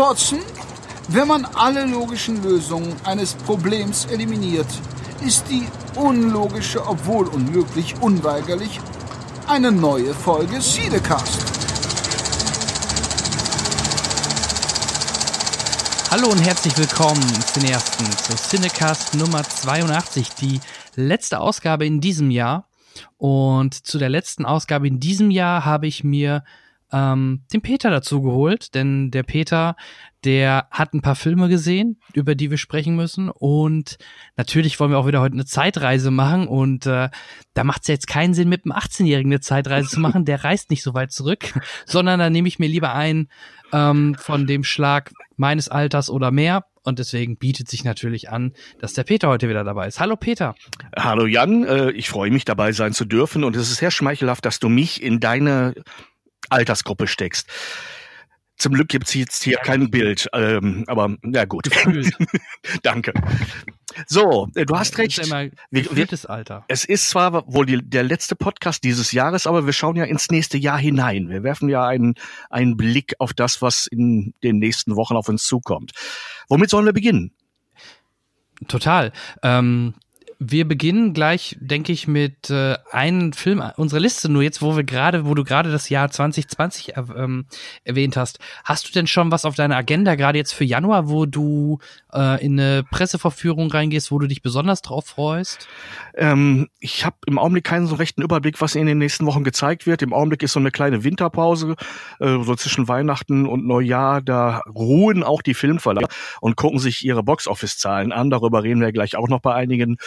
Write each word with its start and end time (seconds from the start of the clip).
Watson, 0.00 0.38
wenn 1.08 1.28
man 1.28 1.44
alle 1.44 1.84
logischen 1.84 2.42
Lösungen 2.42 2.96
eines 3.04 3.34
Problems 3.34 4.06
eliminiert, 4.06 4.66
ist 5.20 5.44
die 5.50 5.68
unlogische, 5.94 6.86
obwohl 6.88 7.28
unmöglich, 7.28 7.94
unweigerlich 8.00 8.80
eine 9.46 9.70
neue 9.70 10.14
Folge 10.14 10.58
Siedecast. 10.62 11.44
Hallo 16.10 16.28
und 16.30 16.38
herzlich 16.38 16.78
willkommen, 16.78 17.20
Cineasten, 17.52 18.10
zu 18.10 18.36
Cinecast 18.36 19.16
Nummer 19.16 19.42
82, 19.42 20.30
die 20.30 20.60
letzte 20.96 21.40
Ausgabe 21.40 21.84
in 21.84 22.00
diesem 22.00 22.30
Jahr. 22.30 22.66
Und 23.18 23.74
zu 23.74 23.98
der 23.98 24.08
letzten 24.08 24.46
Ausgabe 24.46 24.88
in 24.88 24.98
diesem 24.98 25.30
Jahr 25.30 25.66
habe 25.66 25.86
ich 25.86 26.02
mir 26.04 26.42
ähm, 26.92 27.44
den 27.52 27.62
Peter 27.62 27.90
dazu 27.90 28.22
geholt, 28.22 28.74
denn 28.74 29.10
der 29.10 29.22
Peter, 29.22 29.76
der 30.24 30.68
hat 30.70 30.92
ein 30.92 31.02
paar 31.02 31.14
Filme 31.14 31.48
gesehen, 31.48 32.00
über 32.12 32.34
die 32.34 32.50
wir 32.50 32.58
sprechen 32.58 32.96
müssen. 32.96 33.30
Und 33.30 33.98
natürlich 34.36 34.78
wollen 34.78 34.90
wir 34.90 34.98
auch 34.98 35.06
wieder 35.06 35.20
heute 35.20 35.34
eine 35.34 35.46
Zeitreise 35.46 36.10
machen. 36.10 36.48
Und 36.48 36.86
äh, 36.86 37.08
da 37.54 37.64
macht 37.64 37.82
es 37.82 37.88
jetzt 37.88 38.06
keinen 38.06 38.34
Sinn, 38.34 38.48
mit 38.48 38.64
einem 38.64 38.72
18-Jährigen 38.72 39.32
eine 39.32 39.40
Zeitreise 39.40 39.88
zu 39.88 40.00
machen. 40.00 40.24
Der 40.24 40.44
reist 40.44 40.70
nicht 40.70 40.82
so 40.82 40.94
weit 40.94 41.12
zurück, 41.12 41.52
sondern 41.86 42.18
da 42.18 42.28
nehme 42.28 42.48
ich 42.48 42.58
mir 42.58 42.68
lieber 42.68 42.94
einen 42.94 43.28
ähm, 43.72 44.14
von 44.18 44.46
dem 44.46 44.64
Schlag 44.64 45.12
meines 45.36 45.68
Alters 45.68 46.10
oder 46.10 46.30
mehr. 46.30 46.64
Und 46.82 46.98
deswegen 46.98 47.36
bietet 47.36 47.68
sich 47.68 47.84
natürlich 47.84 48.30
an, 48.30 48.54
dass 48.78 48.94
der 48.94 49.04
Peter 49.04 49.28
heute 49.28 49.48
wieder 49.48 49.64
dabei 49.64 49.86
ist. 49.86 50.00
Hallo 50.00 50.16
Peter. 50.16 50.54
Hallo 50.96 51.26
Jan, 51.26 51.64
äh, 51.64 51.90
ich 51.90 52.08
freue 52.08 52.30
mich 52.30 52.46
dabei 52.46 52.72
sein 52.72 52.94
zu 52.94 53.04
dürfen 53.04 53.44
und 53.44 53.54
es 53.54 53.70
ist 53.70 53.78
sehr 53.78 53.90
schmeichelhaft, 53.90 54.44
dass 54.46 54.60
du 54.60 54.70
mich 54.70 55.02
in 55.02 55.20
deine 55.20 55.74
Altersgruppe 56.50 57.06
steckst. 57.06 57.48
Zum 58.60 58.74
Glück 58.74 58.88
gibt's 58.88 59.14
jetzt 59.14 59.42
hier 59.42 59.56
kein 59.56 59.90
Bild, 59.90 60.28
ähm, 60.34 60.84
aber 60.86 61.16
ja 61.24 61.46
gut. 61.46 61.70
Danke. 62.82 63.14
So, 64.06 64.48
äh, 64.54 64.66
du 64.66 64.76
hast 64.76 64.98
recht. 64.98 65.18
Wir, 65.70 65.96
wir, 65.96 66.06
Alter. 66.28 66.66
Es 66.68 66.84
ist 66.84 67.08
zwar 67.08 67.42
wohl 67.46 67.64
die, 67.64 67.78
der 67.82 68.02
letzte 68.02 68.36
Podcast 68.36 68.84
dieses 68.84 69.12
Jahres, 69.12 69.46
aber 69.46 69.64
wir 69.64 69.72
schauen 69.72 69.96
ja 69.96 70.04
ins 70.04 70.30
nächste 70.30 70.58
Jahr 70.58 70.78
hinein. 70.78 71.30
Wir 71.30 71.42
werfen 71.42 71.70
ja 71.70 71.86
einen, 71.86 72.16
einen 72.50 72.76
Blick 72.76 73.14
auf 73.18 73.32
das, 73.32 73.62
was 73.62 73.86
in 73.86 74.34
den 74.42 74.58
nächsten 74.58 74.94
Wochen 74.94 75.16
auf 75.16 75.30
uns 75.30 75.44
zukommt. 75.44 75.92
Womit 76.50 76.68
sollen 76.68 76.84
wir 76.84 76.92
beginnen? 76.92 77.32
Total. 78.68 79.12
Ähm, 79.42 79.94
wir 80.42 80.66
beginnen 80.66 81.12
gleich, 81.12 81.54
denke 81.60 81.92
ich, 81.92 82.08
mit 82.08 82.48
äh, 82.48 82.76
einem 82.90 83.34
Film 83.34 83.62
unserer 83.76 84.00
Liste. 84.00 84.30
Nur 84.30 84.42
jetzt, 84.42 84.62
wo 84.62 84.74
wir 84.74 84.84
gerade, 84.84 85.26
wo 85.26 85.34
du 85.34 85.44
gerade 85.44 85.70
das 85.70 85.90
Jahr 85.90 86.10
2020 86.10 86.96
äh, 86.96 87.02
ähm, 87.14 87.44
erwähnt 87.84 88.16
hast, 88.16 88.38
hast 88.64 88.88
du 88.88 88.92
denn 88.92 89.06
schon 89.06 89.30
was 89.30 89.44
auf 89.44 89.54
deiner 89.54 89.76
Agenda 89.76 90.14
gerade 90.14 90.38
jetzt 90.38 90.54
für 90.54 90.64
Januar, 90.64 91.10
wo 91.10 91.26
du 91.26 91.78
äh, 92.14 92.42
in 92.42 92.58
eine 92.58 92.84
Presseverführung 92.84 93.70
reingehst, 93.70 94.10
wo 94.10 94.18
du 94.18 94.26
dich 94.26 94.40
besonders 94.40 94.80
drauf 94.80 95.08
freust? 95.08 95.68
Ähm, 96.14 96.68
ich 96.80 97.04
habe 97.04 97.16
im 97.26 97.38
Augenblick 97.38 97.64
keinen 97.64 97.86
so 97.86 97.96
rechten 97.96 98.22
Überblick, 98.22 98.62
was 98.62 98.74
in 98.74 98.86
den 98.86 98.96
nächsten 98.96 99.26
Wochen 99.26 99.44
gezeigt 99.44 99.86
wird. 99.86 100.00
Im 100.00 100.14
Augenblick 100.14 100.42
ist 100.42 100.54
so 100.54 100.60
eine 100.60 100.70
kleine 100.70 101.04
Winterpause, 101.04 101.76
äh, 102.18 102.38
so 102.42 102.54
zwischen 102.56 102.88
Weihnachten 102.88 103.46
und 103.46 103.66
Neujahr. 103.66 104.22
Da 104.22 104.62
ruhen 104.74 105.22
auch 105.22 105.42
die 105.42 105.54
Filmverleiher 105.54 106.08
und 106.40 106.56
gucken 106.56 106.78
sich 106.78 107.04
ihre 107.04 107.22
Boxoffice-Zahlen 107.22 108.10
an. 108.10 108.30
Darüber 108.30 108.62
reden 108.62 108.80
wir 108.80 108.90
gleich 108.92 109.16
auch 109.16 109.28
noch 109.28 109.40
bei 109.40 109.54
einigen 109.54 109.98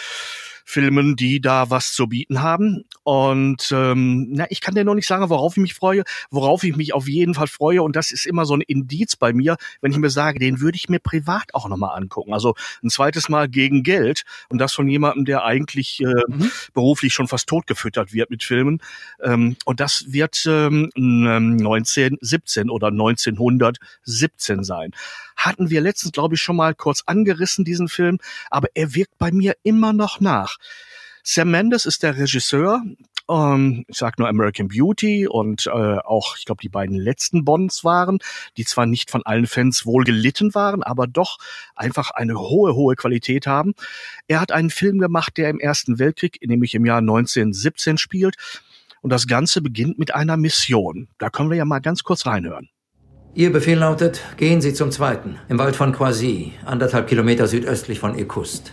Filmen, 0.66 1.16
die 1.16 1.42
da 1.42 1.70
was 1.70 1.94
zu 1.94 2.08
bieten 2.08 2.42
haben. 2.42 2.86
Und 3.04 3.70
ähm, 3.72 4.28
na, 4.32 4.46
ich 4.50 4.62
kann 4.62 4.76
dir 4.76 4.84
noch 4.84 4.96
nicht 4.96 5.08
sagen, 5.08 5.30
worauf 5.30 5.58
ich 5.58 5.62
mich 5.62 5.74
freue, 5.74 6.04
worauf 6.32 6.64
ich 6.64 6.76
mich 6.76 6.94
auf 6.94 7.08
jeden 7.08 7.34
Fall 7.34 7.48
freue. 7.48 7.82
Und 7.84 7.96
das 7.96 8.12
ist 8.12 8.26
immer 8.26 8.46
so 8.46 8.56
ein 8.56 8.62
Indiz 8.62 9.16
bei 9.16 9.34
mir, 9.34 9.58
wenn 9.82 9.92
ich 9.92 9.98
mir 9.98 10.10
sage, 10.10 10.40
den 10.40 10.62
würde 10.62 10.76
ich 10.76 10.90
mir 10.90 11.00
privat 11.00 11.54
auch 11.54 11.68
nochmal 11.68 11.98
angucken. 11.98 12.34
Also 12.34 12.56
ein 12.84 12.90
zweites 12.90 13.30
Mal 13.30 13.50
gegen 13.50 13.84
Geld 13.84 14.24
und 14.50 14.58
das 14.58 14.74
von 14.74 14.88
jemandem, 14.88 15.26
der 15.26 15.44
eigentlich 15.44 16.00
äh, 16.02 16.06
mhm. 16.06 16.52
beruflich 16.74 17.14
schon 17.14 17.28
fast 17.28 17.48
totgefüttert 17.48 18.14
wird 18.14 18.30
mit 18.30 18.44
Filmen. 18.44 18.80
Ähm, 19.22 19.56
und 19.66 19.80
das 19.80 20.06
wird 20.08 20.44
ähm, 20.48 20.90
1917 20.96 22.70
oder 22.70 22.88
1917 22.88 24.64
sein 24.64 24.92
hatten 25.36 25.70
wir 25.70 25.82
letztens, 25.82 26.12
glaube 26.12 26.36
ich, 26.36 26.42
schon 26.42 26.56
mal 26.56 26.74
kurz 26.74 27.04
angerissen, 27.06 27.66
diesen 27.66 27.88
Film, 27.88 28.20
aber 28.50 28.68
er 28.74 28.96
wirkt 28.96 29.18
bei 29.18 29.32
mir 29.32 29.56
immer 29.64 29.94
noch 29.94 30.20
nach. 30.20 30.53
Sam 31.24 31.52
Mendes 31.52 31.86
ist 31.86 32.04
der 32.04 32.18
Regisseur. 32.18 32.84
Ähm, 33.30 33.86
ich 33.88 33.98
sag 33.98 34.20
nur 34.20 34.28
American 34.28 34.68
Beauty 34.68 35.28
und 35.28 35.68
äh, 35.68 35.70
auch, 35.70 36.36
ich 36.38 36.46
glaube, 36.46 36.62
die 36.62 36.70
beiden 36.70 36.98
letzten 36.98 37.46
Bonds 37.46 37.84
waren, 37.84 38.20
die 38.58 38.66
zwar 38.66 38.86
nicht 38.86 39.10
von 39.10 39.26
allen 39.26 39.48
Fans 39.48 39.86
wohl 39.86 40.04
gelitten 40.04 40.54
waren, 40.54 40.84
aber 40.84 41.08
doch 41.08 41.38
einfach 41.76 42.12
eine 42.12 42.38
hohe, 42.38 42.76
hohe 42.76 42.96
Qualität 42.96 43.48
haben. 43.48 43.74
Er 44.28 44.42
hat 44.42 44.52
einen 44.52 44.70
Film 44.70 45.00
gemacht, 45.00 45.38
der 45.38 45.50
im 45.50 45.60
Ersten 45.60 46.00
Weltkrieg, 46.00 46.40
nämlich 46.46 46.76
im 46.76 46.86
Jahr 46.86 47.00
1917 47.00 47.98
spielt. 47.98 48.36
Und 49.02 49.12
das 49.12 49.28
Ganze 49.28 49.62
beginnt 49.62 50.00
mit 50.00 50.16
einer 50.16 50.38
Mission. 50.38 51.10
Da 51.18 51.30
können 51.30 51.50
wir 51.50 51.58
ja 51.58 51.66
mal 51.66 51.80
ganz 51.80 52.04
kurz 52.04 52.26
reinhören. 52.26 52.70
Ihr 53.36 53.52
Befehl 53.52 53.80
lautet, 53.80 54.22
gehen 54.38 54.62
Sie 54.62 54.74
zum 54.74 54.92
Zweiten, 54.92 55.40
im 55.50 55.58
Wald 55.58 55.76
von 55.76 55.92
Quasi, 55.92 56.54
anderthalb 56.66 57.08
Kilometer 57.08 57.48
südöstlich 57.48 58.00
von 58.00 58.18
Ekust. 58.18 58.72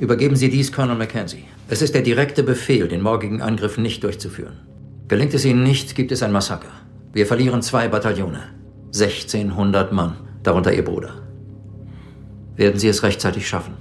Übergeben 0.00 0.36
Sie 0.36 0.48
dies 0.48 0.72
Colonel 0.72 0.96
Mackenzie. 0.96 1.44
Es 1.68 1.82
ist 1.82 1.94
der 1.94 2.02
direkte 2.02 2.42
Befehl, 2.42 2.88
den 2.88 3.02
morgigen 3.02 3.42
Angriff 3.42 3.78
nicht 3.78 4.04
durchzuführen. 4.04 4.60
Gelingt 5.08 5.34
es 5.34 5.44
Ihnen 5.44 5.62
nicht, 5.62 5.94
gibt 5.94 6.12
es 6.12 6.22
ein 6.22 6.32
Massaker. 6.32 6.70
Wir 7.12 7.26
verlieren 7.26 7.62
zwei 7.62 7.88
Bataillone. 7.88 8.42
1600 8.86 9.92
Mann, 9.92 10.16
darunter 10.42 10.72
Ihr 10.72 10.84
Bruder. 10.84 11.22
Werden 12.56 12.78
Sie 12.78 12.88
es 12.88 13.02
rechtzeitig 13.02 13.48
schaffen? 13.48 13.76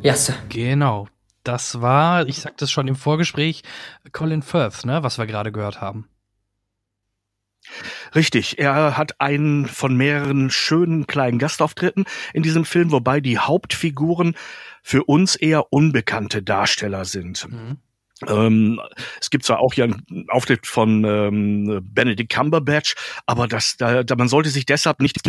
Ja, 0.00 0.14
Sir. 0.14 0.34
Genau. 0.48 1.08
Das 1.42 1.82
war, 1.82 2.26
ich 2.26 2.40
sagte 2.40 2.64
es 2.64 2.70
schon 2.70 2.88
im 2.88 2.96
Vorgespräch, 2.96 3.62
Colin 4.12 4.42
Firth, 4.42 4.86
ne, 4.86 5.02
was 5.02 5.18
wir 5.18 5.26
gerade 5.26 5.52
gehört 5.52 5.80
haben. 5.80 6.08
Richtig, 8.14 8.58
er 8.58 8.96
hat 8.96 9.20
einen 9.20 9.66
von 9.66 9.96
mehreren 9.96 10.50
schönen 10.50 11.06
kleinen 11.06 11.38
Gastauftritten 11.38 12.04
in 12.32 12.42
diesem 12.42 12.64
Film, 12.64 12.92
wobei 12.92 13.20
die 13.20 13.38
Hauptfiguren 13.38 14.36
für 14.82 15.04
uns 15.04 15.34
eher 15.34 15.72
unbekannte 15.72 16.42
Darsteller 16.42 17.04
sind. 17.04 17.50
Mhm. 17.50 17.78
Ähm, 18.28 18.80
es 19.20 19.30
gibt 19.30 19.44
zwar 19.44 19.58
auch 19.58 19.74
hier 19.74 19.84
einen 19.84 20.26
Auftritt 20.28 20.66
von 20.66 21.04
ähm, 21.04 21.80
Benedict 21.82 22.32
Cumberbatch, 22.32 22.94
aber 23.26 23.48
das, 23.48 23.76
da, 23.76 24.04
da, 24.04 24.14
man 24.14 24.28
sollte 24.28 24.50
sich 24.50 24.66
deshalb 24.66 25.00
nicht, 25.00 25.20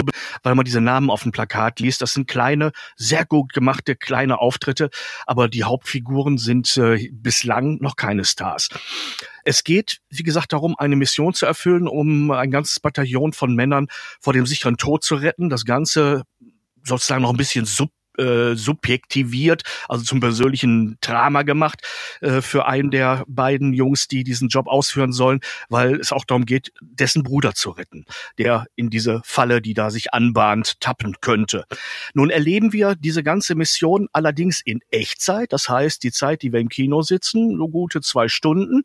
weil 0.43 0.55
man 0.55 0.65
diese 0.65 0.81
Namen 0.81 1.09
auf 1.09 1.23
dem 1.23 1.31
Plakat 1.31 1.79
liest. 1.79 2.01
Das 2.01 2.13
sind 2.13 2.27
kleine, 2.27 2.71
sehr 2.95 3.25
gut 3.25 3.53
gemachte 3.53 3.95
kleine 3.95 4.39
Auftritte, 4.39 4.89
aber 5.25 5.49
die 5.49 5.63
Hauptfiguren 5.63 6.37
sind 6.37 6.77
äh, 6.77 7.09
bislang 7.11 7.79
noch 7.81 7.95
keine 7.95 8.23
Stars. 8.23 8.69
Es 9.45 9.63
geht, 9.63 9.99
wie 10.09 10.23
gesagt, 10.23 10.53
darum, 10.53 10.75
eine 10.77 10.95
Mission 10.95 11.33
zu 11.33 11.45
erfüllen, 11.45 11.87
um 11.87 12.31
ein 12.31 12.51
ganzes 12.51 12.79
Bataillon 12.79 13.31
von 13.31 13.55
Männern 13.55 13.87
vor 14.19 14.33
dem 14.33 14.45
sicheren 14.45 14.75
Tod 14.75 15.03
zu 15.03 15.15
retten. 15.15 15.49
Das 15.49 15.65
Ganze 15.65 16.23
sozusagen 16.83 17.21
noch 17.21 17.29
ein 17.29 17.37
bisschen 17.37 17.65
sub 17.65 17.91
äh, 18.17 18.55
subjektiviert, 18.55 19.63
also 19.87 20.03
zum 20.03 20.19
persönlichen 20.19 20.97
Drama 21.01 21.43
gemacht 21.43 21.81
äh, 22.21 22.41
für 22.41 22.65
einen 22.65 22.91
der 22.91 23.23
beiden 23.27 23.73
Jungs, 23.73 24.07
die 24.07 24.23
diesen 24.23 24.49
Job 24.49 24.67
ausführen 24.67 25.11
sollen, 25.11 25.39
weil 25.69 25.95
es 25.99 26.11
auch 26.11 26.25
darum 26.25 26.45
geht, 26.45 26.71
dessen 26.81 27.23
Bruder 27.23 27.53
zu 27.53 27.71
retten, 27.71 28.05
der 28.37 28.65
in 28.75 28.89
diese 28.89 29.21
Falle, 29.23 29.61
die 29.61 29.73
da 29.73 29.89
sich 29.89 30.13
anbahnt, 30.13 30.79
tappen 30.79 31.15
könnte. 31.21 31.65
Nun 32.13 32.29
erleben 32.29 32.73
wir 32.73 32.95
diese 32.95 33.23
ganze 33.23 33.55
Mission 33.55 34.07
allerdings 34.13 34.61
in 34.63 34.79
Echtzeit, 34.91 35.53
das 35.53 35.69
heißt 35.69 36.03
die 36.03 36.11
Zeit, 36.11 36.41
die 36.41 36.53
wir 36.53 36.59
im 36.59 36.69
Kino 36.69 37.01
sitzen, 37.01 37.57
so 37.57 37.67
gute 37.67 38.01
zwei 38.01 38.27
Stunden 38.27 38.83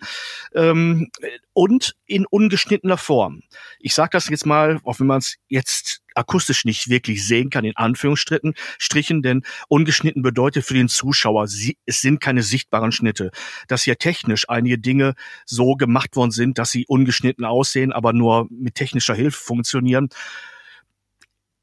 ähm, 0.54 1.10
und 1.52 1.94
in 2.06 2.26
ungeschnittener 2.26 2.96
Form. 2.96 3.42
Ich 3.78 3.94
sage 3.94 4.10
das 4.12 4.28
jetzt 4.28 4.46
mal, 4.46 4.80
auch 4.84 5.00
wenn 5.00 5.06
man 5.06 5.18
es 5.18 5.36
jetzt 5.48 6.02
akustisch 6.14 6.64
nicht 6.64 6.88
wirklich 6.88 7.26
sehen 7.26 7.50
kann, 7.50 7.64
in 7.64 7.76
Anführungsstrichen, 7.76 8.54
Strichen, 8.78 9.22
denn 9.22 9.42
ungeschnitten 9.68 10.22
bedeutet 10.22 10.64
für 10.64 10.74
den 10.74 10.88
Zuschauer, 10.88 11.48
sie, 11.48 11.78
es 11.86 12.00
sind 12.00 12.20
keine 12.20 12.42
sichtbaren 12.42 12.92
Schnitte. 12.92 13.30
Dass 13.68 13.84
hier 13.84 13.98
technisch 13.98 14.48
einige 14.48 14.78
Dinge 14.78 15.14
so 15.44 15.74
gemacht 15.74 16.16
worden 16.16 16.30
sind, 16.30 16.58
dass 16.58 16.70
sie 16.70 16.86
ungeschnitten 16.86 17.44
aussehen, 17.44 17.92
aber 17.92 18.12
nur 18.12 18.48
mit 18.50 18.74
technischer 18.74 19.14
Hilfe 19.14 19.38
funktionieren 19.38 20.08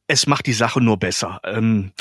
es 0.08 0.26
macht 0.26 0.46
die 0.46 0.54
Sache 0.54 0.80
nur 0.82 0.98
besser. 0.98 1.42
Ähm, 1.44 1.92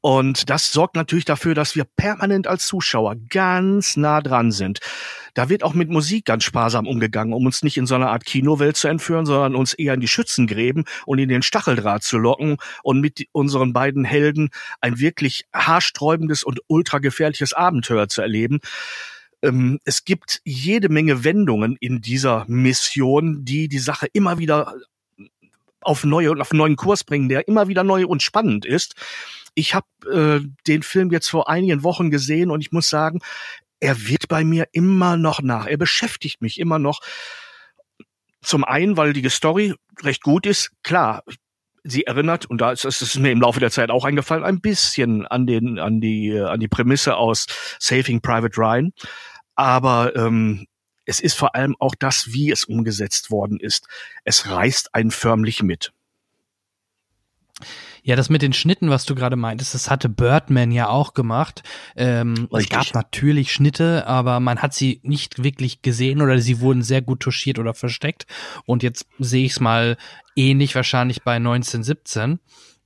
und 0.00 0.48
das 0.50 0.72
sorgt 0.72 0.94
natürlich 0.94 1.24
dafür, 1.24 1.54
dass 1.54 1.74
wir 1.74 1.84
permanent 1.84 2.46
als 2.46 2.66
Zuschauer 2.66 3.16
ganz 3.28 3.96
nah 3.96 4.20
dran 4.20 4.52
sind. 4.52 4.78
Da 5.34 5.48
wird 5.48 5.64
auch 5.64 5.74
mit 5.74 5.90
Musik 5.90 6.24
ganz 6.24 6.44
sparsam 6.44 6.86
umgegangen, 6.86 7.34
um 7.34 7.44
uns 7.44 7.62
nicht 7.62 7.76
in 7.76 7.86
so 7.86 7.96
eine 7.96 8.08
Art 8.08 8.24
Kinowelt 8.24 8.76
zu 8.76 8.88
entführen, 8.88 9.26
sondern 9.26 9.56
uns 9.56 9.74
eher 9.74 9.94
in 9.94 10.00
die 10.00 10.08
Schützengräben 10.08 10.84
und 11.06 11.18
in 11.18 11.28
den 11.28 11.42
Stacheldraht 11.42 12.04
zu 12.04 12.18
locken 12.18 12.56
und 12.84 13.00
mit 13.00 13.26
unseren 13.32 13.72
beiden 13.72 14.04
Helden 14.04 14.50
ein 14.80 15.00
wirklich 15.00 15.44
haarsträubendes 15.52 16.44
und 16.44 16.60
ultra 16.68 16.98
gefährliches 16.98 17.52
Abenteuer 17.52 18.08
zu 18.08 18.22
erleben 18.22 18.60
ähm, 19.42 19.80
es 19.84 20.04
gibt 20.04 20.40
jede 20.44 20.88
Menge 20.88 21.22
Wendungen 21.22 21.76
in 21.78 22.00
dieser 22.00 22.46
Mission, 22.48 23.44
die 23.44 23.68
die 23.68 23.78
Sache 23.78 24.06
immer 24.14 24.38
wieder 24.38 24.72
auf 25.86 26.04
neue 26.04 26.32
auf 26.32 26.50
einen 26.50 26.58
neuen 26.58 26.76
Kurs 26.76 27.04
bringen, 27.04 27.28
der 27.28 27.48
immer 27.48 27.68
wieder 27.68 27.84
neu 27.84 28.06
und 28.06 28.22
spannend 28.22 28.66
ist. 28.66 28.94
Ich 29.54 29.74
habe 29.74 29.86
äh, 30.10 30.46
den 30.66 30.82
Film 30.82 31.10
jetzt 31.10 31.28
vor 31.28 31.48
einigen 31.48 31.82
Wochen 31.82 32.10
gesehen 32.10 32.50
und 32.50 32.60
ich 32.60 32.72
muss 32.72 32.88
sagen, 32.88 33.20
er 33.80 34.08
wird 34.08 34.28
bei 34.28 34.44
mir 34.44 34.68
immer 34.72 35.16
noch 35.16 35.40
nach. 35.42 35.66
Er 35.66 35.76
beschäftigt 35.76 36.42
mich 36.42 36.58
immer 36.58 36.78
noch. 36.78 37.00
Zum 38.42 38.64
einen, 38.64 38.96
weil 38.96 39.12
die 39.12 39.28
Story 39.28 39.74
recht 40.02 40.22
gut 40.22 40.46
ist. 40.46 40.70
Klar, 40.82 41.22
sie 41.84 42.04
erinnert, 42.04 42.46
und 42.46 42.60
da 42.60 42.72
ist 42.72 42.84
es 42.84 43.14
mir 43.16 43.32
im 43.32 43.40
Laufe 43.40 43.60
der 43.60 43.70
Zeit 43.70 43.90
auch 43.90 44.04
eingefallen, 44.04 44.44
ein 44.44 44.60
bisschen 44.60 45.26
an 45.26 45.46
den, 45.46 45.78
an 45.78 46.00
die, 46.00 46.38
an 46.38 46.60
die 46.60 46.68
Prämisse 46.68 47.16
aus 47.16 47.46
Saving 47.78 48.20
Private 48.20 48.56
Ryan. 48.56 48.92
Aber 49.54 50.14
ähm, 50.16 50.66
es 51.06 51.20
ist 51.20 51.34
vor 51.34 51.54
allem 51.54 51.74
auch 51.78 51.94
das, 51.94 52.32
wie 52.32 52.50
es 52.50 52.64
umgesetzt 52.64 53.30
worden 53.30 53.58
ist. 53.58 53.88
Es 54.24 54.50
reißt 54.50 54.94
einen 54.94 55.10
förmlich 55.10 55.62
mit. 55.62 55.92
Ja, 58.02 58.14
das 58.14 58.28
mit 58.28 58.42
den 58.42 58.52
Schnitten, 58.52 58.90
was 58.90 59.04
du 59.04 59.14
gerade 59.14 59.34
meintest, 59.34 59.74
das 59.74 59.90
hatte 59.90 60.08
Birdman 60.08 60.70
ja 60.70 60.88
auch 60.88 61.14
gemacht. 61.14 61.62
Ähm, 61.96 62.48
es 62.52 62.68
gab 62.68 62.94
natürlich 62.94 63.52
Schnitte, 63.52 64.06
aber 64.06 64.38
man 64.38 64.62
hat 64.62 64.74
sie 64.74 65.00
nicht 65.02 65.42
wirklich 65.42 65.82
gesehen 65.82 66.22
oder 66.22 66.38
sie 66.38 66.60
wurden 66.60 66.82
sehr 66.82 67.02
gut 67.02 67.20
touchiert 67.20 67.58
oder 67.58 67.74
versteckt. 67.74 68.26
Und 68.64 68.82
jetzt 68.84 69.06
sehe 69.18 69.44
ich 69.44 69.52
es 69.52 69.60
mal 69.60 69.96
ähnlich 70.36 70.74
wahrscheinlich 70.74 71.22
bei 71.22 71.36
1917. 71.36 72.38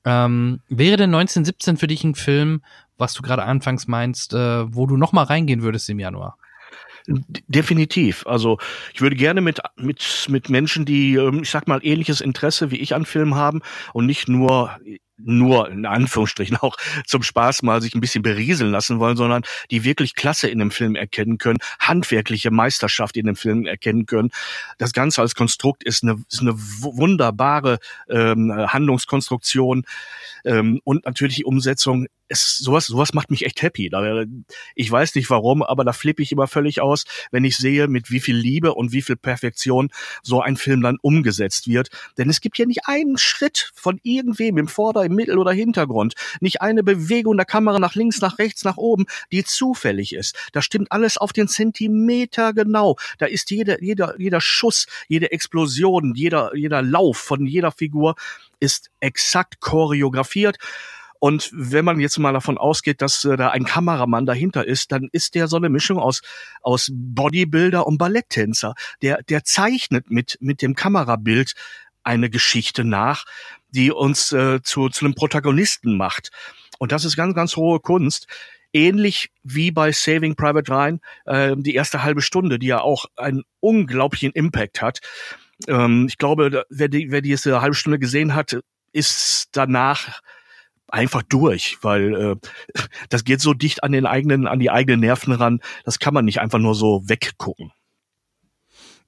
Ähm, 0.07 0.61
wäre 0.69 0.97
denn 0.97 1.15
1917 1.15 1.77
für 1.77 1.87
dich 1.87 2.05
ein 2.05 2.15
Film, 2.15 2.63
was 2.97 3.13
du 3.13 3.23
gerade 3.23 3.43
anfangs 3.43 3.89
meinst, 3.89 4.33
äh, 4.33 4.75
wo 4.75 4.87
du 4.87 4.97
noch 4.97 5.13
mal 5.13 5.25
reingehen 5.25 5.63
würdest 5.63 5.91
im 5.91 5.99
Januar? 5.99 6.39
Definitiv. 7.07 8.27
Also 8.27 8.59
ich 8.95 9.01
würde 9.01 9.17
gerne 9.17 9.41
mit 9.41 9.61
mit 9.77 10.27
mit 10.29 10.49
Menschen, 10.49 10.85
die 10.85 11.15
ähm, 11.15 11.43
ich 11.43 11.51
sag 11.51 11.67
mal 11.67 11.81
ähnliches 11.83 12.21
Interesse 12.21 12.71
wie 12.71 12.77
ich 12.77 12.95
an 12.95 13.07
Filmen 13.07 13.35
haben 13.35 13.63
und 13.93 14.07
nicht 14.07 14.29
nur 14.29 14.79
nur 15.25 15.71
in 15.71 15.87
Anführungsstrichen 15.87 16.57
auch 16.57 16.77
zum 17.07 17.23
Spaß 17.23 17.63
mal 17.63 17.83
sich 17.83 17.95
ein 17.95 18.01
bisschen 18.01 18.23
berieseln 18.23 18.71
lassen 18.71 18.99
wollen, 18.99 19.17
sondern 19.17 19.43
die 19.71 19.85
wirklich 19.85 20.15
Klasse 20.15 20.49
in 20.49 20.59
dem 20.59 20.71
Film 20.71 20.97
erkennen 20.97 21.39
können, 21.39 21.59
handwerkliche 21.79 22.51
Meisterschaft 22.51 23.17
in 23.17 23.27
dem 23.27 23.37
Film 23.37 23.67
erkennen 23.67 24.07
können. 24.07 24.31
Das 24.79 24.93
Ganze 24.93 25.21
als 25.21 25.35
Konstrukt 25.35 25.85
ist 25.85 26.03
eine, 26.03 26.17
ist 26.31 26.41
eine 26.41 26.55
wunderbare 26.55 27.79
ähm, 28.09 28.53
Handlungskonstruktion 28.53 29.85
ähm, 30.45 30.81
und 30.85 31.05
natürlich 31.05 31.37
die 31.37 31.45
Umsetzung 31.45 32.07
es, 32.31 32.57
sowas, 32.57 32.87
sowas 32.87 33.13
macht 33.13 33.31
mich 33.31 33.45
echt 33.45 33.61
happy. 33.61 33.91
Ich 34.77 34.91
weiß 34.91 35.15
nicht 35.17 35.29
warum, 35.31 35.63
aber 35.63 35.85
da 35.85 35.93
flippe 35.93 36.23
ich 36.23 36.31
immer 36.31 36.47
völlig 36.47 36.81
aus, 36.81 37.05
wenn 37.33 37.45
ich 37.45 37.57
sehe, 37.57 37.89
mit 37.89 38.11
wie 38.11 38.21
viel 38.21 38.37
Liebe 38.37 38.73
und 38.75 38.93
wie 38.93 39.03
viel 39.03 39.17
Perfektion 39.17 39.91
so 40.23 40.41
ein 40.41 40.57
Film 40.57 40.81
dann 40.81 40.97
umgesetzt 41.03 41.67
wird. 41.67 41.91
Denn 42.19 42.31
es 42.31 42.41
gibt 42.41 42.57
ja 42.57 42.67
nicht 42.67 42.87
einen 42.87 43.19
Schritt 43.19 43.73
von 43.75 43.99
irgendwem 44.05 44.59
im 44.59 44.69
Vorder-, 44.69 45.05
im 45.05 45.15
Mittel- 45.17 45.39
oder 45.39 45.51
Hintergrund, 45.51 46.15
nicht 46.41 46.63
eine 46.63 46.85
Bewegung 46.85 47.37
der 47.37 47.47
Kamera 47.47 47.81
nach 47.81 47.97
links, 47.97 48.21
nach 48.21 48.39
rechts, 48.39 48.65
nach 48.65 48.77
oben, 48.77 49.07
die 49.33 49.43
zufällig 49.43 50.15
ist. 50.15 50.37
Da 50.53 50.63
stimmt 50.63 50.93
alles 50.93 51.19
auf 51.19 51.33
den 51.33 51.49
Zentimeter 51.49 52.53
genau. 52.53 52.97
Da 53.19 53.27
ist 53.27 53.51
jeder, 53.51 53.83
jeder, 53.83 54.15
jeder 54.19 54.41
Schuss, 54.41 54.87
jede 55.09 55.33
Explosion, 55.33 56.15
jeder, 56.15 56.55
jeder 56.55 56.81
Lauf 56.81 57.19
von 57.19 57.45
jeder 57.45 57.73
Figur 57.73 58.15
ist 58.61 58.91
exakt 59.01 59.61
choreografiert. 59.61 60.59
Und 61.21 61.51
wenn 61.53 61.85
man 61.85 62.01
jetzt 62.01 62.19
mal 62.19 62.33
davon 62.33 62.59
ausgeht, 62.59 63.03
dass 63.03 63.25
äh, 63.25 63.37
da 63.37 63.51
ein 63.51 63.65
Kameramann 63.65 64.27
dahinter 64.27 64.67
ist, 64.67 64.91
dann 64.91 65.09
ist 65.13 65.35
der 65.35 65.47
so 65.47 65.57
eine 65.57 65.69
Mischung 65.69 65.99
aus, 65.99 66.23
aus 66.63 66.91
Bodybuilder 66.93 67.87
und 67.87 67.99
Balletttänzer. 67.99 68.75
Der, 69.03 69.23
der 69.23 69.45
zeichnet 69.45 70.11
mit, 70.11 70.39
mit 70.41 70.63
dem 70.63 70.75
Kamerabild 70.75 71.53
eine 72.03 72.31
Geschichte 72.31 72.85
nach, 72.85 73.27
die 73.69 73.93
uns 73.93 74.33
äh, 74.33 74.63
zu, 74.63 74.89
zu 74.89 75.05
einem 75.05 75.15
Protagonisten 75.15 75.97
macht. 75.97 76.31
Und 76.79 76.91
das 76.91 77.05
ist 77.05 77.17
ganz, 77.17 77.35
ganz 77.35 77.55
hohe 77.55 77.81
Kunst. 77.81 78.27
Ähnlich 78.73 79.31
wie 79.43 79.71
bei 79.71 79.93
Saving 79.93 80.37
Private 80.37 80.73
Ryan, 80.73 81.01
äh, 81.27 81.55
die 81.59 81.75
erste 81.75 82.03
halbe 82.03 82.23
Stunde, 82.23 82.59
die 82.59 82.69
ja 82.69 82.81
auch 82.81 83.05
einen 83.17 83.43
unglaublichen 83.61 84.33
Impact 84.33 84.81
hat. 84.81 85.01
Ähm, 85.69 86.07
ich 86.09 86.17
glaube, 86.17 86.65
wer, 86.71 86.89
die, 86.89 87.11
wer 87.11 87.21
diese 87.21 87.61
halbe 87.61 87.75
Stunde 87.75 87.99
gesehen 87.99 88.35
hat, 88.35 88.59
ist 88.93 89.49
danach 89.53 90.23
einfach 90.93 91.23
durch, 91.23 91.79
weil 91.83 92.15
äh, 92.15 92.37
das 93.09 93.25
geht 93.25 93.41
so 93.41 93.55
dicht 93.55 93.83
an 93.83 93.93
den 93.93 94.07
eigenen, 94.07 94.47
an 94.47 94.59
die 94.59 94.71
eigenen 94.71 95.01
Nerven 95.01 95.33
ran, 95.33 95.61
das 95.85 95.99
kann 95.99 96.15
man 96.15 96.25
nicht 96.25 96.41
einfach 96.41 96.59
nur 96.59 96.75
so 96.75 97.03
weggucken. 97.09 97.73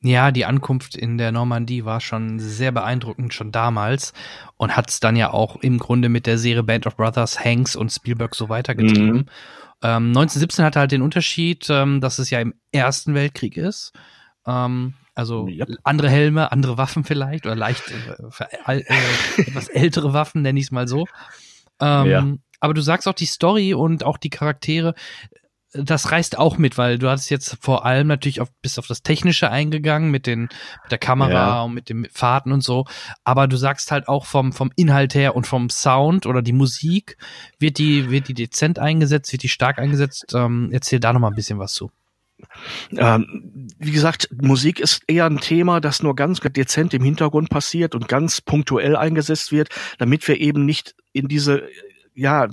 Ja, 0.05 0.33
die 0.33 0.45
Ankunft 0.45 0.97
in 0.97 1.17
der 1.17 1.31
Normandie 1.31 1.85
war 1.85 2.01
schon 2.01 2.41
sehr 2.41 2.73
beeindruckend 2.73 3.33
schon 3.35 3.53
damals 3.53 4.13
und 4.57 4.77
hat 4.77 4.91
es 4.91 4.99
dann 4.99 5.15
ja 5.15 5.31
auch 5.31 5.57
im 5.57 5.79
Grunde 5.79 6.09
mit 6.09 6.27
der 6.27 6.39
Serie 6.39 6.65
Band 6.65 6.89
of 6.89 6.97
Brothers, 6.97 7.45
Hanks 7.45 7.77
und 7.77 7.91
Spielberg 7.91 8.35
so 8.35 8.49
weitergetrieben. 8.49 9.13
Mhm. 9.13 9.27
Ähm, 9.85 10.09
1917 10.09 10.65
hatte 10.65 10.81
halt 10.81 10.93
den 10.93 11.03
Unterschied, 11.03 11.69
ähm, 11.71 12.01
dass 12.01 12.19
es 12.19 12.31
ja 12.31 12.41
im 12.41 12.55
Ersten 12.73 13.15
Weltkrieg 13.15 13.57
ist. 13.57 13.93
Ähm, 14.45 14.95
also 15.15 15.47
yep. 15.47 15.69
andere 15.85 16.09
Helme, 16.09 16.51
andere 16.51 16.79
Waffen 16.79 17.05
vielleicht 17.05 17.45
oder 17.47 17.55
leicht 17.55 17.85
äh, 17.91 18.73
äh, 18.73 18.85
etwas 19.37 19.69
ältere 19.69 20.13
Waffen, 20.13 20.43
nenne 20.43 20.59
ich 20.59 20.67
es 20.67 20.73
mal 20.73 20.89
so. 20.89 21.07
Ähm, 21.83 22.07
ja. 22.07 22.27
Aber 22.61 22.75
du 22.75 22.81
sagst 22.81 23.09
auch 23.09 23.15
die 23.15 23.27
Story 23.27 23.75
und 23.75 24.05
auch 24.05 24.17
die 24.17 24.31
Charaktere, 24.31 24.95
das 25.75 26.13
reißt 26.13 26.39
auch 26.39 26.59
mit, 26.59 26.77
weil 26.77 26.99
du 26.99 27.09
hattest 27.09 27.31
jetzt 27.31 27.57
vor 27.61 27.87
allem 27.87 28.07
natürlich 28.07 28.41
auf, 28.41 28.49
bis 28.61 28.79
auf 28.79 28.87
das 28.87 29.03
Technische 29.03 29.51
eingegangen 29.51 30.11
mit 30.11 30.27
den, 30.27 30.43
mit 30.43 30.91
der 30.91 30.99
Kamera 30.99 31.33
ja. 31.33 31.63
und 31.63 31.75
mit 31.75 31.89
den 31.89 32.07
Fahrten 32.13 32.53
und 32.53 32.63
so. 32.63 32.85
Aber 33.25 33.49
du 33.49 33.57
sagst 33.57 33.91
halt 33.91 34.07
auch 34.07 34.27
vom, 34.27 34.53
vom 34.53 34.71
Inhalt 34.77 35.15
her 35.15 35.35
und 35.35 35.47
vom 35.47 35.71
Sound 35.71 36.27
oder 36.27 36.43
die 36.43 36.53
Musik 36.53 37.17
wird 37.59 37.79
die, 37.79 38.11
wird 38.11 38.29
die 38.29 38.35
dezent 38.35 38.79
eingesetzt, 38.79 39.33
wird 39.33 39.43
die 39.43 39.49
stark 39.49 39.79
eingesetzt. 39.79 40.27
Ähm, 40.35 40.69
erzähl 40.73 41.01
da 41.01 41.13
noch 41.13 41.21
mal 41.21 41.29
ein 41.29 41.35
bisschen 41.35 41.59
was 41.59 41.73
zu. 41.73 41.91
Ähm, 42.97 43.69
wie 43.79 43.93
gesagt, 43.93 44.29
Musik 44.41 44.81
ist 44.81 45.03
eher 45.07 45.27
ein 45.27 45.39
Thema, 45.39 45.81
das 45.81 46.03
nur 46.03 46.15
ganz 46.15 46.41
dezent 46.41 46.95
im 46.95 47.03
Hintergrund 47.03 47.51
passiert 47.51 47.95
und 47.95 48.09
ganz 48.09 48.41
punktuell 48.41 48.97
eingesetzt 48.97 49.53
wird, 49.53 49.69
damit 49.99 50.27
wir 50.29 50.41
eben 50.41 50.65
nicht 50.65 50.95
in 51.13 51.29
diese, 51.29 51.69
ja, 52.15 52.49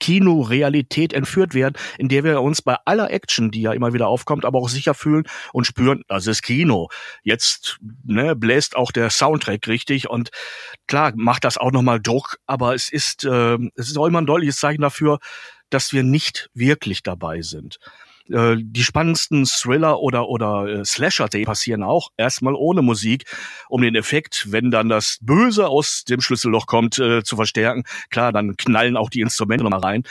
Kinorealität 0.00 1.12
entführt 1.12 1.54
werden, 1.54 1.74
in 1.98 2.08
der 2.08 2.24
wir 2.24 2.40
uns 2.40 2.62
bei 2.62 2.76
aller 2.84 3.10
Action, 3.10 3.50
die 3.50 3.62
ja 3.62 3.72
immer 3.72 3.92
wieder 3.92 4.08
aufkommt, 4.08 4.44
aber 4.44 4.58
auch 4.58 4.68
sicher 4.68 4.94
fühlen 4.94 5.24
und 5.52 5.66
spüren, 5.66 6.02
das 6.08 6.26
ist 6.26 6.42
Kino. 6.42 6.88
Jetzt 7.22 7.78
ne, 8.04 8.36
bläst 8.36 8.76
auch 8.76 8.92
der 8.92 9.10
Soundtrack 9.10 9.66
richtig 9.66 10.08
und 10.08 10.30
klar 10.86 11.12
macht 11.16 11.44
das 11.44 11.58
auch 11.58 11.72
nochmal 11.72 12.00
Druck, 12.00 12.38
aber 12.46 12.74
es 12.74 12.90
ist, 12.90 13.24
äh, 13.24 13.58
es 13.74 13.88
ist 13.88 13.98
auch 13.98 14.06
immer 14.06 14.20
ein 14.20 14.26
deutliches 14.26 14.58
Zeichen 14.58 14.82
dafür, 14.82 15.18
dass 15.70 15.92
wir 15.92 16.02
nicht 16.02 16.48
wirklich 16.54 17.02
dabei 17.02 17.42
sind. 17.42 17.78
Äh, 18.30 18.56
die 18.60 18.82
spannendsten 18.82 19.44
Thriller 19.44 20.00
oder 20.00 20.28
oder 20.28 20.66
äh, 20.66 20.84
Slasher 20.84 21.28
die 21.28 21.44
passieren 21.44 21.82
auch 21.82 22.10
erstmal 22.16 22.54
ohne 22.54 22.82
Musik, 22.82 23.24
um 23.68 23.82
den 23.82 23.94
Effekt, 23.94 24.46
wenn 24.50 24.70
dann 24.70 24.88
das 24.88 25.18
Böse 25.20 25.68
aus 25.68 26.04
dem 26.04 26.20
Schlüsselloch 26.20 26.66
kommt, 26.66 26.98
äh, 26.98 27.22
zu 27.22 27.36
verstärken. 27.36 27.84
Klar, 28.10 28.32
dann 28.32 28.56
knallen 28.56 28.96
auch 28.96 29.10
die 29.10 29.20
Instrumente 29.20 29.64
nochmal 29.64 29.80
rein. 29.80 30.02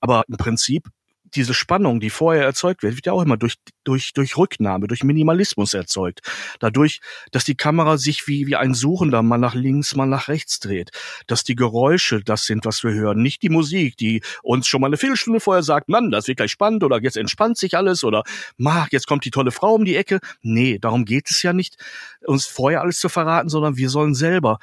Aber 0.00 0.24
im 0.28 0.36
Prinzip 0.36 0.88
diese 1.36 1.54
Spannung, 1.54 2.00
die 2.00 2.10
vorher 2.10 2.44
erzeugt 2.44 2.82
wird, 2.82 2.96
wird 2.96 3.06
ja 3.06 3.12
auch 3.12 3.22
immer 3.22 3.36
durch, 3.36 3.54
durch, 3.84 4.12
durch 4.12 4.36
Rücknahme, 4.36 4.86
durch 4.86 5.04
Minimalismus 5.04 5.74
erzeugt. 5.74 6.20
Dadurch, 6.60 7.00
dass 7.30 7.44
die 7.44 7.54
Kamera 7.54 7.98
sich 7.98 8.26
wie, 8.26 8.46
wie 8.46 8.56
ein 8.56 8.74
Suchender 8.74 9.22
mal 9.22 9.38
nach 9.38 9.54
links, 9.54 9.94
mal 9.94 10.06
nach 10.06 10.28
rechts 10.28 10.60
dreht. 10.60 10.90
Dass 11.26 11.44
die 11.44 11.54
Geräusche 11.54 12.22
das 12.22 12.46
sind, 12.46 12.64
was 12.64 12.82
wir 12.82 12.92
hören. 12.92 13.22
Nicht 13.22 13.42
die 13.42 13.48
Musik, 13.48 13.96
die 13.96 14.22
uns 14.42 14.66
schon 14.66 14.80
mal 14.80 14.88
eine 14.88 14.96
Viertelstunde 14.96 15.40
vorher 15.40 15.62
sagt, 15.62 15.88
Mann, 15.88 16.10
das 16.10 16.26
wird 16.26 16.38
gleich 16.38 16.50
spannend 16.50 16.82
oder 16.82 17.00
jetzt 17.00 17.16
entspannt 17.16 17.58
sich 17.58 17.76
alles 17.76 18.02
oder 18.04 18.24
mach, 18.56 18.88
jetzt 18.90 19.06
kommt 19.06 19.24
die 19.24 19.30
tolle 19.30 19.50
Frau 19.50 19.74
um 19.74 19.84
die 19.84 19.96
Ecke. 19.96 20.20
Nee, 20.42 20.78
darum 20.78 21.04
geht 21.04 21.30
es 21.30 21.42
ja 21.42 21.52
nicht, 21.52 21.76
uns 22.24 22.46
vorher 22.46 22.80
alles 22.80 22.98
zu 22.98 23.08
verraten, 23.08 23.48
sondern 23.48 23.76
wir 23.76 23.90
sollen 23.90 24.14
selber 24.14 24.58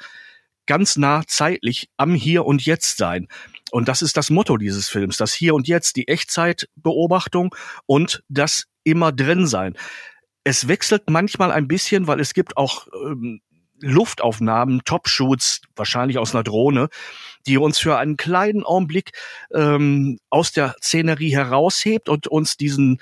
ganz 0.66 0.96
nah 0.96 1.22
zeitlich 1.26 1.88
am 1.96 2.14
Hier 2.14 2.44
und 2.46 2.64
Jetzt 2.64 2.96
sein. 2.96 3.28
Und 3.74 3.88
das 3.88 4.02
ist 4.02 4.16
das 4.16 4.30
Motto 4.30 4.56
dieses 4.56 4.88
Films, 4.88 5.16
das 5.16 5.34
Hier 5.34 5.52
und 5.52 5.66
Jetzt, 5.66 5.96
die 5.96 6.06
Echtzeitbeobachtung 6.06 7.52
und 7.86 8.22
das 8.28 8.66
immer 8.84 9.10
drin 9.10 9.48
sein. 9.48 9.76
Es 10.44 10.68
wechselt 10.68 11.10
manchmal 11.10 11.50
ein 11.50 11.66
bisschen, 11.66 12.06
weil 12.06 12.20
es 12.20 12.34
gibt 12.34 12.56
auch 12.56 12.86
ähm, 13.04 13.40
Luftaufnahmen, 13.80 14.82
Top-Shoots, 14.84 15.62
wahrscheinlich 15.74 16.18
aus 16.18 16.36
einer 16.36 16.44
Drohne, 16.44 16.88
die 17.48 17.58
uns 17.58 17.80
für 17.80 17.98
einen 17.98 18.16
kleinen 18.16 18.62
Augenblick 18.62 19.10
ähm, 19.52 20.18
aus 20.30 20.52
der 20.52 20.76
Szenerie 20.80 21.34
heraushebt 21.34 22.08
und 22.08 22.28
uns 22.28 22.56
diesen 22.56 23.00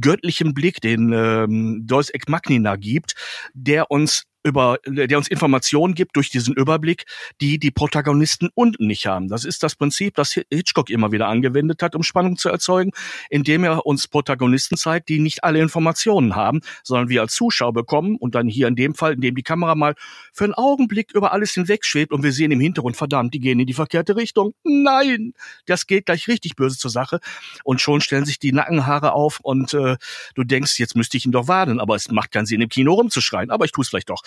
göttlichen 0.00 0.54
Blick, 0.54 0.80
den 0.80 1.12
ähm, 1.12 1.82
Deus 1.84 2.08
Ex 2.08 2.28
Machina 2.28 2.76
gibt, 2.76 3.14
der 3.52 3.90
uns 3.90 4.24
über, 4.44 4.78
der 4.86 5.16
uns 5.16 5.28
Informationen 5.28 5.94
gibt 5.94 6.16
durch 6.16 6.30
diesen 6.30 6.54
Überblick, 6.54 7.06
die 7.40 7.58
die 7.58 7.70
Protagonisten 7.70 8.50
unten 8.54 8.86
nicht 8.86 9.06
haben. 9.06 9.28
Das 9.28 9.44
ist 9.44 9.62
das 9.62 9.74
Prinzip, 9.74 10.14
das 10.14 10.38
Hitchcock 10.50 10.90
immer 10.90 11.12
wieder 11.12 11.28
angewendet 11.28 11.82
hat, 11.82 11.96
um 11.96 12.02
Spannung 12.02 12.36
zu 12.36 12.50
erzeugen, 12.50 12.92
indem 13.30 13.64
er 13.64 13.86
uns 13.86 14.06
Protagonisten 14.06 14.76
zeigt, 14.76 15.08
die 15.08 15.18
nicht 15.18 15.44
alle 15.44 15.60
Informationen 15.60 16.36
haben, 16.36 16.60
sondern 16.82 17.08
wir 17.08 17.22
als 17.22 17.34
Zuschauer 17.34 17.72
bekommen 17.72 18.16
und 18.16 18.34
dann 18.34 18.46
hier 18.46 18.68
in 18.68 18.76
dem 18.76 18.94
Fall, 18.94 19.14
indem 19.14 19.34
die 19.34 19.42
Kamera 19.42 19.74
mal 19.74 19.94
für 20.32 20.44
einen 20.44 20.54
Augenblick 20.54 21.12
über 21.14 21.32
alles 21.32 21.52
hinweg 21.52 21.86
schwebt 21.86 22.12
und 22.12 22.22
wir 22.22 22.32
sehen 22.32 22.50
im 22.50 22.60
Hintergrund, 22.60 22.96
verdammt, 22.98 23.32
die 23.32 23.40
gehen 23.40 23.58
in 23.58 23.66
die 23.66 23.72
verkehrte 23.72 24.14
Richtung. 24.14 24.52
Nein, 24.62 25.32
das 25.64 25.86
geht 25.86 26.04
gleich 26.04 26.28
richtig 26.28 26.54
böse 26.54 26.76
zur 26.76 26.90
Sache 26.90 27.20
und 27.64 27.80
schon 27.80 28.02
stellen 28.02 28.26
sich 28.26 28.38
die 28.38 28.52
Nackenhaare 28.52 29.12
auf 29.12 29.40
und 29.42 29.72
äh, 29.72 29.96
du 30.34 30.44
denkst, 30.44 30.78
jetzt 30.78 30.96
müsste 30.96 31.16
ich 31.16 31.24
ihn 31.24 31.32
doch 31.32 31.48
warnen, 31.48 31.80
aber 31.80 31.94
es 31.96 32.10
macht 32.10 32.30
keinen 32.30 32.44
Sinn, 32.44 32.60
im 32.60 32.68
Kino 32.68 32.92
rumzuschreien, 32.92 33.50
aber 33.50 33.64
ich 33.64 33.72
tue 33.72 33.82
es 33.82 33.88
vielleicht 33.88 34.10
doch 34.10 34.22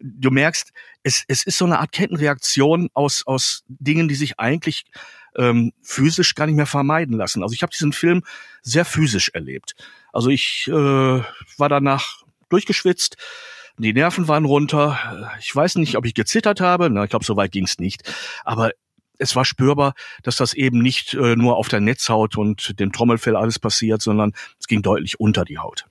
du 0.00 0.30
merkst, 0.30 0.72
es, 1.02 1.24
es 1.28 1.44
ist 1.44 1.58
so 1.58 1.64
eine 1.64 1.78
Art 1.78 1.92
Kettenreaktion 1.92 2.88
aus, 2.94 3.26
aus 3.26 3.64
Dingen, 3.68 4.08
die 4.08 4.14
sich 4.14 4.38
eigentlich 4.38 4.84
ähm, 5.36 5.72
physisch 5.82 6.34
gar 6.34 6.46
nicht 6.46 6.56
mehr 6.56 6.66
vermeiden 6.66 7.16
lassen. 7.16 7.42
Also 7.42 7.54
ich 7.54 7.62
habe 7.62 7.72
diesen 7.72 7.92
Film 7.92 8.22
sehr 8.62 8.84
physisch 8.84 9.30
erlebt. 9.32 9.74
Also 10.12 10.30
ich 10.30 10.66
äh, 10.68 10.72
war 10.72 11.68
danach 11.68 12.22
durchgeschwitzt, 12.48 13.16
die 13.78 13.94
Nerven 13.94 14.28
waren 14.28 14.44
runter. 14.44 15.30
Ich 15.40 15.54
weiß 15.54 15.76
nicht, 15.76 15.96
ob 15.96 16.04
ich 16.04 16.12
gezittert 16.12 16.60
habe. 16.60 16.90
Na, 16.90 17.04
ich 17.04 17.10
glaube, 17.10 17.24
so 17.24 17.36
weit 17.36 17.52
ging 17.52 17.64
es 17.64 17.78
nicht. 17.78 18.02
Aber 18.44 18.72
es 19.16 19.36
war 19.36 19.44
spürbar, 19.44 19.94
dass 20.22 20.36
das 20.36 20.52
eben 20.52 20.80
nicht 20.80 21.14
äh, 21.14 21.36
nur 21.36 21.56
auf 21.56 21.68
der 21.68 21.80
Netzhaut 21.80 22.36
und 22.36 22.78
dem 22.78 22.92
Trommelfell 22.92 23.36
alles 23.36 23.58
passiert, 23.58 24.02
sondern 24.02 24.32
es 24.58 24.66
ging 24.66 24.82
deutlich 24.82 25.18
unter 25.20 25.44
die 25.44 25.58
Haut. 25.58 25.86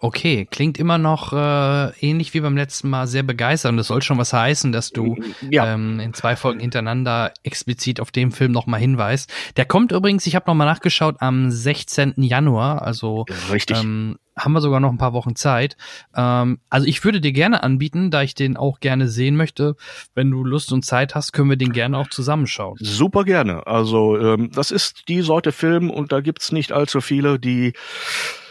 Okay, 0.00 0.46
klingt 0.50 0.78
immer 0.78 0.98
noch 0.98 1.32
äh, 1.32 1.90
ähnlich 2.00 2.34
wie 2.34 2.40
beim 2.40 2.56
letzten 2.56 2.90
Mal 2.90 3.06
sehr 3.06 3.22
begeistert. 3.22 3.70
Und 3.70 3.78
das 3.78 3.88
soll 3.88 4.02
schon 4.02 4.18
was 4.18 4.32
heißen, 4.32 4.72
dass 4.72 4.90
du 4.90 5.16
ja. 5.50 5.74
ähm, 5.74 6.00
in 6.00 6.14
zwei 6.14 6.36
Folgen 6.36 6.60
hintereinander 6.60 7.32
explizit 7.42 8.00
auf 8.00 8.10
den 8.10 8.30
Film 8.30 8.52
nochmal 8.52 8.80
hinweist. 8.80 9.32
Der 9.56 9.64
kommt 9.64 9.92
übrigens, 9.92 10.26
ich 10.26 10.34
habe 10.34 10.48
nochmal 10.48 10.66
nachgeschaut, 10.66 11.16
am 11.20 11.50
16. 11.50 12.14
Januar. 12.16 12.82
Also 12.82 13.26
Richtig. 13.50 13.78
Ähm, 13.78 14.18
haben 14.38 14.52
wir 14.52 14.60
sogar 14.60 14.80
noch 14.80 14.90
ein 14.90 14.98
paar 14.98 15.12
Wochen 15.12 15.34
Zeit. 15.34 15.76
Ähm, 16.14 16.60
also 16.70 16.86
ich 16.86 17.04
würde 17.04 17.20
dir 17.20 17.32
gerne 17.32 17.62
anbieten, 17.62 18.10
da 18.10 18.22
ich 18.22 18.34
den 18.34 18.56
auch 18.56 18.80
gerne 18.80 19.08
sehen 19.08 19.36
möchte. 19.36 19.76
Wenn 20.14 20.30
du 20.30 20.44
Lust 20.44 20.72
und 20.72 20.84
Zeit 20.84 21.14
hast, 21.14 21.32
können 21.32 21.50
wir 21.50 21.56
den 21.56 21.72
gerne 21.72 21.98
auch 21.98 22.08
zusammenschauen. 22.08 22.76
Super 22.80 23.24
gerne. 23.24 23.66
Also 23.66 24.18
ähm, 24.18 24.50
das 24.54 24.70
ist 24.70 25.08
die 25.08 25.22
Sorte 25.22 25.52
Film 25.52 25.90
und 25.90 26.12
da 26.12 26.20
gibt's 26.20 26.52
nicht 26.52 26.72
allzu 26.72 27.00
viele, 27.00 27.38
die 27.38 27.72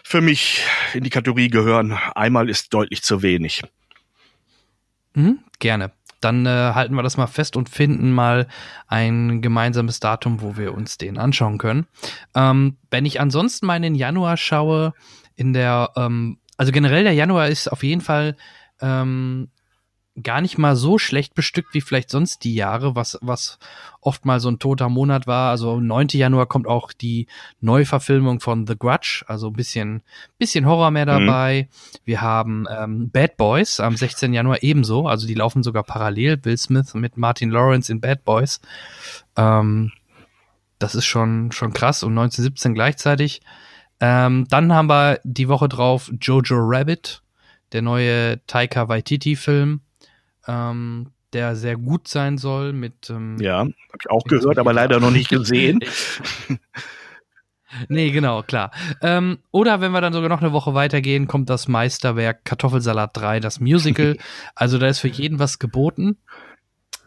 für 0.07 0.21
mich 0.21 0.63
in 0.93 1.03
die 1.03 1.09
Kategorie 1.09 1.49
gehören. 1.49 1.91
Einmal 2.15 2.49
ist 2.49 2.73
deutlich 2.73 3.03
zu 3.03 3.23
wenig. 3.23 3.61
Mhm, 5.15 5.39
gerne. 5.59 5.91
Dann 6.21 6.45
äh, 6.45 6.71
halten 6.73 6.95
wir 6.95 7.03
das 7.03 7.17
mal 7.17 7.27
fest 7.27 7.57
und 7.57 7.67
finden 7.67 8.13
mal 8.13 8.47
ein 8.87 9.41
gemeinsames 9.41 9.99
Datum, 9.99 10.41
wo 10.41 10.55
wir 10.55 10.73
uns 10.73 10.97
den 10.97 11.17
anschauen 11.17 11.57
können. 11.57 11.87
Ähm, 12.33 12.77
wenn 12.89 13.05
ich 13.05 13.19
ansonsten 13.19 13.65
mal 13.65 13.75
in 13.75 13.81
den 13.81 13.95
Januar 13.95 14.37
schaue, 14.37 14.93
in 15.35 15.51
der, 15.51 15.91
ähm, 15.97 16.39
also 16.55 16.71
generell 16.71 17.03
der 17.03 17.13
Januar 17.13 17.49
ist 17.49 17.69
auf 17.69 17.83
jeden 17.83 18.01
Fall 18.01 18.37
ähm, 18.79 19.49
gar 20.21 20.41
nicht 20.41 20.57
mal 20.57 20.75
so 20.75 20.97
schlecht 20.97 21.35
bestückt 21.35 21.73
wie 21.73 21.81
vielleicht 21.81 22.09
sonst 22.09 22.43
die 22.43 22.55
Jahre, 22.55 22.95
was, 22.95 23.19
was 23.21 23.59
oft 24.01 24.25
mal 24.25 24.39
so 24.39 24.49
ein 24.49 24.59
toter 24.59 24.89
Monat 24.89 25.27
war. 25.27 25.51
Also 25.51 25.79
9. 25.79 26.07
Januar 26.13 26.47
kommt 26.47 26.67
auch 26.67 26.91
die 26.91 27.27
Neuverfilmung 27.61 28.39
von 28.39 28.65
The 28.65 28.77
Grudge, 28.77 29.23
also 29.27 29.47
ein 29.47 29.53
bisschen, 29.53 30.01
bisschen 30.37 30.65
Horror 30.65 30.91
mehr 30.91 31.05
mhm. 31.05 31.27
dabei. 31.27 31.69
Mhm. 31.69 31.99
Wir 32.05 32.21
haben 32.21 32.65
ähm, 32.69 33.09
Bad 33.11 33.37
Boys 33.37 33.79
am 33.79 33.95
16. 33.95 34.33
Januar 34.33 34.63
ebenso, 34.63 35.07
also 35.07 35.27
die 35.27 35.35
laufen 35.35 35.61
sogar 35.61 35.83
parallel. 35.83 36.37
Bill 36.37 36.57
Smith 36.57 36.93
mit 36.95 37.17
Martin 37.17 37.51
Lawrence 37.51 37.91
in 37.91 38.01
Bad 38.01 38.25
Boys. 38.25 38.59
Ähm, 39.35 39.91
das 40.79 40.95
ist 40.95 41.05
schon, 41.05 41.51
schon 41.51 41.73
krass 41.73 42.03
und 42.03 42.11
1917 42.11 42.73
gleichzeitig. 42.73 43.41
Ähm, 43.99 44.47
dann 44.49 44.73
haben 44.73 44.89
wir 44.89 45.19
die 45.23 45.47
Woche 45.47 45.69
drauf 45.69 46.11
Jojo 46.19 46.57
Rabbit, 46.59 47.21
der 47.71 47.81
neue 47.81 48.45
Taika 48.45 48.87
Waititi-Film 48.87 49.81
ähm, 50.47 51.11
der 51.33 51.55
sehr 51.55 51.75
gut 51.75 52.07
sein 52.07 52.37
soll 52.37 52.73
mit 52.73 53.09
ähm, 53.09 53.37
Ja, 53.39 53.59
habe 53.59 53.71
ich 53.99 54.09
auch 54.09 54.23
gehört, 54.23 54.57
aber 54.57 54.73
leider 54.73 54.99
noch 54.99 55.11
nicht 55.11 55.29
gesehen. 55.29 55.79
nee, 57.89 58.11
genau, 58.11 58.43
klar. 58.43 58.71
Ähm, 59.01 59.39
oder 59.51 59.81
wenn 59.81 59.91
wir 59.91 60.01
dann 60.01 60.13
sogar 60.13 60.29
noch 60.29 60.41
eine 60.41 60.53
Woche 60.53 60.73
weitergehen, 60.73 61.27
kommt 61.27 61.49
das 61.49 61.67
Meisterwerk 61.67 62.45
Kartoffelsalat 62.45 63.15
3, 63.15 63.39
das 63.39 63.59
Musical. 63.59 64.17
also 64.55 64.77
da 64.77 64.87
ist 64.87 64.99
für 64.99 65.09
jeden 65.09 65.39
was 65.39 65.59
geboten. 65.59 66.17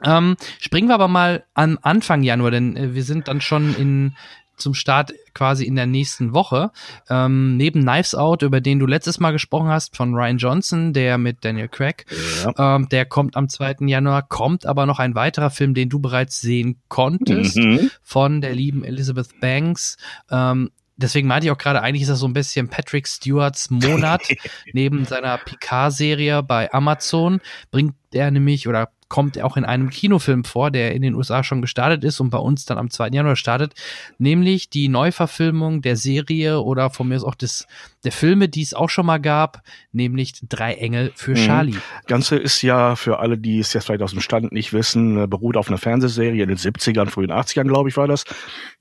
Ähm, 0.03 0.37
springen 0.59 0.89
wir 0.89 0.95
aber 0.95 1.09
mal 1.09 1.45
am 1.55 1.79
Anfang 1.83 2.23
Januar, 2.23 2.51
denn 2.51 2.77
äh, 2.77 2.95
wir 2.95 3.05
sind 3.05 3.29
dann 3.29 3.41
schon 3.41 3.75
in 3.75 4.17
zum 4.61 4.75
Start 4.75 5.13
quasi 5.35 5.65
in 5.65 5.77
der 5.77 5.87
nächsten 5.87 6.33
Woche. 6.33 6.71
Ähm, 7.09 7.57
neben 7.57 7.83
Knives 7.83 8.15
Out, 8.15 8.43
über 8.43 8.61
den 8.61 8.79
du 8.79 8.87
letztes 8.87 9.21
Mal 9.21 9.33
gesprochen 9.33 9.69
hast, 9.69 9.97
von 9.97 10.15
Ryan 10.15 10.39
Johnson, 10.39 10.93
der 10.93 11.19
mit 11.19 11.45
Daniel 11.45 11.69
Craig, 11.69 12.07
ja. 12.45 12.77
ähm, 12.77 12.89
der 12.89 13.07
kommt 13.07 13.37
am 13.37 13.49
2. 13.49 13.77
Januar, 13.87 14.23
kommt 14.23 14.67
aber 14.67 14.87
noch 14.87 14.99
ein 14.99 15.15
weiterer 15.15 15.51
Film, 15.51 15.75
den 15.75 15.89
du 15.89 15.99
bereits 16.01 16.41
sehen 16.41 16.81
konntest, 16.89 17.57
mhm. 17.57 17.91
von 18.03 18.41
der 18.41 18.55
lieben 18.55 18.85
Elizabeth 18.85 19.41
Banks. 19.41 19.97
Ähm, 20.31 20.71
deswegen 21.01 21.27
meinte 21.27 21.47
ich 21.47 21.51
auch 21.51 21.59
gerade, 21.59 21.83
eigentlich 21.83 22.03
ist 22.03 22.11
das 22.11 22.19
so 22.19 22.29
ein 22.29 22.33
bisschen 22.33 22.69
Patrick 22.69 23.09
Stewarts 23.09 23.71
Monat 23.71 24.23
neben 24.73 25.05
seiner 25.05 25.39
Picard-Serie 25.39 26.43
bei 26.43 26.73
Amazon. 26.73 27.41
Bringt 27.71 27.95
er 28.15 28.31
nämlich 28.31 28.69
oder 28.69 28.91
kommt 29.11 29.43
auch 29.43 29.57
in 29.57 29.65
einem 29.65 29.91
Kinofilm 29.91 30.45
vor, 30.45 30.71
der 30.71 30.95
in 30.95 31.03
den 31.03 31.15
USA 31.15 31.43
schon 31.43 31.61
gestartet 31.61 32.05
ist 32.05 32.21
und 32.21 32.31
bei 32.31 32.39
uns 32.39 32.65
dann 32.65 32.79
am 32.79 32.91
2. 32.91 33.09
Januar 33.09 33.35
startet, 33.35 33.75
nämlich 34.19 34.71
die 34.71 34.89
Neuverfilmung 34.89 35.83
der 35.83 35.97
Serie 35.97 36.61
oder 36.61 36.91
von 36.91 37.09
mir 37.09 37.17
aus 37.17 37.25
auch 37.25 37.35
des, 37.35 37.67
der 38.05 38.13
Filme, 38.13 38.49
die 38.49 38.63
es 38.63 38.73
auch 38.73 38.89
schon 38.89 39.07
mal 39.07 39.19
gab, 39.19 39.63
nämlich 39.93 40.35
Drei 40.49 40.75
Engel 40.75 41.13
für 41.17 41.33
mhm. 41.33 41.45
Charlie. 41.45 41.77
Ganze 42.07 42.37
ist 42.37 42.63
ja 42.63 42.95
für 42.95 43.19
alle, 43.19 43.37
die 43.37 43.59
es 43.59 43.73
jetzt 43.73 43.87
vielleicht 43.87 44.03
aus 44.03 44.13
dem 44.13 44.21
Stand 44.21 44.53
nicht 44.53 44.73
wissen, 44.73 45.25
äh, 45.25 45.27
beruht 45.27 45.57
auf 45.57 45.69
einer 45.69 45.79
Fernsehserie 45.79 46.45
in 46.45 46.49
den 46.49 46.59
70ern, 46.59 47.11
frühen 47.11 47.33
80ern, 47.33 47.65
glaube 47.65 47.89
ich, 47.89 47.97
war 47.97 48.07
das. 48.07 48.25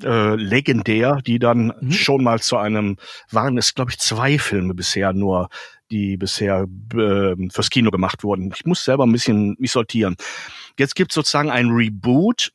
Äh, 0.03 0.35
legendär, 0.35 1.21
die 1.25 1.39
dann 1.39 1.73
mhm. 1.81 1.91
schon 1.91 2.23
mal 2.23 2.39
zu 2.39 2.57
einem, 2.57 2.97
waren 3.31 3.57
es, 3.57 3.73
glaube 3.73 3.89
ich, 3.89 3.97
zwei 3.97 4.37
Filme 4.37 4.75
bisher 4.75 5.11
nur 5.11 5.49
die 5.91 6.17
bisher 6.17 6.67
äh, 6.93 7.35
fürs 7.51 7.69
Kino 7.69 7.91
gemacht 7.91 8.23
wurden. 8.23 8.53
Ich 8.55 8.65
muss 8.65 8.83
selber 8.83 9.05
ein 9.05 9.11
bisschen 9.11 9.55
mich 9.59 9.71
sortieren. 9.71 10.15
Jetzt 10.77 10.95
gibt 10.95 11.11
es 11.11 11.15
sozusagen 11.15 11.49
ein 11.49 11.69
Reboot, 11.69 12.51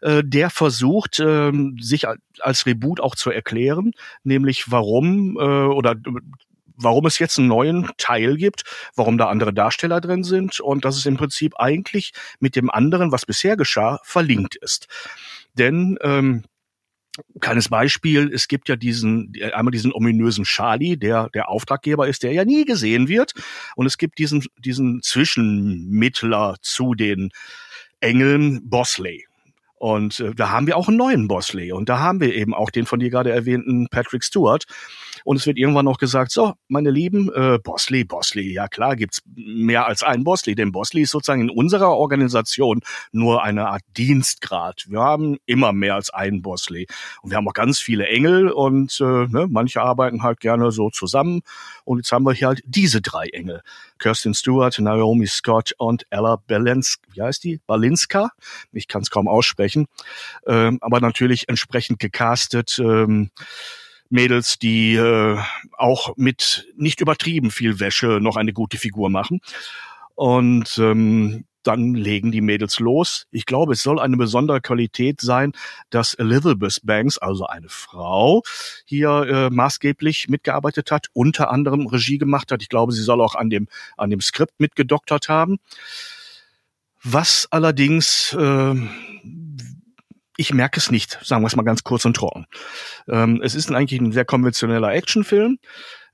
äh, 0.00 0.22
der 0.24 0.50
versucht, 0.50 1.20
äh, 1.20 1.52
sich 1.78 2.06
als 2.40 2.66
Reboot 2.66 3.00
auch 3.00 3.14
zu 3.14 3.30
erklären, 3.30 3.92
nämlich 4.24 4.70
warum 4.70 5.36
äh, 5.36 5.42
oder 5.42 5.94
warum 6.78 7.06
es 7.06 7.18
jetzt 7.18 7.38
einen 7.38 7.48
neuen 7.48 7.90
Teil 7.98 8.36
gibt, 8.36 8.62
warum 8.94 9.18
da 9.18 9.28
andere 9.28 9.52
Darsteller 9.52 10.00
drin 10.00 10.24
sind 10.24 10.60
und 10.60 10.84
dass 10.84 10.96
es 10.96 11.06
im 11.06 11.16
Prinzip 11.16 11.58
eigentlich 11.58 12.12
mit 12.38 12.56
dem 12.56 12.70
anderen, 12.70 13.12
was 13.12 13.26
bisher 13.26 13.56
geschah, 13.56 14.00
verlinkt 14.04 14.56
ist. 14.56 14.86
Denn 15.54 15.98
ähm, 16.02 16.44
Kleines 17.40 17.68
Beispiel, 17.68 18.30
es 18.32 18.48
gibt 18.48 18.68
ja 18.68 18.76
diesen, 18.76 19.32
einmal 19.52 19.72
diesen 19.72 19.92
ominösen 19.92 20.44
Charlie, 20.44 20.96
der 20.96 21.28
der 21.30 21.48
Auftraggeber 21.48 22.08
ist, 22.08 22.22
der 22.22 22.32
ja 22.32 22.44
nie 22.44 22.64
gesehen 22.64 23.08
wird. 23.08 23.32
Und 23.76 23.86
es 23.86 23.98
gibt 23.98 24.18
diesen, 24.18 24.44
diesen 24.58 25.02
Zwischenmittler 25.02 26.56
zu 26.62 26.94
den 26.94 27.30
Engeln 28.00 28.68
Bosley. 28.68 29.26
Und 29.78 30.20
äh, 30.20 30.34
da 30.34 30.50
haben 30.50 30.66
wir 30.66 30.76
auch 30.76 30.88
einen 30.88 30.96
neuen 30.96 31.28
Bosley. 31.28 31.72
Und 31.72 31.88
da 31.88 32.00
haben 32.00 32.20
wir 32.20 32.34
eben 32.34 32.54
auch 32.54 32.70
den 32.70 32.86
von 32.86 32.98
dir 32.98 33.10
gerade 33.10 33.30
erwähnten 33.30 33.88
Patrick 33.88 34.24
Stewart. 34.24 34.64
Und 35.24 35.36
es 35.36 35.46
wird 35.46 35.58
irgendwann 35.58 35.84
noch 35.84 35.98
gesagt, 35.98 36.32
so, 36.32 36.54
meine 36.68 36.90
Lieben, 36.90 37.30
äh, 37.32 37.58
Bosley, 37.62 38.04
Bosley, 38.04 38.52
ja 38.52 38.68
klar 38.68 38.96
gibt's 38.96 39.22
mehr 39.34 39.86
als 39.86 40.02
einen 40.02 40.24
Bosley. 40.24 40.54
Denn 40.54 40.72
Bosley 40.72 41.02
ist 41.02 41.10
sozusagen 41.10 41.42
in 41.42 41.50
unserer 41.50 41.90
Organisation 41.90 42.80
nur 43.12 43.42
eine 43.42 43.68
Art 43.68 43.82
Dienstgrad. 43.96 44.86
Wir 44.88 45.00
haben 45.00 45.36
immer 45.46 45.72
mehr 45.72 45.94
als 45.94 46.10
einen 46.10 46.42
Bosley. 46.42 46.86
Und 47.22 47.30
wir 47.30 47.36
haben 47.36 47.48
auch 47.48 47.54
ganz 47.54 47.78
viele 47.78 48.06
Engel 48.06 48.50
und 48.50 49.00
äh, 49.00 49.04
ne, 49.04 49.46
manche 49.48 49.82
arbeiten 49.82 50.22
halt 50.22 50.40
gerne 50.40 50.70
so 50.70 50.90
zusammen. 50.90 51.40
Und 51.84 51.98
jetzt 51.98 52.12
haben 52.12 52.24
wir 52.24 52.32
hier 52.32 52.48
halt 52.48 52.62
diese 52.64 53.00
drei 53.00 53.26
Engel. 53.28 53.62
Kirsten 53.98 54.34
Stewart, 54.34 54.78
Naomi 54.78 55.26
Scott 55.26 55.72
und 55.78 56.06
Ella 56.10 56.36
Balenska, 56.46 57.02
wie 57.12 57.22
heißt 57.22 57.44
die? 57.44 57.60
Balinska? 57.66 58.30
Ich 58.72 58.88
kann 58.88 59.02
es 59.02 59.10
kaum 59.10 59.28
aussprechen. 59.28 59.86
Ähm, 60.46 60.78
aber 60.80 61.00
natürlich 61.00 61.48
entsprechend 61.48 61.98
gecastet. 61.98 62.78
Ähm, 62.78 63.30
Mädels, 64.10 64.58
die 64.58 64.94
äh, 64.94 65.38
auch 65.76 66.16
mit 66.16 66.66
nicht 66.76 67.00
übertrieben 67.00 67.50
viel 67.50 67.80
Wäsche 67.80 68.18
noch 68.20 68.36
eine 68.36 68.52
gute 68.52 68.78
Figur 68.78 69.10
machen. 69.10 69.40
Und 70.14 70.78
ähm, 70.78 71.44
dann 71.62 71.94
legen 71.94 72.32
die 72.32 72.40
Mädels 72.40 72.78
los. 72.78 73.26
Ich 73.30 73.44
glaube, 73.44 73.74
es 73.74 73.82
soll 73.82 74.00
eine 74.00 74.16
besondere 74.16 74.60
Qualität 74.60 75.20
sein, 75.20 75.52
dass 75.90 76.14
Elizabeth 76.14 76.80
Banks, 76.82 77.18
also 77.18 77.46
eine 77.46 77.68
Frau, 77.68 78.42
hier 78.86 79.10
äh, 79.28 79.50
maßgeblich 79.50 80.28
mitgearbeitet 80.28 80.90
hat, 80.90 81.08
unter 81.12 81.50
anderem 81.50 81.86
Regie 81.86 82.16
gemacht 82.18 82.52
hat. 82.52 82.62
Ich 82.62 82.68
glaube, 82.68 82.92
sie 82.92 83.02
soll 83.02 83.20
auch 83.20 83.34
an 83.34 83.50
dem, 83.50 83.68
an 83.96 84.08
dem 84.08 84.20
Skript 84.20 84.58
mitgedoktert 84.58 85.28
haben. 85.28 85.58
Was 87.02 87.46
allerdings, 87.50 88.32
äh, 88.32 88.74
ich 90.38 90.54
merke 90.54 90.78
es 90.78 90.90
nicht, 90.90 91.18
sagen 91.24 91.42
wir 91.42 91.48
es 91.48 91.56
mal 91.56 91.64
ganz 91.64 91.82
kurz 91.82 92.04
und 92.04 92.14
trocken. 92.14 92.46
Ähm, 93.08 93.42
es 93.42 93.56
ist 93.56 93.72
eigentlich 93.72 94.00
ein 94.00 94.12
sehr 94.12 94.24
konventioneller 94.24 94.92
Actionfilm. 94.92 95.58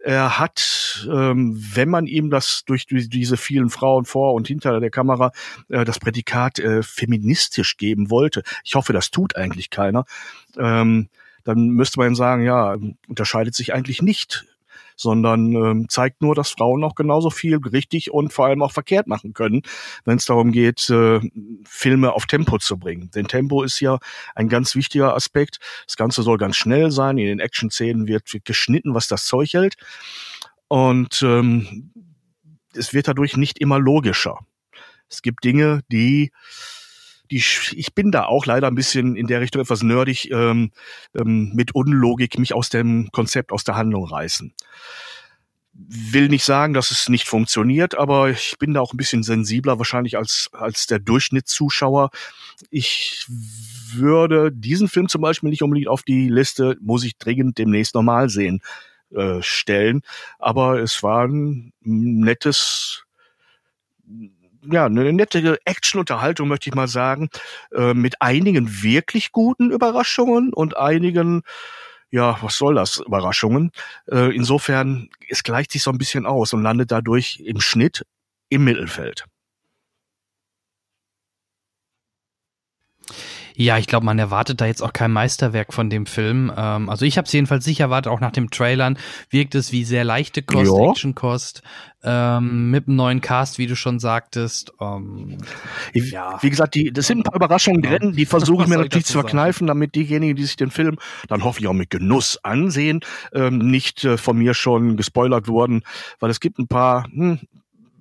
Er 0.03 0.39
hat, 0.39 1.07
ähm, 1.13 1.55
wenn 1.75 1.91
man 1.91 2.07
ihm 2.07 2.31
das 2.31 2.65
durch 2.65 2.87
diese 2.87 3.37
vielen 3.37 3.69
Frauen 3.69 4.07
vor 4.07 4.33
und 4.33 4.49
hinter 4.49 4.81
der 4.81 4.91
Kamera 4.91 5.31
äh, 5.69 5.85
das 5.85 5.99
Prädikat 5.99 6.59
äh, 6.59 6.83
feministisch 6.83 7.77
geben 7.77 8.11
wollte, 8.11 8.43
ich 8.65 8.75
hoffe, 8.75 8.95
das 8.95 9.11
tut 9.11 9.37
eigentlich 9.37 9.69
keiner, 9.69 10.07
ähm, 10.57 11.11
dann 11.45 11.69
müsste 11.69 12.01
man 12.01 12.15
sagen, 12.15 12.45
ja, 12.45 12.79
unterscheidet 13.07 13.55
sich 13.55 13.75
eigentlich 13.75 14.01
nicht 14.01 14.47
sondern 14.97 15.53
ähm, 15.53 15.89
zeigt 15.89 16.23
nur, 16.23 16.35
dass 16.35 16.51
Frauen 16.51 16.85
auch 16.85 16.95
genauso 16.95 17.31
viel 17.31 17.57
richtig 17.57 18.11
und 18.11 18.33
vor 18.33 18.47
allem 18.47 18.63
auch 18.63 18.73
verkehrt 18.73 19.07
machen 19.07 19.35
können, 19.35 19.63
wenn 20.05 20.17
es 20.17 20.25
darum 20.25 20.53
geht, 20.53 20.89
äh, 20.91 21.21
Filme 21.65 22.13
auf 22.13 22.27
Tempo 22.27 22.59
zu 22.59 22.79
bringen. 22.79 23.11
Denn 23.15 23.27
Tempo 23.27 23.63
ist 23.63 23.81
ja 23.81 23.99
ein 24.35 24.49
ganz 24.49 24.75
wichtiger 24.75 25.15
Aspekt. 25.15 25.59
Das 25.87 25.97
Ganze 25.97 26.23
soll 26.23 26.39
ganz 26.39 26.57
schnell 26.57 26.91
sein. 26.91 27.19
In 27.19 27.27
den 27.27 27.41
Action-Szenen 27.41 28.07
wird, 28.07 28.33
wird 28.33 28.45
geschnitten, 28.45 28.95
was 28.95 29.09
das 29.09 29.27
Zeug 29.27 29.53
hält. 29.53 29.75
Und 30.69 31.23
ähm, 31.23 31.93
es 32.75 32.93
wird 32.93 33.09
dadurch 33.09 33.37
nicht 33.37 33.59
immer 33.59 33.79
logischer. 33.79 34.39
Es 35.09 35.23
gibt 35.23 35.45
Dinge, 35.45 35.83
die 35.91 36.33
die, 37.35 37.77
ich 37.77 37.95
bin 37.95 38.13
da 38.13 38.25
auch 38.27 38.47
leider 38.47 38.69
ein 38.69 38.75
bisschen 38.75 39.17
in 39.17 39.27
der 39.27 39.41
Richtung 39.41 39.63
etwas 39.63 39.83
nerdig 39.83 40.31
ähm, 40.31 40.71
ähm, 41.15 41.53
mit 41.55 41.75
Unlogik 41.75 42.39
mich 42.39 42.55
aus 42.55 42.69
dem 42.69 43.11
Konzept, 43.13 43.53
aus 43.53 43.65
der 43.65 43.77
Handlung 43.77 44.05
reißen. 44.05 44.55
Will 45.73 46.29
nicht 46.29 46.45
sagen, 46.45 46.73
dass 46.73 46.93
es 46.93 47.09
nicht 47.09 47.27
funktioniert, 47.27 47.97
aber 47.99 48.31
ich 48.31 48.55
bin 48.61 48.75
da 48.75 48.81
auch 48.81 48.95
ein 48.95 48.97
bisschen 48.97 49.25
sensibler 49.25 49.79
wahrscheinlich 49.79 50.17
als, 50.17 50.49
als 50.53 50.87
der 50.87 51.01
Durchschnittszuschauer. 51.01 52.11
Ich 52.71 53.27
würde 53.93 54.53
diesen 54.53 54.87
Film 54.87 55.09
zum 55.09 55.21
Beispiel 55.21 55.51
nicht 55.51 55.63
unbedingt 55.63 55.89
auf 55.89 56.05
die 56.05 56.29
Liste, 56.29 56.77
muss 56.81 57.03
ich 57.03 57.19
dringend 57.19 57.59
demnächst 57.59 57.97
nochmal 57.97 58.29
sehen, 58.29 58.61
äh, 59.11 59.43
stellen. 59.43 60.03
Aber 60.39 60.79
es 60.79 61.03
war 61.03 61.27
ein 61.27 61.73
nettes, 61.81 63.05
ja, 64.71 64.87
eine 64.87 65.13
nette 65.13 65.59
Action-Unterhaltung, 65.65 66.49
möchte 66.49 66.69
ich 66.69 66.75
mal 66.75 66.89
sagen, 66.89 67.29
äh, 67.73 67.95
mit 67.95 68.21
einigen 68.21 68.83
wirklich 68.83 69.33
guten 69.33 69.71
Überraschungen 69.71 70.53
und 70.53 70.77
einigen, 70.77 71.43
ja, 72.11 72.39
was 72.41 72.57
soll 72.57 72.75
das, 72.75 72.99
Überraschungen. 72.99 73.71
Äh, 74.11 74.35
insofern, 74.35 75.09
es 75.29 75.43
gleicht 75.43 75.73
sich 75.73 75.83
so 75.83 75.91
ein 75.91 75.99
bisschen 75.99 76.27
aus 76.27 76.53
und 76.53 76.63
landet 76.63 76.91
dadurch 76.91 77.43
im 77.45 77.61
Schnitt 77.61 78.05
im 78.49 78.65
Mittelfeld. 78.65 79.27
Ja, 83.57 83.79
ich 83.79 83.87
glaube, 83.87 84.05
man 84.05 84.19
erwartet 84.19 84.61
da 84.61 84.67
jetzt 84.67 84.83
auch 84.83 84.93
kein 84.93 85.13
Meisterwerk 85.13 85.73
von 85.73 85.89
dem 85.89 86.07
Film. 86.07 86.53
Ähm, 86.57 86.89
also 86.89 87.05
ich 87.05 87.17
habe 87.17 87.27
es 87.27 87.33
jedenfalls 87.33 87.65
sicher 87.65 87.85
erwartet, 87.85 88.11
auch 88.11 88.21
nach 88.21 88.33
dem 88.33 88.51
Trailern 88.51 88.99
wirkt 89.31 89.55
es 89.55 89.71
wie 89.71 89.85
sehr 89.85 90.03
leichte 90.03 90.43
Kost, 90.43 90.73
ja. 90.73 90.91
Actionkost, 90.91 91.63
ähm, 92.03 92.71
mit 92.71 92.89
einem 92.89 92.97
neuen 92.97 93.21
Cast, 93.21 93.59
wie 93.59 93.69
du 93.69 93.77
schon 93.77 94.01
sagtest. 94.01 94.73
Ähm, 94.81 95.39
ja. 95.93 96.43
Wie 96.43 96.51
gesagt, 96.51 96.75
die, 96.75 96.93
das 96.93 97.07
sind 97.07 97.19
ein 97.19 97.23
paar 97.23 97.37
Überraschungen 97.37 97.83
drin, 97.83 98.13
die 98.17 98.27
versuche 98.27 98.65
ich 98.65 98.69
mir 98.69 98.79
natürlich 98.79 99.07
zu 99.07 99.21
verkneifen, 99.21 99.69
damit 99.69 99.95
diejenigen, 99.95 100.35
die 100.35 100.45
sich 100.45 100.57
den 100.57 100.73
Film 100.73 100.99
dann 101.29 101.45
hoffentlich 101.45 101.69
auch 101.69 101.75
mit 101.75 101.91
Genuss 101.91 102.41
ansehen, 102.43 103.01
ähm, 103.33 103.59
nicht 103.59 104.05
äh, 104.05 104.17
von 104.17 104.37
mir 104.37 104.55
schon 104.55 104.97
gespoilert 104.97 105.47
wurden, 105.47 105.83
weil 106.19 106.31
es 106.31 106.41
gibt 106.41 106.59
ein 106.59 106.67
paar, 106.67 107.05
hm, 107.05 107.39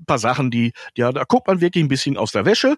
paar 0.07 0.17
Sachen, 0.17 0.49
die, 0.49 0.73
ja, 0.97 1.11
da 1.11 1.23
guckt 1.25 1.47
man 1.47 1.61
wirklich 1.61 1.83
ein 1.83 1.89
bisschen 1.89 2.17
aus 2.17 2.31
der 2.31 2.45
Wäsche 2.45 2.75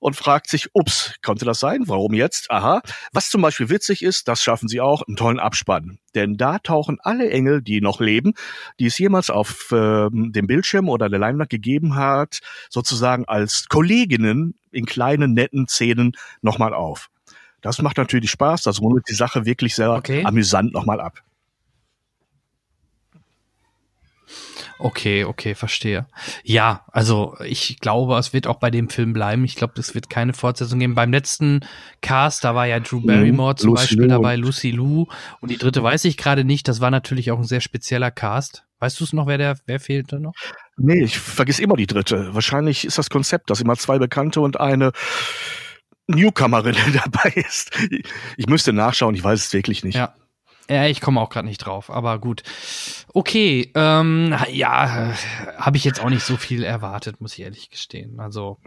und 0.00 0.16
fragt 0.16 0.48
sich, 0.48 0.70
ups, 0.72 1.14
konnte 1.22 1.44
das 1.44 1.60
sein? 1.60 1.84
Warum 1.86 2.14
jetzt? 2.14 2.50
Aha. 2.50 2.82
Was 3.12 3.30
zum 3.30 3.42
Beispiel 3.42 3.68
witzig 3.68 4.02
ist, 4.02 4.26
das 4.26 4.42
schaffen 4.42 4.68
sie 4.68 4.80
auch, 4.80 5.02
einen 5.06 5.16
tollen 5.16 5.38
Abspann. 5.38 5.98
Denn 6.14 6.36
da 6.36 6.58
tauchen 6.58 6.98
alle 7.00 7.30
Engel, 7.30 7.62
die 7.62 7.80
noch 7.80 8.00
leben, 8.00 8.34
die 8.80 8.86
es 8.86 8.98
jemals 8.98 9.30
auf 9.30 9.70
äh, 9.70 10.08
dem 10.10 10.46
Bildschirm 10.46 10.88
oder 10.88 11.08
der 11.08 11.20
Leinwand 11.20 11.50
gegeben 11.50 11.94
hat, 11.94 12.40
sozusagen 12.68 13.26
als 13.26 13.68
Kolleginnen 13.68 14.54
in 14.72 14.86
kleinen, 14.86 15.34
netten 15.34 15.68
Szenen 15.68 16.12
nochmal 16.42 16.74
auf. 16.74 17.10
Das 17.60 17.82
macht 17.82 17.98
natürlich 17.98 18.30
Spaß, 18.30 18.62
das 18.62 18.80
rundet 18.80 19.04
die 19.08 19.14
Sache 19.14 19.44
wirklich 19.44 19.74
sehr 19.74 19.92
okay. 19.92 20.24
amüsant 20.24 20.72
nochmal 20.72 21.00
ab. 21.00 21.22
Okay, 24.82 25.24
okay, 25.24 25.54
verstehe. 25.54 26.06
Ja, 26.42 26.86
also 26.90 27.36
ich 27.44 27.78
glaube, 27.80 28.16
es 28.16 28.32
wird 28.32 28.46
auch 28.46 28.58
bei 28.58 28.70
dem 28.70 28.88
Film 28.88 29.12
bleiben. 29.12 29.44
Ich 29.44 29.54
glaube, 29.54 29.74
es 29.76 29.94
wird 29.94 30.08
keine 30.08 30.32
Fortsetzung 30.32 30.78
geben. 30.78 30.94
Beim 30.94 31.12
letzten 31.12 31.60
Cast, 32.00 32.44
da 32.44 32.54
war 32.54 32.66
ja 32.66 32.80
Drew 32.80 33.00
Barrymore 33.00 33.52
mhm, 33.52 33.56
zum 33.58 33.70
Lucy 33.70 33.82
Beispiel 33.82 34.02
Lou. 34.02 34.08
dabei, 34.08 34.36
Lucy 34.36 34.70
Lou. 34.70 35.06
Und 35.40 35.50
die 35.50 35.58
dritte 35.58 35.82
weiß 35.82 36.06
ich 36.06 36.16
gerade 36.16 36.44
nicht. 36.44 36.66
Das 36.66 36.80
war 36.80 36.90
natürlich 36.90 37.30
auch 37.30 37.38
ein 37.38 37.44
sehr 37.44 37.60
spezieller 37.60 38.10
Cast. 38.10 38.64
Weißt 38.78 38.98
du 38.98 39.04
es 39.04 39.12
noch, 39.12 39.26
wer 39.26 39.36
der, 39.36 39.58
wer 39.66 39.80
fehlte 39.80 40.18
noch? 40.18 40.32
Nee, 40.78 41.02
ich 41.04 41.18
vergiss 41.18 41.58
immer 41.58 41.76
die 41.76 41.86
dritte. 41.86 42.34
Wahrscheinlich 42.34 42.86
ist 42.86 42.96
das 42.96 43.10
Konzept, 43.10 43.50
dass 43.50 43.60
immer 43.60 43.76
zwei 43.76 43.98
Bekannte 43.98 44.40
und 44.40 44.58
eine 44.58 44.92
Newcomerin 46.06 46.76
dabei 47.04 47.32
ist. 47.34 47.70
Ich 48.38 48.46
müsste 48.46 48.72
nachschauen, 48.72 49.14
ich 49.14 49.22
weiß 49.22 49.44
es 49.44 49.52
wirklich 49.52 49.84
nicht. 49.84 49.96
Ja, 49.96 50.14
ja, 50.70 50.86
ich 50.86 51.00
komme 51.00 51.20
auch 51.20 51.30
gerade 51.30 51.48
nicht 51.48 51.58
drauf, 51.58 51.90
aber 51.90 52.18
gut. 52.18 52.42
Okay, 53.12 53.72
ähm, 53.74 54.36
ja, 54.52 55.14
habe 55.56 55.76
ich 55.76 55.84
jetzt 55.84 56.00
auch 56.00 56.10
nicht 56.10 56.24
so 56.24 56.36
viel 56.36 56.62
erwartet, 56.62 57.20
muss 57.20 57.32
ich 57.34 57.40
ehrlich 57.40 57.70
gestehen. 57.70 58.20
Also, 58.20 58.58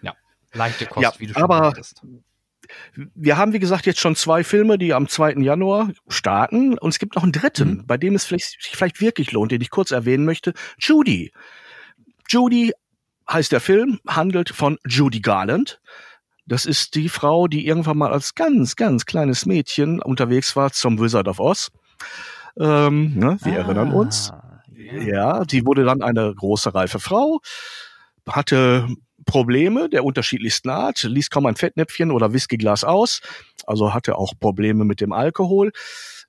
ja, 0.00 0.14
leichte 0.52 0.86
Kost, 0.86 1.02
ja, 1.02 1.12
wie 1.18 1.26
du 1.26 1.34
schon 1.34 1.42
aber 1.42 1.64
sagtest. 1.64 2.02
Wir 3.14 3.36
haben, 3.36 3.52
wie 3.52 3.58
gesagt, 3.58 3.84
jetzt 3.84 4.00
schon 4.00 4.16
zwei 4.16 4.44
Filme, 4.44 4.78
die 4.78 4.94
am 4.94 5.08
2. 5.08 5.34
Januar 5.42 5.90
starten. 6.08 6.78
Und 6.78 6.90
es 6.90 6.98
gibt 6.98 7.16
noch 7.16 7.24
einen 7.24 7.32
dritten, 7.32 7.68
mhm. 7.68 7.86
bei 7.86 7.96
dem 7.96 8.14
es 8.14 8.24
vielleicht, 8.24 8.62
sich 8.62 8.72
vielleicht 8.72 9.00
wirklich 9.00 9.32
lohnt, 9.32 9.52
den 9.52 9.60
ich 9.60 9.70
kurz 9.70 9.90
erwähnen 9.90 10.24
möchte. 10.24 10.54
Judy. 10.78 11.32
Judy 12.28 12.72
heißt 13.28 13.52
der 13.52 13.60
Film, 13.60 13.98
handelt 14.06 14.50
von 14.50 14.78
Judy 14.86 15.20
Garland. 15.20 15.80
Das 16.50 16.66
ist 16.66 16.96
die 16.96 17.08
Frau, 17.08 17.46
die 17.46 17.64
irgendwann 17.64 17.96
mal 17.96 18.12
als 18.12 18.34
ganz, 18.34 18.74
ganz 18.74 19.06
kleines 19.06 19.46
Mädchen 19.46 20.02
unterwegs 20.02 20.56
war 20.56 20.72
zum 20.72 20.98
Wizard 20.98 21.28
of 21.28 21.38
Oz. 21.38 21.70
Ähm, 22.58 23.14
ne, 23.16 23.38
wir 23.44 23.52
ah, 23.52 23.56
erinnern 23.58 23.92
uns. 23.92 24.32
Yeah. 24.76 25.02
Ja, 25.04 25.44
die 25.44 25.64
wurde 25.64 25.84
dann 25.84 26.02
eine 26.02 26.34
große, 26.34 26.74
reife 26.74 26.98
Frau, 26.98 27.38
hatte 28.26 28.88
Probleme 29.26 29.88
der 29.88 30.04
unterschiedlichsten 30.04 30.70
Art, 30.70 31.04
ließ 31.04 31.30
kaum 31.30 31.46
ein 31.46 31.54
Fettnäpfchen 31.54 32.10
oder 32.10 32.32
Whiskyglas 32.32 32.82
aus, 32.82 33.20
also 33.64 33.94
hatte 33.94 34.18
auch 34.18 34.32
Probleme 34.40 34.84
mit 34.84 35.00
dem 35.00 35.12
Alkohol. 35.12 35.70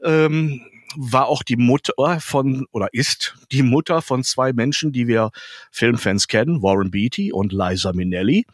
Ähm, 0.04 0.62
war 0.96 1.30
auch 1.30 1.42
die 1.42 1.56
Mutter 1.56 2.20
von 2.20 2.68
oder 2.72 2.90
ist 2.92 3.36
die 3.52 3.64
Mutter 3.64 4.04
von 4.04 4.24
zwei 4.24 4.54
Menschen, 4.54 4.92
die 4.92 5.08
wir 5.08 5.32
Filmfans 5.72 6.28
kennen, 6.28 6.62
Warren 6.62 6.92
Beatty 6.92 7.34
und 7.34 7.52
Liza 7.52 7.92
Minnelli. 7.94 8.46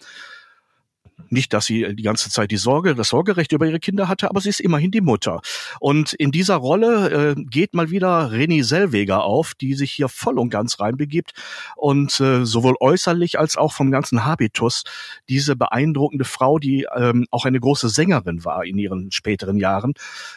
Nicht, 1.29 1.51
dass 1.53 1.65
sie 1.65 1.95
die 1.95 2.03
ganze 2.03 2.29
Zeit 2.29 2.51
die 2.51 2.57
Sorge, 2.57 2.95
das 2.95 3.09
Sorgerecht 3.09 3.51
über 3.51 3.65
ihre 3.65 3.79
Kinder 3.79 4.07
hatte, 4.07 4.29
aber 4.29 4.39
sie 4.39 4.49
ist 4.49 4.59
immerhin 4.59 4.91
die 4.91 5.01
Mutter. 5.01 5.41
Und 5.79 6.13
in 6.13 6.31
dieser 6.31 6.55
Rolle 6.55 7.35
äh, 7.35 7.43
geht 7.43 7.73
mal 7.73 7.89
wieder 7.89 8.29
René 8.31 8.63
Selweger 8.63 9.23
auf, 9.23 9.53
die 9.55 9.73
sich 9.73 9.91
hier 9.91 10.09
voll 10.09 10.37
und 10.39 10.49
ganz 10.49 10.79
reinbegibt 10.79 11.33
und 11.75 12.19
äh, 12.19 12.45
sowohl 12.45 12.75
äußerlich 12.79 13.39
als 13.39 13.57
auch 13.57 13.73
vom 13.73 13.91
ganzen 13.91 14.25
Habitus 14.25 14.83
diese 15.27 15.55
beeindruckende 15.55 16.23
Frau, 16.23 16.59
die 16.59 16.87
ähm, 16.95 17.25
auch 17.31 17.45
eine 17.45 17.59
große 17.59 17.89
Sängerin 17.89 18.45
war 18.45 18.63
in 18.63 18.77
ihren 18.77 19.11
späteren 19.11 19.57
Jahren, 19.57 19.95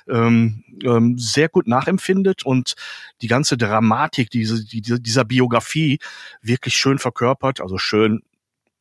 ähm, 0.09 0.65
ähm, 0.83 1.19
sehr 1.19 1.49
gut 1.49 1.69
nachempfindet 1.69 2.45
und 2.45 2.75
die 3.21 3.29
ganze 3.29 3.57
Dramatik 3.57 4.31
diese, 4.31 4.65
die, 4.65 4.81
dieser 4.81 5.25
Biografie 5.25 5.99
wirklich 6.43 6.75
schön 6.75 6.99
verkörpert, 6.99 7.61
also 7.61 7.79
schön 7.79 8.23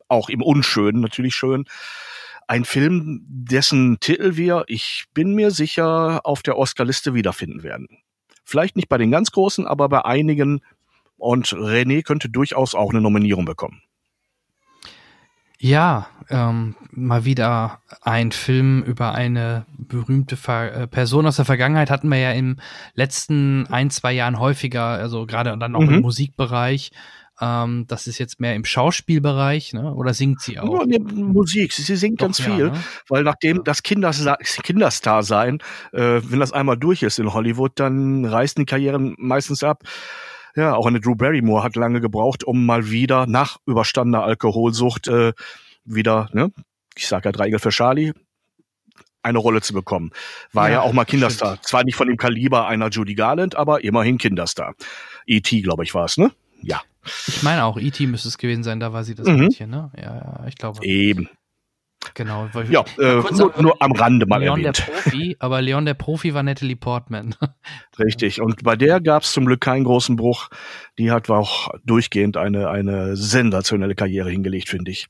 auch 0.09 0.29
im 0.29 0.41
Unschönen 0.41 1.01
natürlich 1.01 1.35
schön. 1.35 1.65
Ein 2.47 2.65
Film, 2.65 3.21
dessen 3.27 3.99
Titel 3.99 4.35
wir, 4.35 4.63
ich 4.67 5.05
bin 5.13 5.35
mir 5.35 5.51
sicher, 5.51 6.21
auf 6.25 6.41
der 6.41 6.57
Oscar-Liste 6.57 7.13
wiederfinden 7.13 7.63
werden. 7.63 7.87
Vielleicht 8.43 8.75
nicht 8.75 8.89
bei 8.89 8.97
den 8.97 9.11
ganz 9.11 9.31
Großen, 9.31 9.67
aber 9.67 9.87
bei 9.87 10.03
einigen. 10.03 10.61
Und 11.17 11.47
René 11.49 12.01
könnte 12.01 12.29
durchaus 12.29 12.73
auch 12.73 12.89
eine 12.89 13.01
Nominierung 13.01 13.45
bekommen. 13.45 13.83
Ja, 15.61 16.07
ähm, 16.29 16.75
mal 16.91 17.25
wieder 17.25 17.81
ein 18.01 18.31
Film 18.31 18.81
über 18.81 19.13
eine 19.13 19.65
berühmte 19.77 20.37
Ver 20.37 20.73
äh, 20.73 20.87
Person 20.87 21.25
aus 21.25 21.35
der 21.35 21.43
Vergangenheit 21.43 21.89
hatten 21.91 22.07
wir 22.07 22.17
ja 22.17 22.31
im 22.31 22.57
letzten 22.93 23.67
ein, 23.67 23.89
zwei 23.89 24.13
Jahren 24.13 24.39
häufiger, 24.39 24.85
also 24.85 25.25
gerade 25.25 25.55
dann 25.57 25.75
auch 25.75 25.81
mhm. 25.81 25.95
im 25.95 26.01
Musikbereich. 26.01 26.91
Ähm, 27.41 27.85
das 27.87 28.07
ist 28.07 28.17
jetzt 28.17 28.39
mehr 28.39 28.55
im 28.55 28.65
Schauspielbereich, 28.65 29.73
ne? 29.73 29.93
Oder 29.93 30.13
singt 30.13 30.41
sie 30.41 30.59
auch? 30.59 30.85
Ja, 30.87 30.99
Musik, 30.99 31.71
sie, 31.71 31.83
sie 31.83 31.95
singt 31.95 32.19
Doch, 32.19 32.25
ganz 32.25 32.39
ja, 32.39 32.45
viel, 32.45 32.71
ne? 32.71 32.83
weil 33.07 33.23
nachdem 33.23 33.63
das 33.63 33.83
Kinderstar, 33.83 34.37
Kinderstar 34.37 35.23
sein, 35.23 35.59
äh, 35.93 36.21
wenn 36.23 36.39
das 36.39 36.51
einmal 36.51 36.77
durch 36.77 37.03
ist 37.03 37.19
in 37.19 37.33
Hollywood, 37.33 37.73
dann 37.75 38.25
reißen 38.25 38.61
die 38.61 38.65
Karrieren 38.65 39.15
meistens 39.17 39.63
ab. 39.63 39.83
Ja, 40.55 40.75
auch 40.75 40.87
eine 40.87 40.99
Drew 40.99 41.15
Barrymore 41.15 41.63
hat 41.63 41.75
lange 41.75 42.01
gebraucht, 42.01 42.43
um 42.43 42.65
mal 42.65 42.89
wieder 42.89 43.27
nach 43.27 43.57
überstandener 43.65 44.23
Alkoholsucht 44.23 45.07
äh, 45.07 45.33
wieder, 45.85 46.29
ne, 46.33 46.51
ich 46.95 47.07
sag 47.07 47.23
ja 47.25 47.31
Dreigel 47.31 47.59
für 47.59 47.69
Charlie, 47.69 48.13
eine 49.21 49.37
Rolle 49.37 49.61
zu 49.61 49.73
bekommen. 49.73 50.11
War 50.53 50.69
ja, 50.69 50.75
Ja, 50.75 50.81
auch 50.81 50.93
mal 50.93 51.05
Kinderstar. 51.05 51.61
Zwar 51.61 51.83
nicht 51.83 51.95
von 51.95 52.07
dem 52.07 52.17
Kaliber 52.17 52.67
einer 52.67 52.89
Judy 52.89 53.15
Garland, 53.15 53.55
aber 53.55 53.83
immerhin 53.83 54.17
Kinderstar. 54.17 54.75
E.T., 55.25 55.61
glaube 55.61 55.83
ich, 55.83 55.93
war 55.93 56.05
es, 56.05 56.17
ne? 56.17 56.31
Ja, 56.61 56.81
Ich 57.27 57.43
meine 57.43 57.63
auch, 57.63 57.77
E.T. 57.77 58.05
müsste 58.07 58.27
es 58.27 58.37
gewesen 58.37 58.63
sein, 58.63 58.79
da 58.79 58.93
war 58.93 59.03
sie 59.03 59.15
das 59.15 59.27
Mhm. 59.27 59.37
Mädchen, 59.39 59.69
ne? 59.69 59.91
Ja, 59.97 60.15
ja, 60.15 60.45
ich 60.47 60.55
glaube. 60.55 60.79
eben. 60.85 61.29
Genau. 62.13 62.47
weil- 62.53 62.71
Ja, 62.71 62.85
äh, 62.97 63.21
nur, 63.33 63.53
nur 63.61 63.81
am 63.81 63.91
Rande 63.91 64.25
mal 64.25 64.37
Leon 64.41 64.59
erwähnt. 64.61 64.77
der 64.79 64.83
Profi, 64.93 65.35
aber 65.39 65.61
Leon 65.61 65.85
der 65.85 65.93
Profi 65.95 66.33
war 66.33 66.43
Natalie 66.43 66.77
Portman. 66.77 67.35
Richtig. 67.99 68.39
Und 68.41 68.63
bei 68.63 68.75
der 68.77 69.01
gab 69.01 69.23
es 69.23 69.33
zum 69.33 69.45
Glück 69.45 69.59
keinen 69.61 69.83
großen 69.83 70.15
Bruch. 70.15 70.49
Die 70.97 71.11
hat 71.11 71.29
auch 71.29 71.69
durchgehend 71.83 72.37
eine, 72.37 72.69
eine 72.69 73.17
sensationelle 73.17 73.95
Karriere 73.95 74.29
hingelegt, 74.29 74.69
finde 74.69 74.91
ich. 74.91 75.07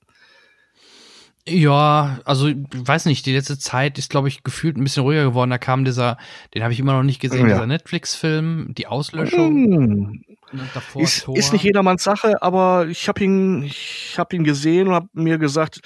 Ja, 1.49 2.19
also 2.25 2.47
ich 2.47 2.57
weiß 2.71 3.05
nicht, 3.05 3.25
die 3.25 3.33
letzte 3.33 3.57
Zeit 3.57 3.97
ist, 3.97 4.09
glaube 4.09 4.27
ich, 4.27 4.43
gefühlt 4.43 4.77
ein 4.77 4.83
bisschen 4.83 5.03
ruhiger 5.03 5.23
geworden. 5.23 5.49
Da 5.49 5.57
kam 5.57 5.85
dieser, 5.85 6.17
den 6.53 6.63
habe 6.63 6.73
ich 6.73 6.79
immer 6.79 6.93
noch 6.93 7.03
nicht 7.03 7.19
gesehen, 7.19 7.47
Ja. 7.47 7.55
dieser 7.55 7.67
Netflix-Film, 7.67 8.73
die 8.77 8.88
Auslöschung. 8.88 10.23
Und 10.51 10.69
davor 10.73 11.01
Ist, 11.01 11.27
ist 11.27 11.53
nicht 11.53 11.63
jedermanns 11.63 12.03
Sache, 12.03 12.41
aber 12.41 12.88
ich 12.88 13.07
habe 13.07 13.23
ihn, 13.23 13.63
ich 13.63 14.15
habe 14.17 14.35
ihn 14.35 14.43
gesehen 14.43 14.88
und 14.88 14.93
habe 14.93 15.09
mir 15.13 15.38
gesagt, 15.38 15.81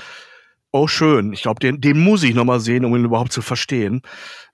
oh 0.71 0.87
schön, 0.87 1.33
ich 1.33 1.43
glaube, 1.43 1.59
den, 1.59 1.81
den 1.81 1.99
muss 1.99 2.23
ich 2.23 2.33
noch 2.33 2.45
mal 2.45 2.59
sehen, 2.59 2.83
um 2.85 2.95
ihn 2.95 3.05
überhaupt 3.05 3.31
zu 3.31 3.41
verstehen. 3.41 4.01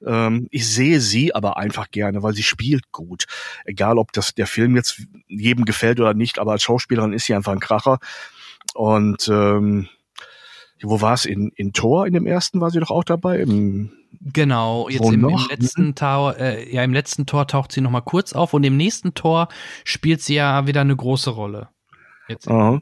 Ähm, 0.06 0.48
ich 0.52 0.68
sehe 0.68 1.00
sie 1.00 1.34
aber 1.34 1.58
einfach 1.58 1.92
gerne, 1.92 2.24
weil 2.24 2.34
sie 2.34 2.44
spielt 2.44 2.92
gut. 2.92 3.26
Egal, 3.66 3.98
ob 3.98 4.12
das 4.12 4.34
der 4.36 4.48
Film 4.48 4.76
jetzt 4.76 5.02
jedem 5.28 5.64
gefällt 5.66 6.00
oder 6.00 6.14
nicht, 6.14 6.40
aber 6.40 6.52
als 6.54 6.64
Schauspielerin 6.64 7.14
ist 7.14 7.26
sie 7.26 7.36
einfach 7.36 7.54
ein 7.54 7.60
Kracher. 7.62 8.00
Und 8.74 9.30
ähm, 9.30 9.88
wo 10.82 11.02
war 11.02 11.14
es? 11.14 11.26
In, 11.26 11.52
in 11.56 11.74
Tor, 11.74 12.08
in 12.08 12.14
dem 12.14 12.26
ersten 12.26 12.62
war 12.62 12.70
sie 12.72 12.80
doch 12.80 12.92
auch 12.92 13.04
dabei. 13.04 13.40
Im, 13.40 13.92
Genau, 14.22 14.90
jetzt 14.90 15.08
im, 15.08 15.14
im 15.14 15.22
noch? 15.22 15.50
letzten 15.50 15.96
Tor, 15.96 16.36
äh, 16.38 16.74
ja, 16.74 16.84
im 16.84 16.94
letzten 16.94 17.26
Tor 17.26 17.48
taucht 17.48 17.72
sie 17.72 17.82
noch 17.82 17.92
mal 17.92 18.02
kurz 18.02 18.34
auf 18.34 18.54
und 18.54 18.64
im 18.64 18.76
nächsten 18.76 19.14
Tor 19.14 19.50
spielt 19.84 20.22
sie 20.22 20.36
ja 20.36 20.68
wieder 20.68 20.82
eine 20.82 20.96
große 20.96 21.30
Rolle. 21.30 21.70
Jetzt 22.28 22.46
4. 22.46 22.82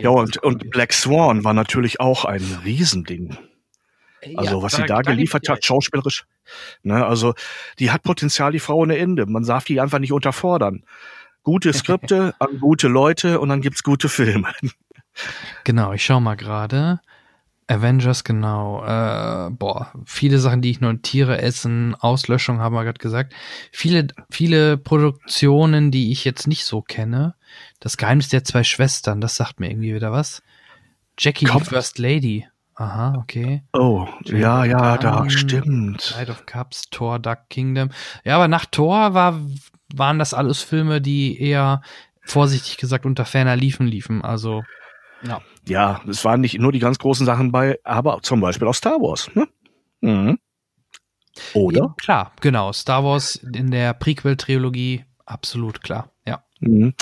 ja, 0.00 0.10
und, 0.10 0.36
und 0.38 0.70
Black 0.70 0.92
Swan 0.92 1.42
war 1.42 1.54
natürlich 1.54 2.00
auch 2.00 2.24
ein 2.24 2.42
Riesending. 2.64 3.36
Also, 4.36 4.62
was 4.62 4.76
sie 4.76 4.84
da 4.84 5.02
geliefert 5.02 5.48
hat, 5.48 5.64
schauspielerisch. 5.64 6.24
Ne, 6.82 7.04
also, 7.04 7.34
die 7.78 7.90
hat 7.90 8.02
Potenzial, 8.02 8.52
die 8.52 8.58
Frau 8.58 8.76
ohne 8.76 8.96
Ende. 8.96 9.26
Man 9.26 9.44
darf 9.44 9.64
die 9.64 9.80
einfach 9.80 9.98
nicht 9.98 10.12
unterfordern. 10.12 10.84
Gute 11.42 11.72
Skripte 11.72 12.34
an 12.38 12.58
gute 12.60 12.88
Leute 12.88 13.40
und 13.40 13.50
dann 13.50 13.60
gibt's 13.60 13.82
gute 13.82 14.08
Filme. 14.08 14.52
Genau, 15.64 15.92
ich 15.92 16.04
schau 16.04 16.20
mal 16.20 16.36
gerade. 16.36 17.00
Avengers, 17.66 18.24
genau. 18.24 18.84
Äh, 18.84 19.50
boah, 19.50 19.92
viele 20.04 20.38
Sachen, 20.38 20.60
die 20.60 20.70
ich 20.70 20.80
notiere, 20.80 21.40
Essen, 21.40 21.94
Auslöschung, 21.94 22.60
haben 22.60 22.74
wir 22.74 22.84
gerade 22.84 22.98
gesagt. 22.98 23.34
Viele, 23.72 24.08
viele 24.30 24.76
Produktionen, 24.76 25.90
die 25.90 26.12
ich 26.12 26.24
jetzt 26.24 26.46
nicht 26.46 26.64
so 26.64 26.82
kenne. 26.82 27.34
Das 27.80 27.96
Geheimnis 27.96 28.28
der 28.28 28.44
zwei 28.44 28.64
Schwestern, 28.64 29.20
das 29.20 29.36
sagt 29.36 29.60
mir 29.60 29.70
irgendwie 29.70 29.94
wieder 29.94 30.12
was. 30.12 30.42
Jackie, 31.18 31.46
Komm. 31.46 31.62
die 31.62 31.68
First 31.68 31.98
Lady. 31.98 32.46
Aha, 32.76 33.14
okay. 33.18 33.62
Oh, 33.72 34.08
ja, 34.24 34.64
ja, 34.64 34.98
da 34.98 35.20
Dann 35.20 35.30
stimmt. 35.30 36.00
Side 36.00 36.30
of 36.30 36.44
Cups, 36.44 36.90
Thor, 36.90 37.20
Duck 37.20 37.48
Kingdom. 37.48 37.90
Ja, 38.24 38.34
aber 38.34 38.48
nach 38.48 38.66
Thor 38.66 39.14
war, 39.14 39.40
waren 39.94 40.18
das 40.18 40.34
alles 40.34 40.62
Filme, 40.62 41.00
die 41.00 41.40
eher, 41.40 41.82
vorsichtig 42.22 42.76
gesagt, 42.78 43.06
unter 43.06 43.24
ferner 43.24 43.54
Liefen 43.54 43.86
liefen. 43.86 44.22
Also, 44.22 44.64
ja. 45.26 45.40
Ja, 45.66 46.00
es 46.08 46.24
waren 46.24 46.40
nicht 46.40 46.58
nur 46.58 46.72
die 46.72 46.78
ganz 46.78 46.98
großen 46.98 47.24
Sachen 47.24 47.50
bei, 47.52 47.78
aber 47.84 48.20
zum 48.22 48.40
Beispiel 48.40 48.68
auch 48.68 48.74
Star 48.74 49.00
Wars. 49.00 49.30
Ne? 49.34 49.48
Mhm. 50.00 50.38
Oder? 51.54 51.78
Ja, 51.78 51.94
klar, 51.96 52.32
genau. 52.40 52.72
Star 52.72 53.02
Wars 53.04 53.36
in 53.36 53.70
der 53.70 53.94
Prequel-Trilogie, 53.94 55.04
absolut 55.24 55.82
klar. 55.82 56.10
Ja. 56.26 56.44
Mhm. 56.60 56.94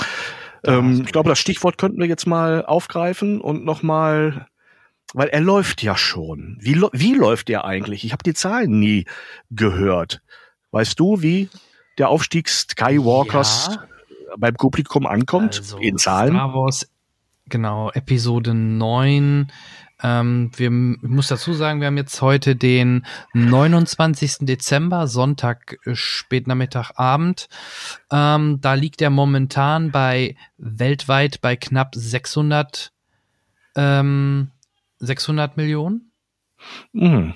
Ähm, 0.65 1.03
ich 1.05 1.13
glaube, 1.13 1.29
das 1.29 1.39
Stichwort 1.39 1.77
könnten 1.77 1.99
wir 2.01 2.07
jetzt 2.07 2.27
mal 2.27 2.65
aufgreifen 2.65 3.41
und 3.41 3.65
nochmal, 3.65 4.47
weil 5.13 5.29
er 5.29 5.41
läuft 5.41 5.83
ja 5.83 5.97
schon. 5.97 6.57
Wie, 6.61 6.81
wie 6.93 7.15
läuft 7.15 7.51
er 7.51 7.65
eigentlich? 7.65 8.05
Ich 8.05 8.13
habe 8.13 8.23
die 8.23 8.35
Zahlen 8.35 8.79
nie 8.79 9.07
gehört. 9.51 10.23
Weißt 10.71 10.99
du, 10.99 11.21
wie 11.21 11.51
der 11.99 12.09
Aufstieg 12.09 12.49
Skywalkers 12.49 13.71
Ja. 13.73 13.85
beim 14.39 14.55
Publikum 14.55 15.07
ankommt? 15.07 15.59
Also, 15.59 15.79
in 15.79 15.99
Zahlen? 15.99 16.35
Star 16.35 16.55
Wars, 16.55 16.89
genau, 17.53 17.91
Episode 17.93 18.55
9. 18.55 19.53
Ähm, 20.03 20.51
wir, 20.57 20.67
ich 20.67 21.09
muss 21.09 21.29
dazu 21.29 21.53
sagen, 21.53 21.79
wir 21.79 21.87
haben 21.87 21.97
jetzt 21.97 22.21
heute 22.21 22.57
den 22.57 23.07
29. 23.35 24.39
Dezember, 24.41 25.07
Sonntag, 25.07 25.79
äh, 25.85 25.95
spätnachmittag, 25.95 26.97
Abend. 26.97 27.49
Ähm, 28.11 28.61
da 28.61 28.75
liegt 28.75 29.01
er 29.01 29.11
momentan 29.11 29.93
bei 29.93 30.35
weltweit 30.57 31.41
bei 31.41 31.55
knapp 31.55 31.95
600, 31.95 32.91
ähm, 33.77 34.51
600 34.99 35.57
Millionen. 35.57 36.11
Mhm. 36.93 37.35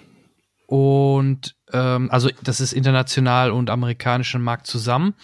Und 0.66 1.55
ähm, 1.72 2.11
also 2.11 2.31
das 2.42 2.61
ist 2.61 2.72
international 2.72 3.52
und 3.52 3.70
amerikanischen 3.70 4.42
Markt 4.42 4.66
zusammen. 4.66 5.14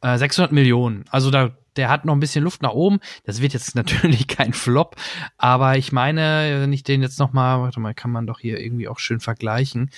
Äh, 0.00 0.18
600 0.18 0.50
Millionen. 0.50 1.04
Also 1.10 1.30
da, 1.30 1.50
der 1.76 1.88
hat 1.88 2.04
noch 2.04 2.14
ein 2.14 2.20
bisschen 2.20 2.44
Luft 2.44 2.62
nach 2.62 2.72
oben. 2.72 3.00
Das 3.24 3.40
wird 3.40 3.52
jetzt 3.52 3.74
natürlich 3.74 4.28
kein 4.28 4.52
Flop, 4.52 4.96
aber 5.38 5.76
ich 5.76 5.92
meine, 5.92 6.58
wenn 6.60 6.72
ich 6.72 6.82
den 6.82 7.02
jetzt 7.02 7.18
noch 7.18 7.32
mal, 7.32 7.60
warte 7.60 7.80
mal, 7.80 7.94
kann 7.94 8.10
man 8.10 8.26
doch 8.26 8.40
hier 8.40 8.60
irgendwie 8.60 8.88
auch 8.88 8.98
schön 8.98 9.20
vergleichen. 9.20 9.90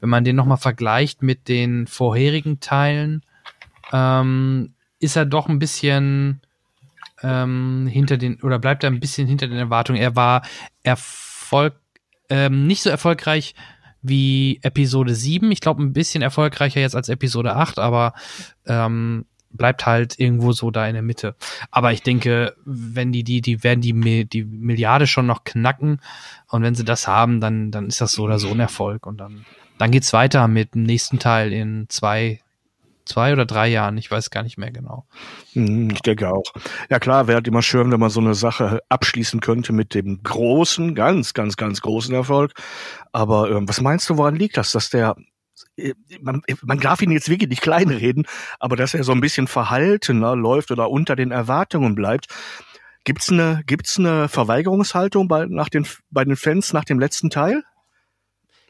Wenn 0.00 0.10
man 0.10 0.24
den 0.24 0.36
noch 0.36 0.46
mal 0.46 0.56
vergleicht 0.56 1.22
mit 1.22 1.48
den 1.48 1.86
vorherigen 1.86 2.60
Teilen, 2.60 3.22
ähm, 3.92 4.74
ist 4.98 5.16
er 5.16 5.26
doch 5.26 5.48
ein 5.48 5.58
bisschen 5.58 6.40
ähm, 7.22 7.88
hinter 7.90 8.16
den 8.16 8.40
oder 8.42 8.58
bleibt 8.58 8.84
er 8.84 8.90
ein 8.90 9.00
bisschen 9.00 9.26
hinter 9.26 9.48
den 9.48 9.58
Erwartungen. 9.58 10.00
Er 10.00 10.16
war 10.16 10.42
Erfolg 10.82 11.74
ähm, 12.28 12.66
nicht 12.66 12.82
so 12.82 12.90
erfolgreich 12.90 13.54
wie 14.02 14.60
Episode 14.62 15.14
7. 15.14 15.50
Ich 15.52 15.60
glaube, 15.60 15.82
ein 15.82 15.92
bisschen 15.92 16.22
erfolgreicher 16.22 16.80
jetzt 16.80 16.96
als 16.96 17.08
Episode 17.08 17.56
8, 17.56 17.78
aber 17.78 18.14
ähm, 18.66 19.26
bleibt 19.50 19.86
halt 19.86 20.18
irgendwo 20.18 20.52
so 20.52 20.70
da 20.70 20.86
in 20.86 20.94
der 20.94 21.02
Mitte. 21.02 21.34
Aber 21.70 21.92
ich 21.92 22.02
denke, 22.02 22.54
wenn 22.64 23.12
die, 23.12 23.24
die, 23.24 23.40
die 23.40 23.62
werden 23.62 23.80
die, 23.80 24.24
die 24.24 24.44
Milliarde 24.44 25.06
schon 25.06 25.26
noch 25.26 25.44
knacken 25.44 26.00
und 26.48 26.62
wenn 26.62 26.74
sie 26.74 26.84
das 26.84 27.08
haben, 27.08 27.40
dann, 27.40 27.70
dann 27.70 27.86
ist 27.86 28.00
das 28.00 28.12
so 28.12 28.24
oder 28.24 28.38
so 28.38 28.50
ein 28.50 28.60
Erfolg 28.60 29.06
und 29.06 29.18
dann, 29.18 29.44
dann 29.78 29.90
geht's 29.90 30.12
weiter 30.12 30.48
mit 30.48 30.74
dem 30.74 30.84
nächsten 30.84 31.18
Teil 31.18 31.52
in 31.52 31.86
zwei, 31.88 32.40
zwei 33.04 33.32
oder 33.32 33.44
drei 33.44 33.68
Jahren. 33.68 33.98
Ich 33.98 34.10
weiß 34.10 34.30
gar 34.30 34.42
nicht 34.42 34.56
mehr 34.58 34.70
genau. 34.70 35.04
Mhm, 35.54 35.90
Ich 35.90 36.02
denke 36.02 36.30
auch. 36.30 36.44
Ja 36.88 36.98
klar, 36.98 37.26
wäre 37.26 37.36
halt 37.36 37.48
immer 37.48 37.62
schön, 37.62 37.90
wenn 37.90 38.00
man 38.00 38.10
so 38.10 38.20
eine 38.20 38.34
Sache 38.34 38.80
abschließen 38.88 39.40
könnte 39.40 39.72
mit 39.72 39.94
dem 39.94 40.22
großen, 40.22 40.94
ganz, 40.94 41.34
ganz, 41.34 41.56
ganz 41.56 41.80
großen 41.80 42.14
Erfolg. 42.14 42.52
Aber 43.12 43.50
ähm, 43.50 43.68
was 43.68 43.80
meinst 43.80 44.08
du, 44.08 44.16
woran 44.16 44.36
liegt 44.36 44.56
das, 44.56 44.72
dass 44.72 44.90
der 44.90 45.16
man, 46.20 46.42
man 46.62 46.80
darf 46.80 47.02
ihn 47.02 47.10
jetzt 47.10 47.28
wirklich 47.28 47.50
nicht 47.50 47.62
kleinreden, 47.62 48.26
aber 48.58 48.76
dass 48.76 48.94
er 48.94 49.04
so 49.04 49.12
ein 49.12 49.20
bisschen 49.20 49.46
verhaltener 49.46 50.36
läuft 50.36 50.70
oder 50.70 50.90
unter 50.90 51.16
den 51.16 51.30
Erwartungen 51.30 51.94
bleibt. 51.94 52.26
Gibt's 53.04 53.30
eine, 53.30 53.62
gibt's 53.66 53.98
eine 53.98 54.28
Verweigerungshaltung 54.28 55.26
bei, 55.26 55.46
nach 55.46 55.68
den, 55.68 55.86
bei 56.10 56.24
den 56.24 56.36
Fans 56.36 56.72
nach 56.72 56.84
dem 56.84 56.98
letzten 57.00 57.30
Teil? 57.30 57.62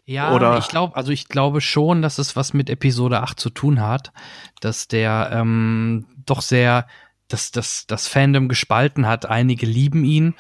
Ja, 0.04 0.32
Oder- 0.34 0.58
ich 0.58 0.68
glaube, 0.68 0.96
also 0.96 1.12
ich 1.12 1.28
glaube 1.28 1.60
schon, 1.60 2.02
dass 2.02 2.18
es 2.18 2.36
was 2.36 2.52
mit 2.52 2.70
Episode 2.70 3.22
8 3.22 3.38
zu 3.38 3.50
tun 3.50 3.80
hat, 3.80 4.12
dass 4.60 4.88
der 4.88 5.30
ähm, 5.32 6.06
doch 6.26 6.42
sehr, 6.42 6.86
dass 7.28 7.50
das, 7.50 7.86
das 7.86 8.08
Fandom 8.08 8.48
gespalten 8.48 9.06
hat. 9.06 9.26
Einige 9.26 9.66
lieben 9.66 10.04
ihn. 10.04 10.34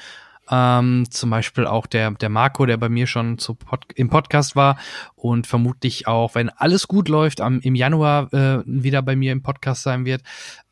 Ähm, 0.50 1.04
zum 1.10 1.30
Beispiel 1.30 1.66
auch 1.66 1.86
der, 1.86 2.10
der 2.10 2.28
Marco, 2.28 2.66
der 2.66 2.76
bei 2.76 2.88
mir 2.88 3.06
schon 3.06 3.38
zu 3.38 3.54
Pod 3.54 3.86
im 3.94 4.10
Podcast 4.10 4.56
war 4.56 4.78
und 5.14 5.46
vermutlich 5.46 6.08
auch, 6.08 6.34
wenn 6.34 6.48
alles 6.48 6.88
gut 6.88 7.08
läuft, 7.08 7.40
am, 7.40 7.60
im 7.60 7.74
Januar 7.76 8.32
äh, 8.32 8.62
wieder 8.66 9.02
bei 9.02 9.14
mir 9.14 9.32
im 9.32 9.42
Podcast 9.42 9.82
sein 9.82 10.04
wird. 10.04 10.22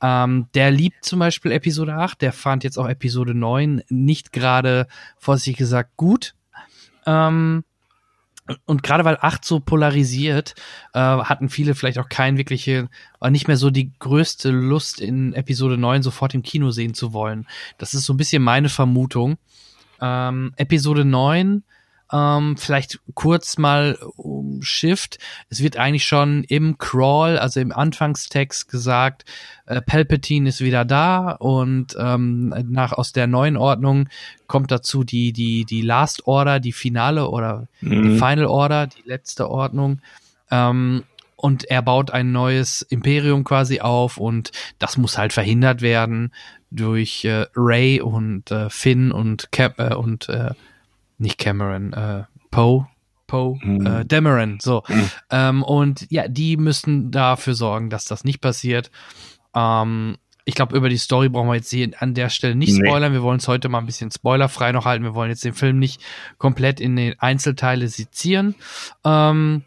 Ähm, 0.03 0.49
der 0.55 0.71
liebt 0.71 1.05
zum 1.05 1.21
Beispiel 1.21 1.53
Episode 1.53 1.95
8, 1.95 2.21
der 2.21 2.33
fand 2.33 2.65
jetzt 2.65 2.79
auch 2.79 2.89
Episode 2.89 3.35
9 3.35 3.83
nicht 3.89 4.33
gerade, 4.33 4.89
vorsichtig 5.17 5.57
gesagt, 5.59 5.97
gut. 5.97 6.35
Ähm, 7.07 7.63
und 8.65 8.83
gerade 8.83 9.05
weil 9.05 9.19
8 9.21 9.45
so 9.45 9.61
polarisiert, 9.61 10.55
äh, 10.95 10.99
hatten 10.99 11.49
viele 11.49 11.75
vielleicht 11.75 11.99
auch 11.99 12.09
kein 12.09 12.37
wirkliche, 12.37 12.89
äh, 13.21 13.31
nicht 13.31 13.47
mehr 13.47 13.57
so 13.57 13.71
die 13.71 13.93
größte 13.99 14.51
Lust 14.51 15.01
in 15.01 15.35
Episode 15.35 15.77
9 15.77 16.03
sofort 16.03 16.35
im 16.35 16.43
Kino 16.43 16.71
sehen 16.71 16.95
zu 16.95 17.13
wollen. 17.13 17.47
Das 17.77 17.95
ist 17.95 18.05
so 18.05 18.15
ein 18.15 18.17
bisschen 18.17 18.43
meine 18.43 18.69
Vermutung. 18.69 19.37
Ähm, 20.01 20.53
Episode 20.57 21.05
9 21.05 21.63
ähm, 22.13 22.57
vielleicht 22.57 23.01
kurz 23.15 23.59
mal 23.59 23.99
um 24.17 24.63
Shift. 24.63 25.19
Es 25.51 25.63
wird 25.63 25.77
eigentlich 25.77 26.05
schon 26.05 26.45
im 26.45 26.79
Crawl, 26.79 27.39
also 27.39 27.61
im 27.61 27.73
Anfangstext 27.73 28.71
gesagt, 28.71 29.25
äh, 29.67 29.83
Palpatine 29.83 30.49
ist 30.49 30.61
wieder 30.61 30.85
da 30.85 31.33
und 31.33 31.97
ähm, 31.99 32.55
nach 32.69 32.93
aus 32.93 33.13
der 33.13 33.27
neuen 33.27 33.57
Ordnung 33.57 34.09
kommt 34.47 34.71
dazu 34.71 35.05
die 35.05 35.33
die 35.33 35.67
die 35.67 35.83
Last 35.83 36.27
Order, 36.27 36.61
die 36.61 36.73
finale 36.73 37.29
oder 37.29 37.69
mhm. 37.81 38.03
die 38.03 38.19
Final 38.19 38.47
Order, 38.47 38.87
die 38.87 39.07
letzte 39.07 39.51
Ordnung. 39.51 40.01
Ähm, 40.51 41.05
und 41.41 41.65
er 41.65 41.83
baut 41.83 42.11
ein 42.11 42.33
neues 42.33 42.83
Imperium 42.83 43.45
quasi 43.45 43.81
auf 43.81 44.19
und 44.19 44.51
das 44.79 44.97
muss 44.97 45.17
halt 45.17 45.33
verhindert 45.33 45.83
werden 45.83 46.35
durch 46.71 47.25
äh, 47.25 47.47
Ray 47.55 48.01
und 48.01 48.51
äh, 48.51 48.69
Finn 48.69 49.13
und 49.13 49.53
Cap 49.53 49.79
äh, 49.79 49.95
und 49.95 50.29
äh, 50.29 50.51
nicht 51.17 51.39
Cameron, 51.39 51.93
äh, 51.93 52.25
Poe. 52.51 52.87
Poe, 53.29 53.59
mhm. 53.63 53.87
äh, 53.87 54.05
Dameron, 54.07 54.59
so. 54.61 54.83
Mhm. 54.89 55.11
Ähm, 55.31 55.63
und 55.63 56.07
ja, 56.11 56.29
die 56.29 56.57
müssen 56.57 57.11
dafür 57.11 57.55
sorgen, 57.55 57.91
dass 57.91 58.07
das 58.07 58.25
nicht 58.25 58.41
passiert. 58.41 58.91
Ähm, 59.55 60.17
ich 60.47 60.55
glaube, 60.55 60.75
über 60.75 60.89
die 60.89 60.97
Story 60.97 61.29
brauchen 61.29 61.49
wir 61.49 61.57
jetzt 61.57 61.71
hier 61.71 61.91
an 61.99 62.15
der 62.15 62.31
Stelle 62.31 62.55
nicht 62.55 62.75
spoilern. 62.75 63.13
Nee. 63.13 63.19
Wir 63.19 63.23
wollen 63.23 63.39
es 63.39 63.49
heute 63.49 63.69
mal 63.69 63.81
ein 63.81 63.87
bisschen 63.87 64.11
spoilerfrei 64.11 64.73
noch 64.73 64.87
halten. 64.87 65.05
Wir 65.05 65.15
wollen 65.15 65.29
jetzt 65.29 65.45
den 65.45 65.53
Film 65.53 65.79
nicht 65.79 66.01
komplett 66.39 66.81
in 66.81 66.97
den 66.97 67.21
Einzelteile 67.21 67.87
sezieren. 67.89 68.55
Ähm, 69.05 69.65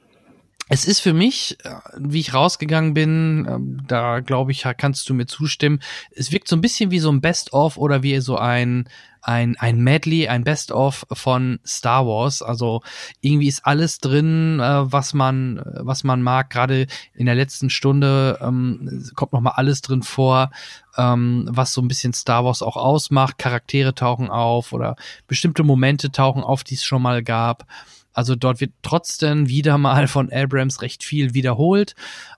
es 0.73 0.86
ist 0.86 1.01
für 1.01 1.12
mich, 1.12 1.57
äh, 1.65 1.75
wie 1.97 2.21
ich 2.21 2.34
rausgegangen 2.34 2.93
bin, 2.93 3.45
ähm, 3.49 3.81
da 3.88 4.21
glaube 4.21 4.53
ich, 4.53 4.65
kannst 4.77 5.10
du 5.10 5.13
mir 5.13 5.25
zustimmen. 5.25 5.81
Es 6.15 6.31
wirkt 6.31 6.47
so 6.47 6.55
ein 6.55 6.62
bisschen 6.62 6.91
wie 6.91 6.99
so 6.99 7.12
ein 7.12 7.19
Best-of 7.19 7.75
oder 7.77 8.03
wie 8.03 8.17
so 8.21 8.38
ein 8.38 8.88
ein, 9.21 9.55
ein 9.60 9.81
Medley, 9.81 10.29
ein 10.29 10.43
Best-of 10.45 11.05
von 11.12 11.60
Star 11.65 12.07
Wars. 12.07 12.41
Also 12.41 12.81
irgendwie 13.19 13.49
ist 13.49 13.65
alles 13.65 13.99
drin, 13.99 14.60
äh, 14.62 14.91
was 14.91 15.13
man, 15.13 15.62
was 15.65 16.05
man 16.05 16.21
mag. 16.23 16.49
Gerade 16.49 16.88
in 17.13 17.25
der 17.25 17.36
letzten 17.36 17.69
Stunde 17.69 18.39
ähm, 18.41 19.12
kommt 19.15 19.34
noch 19.34 19.41
mal 19.41 19.51
alles 19.51 19.81
drin 19.81 20.03
vor, 20.03 20.51
ähm, 20.97 21.47
was 21.51 21.73
so 21.73 21.81
ein 21.81 21.89
bisschen 21.89 22.13
Star 22.13 22.45
Wars 22.45 22.62
auch 22.62 22.77
ausmacht. 22.77 23.38
Charaktere 23.38 23.93
tauchen 23.93 24.29
auf 24.29 24.71
oder 24.71 24.95
bestimmte 25.27 25.63
Momente 25.63 26.12
tauchen 26.12 26.43
auf, 26.43 26.63
die 26.63 26.75
es 26.75 26.84
schon 26.86 27.01
mal 27.01 27.21
gab. 27.21 27.67
Also 28.13 28.36
dort 28.36 28.62
wird 28.62 28.74
trotzdem 28.82 29.47
wieder 29.47 29.78
mal 29.78 30.08
von 30.08 30.32
Abrams 30.32 30.82
recht 30.82 31.04
viel 31.04 31.34
wiederholt. 31.34 31.95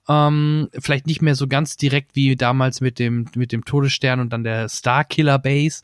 Ähm, 0.07 0.69
vielleicht 0.79 1.07
nicht 1.07 1.21
mehr 1.21 1.35
so 1.35 1.47
ganz 1.47 1.77
direkt 1.77 2.15
wie 2.15 2.35
damals 2.35 2.81
mit 2.81 2.99
dem, 2.99 3.25
mit 3.35 3.51
dem 3.51 3.65
Todesstern 3.65 4.19
und 4.19 4.31
dann 4.31 4.43
der 4.43 4.69
Starkiller 4.69 5.39
Base, 5.39 5.81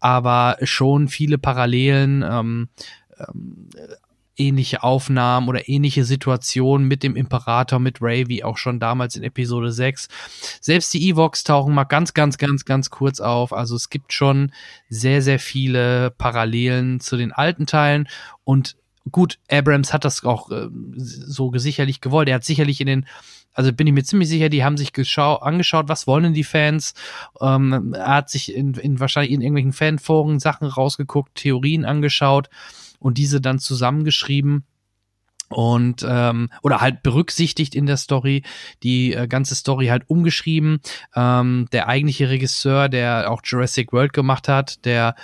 aber 0.00 0.56
schon 0.62 1.08
viele 1.08 1.38
Parallelen. 1.38 2.22
Ähm, 2.22 2.68
ähm, 3.18 3.68
ähnliche 4.36 4.82
Aufnahmen 4.82 5.48
oder 5.48 5.68
ähnliche 5.68 6.04
Situationen 6.04 6.88
mit 6.88 7.02
dem 7.02 7.16
Imperator, 7.16 7.78
mit 7.78 8.02
Ray, 8.02 8.28
wie 8.28 8.44
auch 8.44 8.56
schon 8.56 8.80
damals 8.80 9.16
in 9.16 9.22
Episode 9.22 9.72
6. 9.72 10.08
Selbst 10.60 10.92
die 10.94 11.08
Evox 11.08 11.44
tauchen 11.44 11.74
mal 11.74 11.84
ganz, 11.84 12.14
ganz, 12.14 12.38
ganz, 12.38 12.64
ganz 12.64 12.90
kurz 12.90 13.20
auf. 13.20 13.52
Also 13.52 13.76
es 13.76 13.90
gibt 13.90 14.12
schon 14.12 14.52
sehr, 14.88 15.22
sehr 15.22 15.38
viele 15.38 16.10
Parallelen 16.10 17.00
zu 17.00 17.16
den 17.16 17.32
alten 17.32 17.66
Teilen 17.66 18.08
und 18.44 18.76
gut, 19.10 19.38
Abrams 19.50 19.92
hat 19.92 20.04
das 20.04 20.24
auch 20.24 20.50
äh, 20.50 20.68
so 20.96 21.52
sicherlich 21.56 22.00
gewollt. 22.00 22.28
Er 22.28 22.36
hat 22.36 22.44
sicherlich 22.44 22.80
in 22.80 22.86
den, 22.86 23.06
also 23.52 23.72
bin 23.72 23.86
ich 23.86 23.92
mir 23.92 24.04
ziemlich 24.04 24.28
sicher, 24.28 24.48
die 24.48 24.64
haben 24.64 24.76
sich 24.76 24.92
geschau 24.92 25.36
angeschaut, 25.36 25.88
was 25.88 26.06
wollen 26.06 26.24
denn 26.24 26.34
die 26.34 26.44
Fans. 26.44 26.94
Ähm, 27.40 27.94
er 27.94 28.08
hat 28.08 28.30
sich 28.30 28.54
in, 28.54 28.74
in 28.74 29.00
wahrscheinlich 29.00 29.32
in 29.32 29.40
irgendwelchen 29.40 29.72
Fanforen 29.72 30.40
Sachen 30.40 30.68
rausgeguckt, 30.68 31.34
Theorien 31.34 31.84
angeschaut 31.84 32.48
und 32.98 33.18
diese 33.18 33.40
dann 33.40 33.58
zusammengeschrieben 33.58 34.64
und 35.50 36.04
ähm, 36.08 36.48
oder 36.62 36.80
halt 36.80 37.02
berücksichtigt 37.02 37.74
in 37.74 37.86
der 37.86 37.98
Story 37.98 38.42
die 38.82 39.12
äh, 39.12 39.28
ganze 39.28 39.54
Story 39.54 39.86
halt 39.88 40.08
umgeschrieben 40.08 40.80
ähm, 41.14 41.68
der 41.70 41.86
eigentliche 41.86 42.30
Regisseur 42.30 42.88
der 42.88 43.30
auch 43.30 43.42
Jurassic 43.44 43.92
World 43.92 44.14
gemacht 44.14 44.48
hat 44.48 44.84
der 44.86 45.14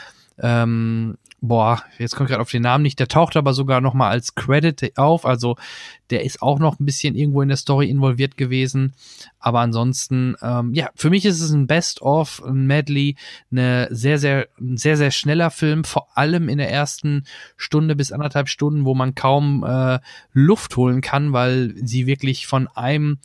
ähm, 0.43 1.17
boah, 1.41 1.83
jetzt 1.99 2.17
kommt 2.17 2.29
gerade 2.29 2.43
auf 2.43 2.51
den 2.51 2.63
Namen 2.63 2.83
nicht, 2.83 2.99
der 2.99 3.09
taucht 3.09 3.37
aber 3.37 3.55
sogar 3.55 3.81
noch 3.81 3.95
mal 3.95 4.11
als 4.11 4.35
Credit 4.35 4.97
auf, 4.99 5.25
also 5.25 5.57
der 6.11 6.25
ist 6.25 6.43
auch 6.43 6.59
noch 6.59 6.79
ein 6.79 6.85
bisschen 6.85 7.15
irgendwo 7.15 7.41
in 7.41 7.49
der 7.49 7.57
Story 7.57 7.89
involviert 7.89 8.37
gewesen, 8.37 8.95
aber 9.39 9.61
ansonsten, 9.61 10.37
ähm, 10.43 10.75
ja, 10.75 10.91
für 10.95 11.09
mich 11.09 11.25
ist 11.25 11.41
es 11.41 11.51
ein 11.51 11.67
Best-of, 11.67 12.43
ein 12.45 12.67
Medley, 12.67 13.17
eine 13.51 13.89
sehr, 13.91 14.19
sehr, 14.19 14.49
ein 14.61 14.77
sehr, 14.77 14.97
sehr 14.97 15.11
schneller 15.11 15.51
Film, 15.51 15.85
vor 15.85 16.09
allem 16.15 16.49
in 16.49 16.59
der 16.59 16.71
ersten 16.71 17.25
Stunde 17.57 17.97
bis 17.97 18.13
anderthalb 18.13 18.49
Stunden, 18.49 18.85
wo 18.85 18.95
man 18.95 19.15
kaum 19.15 19.65
äh, 19.65 19.99
Luft 20.33 20.77
holen 20.77 21.01
kann, 21.01 21.33
weil 21.33 21.75
sie 21.83 22.07
wirklich 22.07 22.47
von 22.47 22.69
einem 22.69 23.19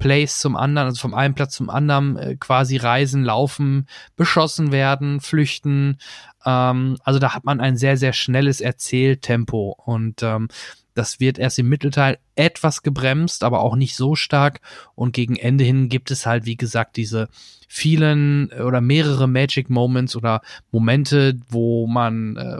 Place 0.00 0.40
zum 0.40 0.56
anderen, 0.56 0.88
also 0.88 1.00
vom 1.00 1.14
einen 1.14 1.34
Platz 1.34 1.54
zum 1.54 1.70
anderen 1.70 2.16
äh, 2.16 2.34
quasi 2.34 2.76
reisen, 2.76 3.22
laufen, 3.22 3.86
beschossen 4.16 4.72
werden, 4.72 5.20
flüchten, 5.20 5.98
ähm, 6.44 6.96
also 7.04 7.18
da 7.20 7.34
hat 7.34 7.44
man 7.44 7.60
ein 7.60 7.76
sehr, 7.76 7.96
sehr 7.96 8.12
schnelles 8.12 8.60
Erzähltempo 8.60 9.76
und 9.84 10.22
ähm, 10.22 10.48
das 10.94 11.20
wird 11.20 11.38
erst 11.38 11.58
im 11.58 11.68
Mittelteil 11.68 12.18
etwas 12.34 12.82
gebremst, 12.82 13.44
aber 13.44 13.60
auch 13.60 13.76
nicht 13.76 13.94
so 13.94 14.16
stark. 14.16 14.60
Und 14.94 15.12
gegen 15.12 15.36
Ende 15.36 15.64
hin 15.64 15.88
gibt 15.88 16.10
es 16.10 16.26
halt, 16.26 16.46
wie 16.46 16.56
gesagt, 16.56 16.96
diese 16.96 17.28
vielen 17.68 18.50
äh, 18.50 18.62
oder 18.62 18.80
mehrere 18.80 19.28
Magic 19.28 19.70
Moments 19.70 20.16
oder 20.16 20.42
Momente, 20.72 21.38
wo 21.48 21.86
man, 21.86 22.36
äh, 22.36 22.58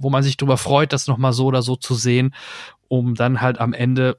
wo 0.00 0.10
man 0.10 0.22
sich 0.22 0.36
darüber 0.36 0.56
freut, 0.56 0.92
das 0.92 1.06
nochmal 1.06 1.32
so 1.32 1.46
oder 1.46 1.62
so 1.62 1.76
zu 1.76 1.94
sehen, 1.94 2.34
um 2.88 3.14
dann 3.14 3.40
halt 3.40 3.60
am 3.60 3.72
Ende 3.72 4.18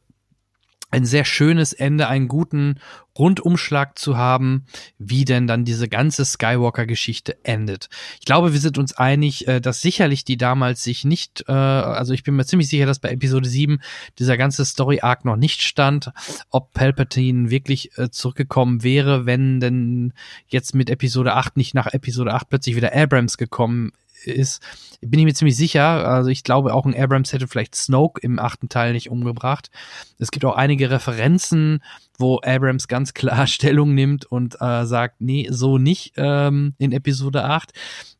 ein 0.89 1.05
sehr 1.05 1.25
schönes 1.25 1.73
Ende, 1.73 2.07
einen 2.07 2.27
guten 2.27 2.79
Rundumschlag 3.17 3.97
zu 3.97 4.17
haben, 4.17 4.65
wie 4.97 5.25
denn 5.25 5.47
dann 5.47 5.65
diese 5.65 5.89
ganze 5.89 6.23
Skywalker-Geschichte 6.23 7.43
endet. 7.43 7.89
Ich 8.19 8.25
glaube, 8.25 8.53
wir 8.53 8.59
sind 8.59 8.77
uns 8.77 8.93
einig, 8.93 9.47
äh, 9.47 9.59
dass 9.59 9.81
sicherlich 9.81 10.23
die 10.23 10.37
damals 10.37 10.83
sich 10.83 11.03
nicht, 11.03 11.43
äh, 11.47 11.51
also 11.51 12.13
ich 12.13 12.23
bin 12.23 12.35
mir 12.35 12.45
ziemlich 12.45 12.69
sicher, 12.69 12.85
dass 12.85 12.99
bei 12.99 13.09
Episode 13.09 13.49
7 13.49 13.79
dieser 14.17 14.37
ganze 14.37 14.63
Story-Arc 14.65 15.25
noch 15.25 15.35
nicht 15.35 15.61
stand, 15.61 16.11
ob 16.51 16.73
Palpatine 16.73 17.49
wirklich 17.49 17.97
äh, 17.97 18.09
zurückgekommen 18.09 18.83
wäre, 18.83 19.25
wenn 19.25 19.59
denn 19.59 20.13
jetzt 20.47 20.75
mit 20.75 20.89
Episode 20.89 21.33
8 21.33 21.57
nicht 21.57 21.73
nach 21.73 21.87
Episode 21.87 22.33
8 22.33 22.49
plötzlich 22.49 22.75
wieder 22.75 22.95
Abrams 22.95 23.37
gekommen 23.37 23.91
ist, 24.25 24.61
bin 25.01 25.19
ich 25.19 25.25
mir 25.25 25.33
ziemlich 25.33 25.55
sicher. 25.55 26.07
Also 26.07 26.29
ich 26.29 26.43
glaube, 26.43 26.73
auch 26.73 26.85
ein 26.85 26.95
Abrams 26.95 27.33
hätte 27.33 27.47
vielleicht 27.47 27.75
Snoke 27.75 28.21
im 28.21 28.39
achten 28.39 28.69
Teil 28.69 28.93
nicht 28.93 29.09
umgebracht. 29.09 29.69
Es 30.17 30.31
gibt 30.31 30.45
auch 30.45 30.55
einige 30.55 30.89
Referenzen, 30.89 31.83
wo 32.17 32.39
Abrams 32.43 32.87
ganz 32.87 33.13
klar 33.13 33.47
Stellung 33.47 33.93
nimmt 33.93 34.25
und 34.25 34.55
äh, 34.59 34.85
sagt, 34.85 35.21
nee, 35.21 35.47
so 35.49 35.77
nicht 35.77 36.13
ähm, 36.17 36.73
in 36.77 36.91
Episode 36.91 37.43
8. 37.43 37.71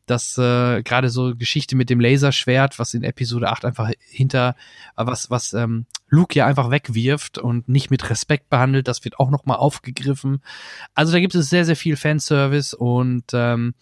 Das 0.06 0.38
äh, 0.38 0.82
gerade 0.82 1.10
so 1.10 1.36
Geschichte 1.36 1.76
mit 1.76 1.90
dem 1.90 2.00
Laserschwert, 2.00 2.78
was 2.78 2.94
in 2.94 3.02
Episode 3.02 3.50
8 3.50 3.66
einfach 3.66 3.90
hinter, 4.08 4.56
äh, 4.96 5.04
was, 5.04 5.30
was 5.30 5.52
ähm, 5.52 5.84
Luke 6.08 6.34
ja 6.34 6.46
einfach 6.46 6.70
wegwirft 6.70 7.36
und 7.36 7.68
nicht 7.68 7.90
mit 7.90 8.08
Respekt 8.08 8.48
behandelt, 8.48 8.88
das 8.88 9.04
wird 9.04 9.18
auch 9.18 9.30
nochmal 9.30 9.58
aufgegriffen. 9.58 10.40
Also 10.94 11.12
da 11.12 11.20
gibt 11.20 11.34
es 11.34 11.50
sehr, 11.50 11.66
sehr 11.66 11.76
viel 11.76 11.96
Fanservice 11.96 12.74
und 12.74 13.24
ähm, 13.34 13.74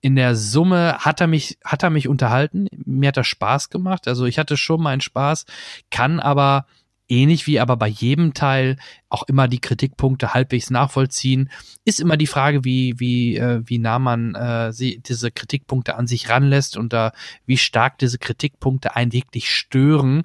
in 0.00 0.16
der 0.16 0.36
Summe 0.36 0.98
hat 0.98 1.20
er 1.20 1.26
mich, 1.26 1.58
hat 1.64 1.82
er 1.82 1.90
mich 1.90 2.08
unterhalten. 2.08 2.68
Mir 2.72 3.08
hat 3.08 3.16
er 3.16 3.24
Spaß 3.24 3.68
gemacht. 3.70 4.06
Also 4.06 4.26
ich 4.26 4.38
hatte 4.38 4.56
schon 4.56 4.82
meinen 4.82 5.00
Spaß, 5.00 5.44
kann 5.90 6.20
aber 6.20 6.66
ähnlich 7.08 7.46
wie 7.46 7.58
aber 7.58 7.76
bei 7.76 7.88
jedem 7.88 8.34
Teil 8.34 8.76
auch 9.08 9.22
immer 9.24 9.48
die 9.48 9.60
Kritikpunkte 9.60 10.34
halbwegs 10.34 10.70
nachvollziehen. 10.70 11.50
Ist 11.84 12.00
immer 12.00 12.16
die 12.16 12.26
Frage, 12.26 12.64
wie, 12.64 13.00
wie, 13.00 13.36
äh, 13.36 13.62
wie 13.64 13.78
nah 13.78 13.98
man 13.98 14.34
äh, 14.34 14.72
sie, 14.72 15.00
diese 15.00 15.30
Kritikpunkte 15.30 15.96
an 15.96 16.06
sich 16.06 16.28
ranlässt 16.28 16.76
und 16.76 16.92
äh, 16.92 17.10
wie 17.46 17.56
stark 17.56 17.98
diese 17.98 18.18
Kritikpunkte 18.18 18.94
einen 18.94 19.12
wirklich 19.12 19.50
stören. 19.50 20.24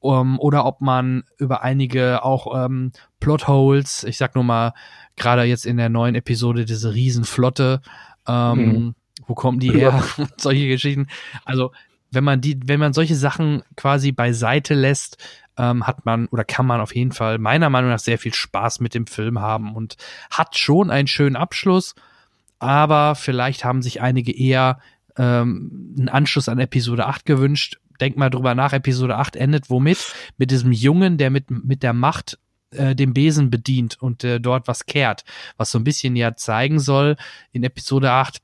Um, 0.00 0.38
oder 0.38 0.64
ob 0.64 0.80
man 0.80 1.24
über 1.38 1.62
einige 1.62 2.22
auch 2.22 2.54
ähm, 2.54 2.92
Plotholes, 3.18 4.04
ich 4.04 4.16
sag 4.16 4.36
nur 4.36 4.44
mal, 4.44 4.72
gerade 5.16 5.42
jetzt 5.42 5.66
in 5.66 5.76
der 5.76 5.88
neuen 5.88 6.14
Episode 6.14 6.64
diese 6.64 6.94
Riesenflotte, 6.94 7.80
ähm, 8.28 8.58
mhm. 8.58 8.94
Wo 9.26 9.34
kommen 9.34 9.58
die 9.58 9.72
her? 9.72 10.02
solche 10.36 10.68
Geschichten. 10.68 11.06
Also, 11.44 11.72
wenn 12.10 12.24
man 12.24 12.40
die, 12.40 12.58
wenn 12.64 12.80
man 12.80 12.92
solche 12.92 13.16
Sachen 13.16 13.62
quasi 13.76 14.12
beiseite 14.12 14.74
lässt, 14.74 15.18
ähm, 15.58 15.86
hat 15.86 16.06
man 16.06 16.26
oder 16.28 16.44
kann 16.44 16.66
man 16.66 16.80
auf 16.80 16.94
jeden 16.94 17.12
Fall 17.12 17.38
meiner 17.38 17.68
Meinung 17.68 17.90
nach 17.90 17.98
sehr 17.98 18.18
viel 18.18 18.32
Spaß 18.32 18.80
mit 18.80 18.94
dem 18.94 19.06
Film 19.06 19.40
haben 19.40 19.74
und 19.74 19.96
hat 20.30 20.56
schon 20.56 20.90
einen 20.90 21.08
schönen 21.08 21.36
Abschluss, 21.36 21.94
aber 22.58 23.14
vielleicht 23.14 23.64
haben 23.64 23.82
sich 23.82 24.00
einige 24.00 24.32
eher 24.32 24.78
ähm, 25.16 25.94
einen 25.98 26.08
Anschluss 26.08 26.48
an 26.48 26.58
Episode 26.58 27.06
8 27.06 27.26
gewünscht. 27.26 27.78
denk 28.00 28.16
mal 28.16 28.30
drüber 28.30 28.54
nach, 28.54 28.72
Episode 28.72 29.16
8 29.16 29.36
endet 29.36 29.68
womit? 29.68 30.14
Mit 30.38 30.50
diesem 30.50 30.72
Jungen, 30.72 31.18
der 31.18 31.30
mit, 31.30 31.50
mit 31.50 31.82
der 31.82 31.92
Macht 31.92 32.38
äh, 32.70 32.94
den 32.94 33.12
Besen 33.12 33.50
bedient 33.50 34.00
und 34.00 34.24
äh, 34.24 34.40
dort 34.40 34.68
was 34.68 34.86
kehrt, 34.86 35.24
was 35.56 35.70
so 35.72 35.78
ein 35.78 35.84
bisschen 35.84 36.14
ja 36.16 36.36
zeigen 36.36 36.78
soll 36.78 37.16
in 37.50 37.64
Episode 37.64 38.12
8, 38.12 38.38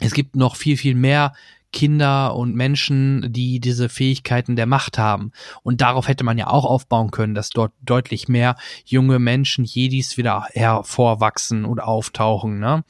es 0.00 0.12
gibt 0.12 0.36
noch 0.36 0.56
viel, 0.56 0.76
viel 0.76 0.94
mehr 0.94 1.32
Kinder 1.72 2.34
und 2.34 2.54
Menschen, 2.54 3.32
die 3.32 3.60
diese 3.60 3.88
Fähigkeiten 3.88 4.56
der 4.56 4.64
Macht 4.66 4.98
haben. 4.98 5.32
Und 5.62 5.80
darauf 5.80 6.08
hätte 6.08 6.24
man 6.24 6.38
ja 6.38 6.46
auch 6.46 6.64
aufbauen 6.64 7.10
können, 7.10 7.34
dass 7.34 7.50
dort 7.50 7.72
deutlich 7.82 8.28
mehr 8.28 8.56
junge 8.86 9.18
Menschen, 9.18 9.64
Jedis 9.64 10.16
wieder 10.16 10.46
hervorwachsen 10.52 11.64
und 11.66 11.80
auftauchen. 11.80 12.60
Ne? 12.60 12.82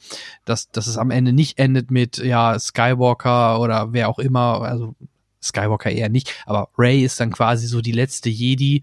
Dass, 0.45 0.69
dass 0.69 0.87
es 0.87 0.97
am 0.97 1.11
Ende 1.11 1.33
nicht 1.33 1.59
endet 1.59 1.91
mit 1.91 2.17
ja 2.17 2.57
Skywalker 2.57 3.59
oder 3.59 3.91
wer 3.91 4.07
auch 4.07 4.19
immer, 4.19 4.61
also 4.61 4.95
Skywalker 5.41 5.91
eher 5.91 6.09
nicht, 6.09 6.33
aber 6.45 6.69
Ray 6.77 7.03
ist 7.03 7.19
dann 7.19 7.31
quasi 7.31 7.67
so 7.67 7.81
die 7.81 7.91
letzte 7.91 8.29
Jedi 8.29 8.81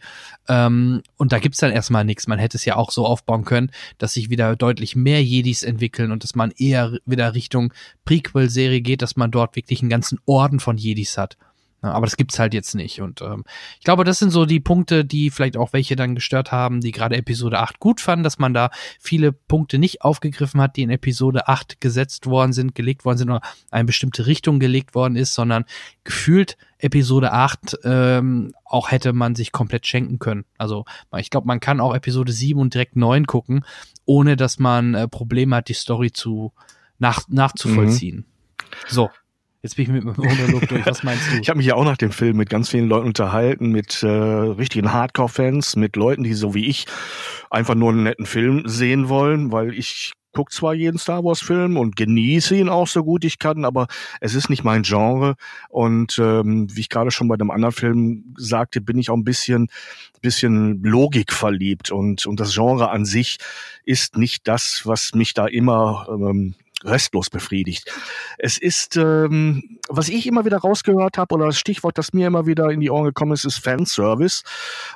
ähm, 0.49 1.03
und 1.17 1.33
da 1.33 1.39
gibt's 1.39 1.59
dann 1.59 1.73
erstmal 1.73 2.05
nichts. 2.05 2.27
Man 2.27 2.39
hätte 2.39 2.57
es 2.57 2.65
ja 2.65 2.77
auch 2.77 2.91
so 2.91 3.07
aufbauen 3.07 3.45
können, 3.45 3.71
dass 3.99 4.15
sich 4.15 4.31
wieder 4.31 4.57
deutlich 4.57 4.97
mehr 4.97 5.23
Jedis 5.23 5.63
entwickeln 5.63 6.13
und 6.13 6.23
dass 6.23 6.35
man 6.35 6.53
eher 6.57 6.99
wieder 7.07 7.35
Richtung 7.35 7.73
Prequel-Serie 8.05 8.81
geht, 8.81 9.03
dass 9.03 9.17
man 9.17 9.31
dort 9.31 9.57
wirklich 9.57 9.81
einen 9.81 9.91
ganzen 9.91 10.19
Orden 10.27 10.61
von 10.61 10.77
Jedis 10.77 11.19
hat. 11.19 11.37
Aber 11.89 12.07
das 12.07 12.17
gibt's 12.17 12.39
halt 12.39 12.55
jetzt 12.55 12.75
nicht. 12.75 13.01
Und 13.01 13.21
ähm, 13.21 13.45
ich 13.79 13.85
glaube, 13.85 14.05
das 14.05 14.19
sind 14.19 14.31
so 14.31 14.47
die 14.47 14.61
Punkte, 14.61 15.05
die 15.05 15.31
vielleicht 15.31 15.57
auch 15.57 15.73
welche 15.73 15.97
dann 15.97 16.15
gestört 16.15 16.53
haben, 16.53 16.81
die 16.81 16.93
gerade 16.93 17.17
Episode 17.17 17.59
8 17.61 17.79
gut 17.79 18.01
fanden, 18.01 18.25
dass 18.25 18.39
man 18.39 18.55
da 18.55 18.71
viele 18.99 19.33
Punkte 19.33 19.79
nicht 19.79 20.03
aufgegriffen 20.03 20.61
hat, 20.61 20.77
die 20.77 20.83
in 20.83 20.91
Episode 20.91 21.49
8 21.49 21.81
gesetzt 21.81 22.27
worden 22.27 22.53
sind, 22.53 22.75
gelegt 22.75 23.05
worden 23.05 23.19
sind 23.19 23.31
oder 23.31 23.43
eine 23.71 23.85
bestimmte 23.85 24.27
Richtung 24.27 24.59
gelegt 24.59 24.95
worden 24.95 25.17
ist, 25.17 25.35
sondern 25.35 25.65
gefühlt 26.05 26.57
Episode 26.79 27.33
8 27.33 27.79
ähm, 27.85 28.53
auch 28.65 28.91
hätte 28.91 29.13
man 29.13 29.35
sich 29.35 29.53
komplett 29.53 29.87
schenken 29.87 30.19
können. 30.19 30.45
Also 30.59 30.85
ich 31.17 31.31
glaube, 31.31 31.47
man 31.47 31.61
kann 31.61 31.81
auch 31.81 31.95
Episode 31.95 32.33
7 32.33 32.59
und 32.61 32.75
direkt 32.75 32.97
9 32.97 33.27
gucken, 33.27 33.65
ohne 34.05 34.37
dass 34.37 34.59
man 34.59 34.95
äh, 34.95 35.09
Probleme 35.09 35.57
hat, 35.57 35.69
die 35.69 35.75
Story 35.75 36.13
zu 36.13 36.53
nach, 36.99 37.23
nachzuvollziehen. 37.29 38.17
Mhm. 38.17 38.25
So, 38.89 39.11
Jetzt 39.65 39.77
bin 39.77 39.87
ich 39.87 39.93
mit 39.93 40.03
dem 40.03 40.13
Monolog 40.23 40.69
durch. 40.69 40.85
Was 40.85 41.03
meinst 41.05 41.33
du? 41.33 41.39
Ich 41.41 41.49
habe 41.49 41.57
mich 41.57 41.67
ja 41.67 41.75
auch 41.75 41.87
nach 41.87 41.97
dem 41.97 42.13
Film 42.13 42.37
mit 42.37 42.51
ganz 42.51 42.69
vielen 42.69 42.87
Leuten 42.87 43.07
unterhalten, 43.07 43.71
mit 43.71 44.03
äh, 44.03 44.09
richtigen 44.09 44.93
Hardcore-Fans, 44.93 45.77
mit 45.77 45.97
Leuten, 45.97 46.23
die 46.23 46.35
so 46.35 46.53
wie 46.53 46.67
ich 46.67 46.85
einfach 47.49 47.75
nur 47.75 47.89
einen 47.89 48.03
netten 48.03 48.27
Film 48.27 48.65
sehen 48.67 49.09
wollen, 49.09 49.53
weil 49.53 49.73
ich 49.73 50.13
guck 50.35 50.53
zwar 50.53 50.75
jeden 50.75 50.99
Star 50.99 51.25
Wars 51.25 51.41
Film 51.41 51.79
und 51.79 51.97
genieße 51.97 52.57
ihn 52.57 52.69
auch 52.69 52.89
so 52.89 53.05
gut 53.05 53.25
ich 53.25 53.39
kann, 53.39 53.65
aber 53.65 53.87
es 54.21 54.35
ist 54.35 54.51
nicht 54.51 54.65
mein 54.65 54.83
Genre 54.83 55.37
und 55.71 56.19
ähm, 56.19 56.67
wie 56.71 56.81
ich 56.81 56.91
gerade 56.91 57.11
schon 57.11 57.29
bei 57.29 57.37
dem 57.39 57.51
anderen 57.51 57.73
Film 57.73 58.35
sagte, 58.37 58.83
bin 58.83 58.99
ich 58.99 59.09
auch 59.09 59.17
ein 59.17 59.25
bisschen 59.25 59.69
bisschen 60.21 60.83
Logik 60.83 61.33
verliebt 61.33 61.91
und 61.91 62.27
und 62.27 62.39
das 62.39 62.53
Genre 62.53 62.91
an 62.91 63.07
sich 63.07 63.39
ist 63.87 64.19
nicht 64.19 64.47
das, 64.47 64.83
was 64.85 65.15
mich 65.15 65.33
da 65.33 65.47
immer 65.47 66.07
ähm, 66.11 66.55
restlos 66.85 67.31
befriedigt. 67.31 67.91
Es 68.39 68.59
ist, 68.59 68.97
ähm, 68.97 69.79
was 69.89 70.09
ich 70.09 70.27
immer 70.27 70.45
wieder 70.45 70.59
rausgehört 70.59 71.19
habe, 71.19 71.35
oder 71.35 71.47
das 71.47 71.59
Stichwort, 71.59 71.99
das 71.99 72.13
mir 72.13 72.27
immer 72.27 72.47
wieder 72.47 72.71
in 72.71 72.81
die 72.81 72.91
Ohren 72.91 73.07
gekommen 73.07 73.33
ist, 73.33 73.45
ist 73.45 73.59
Fanservice. 73.59 74.43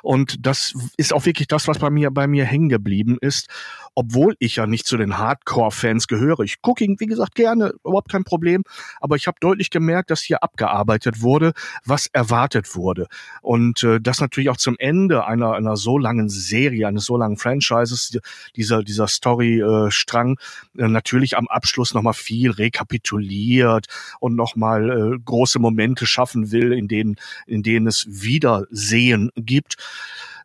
Und 0.01 0.45
das 0.45 0.73
ist 0.97 1.13
auch 1.13 1.25
wirklich 1.25 1.47
das, 1.47 1.67
was 1.67 1.79
bei 1.79 1.89
mir, 1.89 2.11
bei 2.11 2.27
mir 2.27 2.45
hängen 2.45 2.69
geblieben 2.69 3.17
ist 3.21 3.49
obwohl 3.95 4.35
ich 4.39 4.57
ja 4.57 4.67
nicht 4.67 4.85
zu 4.85 4.97
den 4.97 5.17
Hardcore-Fans 5.17 6.07
gehöre. 6.07 6.41
Ich 6.41 6.61
gucke 6.61 6.83
ihn, 6.83 6.99
wie 6.99 7.05
gesagt, 7.05 7.35
gerne, 7.35 7.73
überhaupt 7.83 8.09
kein 8.11 8.23
Problem. 8.23 8.63
Aber 8.99 9.15
ich 9.15 9.27
habe 9.27 9.37
deutlich 9.39 9.69
gemerkt, 9.69 10.11
dass 10.11 10.21
hier 10.21 10.43
abgearbeitet 10.43 11.21
wurde, 11.21 11.53
was 11.85 12.07
erwartet 12.07 12.75
wurde. 12.75 13.07
Und 13.41 13.83
äh, 13.83 13.99
das 13.99 14.19
natürlich 14.19 14.49
auch 14.49 14.57
zum 14.57 14.75
Ende 14.79 15.25
einer, 15.25 15.53
einer 15.53 15.75
so 15.75 15.97
langen 15.97 16.29
Serie, 16.29 16.87
eines 16.87 17.05
so 17.05 17.17
langen 17.17 17.37
Franchises, 17.37 18.19
dieser, 18.55 18.83
dieser 18.83 19.07
Story-Strang, 19.07 20.39
äh, 20.77 20.87
natürlich 20.87 21.37
am 21.37 21.47
Abschluss 21.47 21.93
nochmal 21.93 22.13
viel 22.13 22.51
rekapituliert 22.51 23.87
und 24.19 24.35
nochmal 24.35 24.89
äh, 24.89 25.19
große 25.23 25.59
Momente 25.59 26.05
schaffen 26.05 26.51
will, 26.51 26.73
in 26.73 26.87
denen, 26.87 27.15
in 27.47 27.63
denen 27.63 27.87
es 27.87 28.05
Wiedersehen 28.07 29.31
gibt. 29.35 29.75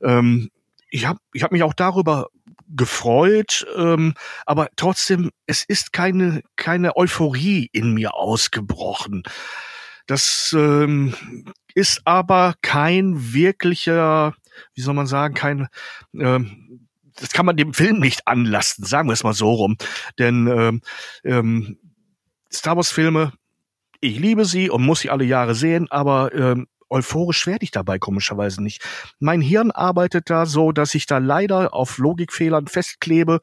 Ähm, 0.03 0.51
ich 0.91 1.07
habe 1.07 1.19
ich 1.33 1.43
hab 1.43 1.51
mich 1.51 1.63
auch 1.63 1.75
darüber 1.75 2.29
gefreut, 2.69 3.67
ähm, 3.77 4.15
aber 4.47 4.69
trotzdem, 4.77 5.31
es 5.47 5.65
ist 5.65 5.93
keine, 5.93 6.43
keine 6.57 6.97
Euphorie 6.97 7.69
in 7.73 7.95
mir 7.95 8.15
ausgebrochen. 8.15 9.23
Das 10.07 10.55
ähm, 10.57 11.15
ist 11.75 12.03
aber 12.05 12.55
kein 12.63 13.33
wirklicher, 13.33 14.35
wie 14.75 14.83
soll 14.83 14.95
man 14.95 15.07
sagen, 15.07 15.35
kein, 15.35 15.69
ähm, 16.15 16.89
das 17.17 17.31
kann 17.31 17.47
man 17.47 17.57
dem 17.57 17.75
Film 17.75 18.01
nicht 18.01 18.27
anlasten, 18.27 18.85
sagen 18.85 19.09
wir 19.09 19.15
es 19.15 19.25
mal 19.25 19.35
so 19.35 19.53
rum. 19.53 19.77
Denn 20.19 20.47
ähm, 20.47 20.83
ähm, 21.25 21.79
Star 22.53 22.77
Wars 22.77 22.91
Filme, 22.91 23.33
ich 24.01 24.19
liebe 24.19 24.45
sie 24.45 24.69
und 24.69 24.85
muss 24.85 25.01
sie 25.01 25.11
alle 25.11 25.25
Jahre 25.25 25.55
sehen, 25.55 25.91
aber 25.91 26.35
ähm, 26.35 26.67
euphorisch 26.95 27.47
werde 27.47 27.65
ich 27.65 27.73
dabei 27.73 27.99
komischerweise 27.99 28.63
nicht. 28.63 28.83
Mein 29.19 29.41
Hirn 29.41 29.71
arbeitet 29.71 30.31
da 30.31 30.47
so, 30.47 30.73
dass 30.73 30.95
ich 30.95 31.07
da 31.07 31.19
leider 31.19 31.75
auf 31.75 31.99
Logikfehlern 31.99 32.69
festklebe 32.69 33.41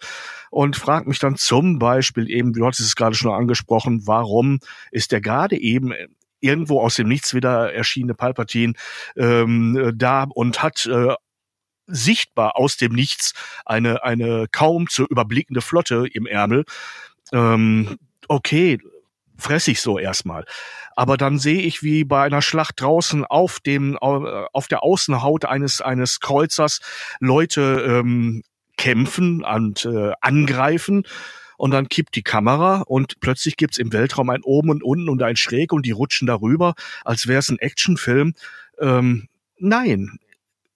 und 0.49 0.77
frage 0.77 1.09
mich 1.09 1.19
dann 1.19 1.35
zum 1.35 1.77
Beispiel 1.77 2.29
eben, 2.29 2.53
du 2.53 2.65
hattest 2.65 2.81
es 2.81 2.95
gerade 2.95 3.15
schon 3.15 3.31
angesprochen, 3.31 4.07
warum 4.07 4.59
ist 4.91 5.11
der 5.11 5.21
gerade 5.21 5.59
eben 5.59 5.93
irgendwo 6.39 6.81
aus 6.81 6.95
dem 6.95 7.07
Nichts 7.07 7.33
wieder 7.33 7.73
erschienene 7.73 8.15
Palpatine 8.15 8.73
ähm, 9.15 9.93
da 9.95 10.23
und 10.23 10.63
hat 10.63 10.85
äh, 10.87 11.13
sichtbar 11.87 12.57
aus 12.57 12.77
dem 12.77 12.93
Nichts 12.93 13.33
eine, 13.65 14.03
eine 14.03 14.47
kaum 14.51 14.87
zu 14.87 15.05
überblickende 15.05 15.61
Flotte 15.61 16.07
im 16.11 16.25
Ärmel. 16.25 16.65
Ähm, 17.33 17.97
okay, 18.27 18.79
fress 19.41 19.67
ich 19.67 19.81
so 19.81 19.99
erstmal. 19.99 20.45
Aber 20.95 21.17
dann 21.17 21.39
sehe 21.39 21.61
ich, 21.61 21.83
wie 21.83 22.03
bei 22.03 22.23
einer 22.23 22.41
Schlacht 22.41 22.81
draußen 22.81 23.25
auf 23.25 23.59
dem, 23.59 23.97
auf 23.97 24.67
der 24.67 24.83
Außenhaut 24.83 25.45
eines, 25.45 25.81
eines 25.81 26.19
Kreuzers 26.19 26.79
Leute 27.19 27.85
ähm, 27.87 28.43
kämpfen 28.77 29.43
und 29.43 29.85
äh, 29.85 30.11
angreifen. 30.21 31.03
Und 31.57 31.71
dann 31.71 31.89
kippt 31.89 32.15
die 32.15 32.23
Kamera 32.23 32.81
und 32.87 33.19
plötzlich 33.19 33.55
gibt's 33.55 33.77
im 33.77 33.93
Weltraum 33.93 34.31
ein 34.31 34.41
Oben 34.41 34.71
und 34.71 34.83
Unten 34.83 35.09
und 35.09 35.21
ein 35.21 35.35
Schräg 35.35 35.71
und 35.73 35.85
die 35.85 35.91
rutschen 35.91 36.25
darüber, 36.25 36.73
als 37.05 37.27
wäre 37.27 37.39
es 37.39 37.49
ein 37.49 37.59
Actionfilm. 37.59 38.33
Ähm, 38.79 39.27
nein, 39.59 40.17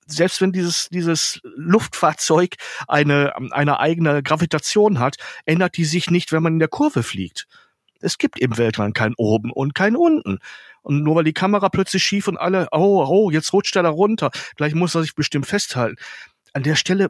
selbst 0.06 0.42
wenn 0.42 0.52
dieses, 0.52 0.90
dieses 0.90 1.42
Luftfahrzeug 1.56 2.56
eine, 2.88 3.36
eine 3.52 3.80
eigene 3.80 4.22
Gravitation 4.22 5.00
hat, 5.00 5.18
ändert 5.46 5.78
die 5.78 5.86
sich 5.86 6.12
nicht, 6.12 6.32
wenn 6.32 6.44
man 6.44 6.54
in 6.54 6.60
der 6.60 6.68
Kurve 6.68 7.02
fliegt. 7.02 7.48
Es 8.06 8.18
gibt 8.18 8.40
im 8.40 8.58
Weltraum 8.58 8.94
kein 8.94 9.14
oben 9.18 9.52
und 9.52 9.74
kein 9.74 9.96
unten. 9.96 10.40
Und 10.82 11.04
nur 11.04 11.16
weil 11.16 11.24
die 11.24 11.34
Kamera 11.34 11.70
plötzlich 11.70 12.04
schief 12.04 12.28
und 12.28 12.38
alle, 12.38 12.68
oh, 12.72 13.04
oh, 13.08 13.32
jetzt 13.32 13.52
rutscht 13.54 13.76
er 13.76 13.84
da 13.84 13.90
runter, 13.90 14.30
gleich 14.56 14.76
muss 14.76 14.96
er 14.96 15.02
sich 15.02 15.16
bestimmt 15.16 15.48
festhalten. 15.48 15.98
An 16.54 16.64
der 16.64 16.76
Stelle 16.76 17.10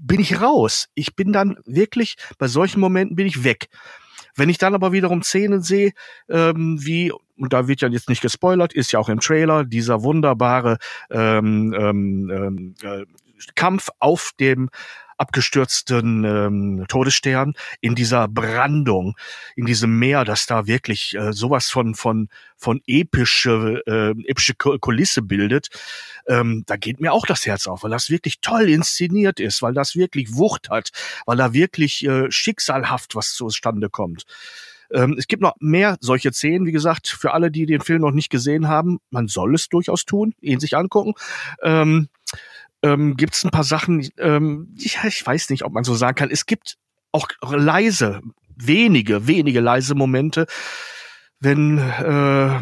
bin 0.00 0.20
ich 0.20 0.40
raus. 0.40 0.88
Ich 0.94 1.16
bin 1.16 1.32
dann 1.32 1.58
wirklich, 1.64 2.16
bei 2.38 2.48
solchen 2.48 2.80
Momenten 2.80 3.16
bin 3.16 3.26
ich 3.26 3.42
weg. 3.44 3.68
Wenn 4.34 4.50
ich 4.50 4.58
dann 4.58 4.74
aber 4.74 4.92
wiederum 4.92 5.22
Szenen 5.22 5.62
sehe, 5.62 5.92
ähm, 6.28 6.78
wie, 6.84 7.10
und 7.38 7.52
da 7.52 7.68
wird 7.68 7.80
ja 7.80 7.88
jetzt 7.88 8.10
nicht 8.10 8.20
gespoilert, 8.20 8.74
ist 8.74 8.92
ja 8.92 8.98
auch 8.98 9.08
im 9.08 9.20
Trailer, 9.20 9.64
dieser 9.64 10.02
wunderbare 10.02 10.76
ähm, 11.10 11.74
ähm, 11.78 12.30
ähm 12.30 12.74
äh, 12.82 13.06
Kampf 13.54 13.88
auf 13.98 14.32
dem 14.40 14.70
abgestürzten 15.16 16.24
ähm, 16.24 16.84
Todesstern, 16.88 17.54
in 17.80 17.94
dieser 17.94 18.28
Brandung, 18.28 19.16
in 19.54 19.66
diesem 19.66 19.98
Meer, 19.98 20.24
das 20.24 20.46
da 20.46 20.66
wirklich 20.66 21.14
äh, 21.16 21.32
sowas 21.32 21.68
von 21.70 21.94
von 21.94 22.28
von 22.56 22.80
epische 22.86 23.82
äh, 23.86 24.10
epische 24.28 24.54
Kulisse 24.54 25.22
bildet, 25.22 25.68
ähm, 26.26 26.64
da 26.66 26.76
geht 26.76 27.00
mir 27.00 27.12
auch 27.12 27.26
das 27.26 27.46
Herz 27.46 27.66
auf, 27.66 27.82
weil 27.82 27.90
das 27.90 28.10
wirklich 28.10 28.40
toll 28.40 28.68
inszeniert 28.68 29.40
ist, 29.40 29.62
weil 29.62 29.74
das 29.74 29.96
wirklich 29.96 30.34
Wucht 30.34 30.70
hat, 30.70 30.90
weil 31.26 31.36
da 31.36 31.52
wirklich 31.52 32.04
äh, 32.04 32.30
schicksalhaft 32.30 33.14
was 33.14 33.32
zustande 33.32 33.90
kommt. 33.90 34.24
Ähm, 34.90 35.16
es 35.18 35.26
gibt 35.26 35.42
noch 35.42 35.54
mehr 35.60 35.96
solche 36.00 36.32
Szenen, 36.32 36.66
wie 36.66 36.72
gesagt, 36.72 37.08
für 37.08 37.32
alle, 37.32 37.50
die 37.50 37.66
den 37.66 37.80
Film 37.80 38.02
noch 38.02 38.12
nicht 38.12 38.30
gesehen 38.30 38.68
haben, 38.68 38.98
man 39.10 39.28
soll 39.28 39.54
es 39.54 39.68
durchaus 39.68 40.04
tun, 40.04 40.34
ihn 40.40 40.60
sich 40.60 40.76
angucken. 40.76 41.14
Ähm, 41.62 42.08
ähm, 42.86 43.16
gibt 43.16 43.34
es 43.34 43.44
ein 43.44 43.50
paar 43.50 43.64
Sachen, 43.64 44.08
ähm, 44.18 44.74
ich, 44.78 44.98
ich 45.04 45.26
weiß 45.26 45.50
nicht, 45.50 45.64
ob 45.64 45.72
man 45.72 45.84
so 45.84 45.94
sagen 45.94 46.16
kann. 46.16 46.30
Es 46.30 46.46
gibt 46.46 46.76
auch 47.12 47.28
leise, 47.50 48.20
wenige, 48.54 49.26
wenige 49.26 49.60
leise 49.60 49.94
Momente, 49.94 50.46
wenn 51.40 51.78
äh, 51.78 52.60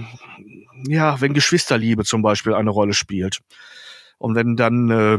ja, 0.87 1.21
wenn 1.21 1.35
Geschwisterliebe 1.35 2.05
zum 2.05 2.23
Beispiel 2.23 2.55
eine 2.55 2.71
Rolle 2.71 2.95
spielt 2.95 3.41
und 4.19 4.35
wenn 4.35 4.57
dann 4.57 4.91
äh, 4.91 5.19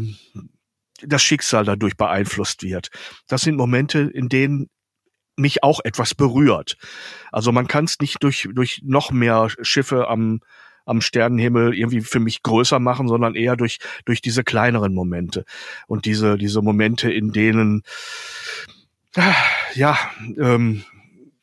das 1.01 1.23
Schicksal 1.23 1.65
dadurch 1.65 1.97
beeinflusst 1.97 2.63
wird. 2.63 2.89
Das 3.27 3.41
sind 3.41 3.55
Momente, 3.55 3.99
in 3.99 4.29
denen 4.29 4.69
mich 5.38 5.63
auch 5.63 5.82
etwas 5.84 6.15
berührt. 6.15 6.77
Also 7.32 7.51
man 7.51 7.67
kann 7.67 7.86
es 7.86 7.99
nicht 7.99 8.23
durch 8.23 8.47
durch 8.53 8.82
noch 8.84 9.11
mehr 9.11 9.49
Schiffe 9.61 10.07
am 10.07 10.39
am 10.86 11.01
Sternenhimmel 11.01 11.73
irgendwie 11.73 12.01
für 12.01 12.19
mich 12.19 12.43
größer 12.43 12.79
machen, 12.79 13.07
sondern 13.07 13.36
eher 13.36 13.55
durch, 13.55 13.79
durch 14.05 14.21
diese 14.21 14.43
kleineren 14.43 14.93
Momente. 14.93 15.45
Und 15.88 16.05
diese, 16.05 16.38
diese 16.38 16.61
Momente, 16.61 17.11
in 17.11 17.31
denen, 17.31 17.83
ja, 19.73 19.97
ähm, 20.38 20.83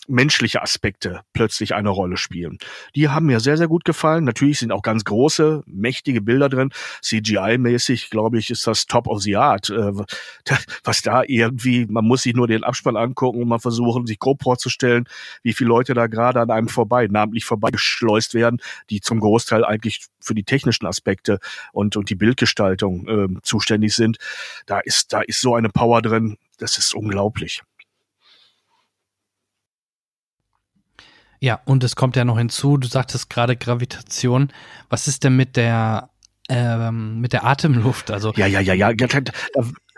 menschliche 0.09 0.63
Aspekte 0.63 1.21
plötzlich 1.33 1.75
eine 1.75 1.89
Rolle 1.89 2.17
spielen. 2.17 2.59
Die 2.95 3.09
haben 3.09 3.27
mir 3.27 3.41
sehr, 3.41 3.57
sehr 3.57 3.69
gut 3.69 3.85
gefallen. 3.85 4.25
Natürlich 4.25 4.59
sind 4.59 4.73
auch 4.73 4.83
ganz 4.83 5.05
große, 5.05 5.63
mächtige 5.67 6.21
Bilder 6.21 6.49
drin. 6.49 6.71
CGI-mäßig, 7.03 8.11
glaube 8.11 8.39
ich, 8.39 8.51
ist 8.51 8.67
das 8.67 8.87
Top 8.87 9.07
of 9.07 9.23
the 9.23 9.37
Art. 9.37 9.71
Äh, 9.71 9.93
was 10.85 11.03
da 11.03 11.23
irgendwie, 11.27 11.87
man 11.87 12.05
muss 12.05 12.23
sich 12.23 12.35
nur 12.35 12.49
den 12.49 12.65
Abspann 12.65 12.97
angucken 12.97 13.43
und 13.43 13.49
mal 13.49 13.59
versuchen, 13.59 14.07
sich 14.07 14.19
grob 14.19 14.43
vorzustellen, 14.43 15.09
wie 15.43 15.53
viele 15.53 15.69
Leute 15.69 15.95
da 15.95 16.07
gerade 16.07 16.41
an 16.41 16.51
einem 16.51 16.69
vorbei, 16.69 17.07
namentlich 17.07 17.45
vorbeigeschleust 17.45 18.35
werden, 18.35 18.61
die 18.91 19.01
zum 19.01 19.21
Großteil 19.21 19.65
eigentlich 19.65 20.07
für 20.21 20.35
die 20.35 20.45
technischen 20.45 20.87
Aspekte 20.87 21.39
und, 21.73 21.97
und 21.97 22.11
die 22.11 22.15
Bildgestaltung 22.15 23.09
äh, 23.09 23.41
zuständig 23.43 23.95
sind. 23.95 24.19
Da 24.67 24.81
ist, 24.81 25.13
da 25.13 25.21
ist 25.21 25.41
so 25.41 25.55
eine 25.55 25.69
Power 25.69 26.03
drin. 26.03 26.39
Das 26.59 26.79
ist 26.79 26.95
unglaublich. 26.95 27.63
Ja, 31.43 31.59
und 31.65 31.83
es 31.83 31.97
kommt 31.97 32.15
ja 32.15 32.25
noch 32.25 32.39
hinzu, 32.39 32.77
du 32.77 32.87
sagtest 32.87 33.29
gerade 33.29 33.57
Gravitation. 33.57 34.53
Was 34.89 35.09
ist 35.09 35.25
denn 35.25 35.35
mit 35.35 35.57
der 35.57 36.09
ähm, 36.49 37.21
mit 37.21 37.33
der 37.33 37.45
Atemluft? 37.45 38.13
Also 38.13 38.33
ja, 38.37 38.47
ja, 38.47 38.61
ja, 38.61 38.75
ja. 38.75 38.93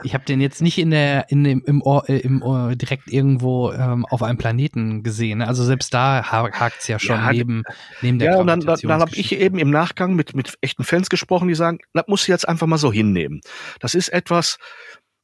Ich 0.02 0.14
habe 0.14 0.24
den 0.24 0.40
jetzt 0.40 0.62
nicht 0.62 0.78
in 0.78 0.90
der 0.90 1.30
in 1.30 1.44
dem 1.44 1.62
im 1.66 1.82
Ohr, 1.82 2.08
äh, 2.08 2.16
im 2.20 2.40
Ohr 2.40 2.74
direkt 2.76 3.12
irgendwo 3.12 3.72
ähm, 3.72 4.06
auf 4.06 4.22
einem 4.22 4.38
Planeten 4.38 5.02
gesehen. 5.02 5.40
Ne? 5.40 5.46
Also 5.46 5.64
selbst 5.64 5.92
da 5.92 6.22
hakt's 6.24 6.88
ja 6.88 6.98
schon 6.98 7.16
ja, 7.16 7.30
neben 7.30 7.62
neben 8.00 8.18
der 8.18 8.32
Ja, 8.32 8.38
und 8.38 8.46
dann, 8.46 8.60
dann, 8.60 8.80
dann 8.82 9.00
habe 9.02 9.14
ich 9.14 9.38
eben 9.38 9.58
im 9.58 9.68
Nachgang 9.68 10.14
mit 10.14 10.34
mit 10.34 10.54
echten 10.62 10.82
Fans 10.82 11.10
gesprochen, 11.10 11.48
die 11.48 11.54
sagen, 11.54 11.78
das 11.92 12.06
musst 12.08 12.26
du 12.26 12.32
jetzt 12.32 12.48
einfach 12.48 12.66
mal 12.66 12.78
so 12.78 12.90
hinnehmen. 12.90 13.42
Das 13.80 13.94
ist 13.94 14.08
etwas, 14.08 14.56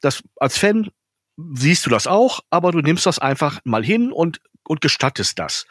das 0.02 0.22
als 0.36 0.58
Fan 0.58 0.90
siehst 1.54 1.86
du 1.86 1.90
das 1.90 2.06
auch, 2.06 2.40
aber 2.50 2.72
du 2.72 2.80
nimmst 2.80 3.06
das 3.06 3.18
einfach 3.18 3.60
mal 3.64 3.82
hin 3.82 4.12
und 4.12 4.42
und 4.66 4.80
gestattest 4.80 5.38
das. 5.38 5.66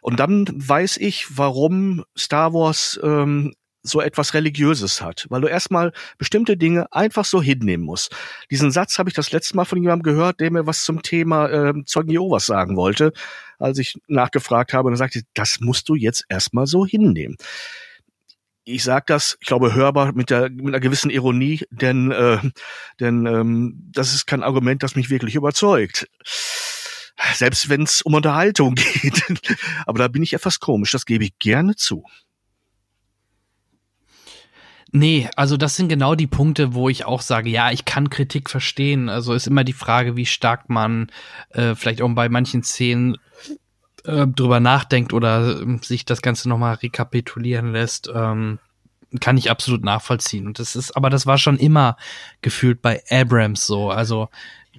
Und 0.00 0.20
dann 0.20 0.46
weiß 0.48 0.98
ich, 0.98 1.36
warum 1.36 2.04
Star 2.16 2.52
Wars 2.52 2.98
ähm, 3.02 3.54
so 3.82 4.00
etwas 4.00 4.34
Religiöses 4.34 5.00
hat, 5.00 5.26
weil 5.30 5.40
du 5.40 5.48
erstmal 5.48 5.92
bestimmte 6.18 6.56
Dinge 6.56 6.92
einfach 6.92 7.24
so 7.24 7.40
hinnehmen 7.40 7.84
musst. 7.84 8.14
Diesen 8.50 8.70
Satz 8.70 8.98
habe 8.98 9.08
ich 9.08 9.14
das 9.14 9.32
letzte 9.32 9.56
Mal 9.56 9.64
von 9.64 9.80
jemandem 9.80 10.02
gehört, 10.02 10.40
der 10.40 10.50
mir 10.50 10.66
was 10.66 10.84
zum 10.84 11.02
Thema 11.02 11.48
äh, 11.48 11.74
Zeugen 11.86 12.10
Jehovas 12.10 12.46
sagen 12.46 12.76
wollte, 12.76 13.12
als 13.58 13.78
ich 13.78 13.94
nachgefragt 14.08 14.72
habe 14.72 14.88
und 14.88 14.94
er 14.94 14.98
sagte, 14.98 15.22
das 15.34 15.60
musst 15.60 15.88
du 15.88 15.94
jetzt 15.94 16.24
erstmal 16.28 16.66
so 16.66 16.84
hinnehmen. 16.86 17.36
Ich 18.64 18.82
sage 18.82 19.04
das, 19.06 19.36
ich 19.40 19.46
glaube, 19.46 19.74
hörbar 19.74 20.12
mit, 20.12 20.30
der, 20.30 20.50
mit 20.50 20.66
einer 20.66 20.80
gewissen 20.80 21.10
Ironie, 21.10 21.64
denn, 21.70 22.10
äh, 22.10 22.38
denn 22.98 23.24
ähm, 23.26 23.90
das 23.92 24.12
ist 24.12 24.26
kein 24.26 24.42
Argument, 24.42 24.82
das 24.82 24.96
mich 24.96 25.08
wirklich 25.08 25.36
überzeugt 25.36 26.08
selbst 27.34 27.68
wenn 27.68 27.82
es 27.82 28.02
um 28.02 28.14
Unterhaltung 28.14 28.74
geht. 29.02 29.24
Aber 29.86 29.98
da 29.98 30.08
bin 30.08 30.22
ich 30.22 30.32
etwas 30.32 30.60
komisch, 30.60 30.90
das 30.90 31.06
gebe 31.06 31.24
ich 31.24 31.38
gerne 31.38 31.76
zu. 31.76 32.04
Nee, 34.92 35.28
also 35.36 35.56
das 35.56 35.76
sind 35.76 35.88
genau 35.88 36.14
die 36.14 36.28
Punkte, 36.28 36.72
wo 36.72 36.88
ich 36.88 37.04
auch 37.04 37.20
sage, 37.20 37.50
ja, 37.50 37.70
ich 37.70 37.84
kann 37.84 38.08
Kritik 38.08 38.48
verstehen. 38.48 39.08
Also 39.08 39.34
ist 39.34 39.46
immer 39.46 39.64
die 39.64 39.72
Frage, 39.72 40.16
wie 40.16 40.26
stark 40.26 40.70
man 40.70 41.08
äh, 41.50 41.74
vielleicht 41.74 42.00
auch 42.00 42.08
bei 42.14 42.28
manchen 42.28 42.62
Szenen 42.62 43.18
äh, 44.04 44.26
drüber 44.26 44.60
nachdenkt 44.60 45.12
oder 45.12 45.60
äh, 45.60 45.78
sich 45.82 46.04
das 46.04 46.22
Ganze 46.22 46.48
nochmal 46.48 46.74
rekapitulieren 46.74 47.72
lässt. 47.72 48.10
Ähm, 48.14 48.58
kann 49.20 49.36
ich 49.36 49.50
absolut 49.50 49.84
nachvollziehen. 49.84 50.46
Und 50.46 50.58
das 50.58 50.76
ist, 50.76 50.96
aber 50.96 51.10
das 51.10 51.26
war 51.26 51.38
schon 51.38 51.58
immer 51.58 51.96
gefühlt 52.40 52.80
bei 52.80 53.02
Abrams 53.10 53.66
so. 53.66 53.90
Also 53.90 54.28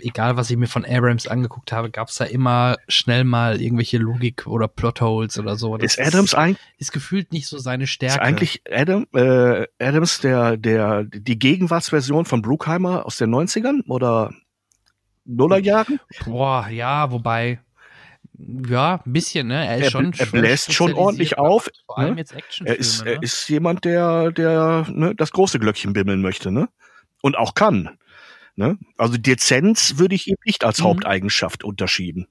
egal 0.02 0.38
was 0.38 0.50
ich 0.50 0.58
mir 0.58 0.68
von 0.68 0.86
Abrams 0.86 1.28
angeguckt 1.28 1.72
habe, 1.72 1.90
gab 1.90 2.10
es 2.10 2.16
da 2.16 2.26
immer 2.26 2.78
schnell 2.88 3.24
mal 3.24 3.62
irgendwelche 3.62 3.98
Logik 3.98 4.48
oder 4.48 4.68
Plotholes 4.68 5.38
oder 5.40 5.56
so. 5.56 5.78
Das 5.78 5.98
ist 5.98 6.08
Adams 6.08 6.34
eigentlich 6.34 6.58
ist 6.78 6.92
gefühlt 6.92 7.32
nicht 7.34 7.48
so 7.48 7.58
seine 7.58 7.88
Stärke. 7.88 8.16
Ist 8.16 8.22
eigentlich 8.22 8.62
Adam, 8.72 9.08
äh, 9.14 9.68
Adams 9.80 10.20
der 10.20 10.58
der 10.58 11.04
die 11.04 11.40
Gegenwartsversion 11.40 12.26
von 12.26 12.42
Bruckheimer 12.42 13.06
aus 13.06 13.18
den 13.18 13.34
90ern 13.34 13.86
oder 13.88 14.34
Nullerjahren? 15.26 16.00
Boah, 16.26 16.68
ja, 16.70 17.12
wobei 17.12 17.60
ja, 18.40 19.02
ein 19.04 19.14
bisschen, 19.14 19.48
ne? 19.48 19.66
Er 19.66 19.78
ist 19.78 19.84
er, 19.86 19.92
schon. 19.92 20.14
Er 20.14 20.26
bläst 20.28 20.74
schon 20.74 20.94
ordentlich 20.94 21.40
auf. 21.40 21.70
Vor 21.86 21.98
allem 21.98 22.14
ne? 22.14 22.20
jetzt 22.20 22.34
Action. 22.34 22.68
Er 22.68 22.78
ist, 22.78 23.04
ne? 23.04 23.12
er 23.12 23.24
ist 23.24 23.50
jemand, 23.50 23.84
der, 23.84 24.32
der 24.32 24.86
ne, 24.90 25.16
das 25.16 25.32
große 25.32 25.58
Glöckchen 25.60 25.94
bimmeln 25.94 26.22
möchte, 26.22 26.52
ne? 26.52 26.70
Und 27.22 27.36
auch 27.36 27.56
kann. 27.56 27.98
Ne? 28.58 28.78
Also 28.98 29.18
Dezenz 29.18 29.98
würde 29.98 30.16
ich 30.16 30.28
ihm 30.28 30.38
nicht 30.44 30.66
als 30.66 30.80
mhm. 30.80 30.86
Haupteigenschaft 30.86 31.64
unterschieben. 31.64 32.28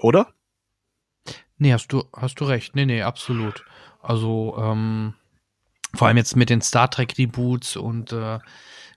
Oder? 0.00 0.32
Nee, 1.58 1.72
hast 1.74 1.88
du, 1.88 2.04
hast 2.16 2.40
du 2.40 2.44
recht. 2.44 2.74
Nee, 2.74 2.86
nee, 2.86 3.02
absolut. 3.02 3.64
Also, 4.00 4.56
ähm, 4.58 5.14
vor 5.94 6.08
allem 6.08 6.16
jetzt 6.16 6.34
mit 6.34 6.48
den 6.48 6.62
Star 6.62 6.90
Trek 6.90 7.18
Reboots 7.18 7.76
und 7.76 8.12
äh, 8.12 8.38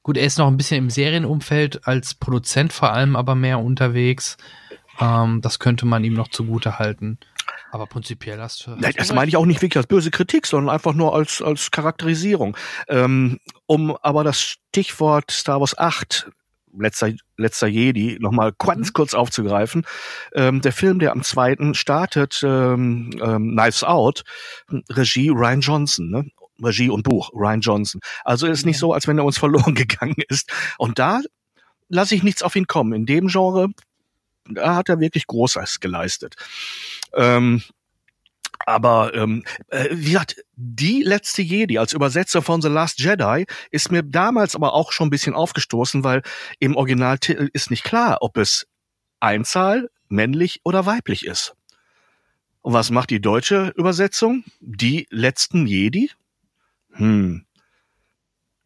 gut, 0.01 0.15
er 0.15 0.25
ist 0.25 0.37
noch 0.37 0.47
ein 0.47 0.55
bisschen 0.55 0.77
im 0.77 0.89
Serienumfeld 0.89 1.85
als 1.85 2.13
Produzent 2.13 2.71
vor 2.71 2.93
allem 2.93 3.17
aber 3.17 3.35
mehr 3.35 3.59
unterwegs. 3.59 4.37
Ähm, 5.01 5.41
das 5.41 5.59
könnte 5.59 5.85
man 5.85 6.05
ihm 6.05 6.13
noch 6.13 6.29
zugute 6.29 6.79
halten. 6.79 7.19
Aber 7.71 7.87
prinzipiell 7.87 8.39
hast 8.39 8.65
du. 8.65 8.71
Nein, 8.71 8.93
das 8.97 9.13
meine 9.13 9.27
ich 9.27 9.37
auch 9.37 9.45
nicht 9.45 9.61
wirklich 9.61 9.77
als 9.77 9.87
böse 9.87 10.11
Kritik, 10.11 10.47
sondern 10.47 10.73
einfach 10.73 10.93
nur 10.93 11.13
als, 11.13 11.41
als 11.41 11.71
Charakterisierung. 11.71 12.55
Ähm, 12.87 13.39
um 13.65 13.97
aber 14.01 14.23
das 14.23 14.41
Stichwort 14.41 15.31
Star 15.31 15.59
Wars 15.59 15.77
8 15.77 16.29
letzter, 16.77 17.11
letzter 17.37 17.67
Jedi 17.67 18.17
nochmal 18.19 18.53
ganz 18.57 18.89
mhm. 18.89 18.93
kurz 18.93 19.13
aufzugreifen. 19.13 19.85
Ähm, 20.33 20.61
der 20.61 20.71
Film, 20.71 20.99
der 20.99 21.11
am 21.11 21.23
zweiten 21.23 21.73
startet, 21.73 22.41
ähm, 22.43 23.11
ähm, 23.21 23.51
Knives 23.51 23.83
Out, 23.83 24.23
Regie 24.89 25.29
Ryan 25.29 25.61
Johnson, 25.61 26.09
ne? 26.09 26.25
Regie 26.63 26.89
und 26.89 27.03
Buch 27.03 27.31
Ryan 27.33 27.59
Johnson. 27.59 28.01
Also 28.23 28.47
ist 28.47 28.65
nicht 28.65 28.79
so, 28.79 28.93
als 28.93 29.07
wenn 29.07 29.17
er 29.17 29.25
uns 29.25 29.37
verloren 29.39 29.75
gegangen 29.75 30.15
ist. 30.29 30.51
Und 30.77 30.99
da 30.99 31.21
lasse 31.89 32.15
ich 32.15 32.23
nichts 32.23 32.43
auf 32.43 32.55
ihn 32.55 32.67
kommen. 32.67 32.93
In 32.93 33.05
dem 33.05 33.27
Genre, 33.27 33.69
da 34.47 34.75
hat 34.75 34.89
er 34.89 34.99
wirklich 34.99 35.27
Großes 35.27 35.79
geleistet. 35.79 36.35
Ähm, 37.13 37.63
aber 38.65 39.13
ähm, 39.13 39.43
äh, 39.67 39.89
wie 39.91 40.11
gesagt, 40.11 40.43
die 40.55 41.03
letzte 41.03 41.41
Jedi 41.41 41.77
als 41.77 41.93
Übersetzer 41.93 42.41
von 42.41 42.61
The 42.61 42.69
Last 42.69 42.99
Jedi 42.99 43.45
ist 43.69 43.91
mir 43.91 44.01
damals 44.01 44.55
aber 44.55 44.73
auch 44.73 44.91
schon 44.91 45.07
ein 45.07 45.11
bisschen 45.11 45.35
aufgestoßen, 45.35 46.03
weil 46.03 46.23
im 46.59 46.75
Originaltitel 46.75 47.49
ist 47.53 47.69
nicht 47.69 47.83
klar, 47.83 48.17
ob 48.21 48.37
es 48.37 48.67
Einzahl, 49.19 49.89
männlich 50.07 50.61
oder 50.63 50.85
weiblich 50.85 51.25
ist. 51.25 51.55
Und 52.61 52.73
was 52.73 52.89
macht 52.89 53.11
die 53.11 53.21
deutsche 53.21 53.73
Übersetzung? 53.75 54.43
Die 54.59 55.07
letzten 55.11 55.67
Jedi? 55.67 56.09
Hm. 56.93 57.45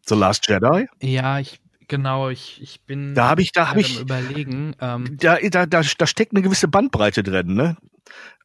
The 0.05 0.15
Last 0.15 0.47
Jedi? 0.47 0.87
Ja, 1.01 1.39
ich 1.39 1.59
genau, 1.89 2.29
ich, 2.29 2.61
ich 2.61 2.81
bin 2.81 3.13
da 3.13 3.27
habe 3.27 3.41
ich 3.41 3.51
da 3.51 3.69
habe 3.69 3.81
ich 3.81 3.99
überlegen. 3.99 4.75
Ähm, 4.79 5.17
da, 5.19 5.37
da, 5.37 5.65
da, 5.65 5.81
da 5.81 6.07
steckt 6.07 6.33
eine 6.33 6.41
gewisse 6.41 6.69
Bandbreite 6.69 7.21
drin, 7.23 7.53
ne? 7.53 7.75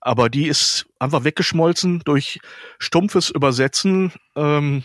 aber 0.05 0.29
die 0.29 0.47
ist 0.49 0.87
einfach 0.99 1.25
weggeschmolzen 1.25 2.03
durch 2.05 2.39
stumpfes 2.79 3.31
Übersetzen. 3.31 4.13
Ähm, 4.37 4.85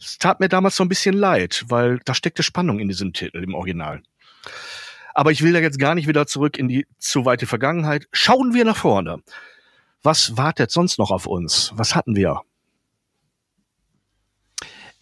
es 0.00 0.18
tat 0.18 0.38
mir 0.38 0.48
damals 0.48 0.76
so 0.76 0.84
ein 0.84 0.88
bisschen 0.88 1.14
leid, 1.14 1.64
weil 1.68 1.98
da 2.04 2.14
steckte 2.14 2.44
Spannung 2.44 2.78
in 2.78 2.88
diesem 2.88 3.12
Titel 3.12 3.42
im 3.42 3.54
Original. 3.54 4.02
Aber 5.14 5.32
ich 5.32 5.42
will 5.42 5.52
da 5.52 5.58
jetzt 5.58 5.80
gar 5.80 5.96
nicht 5.96 6.06
wieder 6.06 6.26
zurück 6.26 6.56
in 6.58 6.68
die 6.68 6.86
zu 6.98 7.24
weite 7.24 7.46
Vergangenheit. 7.46 8.06
Schauen 8.12 8.54
wir 8.54 8.64
nach 8.64 8.76
vorne. 8.76 9.18
Was 10.04 10.36
wartet 10.36 10.70
sonst 10.70 10.98
noch 10.98 11.10
auf 11.10 11.26
uns? 11.26 11.72
Was 11.74 11.94
hatten 11.96 12.14
wir? 12.14 12.42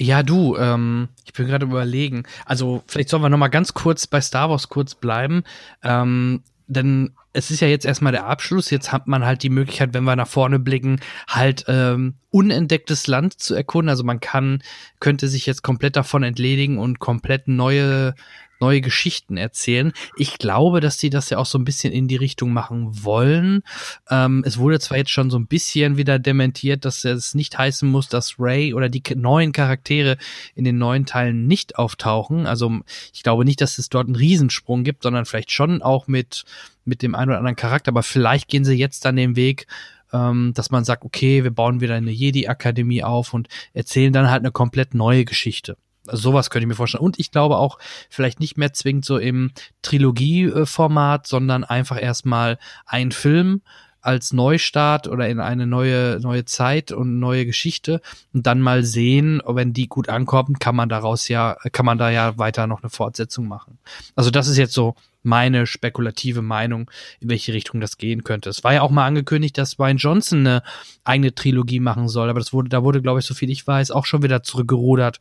Ja, 0.00 0.22
du, 0.22 0.56
ähm, 0.56 1.08
ich 1.26 1.34
bin 1.34 1.46
gerade 1.46 1.66
überlegen. 1.66 2.22
Also 2.46 2.82
vielleicht 2.86 3.10
sollen 3.10 3.22
wir 3.22 3.28
noch 3.28 3.36
mal 3.36 3.48
ganz 3.48 3.74
kurz 3.74 4.06
bei 4.06 4.22
Star 4.22 4.48
Wars 4.48 4.70
kurz 4.70 4.94
bleiben. 4.94 5.44
Ähm, 5.82 6.42
denn 6.68 7.10
es 7.34 7.50
ist 7.50 7.60
ja 7.60 7.68
jetzt 7.68 7.84
erstmal 7.84 8.12
der 8.12 8.24
Abschluss. 8.24 8.70
Jetzt 8.70 8.92
hat 8.92 9.08
man 9.08 9.26
halt 9.26 9.42
die 9.42 9.50
Möglichkeit, 9.50 9.92
wenn 9.92 10.04
wir 10.04 10.16
nach 10.16 10.26
vorne 10.26 10.58
blicken, 10.58 11.00
halt 11.28 11.66
ähm, 11.68 12.14
unentdecktes 12.30 13.08
Land 13.08 13.40
zu 13.40 13.54
erkunden. 13.54 13.90
Also 13.90 14.02
man 14.02 14.20
kann, 14.20 14.62
könnte 15.00 15.28
sich 15.28 15.44
jetzt 15.44 15.62
komplett 15.62 15.96
davon 15.96 16.22
entledigen 16.22 16.78
und 16.78 16.98
komplett 16.98 17.46
neue 17.46 18.14
neue 18.60 18.80
Geschichten 18.80 19.36
erzählen. 19.36 19.92
Ich 20.16 20.38
glaube, 20.38 20.80
dass 20.80 20.96
die 20.96 21.10
das 21.10 21.30
ja 21.30 21.38
auch 21.38 21.46
so 21.46 21.58
ein 21.58 21.64
bisschen 21.64 21.92
in 21.92 22.08
die 22.08 22.16
Richtung 22.16 22.52
machen 22.52 23.04
wollen. 23.04 23.62
Ähm, 24.10 24.42
es 24.46 24.58
wurde 24.58 24.80
zwar 24.80 24.98
jetzt 24.98 25.10
schon 25.10 25.30
so 25.30 25.38
ein 25.38 25.46
bisschen 25.46 25.96
wieder 25.96 26.18
dementiert, 26.18 26.84
dass 26.84 27.04
es 27.04 27.34
nicht 27.34 27.58
heißen 27.58 27.88
muss, 27.88 28.08
dass 28.08 28.36
Ray 28.38 28.74
oder 28.74 28.88
die 28.88 29.02
neuen 29.14 29.52
Charaktere 29.52 30.16
in 30.54 30.64
den 30.64 30.78
neuen 30.78 31.06
Teilen 31.06 31.46
nicht 31.46 31.76
auftauchen. 31.76 32.46
Also 32.46 32.80
ich 33.12 33.22
glaube 33.22 33.44
nicht, 33.44 33.60
dass 33.60 33.78
es 33.78 33.88
dort 33.88 34.06
einen 34.06 34.16
Riesensprung 34.16 34.84
gibt, 34.84 35.02
sondern 35.02 35.24
vielleicht 35.24 35.50
schon 35.50 35.82
auch 35.82 36.06
mit 36.06 36.44
mit 36.84 37.02
dem 37.02 37.14
einen 37.14 37.30
oder 37.30 37.38
anderen 37.38 37.56
Charakter. 37.56 37.90
Aber 37.90 38.02
vielleicht 38.02 38.48
gehen 38.48 38.64
sie 38.64 38.74
jetzt 38.74 39.04
dann 39.04 39.16
den 39.16 39.36
Weg, 39.36 39.66
ähm, 40.12 40.52
dass 40.54 40.70
man 40.70 40.84
sagt, 40.84 41.04
okay, 41.04 41.44
wir 41.44 41.50
bauen 41.50 41.80
wieder 41.80 41.94
eine 41.94 42.10
Jedi-Akademie 42.10 43.02
auf 43.02 43.32
und 43.34 43.48
erzählen 43.72 44.12
dann 44.12 44.30
halt 44.30 44.40
eine 44.40 44.50
komplett 44.52 44.94
neue 44.94 45.24
Geschichte. 45.24 45.76
Sowas 46.12 46.50
könnte 46.50 46.64
ich 46.64 46.68
mir 46.68 46.74
vorstellen. 46.74 47.04
Und 47.04 47.18
ich 47.18 47.30
glaube 47.30 47.56
auch, 47.56 47.78
vielleicht 48.08 48.40
nicht 48.40 48.56
mehr 48.56 48.72
zwingend 48.72 49.04
so 49.04 49.18
im 49.18 49.52
Trilogie-Format, 49.82 51.26
sondern 51.26 51.64
einfach 51.64 52.00
erstmal 52.00 52.58
ein 52.86 53.12
Film 53.12 53.62
als 54.02 54.32
Neustart 54.32 55.08
oder 55.08 55.28
in 55.28 55.40
eine 55.40 55.66
neue, 55.66 56.18
neue 56.20 56.44
Zeit 56.44 56.92
und 56.92 57.18
neue 57.18 57.44
Geschichte 57.44 58.00
und 58.32 58.46
dann 58.46 58.60
mal 58.60 58.82
sehen, 58.84 59.42
wenn 59.46 59.72
die 59.72 59.88
gut 59.88 60.08
ankommt, 60.08 60.58
kann 60.60 60.74
man 60.74 60.88
daraus 60.88 61.28
ja, 61.28 61.56
kann 61.72 61.86
man 61.86 61.98
da 61.98 62.10
ja 62.10 62.38
weiter 62.38 62.66
noch 62.66 62.82
eine 62.82 62.90
Fortsetzung 62.90 63.46
machen. 63.46 63.78
Also 64.16 64.30
das 64.30 64.48
ist 64.48 64.56
jetzt 64.56 64.72
so 64.72 64.94
meine 65.22 65.66
spekulative 65.66 66.42
Meinung, 66.42 66.90
in 67.20 67.28
welche 67.28 67.52
Richtung 67.52 67.80
das 67.80 67.98
gehen 67.98 68.24
könnte. 68.24 68.50
Es 68.50 68.64
war 68.64 68.72
ja 68.72 68.82
auch 68.82 68.90
mal 68.90 69.06
angekündigt, 69.06 69.58
dass 69.58 69.78
Ryan 69.78 69.96
Johnson 69.96 70.40
eine 70.40 70.62
eigene 71.04 71.34
Trilogie 71.34 71.80
machen 71.80 72.08
soll, 72.08 72.30
aber 72.30 72.40
das 72.40 72.52
wurde, 72.52 72.68
da 72.68 72.82
wurde, 72.82 73.02
glaube 73.02 73.20
ich, 73.20 73.26
so 73.26 73.34
viel 73.34 73.50
ich 73.50 73.66
weiß, 73.66 73.90
auch 73.90 74.06
schon 74.06 74.22
wieder 74.22 74.42
zurückgerudert. 74.42 75.20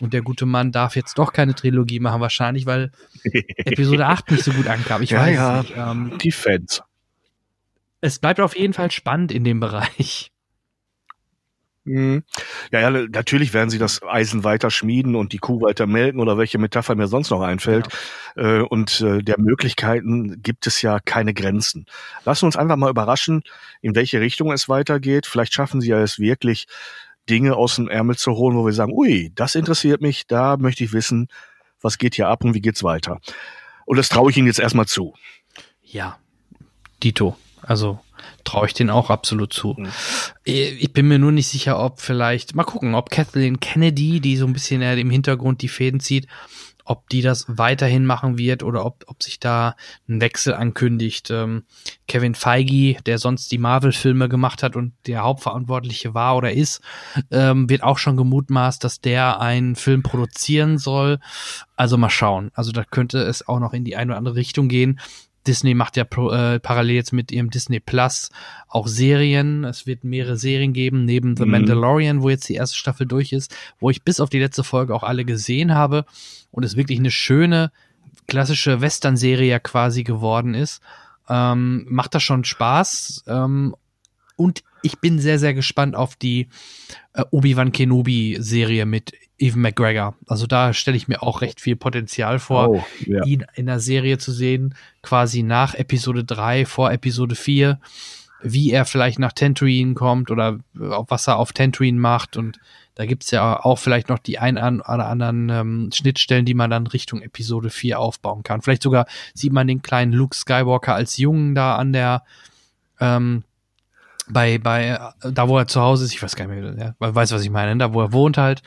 Und 0.00 0.12
der 0.12 0.22
gute 0.22 0.46
Mann 0.46 0.70
darf 0.70 0.94
jetzt 0.94 1.18
doch 1.18 1.32
keine 1.32 1.54
Trilogie 1.54 1.98
machen, 2.00 2.20
wahrscheinlich, 2.20 2.66
weil 2.66 2.92
Episode 3.24 4.06
8 4.06 4.30
nicht 4.30 4.44
so 4.44 4.52
gut 4.52 4.68
ankam. 4.68 5.02
Ich 5.02 5.10
ja, 5.10 5.20
weiß 5.20 5.34
ja, 5.34 5.62
nicht. 5.62 5.74
Ähm, 5.76 6.18
die 6.22 6.30
Fans. 6.32 6.82
es 8.00 8.18
bleibt 8.18 8.40
auf 8.40 8.56
jeden 8.56 8.74
Fall 8.74 8.90
spannend 8.90 9.32
in 9.32 9.44
dem 9.44 9.60
Bereich. 9.60 10.30
Mhm. 11.88 12.22
Ja, 12.70 12.80
ja, 12.80 12.90
natürlich 12.90 13.54
werden 13.54 13.70
sie 13.70 13.78
das 13.78 14.02
Eisen 14.02 14.44
weiter 14.44 14.70
schmieden 14.70 15.16
und 15.16 15.32
die 15.32 15.38
Kuh 15.38 15.60
weiter 15.62 15.86
melken 15.86 16.20
oder 16.20 16.36
welche 16.36 16.58
Metapher 16.58 16.94
mir 16.94 17.08
sonst 17.08 17.30
noch 17.30 17.40
einfällt. 17.40 17.88
Äh, 18.36 18.60
Und 18.60 19.00
äh, 19.00 19.22
der 19.22 19.38
Möglichkeiten 19.38 20.42
gibt 20.42 20.66
es 20.66 20.82
ja 20.82 21.00
keine 21.00 21.32
Grenzen. 21.32 21.86
Lassen 22.24 22.42
wir 22.42 22.46
uns 22.46 22.56
einfach 22.56 22.76
mal 22.76 22.90
überraschen, 22.90 23.42
in 23.80 23.94
welche 23.94 24.20
Richtung 24.20 24.52
es 24.52 24.68
weitergeht. 24.68 25.26
Vielleicht 25.26 25.54
schaffen 25.54 25.80
sie 25.80 25.88
ja 25.88 26.00
es 26.00 26.18
wirklich, 26.18 26.66
Dinge 27.28 27.56
aus 27.56 27.76
dem 27.76 27.88
Ärmel 27.88 28.16
zu 28.16 28.32
holen, 28.32 28.56
wo 28.56 28.64
wir 28.64 28.72
sagen, 28.72 28.92
ui, 28.92 29.32
das 29.34 29.54
interessiert 29.54 30.00
mich, 30.00 30.26
da 30.26 30.56
möchte 30.56 30.84
ich 30.84 30.92
wissen, 30.92 31.28
was 31.80 31.98
geht 31.98 32.14
hier 32.14 32.28
ab 32.28 32.44
und 32.44 32.54
wie 32.54 32.60
geht's 32.60 32.82
weiter. 32.82 33.20
Und 33.84 33.96
das 33.96 34.08
traue 34.08 34.30
ich 34.30 34.36
ihnen 34.36 34.46
jetzt 34.46 34.60
erstmal 34.60 34.86
zu. 34.86 35.14
Ja, 35.82 36.18
Dito. 37.02 37.36
Also 37.62 38.00
traue 38.48 38.66
ich 38.66 38.74
den 38.74 38.88
auch 38.88 39.10
absolut 39.10 39.52
zu. 39.52 39.76
Ich 40.44 40.92
bin 40.92 41.06
mir 41.06 41.18
nur 41.18 41.32
nicht 41.32 41.48
sicher, 41.48 41.78
ob 41.78 42.00
vielleicht, 42.00 42.54
mal 42.54 42.64
gucken, 42.64 42.94
ob 42.94 43.10
Kathleen 43.10 43.60
Kennedy, 43.60 44.20
die 44.20 44.36
so 44.36 44.46
ein 44.46 44.54
bisschen 44.54 44.80
eher 44.80 44.96
im 44.96 45.10
Hintergrund 45.10 45.60
die 45.60 45.68
Fäden 45.68 46.00
zieht, 46.00 46.26
ob 46.86 47.06
die 47.10 47.20
das 47.20 47.44
weiterhin 47.48 48.06
machen 48.06 48.38
wird 48.38 48.62
oder 48.62 48.86
ob, 48.86 49.04
ob 49.08 49.22
sich 49.22 49.38
da 49.38 49.76
ein 50.08 50.22
Wechsel 50.22 50.54
ankündigt. 50.54 51.30
Ähm, 51.30 51.64
Kevin 52.06 52.34
Feige, 52.34 52.96
der 53.02 53.18
sonst 53.18 53.52
die 53.52 53.58
Marvel-Filme 53.58 54.30
gemacht 54.30 54.62
hat 54.62 54.74
und 54.74 54.94
der 55.06 55.22
Hauptverantwortliche 55.22 56.14
war 56.14 56.34
oder 56.34 56.50
ist, 56.50 56.80
ähm, 57.30 57.68
wird 57.68 57.82
auch 57.82 57.98
schon 57.98 58.16
gemutmaßt, 58.16 58.82
dass 58.82 59.02
der 59.02 59.40
einen 59.42 59.76
Film 59.76 60.02
produzieren 60.02 60.78
soll. 60.78 61.18
Also 61.76 61.98
mal 61.98 62.08
schauen. 62.08 62.50
Also 62.54 62.72
da 62.72 62.84
könnte 62.84 63.18
es 63.18 63.46
auch 63.46 63.60
noch 63.60 63.74
in 63.74 63.84
die 63.84 63.96
eine 63.96 64.12
oder 64.12 64.18
andere 64.18 64.36
Richtung 64.36 64.68
gehen. 64.68 64.98
Disney 65.48 65.74
macht 65.74 65.96
ja 65.96 66.04
pro, 66.04 66.30
äh, 66.30 66.60
parallel 66.60 66.94
jetzt 66.94 67.12
mit 67.12 67.32
ihrem 67.32 67.50
Disney 67.50 67.80
Plus 67.80 68.30
auch 68.68 68.86
Serien. 68.86 69.64
Es 69.64 69.86
wird 69.86 70.04
mehrere 70.04 70.36
Serien 70.36 70.72
geben, 70.74 71.04
neben 71.06 71.36
The 71.36 71.44
Mhm. 71.44 71.50
Mandalorian, 71.50 72.22
wo 72.22 72.28
jetzt 72.28 72.48
die 72.48 72.54
erste 72.54 72.76
Staffel 72.76 73.06
durch 73.06 73.32
ist, 73.32 73.56
wo 73.80 73.90
ich 73.90 74.02
bis 74.02 74.20
auf 74.20 74.28
die 74.28 74.38
letzte 74.38 74.62
Folge 74.62 74.94
auch 74.94 75.02
alle 75.02 75.24
gesehen 75.24 75.74
habe 75.74 76.04
und 76.50 76.64
es 76.64 76.76
wirklich 76.76 76.98
eine 76.98 77.10
schöne, 77.10 77.72
klassische 78.26 78.80
Western-Serie 78.82 79.48
ja 79.48 79.58
quasi 79.58 80.04
geworden 80.04 80.54
ist. 80.54 80.82
Ähm, 81.30 81.86
macht 81.88 82.14
das 82.14 82.22
schon 82.22 82.44
Spaß. 82.44 83.24
Ähm, 83.26 83.74
und 84.36 84.62
ich 84.82 84.98
bin 85.00 85.18
sehr, 85.18 85.38
sehr 85.38 85.54
gespannt 85.54 85.96
auf 85.96 86.14
die 86.14 86.48
äh, 87.14 87.24
Obi-Wan 87.30 87.72
Kenobi-Serie 87.72 88.86
mit 88.86 89.12
Evan 89.38 89.62
McGregor. 89.62 90.14
Also 90.26 90.46
da 90.46 90.72
stelle 90.72 90.96
ich 90.96 91.08
mir 91.08 91.22
auch 91.22 91.40
recht 91.40 91.60
viel 91.60 91.76
Potenzial 91.76 92.38
vor 92.38 92.68
Oh, 92.68 92.84
ja. 93.06 93.24
ihn 93.24 93.44
in 93.54 93.66
der 93.66 93.80
Serie 93.80 94.18
zu 94.18 94.32
sehen, 94.32 94.74
quasi 95.02 95.42
nach 95.42 95.74
Episode 95.74 96.24
3, 96.24 96.66
vor 96.66 96.90
Episode 96.90 97.34
4, 97.34 97.78
wie 98.42 98.70
er 98.70 98.84
vielleicht 98.84 99.18
nach 99.18 99.32
Tatooine 99.32 99.94
kommt 99.94 100.30
oder 100.30 100.58
was 100.74 101.26
er 101.28 101.38
auf 101.38 101.52
Tatooine 101.52 101.98
macht. 101.98 102.36
Und 102.36 102.58
da 102.94 103.06
gibt's 103.06 103.30
ja 103.30 103.60
auch 103.64 103.78
vielleicht 103.78 104.08
noch 104.08 104.18
die 104.18 104.38
ein 104.38 104.56
oder 104.56 105.06
anderen 105.06 105.48
ähm, 105.50 105.90
Schnittstellen, 105.94 106.44
die 106.44 106.54
man 106.54 106.70
dann 106.70 106.86
Richtung 106.88 107.22
Episode 107.22 107.70
4 107.70 107.98
aufbauen 107.98 108.42
kann. 108.42 108.60
Vielleicht 108.60 108.82
sogar 108.82 109.06
sieht 109.34 109.52
man 109.52 109.68
den 109.68 109.82
kleinen 109.82 110.12
Luke 110.12 110.36
Skywalker 110.36 110.94
als 110.94 111.16
Jungen 111.16 111.54
da 111.54 111.76
an 111.76 111.92
der 111.92 112.24
ähm, 113.00 113.44
bei, 114.30 114.58
bei, 114.58 114.98
da 115.22 115.48
wo 115.48 115.58
er 115.58 115.66
zu 115.68 115.80
Hause 115.80 116.04
ist, 116.04 116.12
ich 116.12 116.22
weiß 116.22 116.36
gar 116.36 116.46
nicht 116.46 116.60
mehr, 116.76 116.94
ja, 117.00 117.14
weiß, 117.14 117.32
was 117.32 117.42
ich 117.42 117.50
meine, 117.50 117.76
da 117.78 117.92
wo 117.94 118.00
er 118.00 118.12
wohnt 118.12 118.38
halt, 118.38 118.62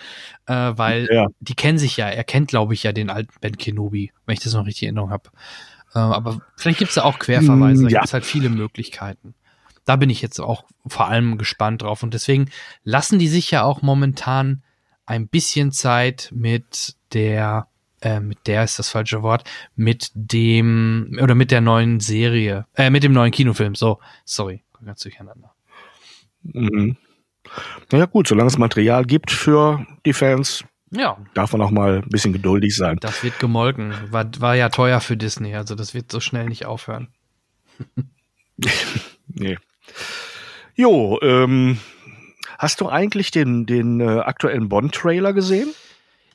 äh, 0.47 0.53
weil 0.53 1.07
Ja. 1.11 1.27
die 1.39 1.55
kennen 1.55 1.77
sich 1.77 1.97
ja, 1.97 2.07
er 2.07 2.23
kennt, 2.23 2.47
glaube 2.49 2.73
ich, 2.73 2.83
ja 2.83 2.91
den 2.91 3.09
alten 3.09 3.33
Ben 3.41 3.57
Kenobi, 3.57 4.11
wenn 4.25 4.33
ich 4.33 4.39
das 4.41 4.53
noch 4.53 4.65
richtig 4.65 4.83
in 4.83 4.87
Erinnerung 4.89 5.11
habe. 5.11 5.29
Äh, 5.93 5.99
aber 5.99 6.39
vielleicht 6.57 6.79
gibt's 6.79 6.95
da 6.95 7.03
auch 7.03 7.19
Querverweise, 7.19 7.81
Mm, 7.83 7.85
da 7.85 7.89
ja. 7.91 7.99
gibt's 7.99 8.13
halt 8.13 8.25
viele 8.25 8.49
Möglichkeiten. 8.49 9.33
Da 9.85 9.95
bin 9.95 10.09
ich 10.09 10.21
jetzt 10.21 10.39
auch 10.39 10.63
vor 10.87 11.07
allem 11.07 11.37
gespannt 11.37 11.81
drauf 11.81 12.03
und 12.03 12.13
deswegen 12.13 12.49
lassen 12.83 13.19
die 13.19 13.27
sich 13.27 13.51
ja 13.51 13.63
auch 13.63 13.81
momentan 13.81 14.63
ein 15.05 15.27
bisschen 15.27 15.71
Zeit 15.71 16.29
mit 16.33 16.95
der, 17.13 17.67
äh, 18.01 18.19
mit 18.19 18.47
der 18.47 18.63
ist 18.63 18.79
das 18.79 18.89
falsche 18.89 19.21
Wort, 19.23 19.43
mit 19.75 20.11
dem, 20.13 21.17
oder 21.21 21.35
mit 21.35 21.51
der 21.51 21.61
neuen 21.61 21.99
Serie, 21.99 22.65
äh, 22.75 22.89
mit 22.89 23.03
dem 23.03 23.11
neuen 23.11 23.31
Kinofilm, 23.31 23.75
so, 23.75 23.99
sorry, 24.23 24.63
ganz 24.85 25.01
durcheinander. 25.01 25.50
Mhm. 26.43 26.97
Naja 27.91 28.05
gut, 28.05 28.27
solange 28.27 28.47
es 28.47 28.57
Material 28.57 29.03
gibt 29.05 29.31
für 29.31 29.85
die 30.05 30.13
Fans, 30.13 30.63
Ja, 30.91 31.17
darf 31.33 31.51
man 31.53 31.61
auch 31.61 31.71
mal 31.71 31.97
ein 32.03 32.09
bisschen 32.09 32.33
geduldig 32.33 32.75
sein. 32.75 32.97
das 33.01 33.23
wird 33.23 33.39
gemolken. 33.39 33.93
War, 34.11 34.29
war 34.39 34.55
ja 34.55 34.69
teuer 34.69 34.99
für 35.01 35.17
Disney, 35.17 35.55
also 35.55 35.75
das 35.75 35.93
wird 35.93 36.11
so 36.11 36.19
schnell 36.19 36.47
nicht 36.47 36.65
aufhören. 36.65 37.07
Nee. 39.33 39.57
Jo, 40.75 41.17
ähm, 41.21 41.79
hast 42.59 42.81
du 42.81 42.89
eigentlich 42.89 43.31
den, 43.31 43.65
den 43.65 43.99
äh, 44.01 44.19
aktuellen 44.19 44.69
Bond-Trailer 44.69 45.33
gesehen? 45.33 45.69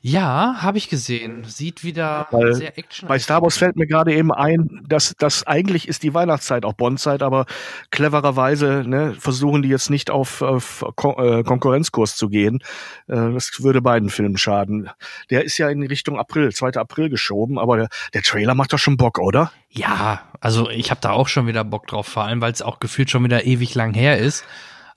Ja, 0.09 0.61
habe 0.61 0.77
ich 0.77 0.87
gesehen. 0.87 1.43
Sieht 1.43 1.83
wieder 1.83 2.27
Weil 2.31 2.53
sehr 2.53 2.77
action 2.77 3.09
Bei 3.09 3.19
Star 3.19 3.41
Wars 3.41 3.57
fällt 3.57 3.75
mir 3.75 3.87
gerade 3.87 4.13
eben 4.13 4.31
ein, 4.31 4.85
dass 4.87 5.13
das 5.17 5.45
eigentlich 5.45 5.85
ist 5.85 6.01
die 6.01 6.13
Weihnachtszeit, 6.13 6.63
auch 6.63 6.71
Bondzeit, 6.71 7.21
aber 7.21 7.45
clevererweise 7.91 8.85
ne, 8.87 9.15
versuchen 9.19 9.63
die 9.63 9.67
jetzt 9.67 9.89
nicht 9.89 10.09
auf, 10.09 10.41
auf 10.41 10.85
Kon 10.95 11.15
äh, 11.17 11.43
Konkurrenzkurs 11.43 12.15
zu 12.15 12.29
gehen. 12.29 12.59
Äh, 13.07 13.33
das 13.33 13.61
würde 13.61 13.81
beiden 13.81 14.09
Filmen 14.09 14.37
schaden. 14.37 14.89
Der 15.29 15.43
ist 15.43 15.57
ja 15.57 15.67
in 15.67 15.83
Richtung 15.83 16.17
April, 16.17 16.53
2. 16.53 16.75
April 16.75 17.09
geschoben, 17.09 17.59
aber 17.59 17.75
der, 17.75 17.89
der 18.13 18.21
Trailer 18.21 18.55
macht 18.55 18.71
doch 18.71 18.79
schon 18.79 18.95
Bock, 18.95 19.19
oder? 19.19 19.51
Ja, 19.71 20.21
also 20.39 20.69
ich 20.69 20.89
habe 20.89 21.01
da 21.01 21.11
auch 21.11 21.27
schon 21.27 21.47
wieder 21.47 21.65
Bock 21.65 21.85
drauf, 21.85 22.07
vor 22.07 22.23
allem 22.23 22.39
weil 22.39 22.53
es 22.53 22.61
auch 22.61 22.79
gefühlt 22.79 23.09
schon 23.09 23.25
wieder 23.25 23.45
ewig 23.45 23.75
lang 23.75 23.93
her 23.93 24.17
ist. 24.17 24.45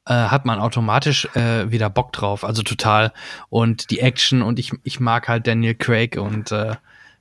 Äh, 0.07 0.15
hat 0.15 0.47
man 0.47 0.59
automatisch 0.61 1.27
äh, 1.37 1.71
wieder 1.71 1.91
Bock 1.91 2.13
drauf, 2.13 2.43
also 2.45 2.63
total. 2.63 3.13
Und 3.51 3.91
die 3.91 4.01
Action 4.01 4.41
und 4.43 4.59
ich, 4.59 4.73
ich 4.83 4.99
mag 4.99 5.29
halt 5.29 5.47
Daniel 5.47 5.75
Craig 5.75 6.17
und 6.17 6.51
äh, 6.53 6.77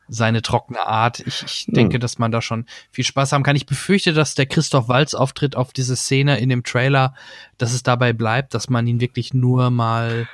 seine 0.07 0.41
trockene 0.41 0.87
Art. 0.87 1.19
Ich, 1.19 1.43
ich 1.43 1.65
denke, 1.67 1.99
dass 1.99 2.17
man 2.17 2.31
da 2.31 2.41
schon 2.41 2.65
viel 2.89 3.03
Spaß 3.03 3.31
haben 3.31 3.43
kann. 3.43 3.55
Ich 3.55 3.65
befürchte, 3.67 4.13
dass 4.13 4.33
der 4.33 4.47
Christoph 4.47 4.87
Walz 4.87 5.13
Auftritt 5.13 5.55
auf 5.55 5.71
diese 5.71 5.95
Szene 5.95 6.39
in 6.39 6.49
dem 6.49 6.63
Trailer, 6.63 7.13
dass 7.57 7.73
es 7.73 7.83
dabei 7.83 8.13
bleibt, 8.13 8.53
dass 8.53 8.69
man 8.69 8.87
ihn 8.87 9.01
wirklich 9.01 9.33
nur 9.33 9.69
mal 9.69 10.27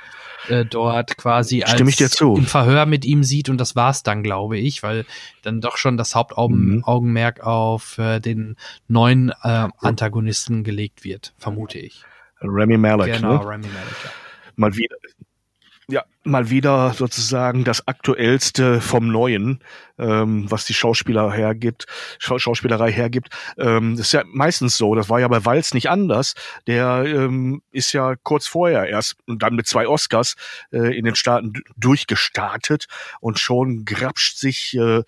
äh, 0.48 0.64
dort 0.64 1.16
quasi 1.18 1.62
als 1.62 1.72
Stimme 1.72 1.90
ich 1.90 1.96
dir 1.96 2.08
zu. 2.08 2.36
im 2.36 2.46
Verhör 2.46 2.86
mit 2.86 3.04
ihm 3.04 3.22
sieht 3.24 3.48
und 3.50 3.58
das 3.58 3.76
war's 3.76 4.02
dann, 4.02 4.22
glaube 4.22 4.56
ich, 4.56 4.82
weil 4.82 5.04
dann 5.42 5.60
doch 5.60 5.76
schon 5.76 5.96
das 5.96 6.14
Hauptaugenmerk 6.14 7.38
Mhm. 7.38 7.44
auf 7.44 7.98
äh, 7.98 8.20
den 8.20 8.56
neuen 8.88 9.30
äh, 9.42 9.68
Antagonisten 9.78 10.64
gelegt 10.64 11.04
wird, 11.04 11.34
vermute 11.38 11.78
ich. 11.80 12.04
Remy 12.42 12.76
Malek, 12.78 13.14
genau, 13.14 13.38
ne? 13.42 13.48
Remy 13.50 13.66
Malek. 13.68 14.04
ja. 14.04 14.10
mal 14.56 14.74
wieder, 14.76 14.96
ja, 15.88 16.04
mal 16.26 16.50
wieder 16.50 16.92
sozusagen 16.92 17.64
das 17.64 17.86
aktuellste 17.88 18.80
vom 18.80 19.08
Neuen, 19.08 19.60
ähm, 19.98 20.50
was 20.50 20.64
die 20.64 20.74
Schauspieler 20.74 21.32
hergibt, 21.32 21.86
Schau 22.18 22.38
Schauspielerei 22.38 22.92
hergibt. 22.92 23.28
Ähm, 23.58 23.96
das 23.96 24.08
ist 24.08 24.12
ja 24.12 24.24
meistens 24.26 24.76
so. 24.76 24.94
Das 24.94 25.08
war 25.08 25.20
ja 25.20 25.28
bei 25.28 25.44
Walz 25.44 25.74
nicht 25.74 25.88
anders. 25.88 26.34
Der 26.66 27.04
ähm, 27.06 27.62
ist 27.70 27.92
ja 27.92 28.14
kurz 28.22 28.46
vorher 28.46 28.88
erst 28.88 29.16
und 29.26 29.42
dann 29.42 29.54
mit 29.54 29.66
zwei 29.66 29.88
Oscars 29.88 30.36
äh, 30.72 30.96
in 30.96 31.04
den 31.04 31.14
Staaten 31.14 31.54
durchgestartet 31.76 32.86
und 33.20 33.38
schon 33.38 33.84
grapscht 33.84 34.36
sich 34.38 34.76
äh, 34.76 35.02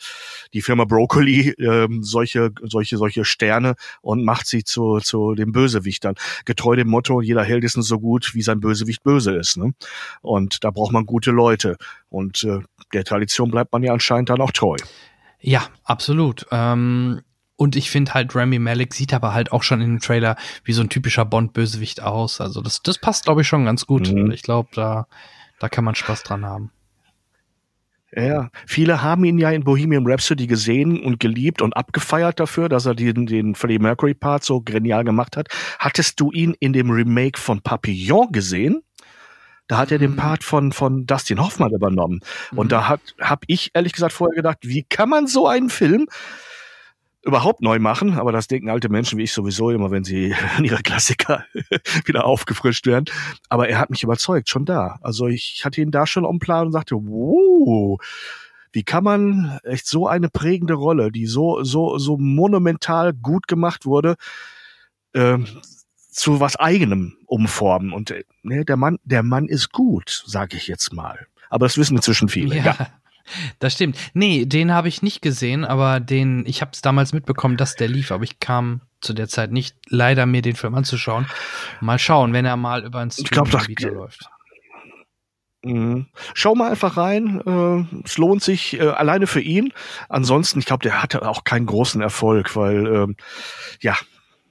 die 0.53 0.63
Firma 0.63 0.85
Broccoli 0.85 1.55
ähm, 1.59 2.03
solche 2.03 2.51
solche 2.63 2.97
solche 2.97 3.25
Sterne 3.25 3.75
und 4.01 4.25
macht 4.25 4.47
sie 4.47 4.65
zu 4.65 4.99
zu 5.01 5.35
den 5.35 5.53
Bösewichtern 5.53 6.15
getreu 6.45 6.77
dem 6.77 6.89
Motto 6.89 7.21
jeder 7.21 7.45
Held 7.45 7.65
ist 7.65 7.77
nur 7.77 7.85
so 7.85 7.99
gut 7.99 8.35
wie 8.35 8.43
sein 8.43 8.61
Bösewicht 8.61 9.03
böse 9.03 9.35
ist 9.35 9.57
ne? 9.57 9.75
und 10.23 10.65
da 10.65 10.71
braucht 10.71 10.93
man 10.93 11.07
gute 11.09 11.33
Leute 11.33 11.77
und 12.09 12.45
äh, 12.45 12.61
der 12.93 13.03
Tradition 13.05 13.51
bleibt 13.51 13.73
man 13.73 13.83
ja 13.83 13.93
anscheinend 13.93 14.31
dann 14.31 14.41
auch 14.41 14.53
treu 14.53 14.77
Ja, 15.41 15.67
absolut. 15.85 16.47
Ähm, 16.53 17.23
Und 17.61 17.75
ich 17.75 17.91
finde 17.91 18.15
halt, 18.15 18.37
Rami 18.37 18.61
Malek 18.61 18.95
sieht 18.95 19.13
aber 19.13 19.35
halt 19.35 19.51
auch 19.51 19.65
schon 19.65 19.81
in 19.81 19.97
dem 19.97 20.01
Trailer 20.01 20.37
wie 20.63 20.73
so 20.73 20.81
ein 20.81 20.89
typischer 20.91 21.25
Bond-Bösewicht 21.25 22.01
aus. 22.01 22.41
Also 22.41 22.61
das, 22.61 22.83
das 22.83 22.99
passt, 22.99 23.25
glaube 23.25 23.41
ich, 23.41 23.49
schon 23.49 23.65
ganz 23.65 23.85
gut. 23.85 24.13
Mhm. 24.13 24.31
Ich 24.31 24.43
glaube, 24.43 24.69
da, 24.75 25.09
da 25.59 25.69
kann 25.69 25.85
man 25.85 25.97
Spaß 25.97 26.23
dran 26.23 26.47
haben. 26.47 26.71
Ja, 28.17 28.49
viele 28.65 29.03
haben 29.03 29.25
ihn 29.25 29.39
ja 29.39 29.51
in 29.51 29.65
Bohemian 29.65 30.07
Rhapsody 30.07 30.47
gesehen 30.47 31.01
und 31.05 31.21
geliebt 31.21 31.61
und 31.61 31.77
abgefeiert 31.77 32.41
dafür, 32.41 32.69
dass 32.71 32.87
er 32.87 32.95
den, 32.95 33.27
den 33.27 33.55
Freddie 33.55 33.79
Mercury 33.81 34.15
Part 34.15 34.45
so 34.45 34.63
genial 34.63 35.05
gemacht 35.05 35.37
hat. 35.37 35.49
Hattest 35.79 36.19
du 36.21 36.31
ihn 36.33 36.55
in 36.59 36.73
dem 36.73 36.91
Remake 36.91 37.39
von 37.39 37.61
Papillon 37.61 38.33
gesehen? 38.33 38.83
Da 39.69 39.79
hat 39.79 39.93
er 39.93 39.99
den 39.99 40.13
mhm. 40.13 40.17
Part 40.17 40.45
von, 40.45 40.73
von 40.73 41.07
Dustin 41.07 41.41
Hoffmann 41.41 41.73
übernommen. 41.73 42.21
Und 42.55 42.67
mhm. 42.67 42.71
da 42.71 42.89
hat, 42.89 43.01
hab 43.21 43.45
ich 43.47 43.71
ehrlich 43.75 43.93
gesagt 43.93 44.13
vorher 44.13 44.35
gedacht, 44.35 44.59
wie 44.63 44.83
kann 44.83 45.09
man 45.09 45.27
so 45.27 45.47
einen 45.47 45.71
Film 45.71 46.09
überhaupt 47.23 47.61
neu 47.61 47.79
machen, 47.79 48.15
aber 48.15 48.33
das 48.33 48.47
denken 48.47 48.71
alte 48.71 48.89
Menschen 48.89 49.19
wie 49.19 49.25
ich 49.25 49.33
sowieso 49.33 49.71
immer, 49.71 49.91
wenn 49.91 50.05
sie 50.05 50.35
an 50.57 50.65
ihre 50.65 50.83
Klassiker 50.83 51.45
wieder 52.07 52.25
aufgefrischt 52.25 52.87
werden. 52.87 53.05
Aber 53.49 53.69
er 53.69 53.79
hat 53.79 53.91
mich 53.91 54.03
überzeugt, 54.03 54.49
schon 54.49 54.65
da. 54.65 54.99
Also 55.03 55.27
ich 55.27 55.63
hatte 55.65 55.81
ihn 55.81 55.91
da 55.91 56.07
schon 56.07 56.25
am 56.25 56.39
Plan 56.39 56.67
und 56.67 56.73
sagte, 56.73 56.97
wow, 56.97 58.01
wie 58.73 58.83
kann 58.83 59.05
man 59.05 59.59
echt 59.65 59.87
so 59.87 60.07
eine 60.07 60.29
prägende 60.29 60.75
Rolle, 60.75 61.13
die 61.13 61.27
so, 61.27 61.63
so, 61.63 61.99
so 61.99 62.17
monumental 62.17 63.13
gut 63.13 63.49
gemacht 63.49 63.85
wurde, 63.85 64.17
äh, 65.13 65.39
zu 66.19 66.41
was 66.41 66.57
eigenem 66.57 67.17
umformen. 67.27 67.93
Und 67.93 68.11
äh, 68.11 68.25
ne, 68.43 68.65
der 68.65 68.77
Mann, 68.77 68.99
der 69.05 69.23
Mann 69.23 69.47
ist 69.47 69.73
gut, 69.73 70.25
sage 70.27 70.57
ich 70.57 70.67
jetzt 70.67 70.93
mal. 70.93 71.27
Aber 71.49 71.67
das 71.67 71.79
wissen 71.79 71.97
inzwischen 71.97 72.29
viele. 72.29 72.57
Ja. 72.57 72.65
ja. 72.65 72.77
Das 73.59 73.75
stimmt. 73.75 73.99
Nee, 74.15 74.47
den 74.47 74.73
habe 74.73 74.89
ich 74.89 75.03
nicht 75.03 75.21
gesehen, 75.21 75.67
aber 75.67 76.01
den, 76.01 76.47
ich 76.47 76.63
habe 76.63 76.71
es 76.73 76.81
damals 76.81 77.13
mitbekommen, 77.13 77.59
dass 77.59 77.75
der 77.75 77.87
lief, 77.87 78.11
aber 78.11 78.25
ich 78.25 78.41
kam 78.41 78.81
zu 79.03 79.13
der 79.13 79.29
Zeit 79.29 79.53
nicht 79.53 79.77
leider 79.87 80.25
mir 80.25 80.41
den 80.41 80.57
Film 80.57 80.75
anzuschauen. 80.75 81.27
Mal 81.83 81.99
schauen, 81.99 82.33
wenn 82.33 82.47
er 82.47 82.57
mal 82.57 82.87
über 82.87 83.01
ein 83.01 83.11
Streaming-Video 83.11 83.93
läuft. 83.93 84.31
Mhm. 85.63 86.07
Schau 86.33 86.55
mal 86.55 86.71
einfach 86.71 86.97
rein. 86.97 87.43
Äh, 87.45 87.99
es 88.03 88.17
lohnt 88.17 88.43
sich 88.43 88.81
äh, 88.81 88.89
alleine 88.89 89.27
für 89.27 89.43
ihn. 89.43 89.75
Ansonsten, 90.09 90.61
ich 90.61 90.65
glaube, 90.65 90.85
der 90.85 91.03
hatte 91.03 91.29
auch 91.29 91.45
keinen 91.45 91.67
großen 91.67 92.01
Erfolg, 92.01 92.57
weil 92.57 92.87
ähm, 92.87 93.17
ja, 93.83 93.95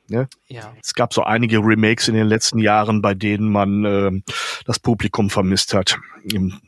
ne? 0.09 0.27
ja, 0.47 0.73
es 0.81 0.93
gab 0.93 1.13
so 1.13 1.23
einige 1.23 1.59
Remakes 1.59 2.07
in 2.07 2.15
den 2.15 2.27
letzten 2.27 2.59
Jahren, 2.59 3.01
bei 3.01 3.13
denen 3.13 3.51
man 3.51 3.85
äh, 3.85 4.11
das 4.65 4.79
Publikum 4.79 5.29
vermisst 5.29 5.73
hat. 5.73 5.97
Im 6.23 6.59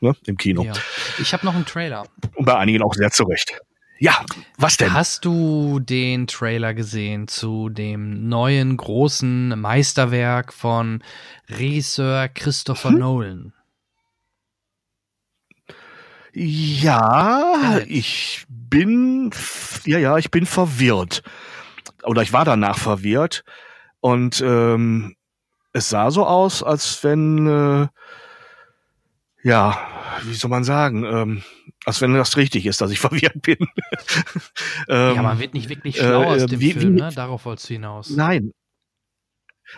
ne, 0.00 0.14
im 0.26 0.36
Kino. 0.36 0.64
Ja. 0.64 0.72
Ich 1.18 1.32
habe 1.32 1.46
noch 1.46 1.54
einen 1.54 1.66
Trailer. 1.66 2.06
Und 2.34 2.44
bei 2.44 2.56
einigen 2.56 2.82
auch 2.82 2.94
sehr 2.94 3.10
zurecht. 3.10 3.60
Ja, 3.98 4.24
was 4.56 4.78
denn? 4.78 4.94
Hast 4.94 5.26
du 5.26 5.78
den 5.78 6.26
Trailer 6.26 6.72
gesehen 6.72 7.28
zu 7.28 7.68
dem 7.68 8.28
neuen 8.28 8.78
großen 8.78 9.60
Meisterwerk 9.60 10.54
von 10.54 11.02
Regisseur 11.50 12.28
Christopher 12.28 12.90
hm? 12.90 12.98
Nolan? 12.98 13.52
Ja, 16.32 17.80
ich 17.86 18.46
bin, 18.48 19.32
ja, 19.84 19.98
ja, 19.98 20.16
ich 20.16 20.30
bin 20.30 20.46
verwirrt. 20.46 21.22
Oder 22.04 22.22
ich 22.22 22.32
war 22.32 22.44
danach 22.44 22.78
verwirrt. 22.78 23.44
Und 24.00 24.40
ähm, 24.40 25.16
es 25.72 25.88
sah 25.88 26.10
so 26.10 26.26
aus, 26.26 26.62
als 26.62 27.04
wenn 27.04 27.46
äh, 27.46 27.88
ja, 29.42 29.78
wie 30.24 30.34
soll 30.34 30.50
man 30.50 30.64
sagen, 30.64 31.04
ähm, 31.04 31.42
als 31.84 32.00
wenn 32.00 32.12
das 32.14 32.36
richtig 32.36 32.66
ist, 32.66 32.80
dass 32.80 32.90
ich 32.90 33.00
verwirrt 33.00 33.40
bin. 33.42 33.58
ähm, 34.88 35.16
ja, 35.16 35.22
man 35.22 35.38
wird 35.38 35.54
nicht 35.54 35.68
wirklich 35.68 35.96
schlau 35.96 36.22
äh, 36.22 36.26
aus 36.26 36.46
dem 36.46 36.60
wie, 36.60 36.72
Film, 36.72 36.96
wie, 36.96 37.00
ne? 37.00 37.10
Darauf 37.14 37.44
wolltest 37.44 37.70
du 37.70 37.74
hinaus. 37.74 38.10
Nein. 38.10 38.52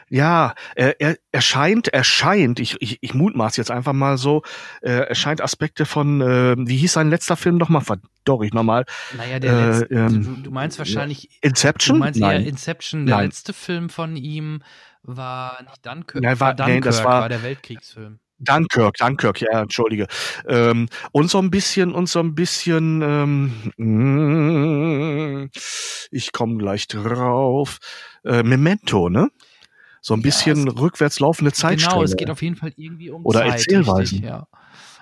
Ja, 0.09 0.55
er, 0.75 1.01
er, 1.01 1.17
er 1.33 1.41
scheint, 1.41 1.89
er 1.89 2.05
scheint, 2.05 2.61
ich, 2.61 2.77
ich, 2.81 2.99
ich 3.01 3.15
mutmaß 3.15 3.57
jetzt 3.57 3.71
einfach 3.71 3.93
mal 3.93 4.19
so, 4.19 4.43
äh, 4.81 4.91
er 4.91 5.15
scheint 5.15 5.41
Aspekte 5.41 5.87
von, 5.87 6.21
äh, 6.21 6.55
wie 6.59 6.77
hieß 6.77 6.95
sein 6.95 7.11
letzter 7.11 7.37
Film 7.37 7.57
nochmal? 7.57 7.83
Verdorr 7.83 8.45
ich 8.45 8.53
nochmal. 8.53 8.85
Naja, 9.17 9.39
der 9.39 9.53
äh, 9.53 9.67
letzte, 9.67 9.95
ähm, 9.95 10.25
du, 10.25 10.43
du, 10.43 10.51
meinst 10.51 10.79
wahrscheinlich 10.79 11.29
Inception? 11.43 11.97
Du 11.97 12.05
meinst 12.05 12.21
Nein. 12.21 12.43
eher 12.43 12.49
Inception, 12.49 13.07
der 13.07 13.17
Nein. 13.17 13.27
letzte 13.27 13.53
Film 13.53 13.89
von 13.89 14.17
ihm 14.17 14.63
war 15.03 15.63
nicht 15.63 15.85
Dunkirk, 15.85 16.23
Nein, 16.23 16.41
war, 16.41 16.49
war 16.49 16.55
Dunkirk, 16.55 16.75
nee, 16.75 16.81
das 16.81 17.05
war, 17.05 17.23
war 17.23 17.29
der 17.29 17.43
Weltkriegsfilm. 17.43 18.19
Dunkirk, 18.43 18.97
Dunkirk, 18.97 19.41
ja, 19.41 19.63
entschuldige. 19.63 20.07
Ähm, 20.47 20.89
und 21.13 21.31
so 21.31 21.39
ein 21.39 21.51
bisschen, 21.51 21.93
und 21.93 22.09
so 22.09 22.19
ein 22.19 22.35
bisschen, 22.35 23.03
ähm, 23.79 25.49
ich 26.11 26.33
komme 26.33 26.59
gleich 26.59 26.89
drauf. 26.89 27.79
Äh, 28.25 28.43
Memento, 28.43 29.09
ne? 29.09 29.31
So 30.03 30.15
ein 30.15 30.21
bisschen 30.21 30.67
ja, 30.67 30.73
rückwärts 30.73 31.21
laufende 31.21 31.53
Zeitströme. 31.53 31.95
Genau, 31.95 32.05
es 32.05 32.17
geht 32.17 32.29
auf 32.29 32.43
jeden 32.43 32.57
Fall 32.57 32.73
irgendwie 32.77 33.11
um 33.11 33.25
Oder 33.25 33.41
Zeit, 33.41 33.53
Erzählweisen. 33.53 33.99
Richtig, 34.01 34.21
ja. 34.23 34.49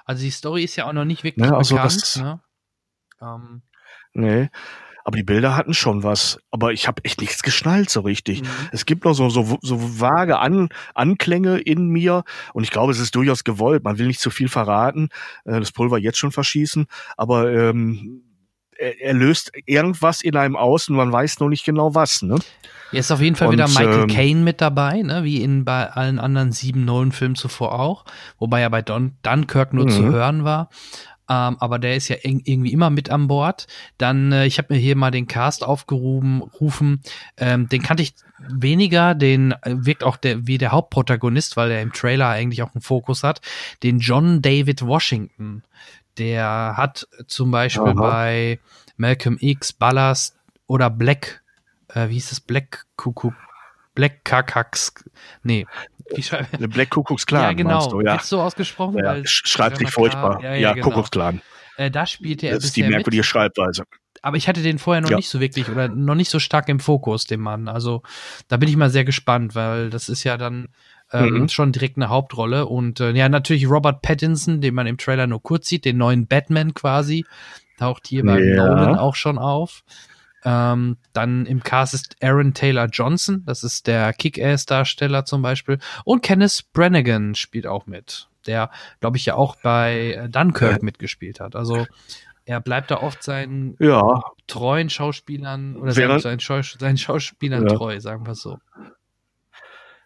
Also 0.05 0.22
die 0.22 0.30
Story 0.30 0.62
ist 0.62 0.76
ja 0.76 0.86
auch 0.86 0.92
noch 0.92 1.07
nicht 1.07 1.24
wirklich 1.24 1.44
ja, 1.44 1.57
also 1.57 1.74
bekannt. 1.74 2.03
Das, 2.03 2.16
ne? 2.16 2.40
ähm. 3.22 3.62
Nee. 4.12 4.51
Aber 5.05 5.16
die 5.16 5.22
Bilder 5.22 5.57
hatten 5.57 5.72
schon 5.72 6.03
was. 6.03 6.38
Aber 6.51 6.72
ich 6.72 6.86
habe 6.86 7.03
echt 7.05 7.20
nichts 7.20 7.42
geschnallt 7.42 7.88
so 7.88 8.01
richtig. 8.01 8.42
Mhm. 8.42 8.48
Es 8.72 8.84
gibt 8.84 9.05
noch 9.05 9.14
so, 9.14 9.30
so, 9.30 9.59
so 9.62 10.01
vage 10.01 10.38
An, 10.38 10.68
Anklänge 10.94 11.59
in 11.59 11.88
mir. 11.88 12.24
Und 12.53 12.64
ich 12.64 12.70
glaube, 12.70 12.92
es 12.92 12.98
ist 12.98 13.14
durchaus 13.14 13.42
gewollt. 13.42 13.82
Man 13.82 13.98
will 13.98 14.07
nicht 14.07 14.20
zu 14.20 14.30
viel 14.30 14.48
verraten, 14.48 15.09
äh, 15.46 15.59
das 15.59 15.72
Pulver 15.72 15.96
jetzt 15.96 16.18
schon 16.18 16.32
verschießen. 16.32 16.86
Aber 17.16 17.51
ähm, 17.51 18.22
er, 18.81 19.01
er 19.01 19.14
löst 19.14 19.53
irgendwas 19.66 20.22
in 20.22 20.37
einem 20.37 20.57
aus 20.57 20.89
und 20.89 20.97
man 20.97 21.12
weiß 21.12 21.41
noch 21.41 21.49
nicht 21.49 21.64
genau 21.64 21.95
was. 21.95 22.22
Ne? 22.22 22.37
Hier 22.91 23.01
ist 23.01 23.11
auf 23.11 23.20
jeden 23.20 23.37
Fall 23.37 23.49
und, 23.49 23.55
wieder 23.55 23.68
Michael 23.68 24.03
ähm, 24.03 24.09
Caine 24.09 24.41
mit 24.41 24.61
dabei, 24.61 25.03
ne? 25.03 25.22
wie 25.24 25.43
in 25.43 25.64
bei 25.64 25.91
allen 25.91 26.18
anderen 26.18 26.53
sieben 26.53 26.85
neuen 26.85 27.12
Filmen 27.12 27.37
zuvor 27.37 27.78
auch, 27.78 28.05
wobei 28.39 28.61
er 28.61 28.70
bei 28.70 28.83
Don 28.83 29.12
Dunkirk 29.22 29.72
nur 29.72 29.89
zu 29.89 30.03
mhm. 30.03 30.12
hören 30.12 30.45
war 30.45 30.70
ähm, 31.31 31.57
aber 31.61 31.78
der 31.78 31.95
ist 31.95 32.09
ja 32.09 32.16
irgendwie 32.22 32.72
immer 32.72 32.91
mit 32.91 33.09
an 33.09 33.28
Bord. 33.28 33.68
Dann, 33.99 34.33
äh, 34.33 34.47
ich 34.47 34.59
habe 34.59 34.74
mir 34.74 34.81
hier 34.81 34.97
mal 34.97 35.12
den 35.12 35.28
Cast 35.28 35.62
aufgerufen, 35.62 36.43
rufen, 36.61 37.03
ähm, 37.37 37.68
den 37.68 37.83
kannte 37.83 38.03
ich 38.03 38.14
weniger, 38.49 39.14
den 39.14 39.53
äh, 39.53 39.76
wirkt 39.76 40.03
auch 40.03 40.16
der, 40.16 40.49
wie 40.49 40.59
der 40.59 40.72
Hauptprotagonist, 40.72 41.57
weil 41.57 41.70
er 41.70 41.83
im 41.83 41.93
Trailer 41.93 42.28
eigentlich 42.28 42.64
auch 42.64 42.74
einen 42.74 42.83
Fokus 42.83 43.22
hat, 43.22 43.41
den 43.85 44.01
John 44.01 44.43
David 44.43 44.83
Washington. 44.83 45.62
Der 46.19 46.75
hat 46.77 47.07
zum 47.27 47.51
Beispiel 47.51 47.89
Aha. 47.89 47.93
bei 47.93 48.61
Malcolm 48.97 49.39
X, 49.41 49.73
Ballast 49.73 50.37
oder 50.67 50.91
Black, 50.91 51.43
äh, 51.89 52.09
wie 52.09 52.15
hieß 52.15 52.33
es, 52.33 52.41
Black 52.41 52.87
Kuckuck, 52.97 53.35
Black 53.95 54.25
Kakax, 54.25 54.93
nee, 55.43 55.67
wie 56.15 56.23
schreibe 56.23 56.69
Black 56.69 56.91
Kuckucksklan. 56.91 57.43
Ja, 57.43 57.53
genau. 57.53 57.89
Du, 57.89 58.01
ja. 58.01 58.13
Wird 58.13 58.25
so 58.25 58.41
ausgesprochen? 58.41 58.99
Ja, 58.99 59.05
weil 59.05 59.27
schreibt 59.27 59.79
sich 59.79 59.91
furchtbar. 59.91 60.43
Ja, 60.43 60.51
ja, 60.51 60.57
ja 60.57 60.73
genau. 60.75 60.89
Kuckucksklan. 60.89 61.41
Äh, 61.77 61.91
da 61.91 62.07
spielt 62.07 62.43
er. 62.43 62.55
Das 62.55 62.65
ist 62.65 62.77
die 62.77 62.83
merkwürdige 62.83 63.21
mit. 63.21 63.27
Schreibweise. 63.27 63.85
Aber 64.23 64.37
ich 64.37 64.49
hatte 64.49 64.63
den 64.63 64.79
vorher 64.79 65.01
noch 65.01 65.11
ja. 65.11 65.17
nicht 65.17 65.29
so 65.29 65.41
wirklich 65.41 65.69
oder 65.71 65.89
noch 65.89 66.15
nicht 66.15 66.31
so 66.31 66.39
stark 66.39 66.69
im 66.69 66.81
Fokus, 66.81 67.25
den 67.25 67.41
Mann. 67.41 67.69
Also 67.69 68.03
da 68.49 68.57
bin 68.57 68.69
ich 68.69 68.77
mal 68.77 68.91
sehr 68.91 69.05
gespannt, 69.05 69.55
weil 69.55 69.89
das 69.89 70.09
ist 70.09 70.25
ja 70.25 70.37
dann 70.37 70.69
ähm, 71.13 71.41
mhm. 71.41 71.49
schon 71.49 71.73
direkt 71.73 71.97
eine 71.97 72.09
Hauptrolle. 72.09 72.67
Und 72.67 73.01
äh, 73.01 73.13
ja, 73.13 73.29
natürlich 73.29 73.69
Robert 73.69 74.03
Pattinson, 74.03 74.61
den 74.61 74.75
man 74.75 74.87
im 74.87 74.99
Trailer 74.99 75.27
nur 75.27 75.43
kurz 75.43 75.69
sieht, 75.69 75.85
den 75.85 75.99
neuen 75.99 76.27
Batman 76.27 76.75
quasi, 76.75 77.25
taucht 77.79 78.07
hier 78.07 78.25
bei 78.25 78.41
ja. 78.41 78.57
Nolan 78.57 78.99
auch 78.99 79.15
schon 79.15 79.39
auf. 79.39 79.83
Ähm, 80.43 80.97
dann 81.13 81.45
im 81.45 81.63
Cast 81.63 81.93
ist 81.95 82.17
Aaron 82.23 82.55
Taylor 82.55 82.87
Johnson, 82.87 83.43
das 83.45 83.63
ist 83.63 83.87
der 83.87 84.13
Kick-Ass-Darsteller 84.15 85.27
zum 85.27 85.43
Beispiel. 85.43 85.79
Und 86.05 86.23
Kenneth 86.23 86.65
Brannigan 86.73 87.35
spielt 87.35 87.67
auch 87.67 87.87
mit, 87.87 88.29
der, 88.47 88.71
glaube 89.01 89.19
ich, 89.19 89.27
ja 89.27 89.35
auch 89.35 89.57
bei 89.63 90.15
äh, 90.15 90.29
Dunkirk 90.31 90.79
ja. 90.79 90.85
mitgespielt 90.85 91.41
hat. 91.41 91.57
Also 91.57 91.87
er 92.47 92.61
bleibt 92.61 92.91
da 92.91 93.03
oft 93.03 93.23
seinen 93.23 93.77
ja. 93.81 94.23
treuen 94.47 94.89
Schauspielern 94.89 95.77
oder 95.77 95.93
seinen, 95.93 96.41
seinen 96.79 96.97
Schauspielern 96.97 97.69
ja. 97.69 97.75
treu, 97.75 98.01
sagen 98.01 98.27
wir 98.27 98.35
so 98.35 98.59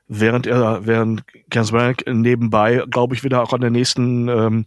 während 0.06 0.46
er, 0.46 0.86
während 0.86 1.24
Gansberg 1.48 2.04
nebenbei, 2.06 2.84
glaube 2.90 3.14
ich, 3.14 3.24
wieder 3.24 3.42
auch 3.42 3.52
an 3.52 3.60
der 3.60 3.70
nächsten 3.70 4.28
ähm, 4.28 4.66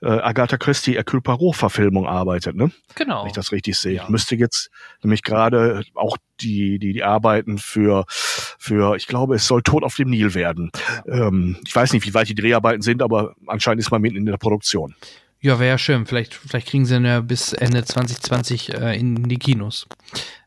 äh, 0.00 0.08
Agatha 0.08 0.56
Christie 0.56 0.94
Hercule 0.94 1.22
Poirot 1.22 1.56
Verfilmung 1.56 2.06
arbeitet, 2.06 2.56
ne? 2.56 2.70
Genau. 2.94 3.20
Wenn 3.20 3.28
ich 3.28 3.32
das 3.32 3.52
richtig 3.52 3.76
sehe. 3.76 3.94
Ja. 3.94 4.08
Müsste 4.08 4.36
jetzt 4.36 4.70
nämlich 5.02 5.22
gerade 5.22 5.82
auch 5.94 6.16
die, 6.40 6.78
die, 6.78 6.92
die 6.92 7.04
Arbeiten 7.04 7.58
für, 7.58 8.04
für, 8.08 8.96
ich 8.96 9.06
glaube, 9.06 9.36
es 9.36 9.46
soll 9.46 9.62
Tod 9.62 9.84
auf 9.84 9.96
dem 9.96 10.10
Nil 10.10 10.34
werden. 10.34 10.70
Ja. 11.06 11.28
Ähm, 11.28 11.56
ich 11.64 11.74
weiß 11.74 11.92
nicht, 11.92 12.06
wie 12.06 12.14
weit 12.14 12.28
die 12.28 12.34
Dreharbeiten 12.34 12.82
sind, 12.82 13.02
aber 13.02 13.34
anscheinend 13.46 13.80
ist 13.80 13.90
man 13.90 14.02
mitten 14.02 14.16
in 14.16 14.26
der 14.26 14.36
Produktion. 14.36 14.94
Ja, 15.40 15.58
wäre 15.58 15.70
ja 15.70 15.78
schön. 15.78 16.06
Vielleicht, 16.06 16.34
vielleicht 16.34 16.68
kriegen 16.68 16.86
sie 16.86 16.94
ihn 16.94 17.04
ja 17.04 17.20
bis 17.20 17.52
Ende 17.52 17.84
2020 17.84 18.74
äh, 18.74 18.98
in 18.98 19.28
die 19.28 19.38
Kinos. 19.38 19.88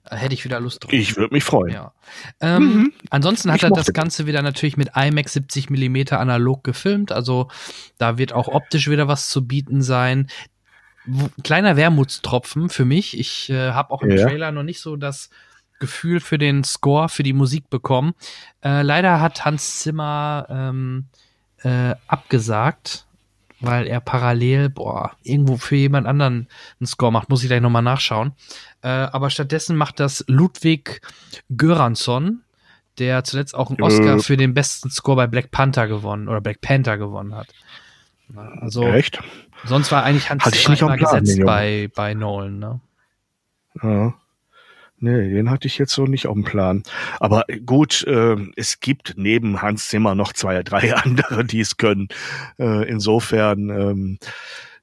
Hätte 0.09 0.33
ich 0.33 0.45
wieder 0.45 0.59
Lust 0.59 0.83
drauf. 0.83 0.93
Ich 0.93 1.17
würde 1.17 1.33
mich 1.33 1.43
freuen. 1.43 1.73
Ja. 1.73 1.91
Ähm, 2.39 2.63
mhm. 2.63 2.93
Ansonsten 3.09 3.51
hat 3.51 3.57
ich 3.57 3.63
er 3.63 3.71
das 3.71 3.91
Ganze 3.91 4.27
wieder 4.27 4.41
natürlich 4.41 4.77
mit 4.77 4.91
IMAX 4.95 5.33
70 5.33 5.69
Millimeter 5.69 6.19
analog 6.19 6.63
gefilmt. 6.63 7.11
Also 7.11 7.49
da 7.97 8.17
wird 8.17 8.31
auch 8.33 8.47
optisch 8.47 8.89
wieder 8.89 9.07
was 9.07 9.29
zu 9.29 9.47
bieten 9.47 9.81
sein. 9.81 10.27
kleiner 11.43 11.75
Wermutstropfen 11.75 12.69
für 12.69 12.85
mich. 12.85 13.17
Ich 13.19 13.49
äh, 13.49 13.71
habe 13.71 13.91
auch 13.91 14.03
im 14.03 14.11
ja. 14.11 14.27
Trailer 14.27 14.51
noch 14.51 14.63
nicht 14.63 14.79
so 14.79 14.95
das 14.95 15.29
Gefühl 15.79 16.19
für 16.19 16.37
den 16.37 16.63
Score, 16.63 17.09
für 17.09 17.23
die 17.23 17.33
Musik 17.33 17.69
bekommen. 17.69 18.13
Äh, 18.63 18.83
leider 18.83 19.19
hat 19.19 19.43
Hans 19.43 19.79
Zimmer 19.79 20.45
ähm, 20.49 21.05
äh, 21.63 21.95
abgesagt, 22.07 23.07
weil 23.61 23.87
er 23.87 23.99
parallel, 23.99 24.69
boah, 24.69 25.11
irgendwo 25.23 25.57
für 25.57 25.75
jemand 25.75 26.07
anderen 26.07 26.47
einen 26.79 26.87
Score 26.87 27.11
macht. 27.11 27.29
Muss 27.29 27.43
ich 27.43 27.49
gleich 27.49 27.61
nochmal 27.61 27.81
nachschauen. 27.81 28.33
Äh, 28.81 28.87
aber 28.87 29.29
stattdessen 29.29 29.75
macht 29.75 29.99
das 29.99 30.23
Ludwig 30.27 31.01
Göransson, 31.55 32.41
der 32.97 33.23
zuletzt 33.23 33.55
auch 33.55 33.69
einen 33.69 33.81
Oscar 33.81 34.19
für 34.19 34.37
den 34.37 34.53
besten 34.53 34.89
Score 34.89 35.15
bei 35.15 35.27
Black 35.27 35.51
Panther 35.51 35.87
gewonnen 35.87 36.27
oder 36.27 36.41
Black 36.41 36.61
Panther 36.61 36.97
gewonnen 36.97 37.35
hat. 37.35 37.47
Also, 38.59 38.83
Echt? 38.83 39.19
Sonst 39.65 39.91
war 39.91 40.03
eigentlich 40.03 40.29
Hans 40.29 40.43
Zimmer 40.43 40.79
immer 40.81 40.97
gesetzt 40.97 41.39
bei, 41.45 41.89
bei 41.95 42.13
Nolan, 42.13 42.59
ne? 42.59 42.79
Ja. 43.81 44.13
Nee, 44.97 45.29
den 45.29 45.49
hatte 45.49 45.67
ich 45.67 45.77
jetzt 45.77 45.93
so 45.93 46.05
nicht 46.05 46.27
auf 46.27 46.33
dem 46.33 46.43
Plan. 46.43 46.83
Aber 47.19 47.43
gut, 47.65 48.03
äh, 48.07 48.37
es 48.55 48.79
gibt 48.79 49.15
neben 49.17 49.61
Hans 49.61 49.89
Zimmer 49.89 50.15
noch 50.15 50.33
zwei, 50.33 50.63
drei 50.63 50.95
andere, 51.03 51.43
die 51.43 51.59
es 51.59 51.77
können. 51.77 52.07
Äh, 52.57 52.87
insofern, 52.89 53.69
ähm, 53.69 54.19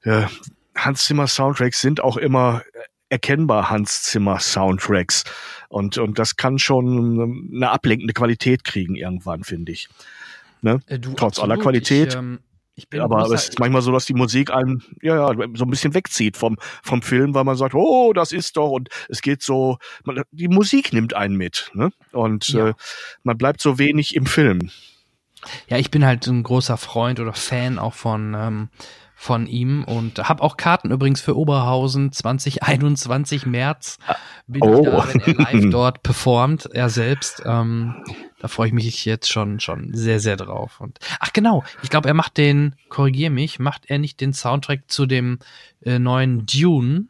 äh, 0.03 0.27
Hans 0.75 1.05
Zimmer 1.05 1.27
Soundtracks 1.27 1.81
sind 1.81 2.01
auch 2.01 2.17
immer 2.17 2.63
erkennbar 3.09 3.69
Hans 3.69 4.03
Zimmer 4.03 4.39
Soundtracks. 4.39 5.23
Und, 5.69 5.97
und 5.97 6.19
das 6.19 6.35
kann 6.35 6.59
schon 6.59 7.49
eine 7.53 7.69
ablenkende 7.69 8.13
Qualität 8.13 8.63
kriegen 8.63 8.95
irgendwann, 8.95 9.43
finde 9.43 9.71
ich. 9.71 9.87
Ne? 10.61 10.79
Äh, 10.87 10.99
du, 10.99 11.13
Trotz 11.13 11.37
absolut. 11.37 11.51
aller 11.51 11.61
Qualität. 11.61 12.09
Ich, 12.09 12.15
ähm 12.15 12.39
aber 12.99 13.25
es 13.31 13.49
ist 13.49 13.59
manchmal 13.59 13.81
so, 13.81 13.91
dass 13.91 14.05
die 14.05 14.13
Musik 14.13 14.51
einen 14.51 14.83
ja, 15.01 15.31
ja 15.31 15.47
so 15.53 15.65
ein 15.65 15.69
bisschen 15.69 15.93
wegzieht 15.93 16.37
vom 16.37 16.57
vom 16.81 17.01
Film, 17.01 17.33
weil 17.33 17.43
man 17.43 17.55
sagt, 17.55 17.75
oh, 17.75 18.13
das 18.13 18.31
ist 18.31 18.57
doch 18.57 18.71
und 18.71 18.89
es 19.09 19.21
geht 19.21 19.41
so, 19.41 19.77
man, 20.05 20.23
die 20.31 20.47
Musik 20.47 20.93
nimmt 20.93 21.13
einen 21.13 21.35
mit, 21.35 21.71
ne? 21.73 21.91
Und 22.11 22.47
ja. 22.49 22.69
äh, 22.69 22.73
man 23.23 23.37
bleibt 23.37 23.61
so 23.61 23.77
wenig 23.77 24.15
im 24.15 24.25
Film. 24.25 24.71
Ja, 25.67 25.77
ich 25.77 25.91
bin 25.91 26.05
halt 26.05 26.25
ein 26.27 26.43
großer 26.43 26.77
Freund 26.77 27.19
oder 27.19 27.33
Fan 27.33 27.77
auch 27.79 27.93
von 27.93 28.33
ähm, 28.33 28.69
von 29.23 29.47
ihm 29.47 29.85
und 29.85 30.19
habe 30.19 30.43
auch 30.43 30.57
Karten 30.57 30.91
übrigens 30.91 31.21
für 31.21 31.37
Oberhausen 31.37 32.11
2021 32.11 33.45
März 33.45 33.97
bin 34.47 34.61
oh. 34.61 34.79
ich 34.79 34.85
da, 34.85 35.07
wenn 35.13 35.21
er 35.21 35.53
live 35.53 35.69
dort 35.71 36.03
performt, 36.03 36.65
er 36.65 36.89
selbst. 36.89 37.41
Ähm, 37.45 38.03
da 38.39 38.49
freue 38.49 38.67
ich 38.67 38.73
mich 38.73 39.05
jetzt 39.05 39.31
schon, 39.31 39.61
schon 39.61 39.93
sehr, 39.93 40.19
sehr 40.19 40.35
drauf. 40.35 40.81
Und 40.81 40.99
ach 41.21 41.31
genau, 41.31 41.63
ich 41.81 41.89
glaube, 41.89 42.09
er 42.09 42.13
macht 42.13 42.37
den, 42.37 42.75
korrigier 42.89 43.29
mich, 43.29 43.59
macht 43.59 43.85
er 43.87 43.97
nicht 43.97 44.19
den 44.19 44.33
Soundtrack 44.33 44.91
zu 44.91 45.05
dem 45.05 45.39
äh, 45.85 45.99
neuen 45.99 46.45
Dune, 46.45 47.05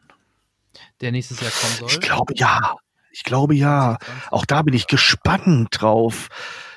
der 1.00 1.10
nächstes 1.10 1.40
Jahr 1.40 1.50
kommen 1.50 1.74
soll? 1.80 1.88
Ich 1.90 2.00
glaube 2.00 2.34
ja. 2.36 2.76
Ich 3.10 3.24
glaube 3.24 3.56
ja. 3.56 3.98
Auch 4.30 4.44
da 4.44 4.62
bin 4.62 4.74
ich 4.74 4.86
gespannt 4.86 5.68
drauf. 5.72 6.28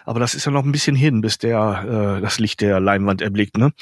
Aber 0.08 0.22
das 0.22 0.36
ist 0.36 0.46
ja 0.46 0.54
noch 0.54 0.64
ein 0.64 0.72
bisschen 0.72 0.96
hin, 0.96 1.20
bis 1.20 1.38
der 1.38 2.18
äh, 2.18 2.22
das 2.22 2.40
Licht 2.40 2.62
der 2.62 2.80
Leinwand 2.80 3.22
erblickt, 3.22 3.58
ne? 3.58 3.74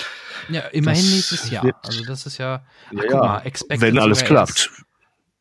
Ja, 0.50 0.62
immerhin 0.62 1.04
das 1.04 1.12
nächstes 1.12 1.52
Jahr. 1.52 1.80
Also 1.84 2.04
das 2.04 2.26
ist 2.26 2.40
ja, 2.40 2.66
ach, 2.98 3.04
ja 3.04 3.16
mal, 3.16 3.44
wenn 3.80 4.00
alles 4.00 4.24
klappt. 4.24 4.72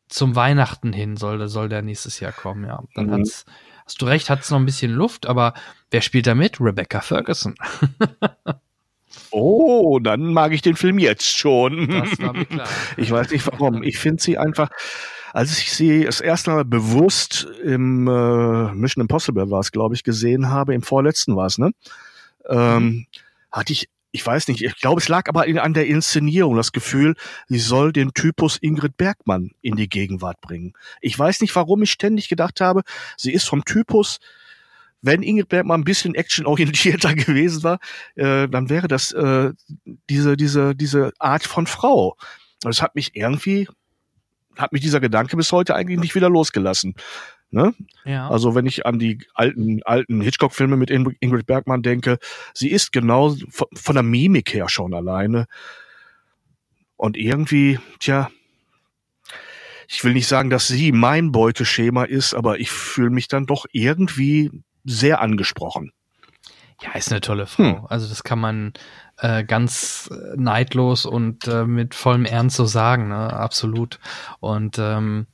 Zum 0.09 0.35
Weihnachten 0.35 0.93
hin 0.93 1.17
soll, 1.17 1.47
soll 1.47 1.69
der 1.69 1.81
nächstes 1.81 2.19
Jahr 2.19 2.31
kommen, 2.31 2.65
ja. 2.65 2.83
Dann 2.93 3.07
mhm. 3.07 3.13
hat's 3.13 3.45
Hast 3.85 3.99
du 4.01 4.05
recht, 4.05 4.29
hat 4.29 4.41
es 4.41 4.51
noch 4.51 4.59
ein 4.59 4.65
bisschen 4.65 4.91
Luft, 4.91 5.27
aber 5.27 5.53
wer 5.89 6.01
spielt 6.01 6.27
da 6.27 6.35
mit? 6.35 6.59
Rebecca 6.59 7.01
Ferguson. 7.01 7.55
oh, 9.31 9.99
dann 9.99 10.33
mag 10.33 10.53
ich 10.53 10.61
den 10.61 10.75
Film 10.75 10.99
jetzt 10.99 11.35
schon. 11.35 11.87
Das 11.87 12.19
war 12.19 12.33
mir 12.33 12.45
klar. 12.45 12.67
Ich 12.97 13.09
weiß 13.09 13.31
nicht 13.31 13.45
warum. 13.47 13.81
Ich 13.83 13.97
finde 13.97 14.21
sie 14.21 14.37
einfach, 14.37 14.69
als 15.35 15.59
ich 15.59 15.73
sie 15.73 16.05
das 16.05 16.21
erste 16.21 16.51
Mal 16.51 16.63
bewusst 16.63 17.45
im 17.61 18.07
äh, 18.07 18.73
Mission 18.73 19.01
Impossible 19.01 19.51
war 19.51 19.59
es, 19.59 19.73
glaube 19.73 19.93
ich, 19.93 20.03
gesehen 20.03 20.49
habe, 20.49 20.73
im 20.73 20.81
vorletzten 20.81 21.35
war 21.35 21.47
es, 21.47 21.57
ne? 21.57 21.71
Ähm, 22.47 22.83
mhm. 22.83 23.05
hatte 23.51 23.73
ich 23.73 23.89
ich 24.13 24.25
weiß 24.25 24.47
nicht, 24.47 24.63
ich 24.63 24.77
glaube, 24.77 25.01
es 25.01 25.09
lag 25.09 25.27
aber 25.27 25.45
in, 25.45 25.59
an 25.59 25.73
der 25.73 25.87
Inszenierung 25.87 26.55
das 26.55 26.71
Gefühl, 26.71 27.15
sie 27.49 27.59
soll 27.59 27.91
den 27.91 28.13
Typus 28.13 28.55
Ingrid 28.55 28.95
Bergmann 28.95 29.51
in 29.61 29.75
die 29.75 29.89
Gegenwart 29.89 30.39
bringen. 30.39 30.71
Ich 31.01 31.19
weiß 31.19 31.41
nicht, 31.41 31.53
warum 31.53 31.83
ich 31.83 31.91
ständig 31.91 32.29
gedacht 32.29 32.61
habe, 32.61 32.83
sie 33.17 33.33
ist 33.33 33.43
vom 33.43 33.65
Typus, 33.65 34.19
wenn 35.01 35.21
Ingrid 35.21 35.49
Bergmann 35.49 35.81
ein 35.81 35.83
bisschen 35.83 36.15
actionorientierter 36.15 37.13
gewesen 37.13 37.61
war, 37.63 37.79
äh, 38.15 38.47
dann 38.47 38.69
wäre 38.69 38.87
das 38.87 39.11
äh, 39.11 39.51
diese, 40.09 40.37
diese, 40.37 40.75
diese 40.75 41.11
Art 41.19 41.43
von 41.43 41.67
Frau. 41.67 42.15
Das 42.61 42.81
hat 42.81 42.95
mich 42.95 43.17
irgendwie, 43.17 43.67
hat 44.57 44.71
mich 44.71 44.81
dieser 44.81 44.99
Gedanke 44.99 45.37
bis 45.37 45.51
heute 45.51 45.75
eigentlich 45.75 45.99
nicht 45.99 46.15
wieder 46.15 46.29
losgelassen. 46.29 46.95
Ne? 47.51 47.73
Ja. 48.03 48.29
Also 48.29 48.55
wenn 48.55 48.65
ich 48.65 48.85
an 48.85 48.99
die 48.99 49.19
alten, 49.33 49.81
alten 49.83 50.21
Hitchcock-Filme 50.21 50.77
mit 50.77 50.89
Ingrid 50.89 51.45
Bergmann 51.45 51.83
denke, 51.83 52.17
sie 52.53 52.69
ist 52.69 52.91
genau 52.91 53.35
von, 53.49 53.67
von 53.73 53.95
der 53.95 54.03
Mimik 54.03 54.53
her 54.53 54.67
schon 54.67 54.93
alleine. 54.93 55.45
Und 56.97 57.17
irgendwie, 57.17 57.79
tja, 57.99 58.29
ich 59.87 60.03
will 60.03 60.13
nicht 60.13 60.27
sagen, 60.27 60.49
dass 60.49 60.67
sie 60.67 60.91
mein 60.91 61.31
Beuteschema 61.31 62.03
ist, 62.03 62.33
aber 62.33 62.59
ich 62.59 62.71
fühle 62.71 63.11
mich 63.11 63.27
dann 63.27 63.45
doch 63.45 63.65
irgendwie 63.71 64.51
sehr 64.83 65.21
angesprochen. 65.21 65.91
Ja, 66.81 66.91
ist 66.93 67.11
eine 67.11 67.21
tolle 67.21 67.47
Frau. 67.47 67.63
Hm. 67.63 67.85
Also 67.87 68.07
das 68.09 68.23
kann 68.23 68.39
man 68.39 68.73
äh, 69.17 69.43
ganz 69.43 70.09
neidlos 70.35 71.05
und 71.05 71.47
äh, 71.47 71.65
mit 71.65 71.95
vollem 71.95 72.25
Ernst 72.25 72.57
so 72.57 72.65
sagen, 72.65 73.09
ne? 73.09 73.33
Absolut. 73.33 73.99
Und 74.39 74.77
ähm, 74.79 75.27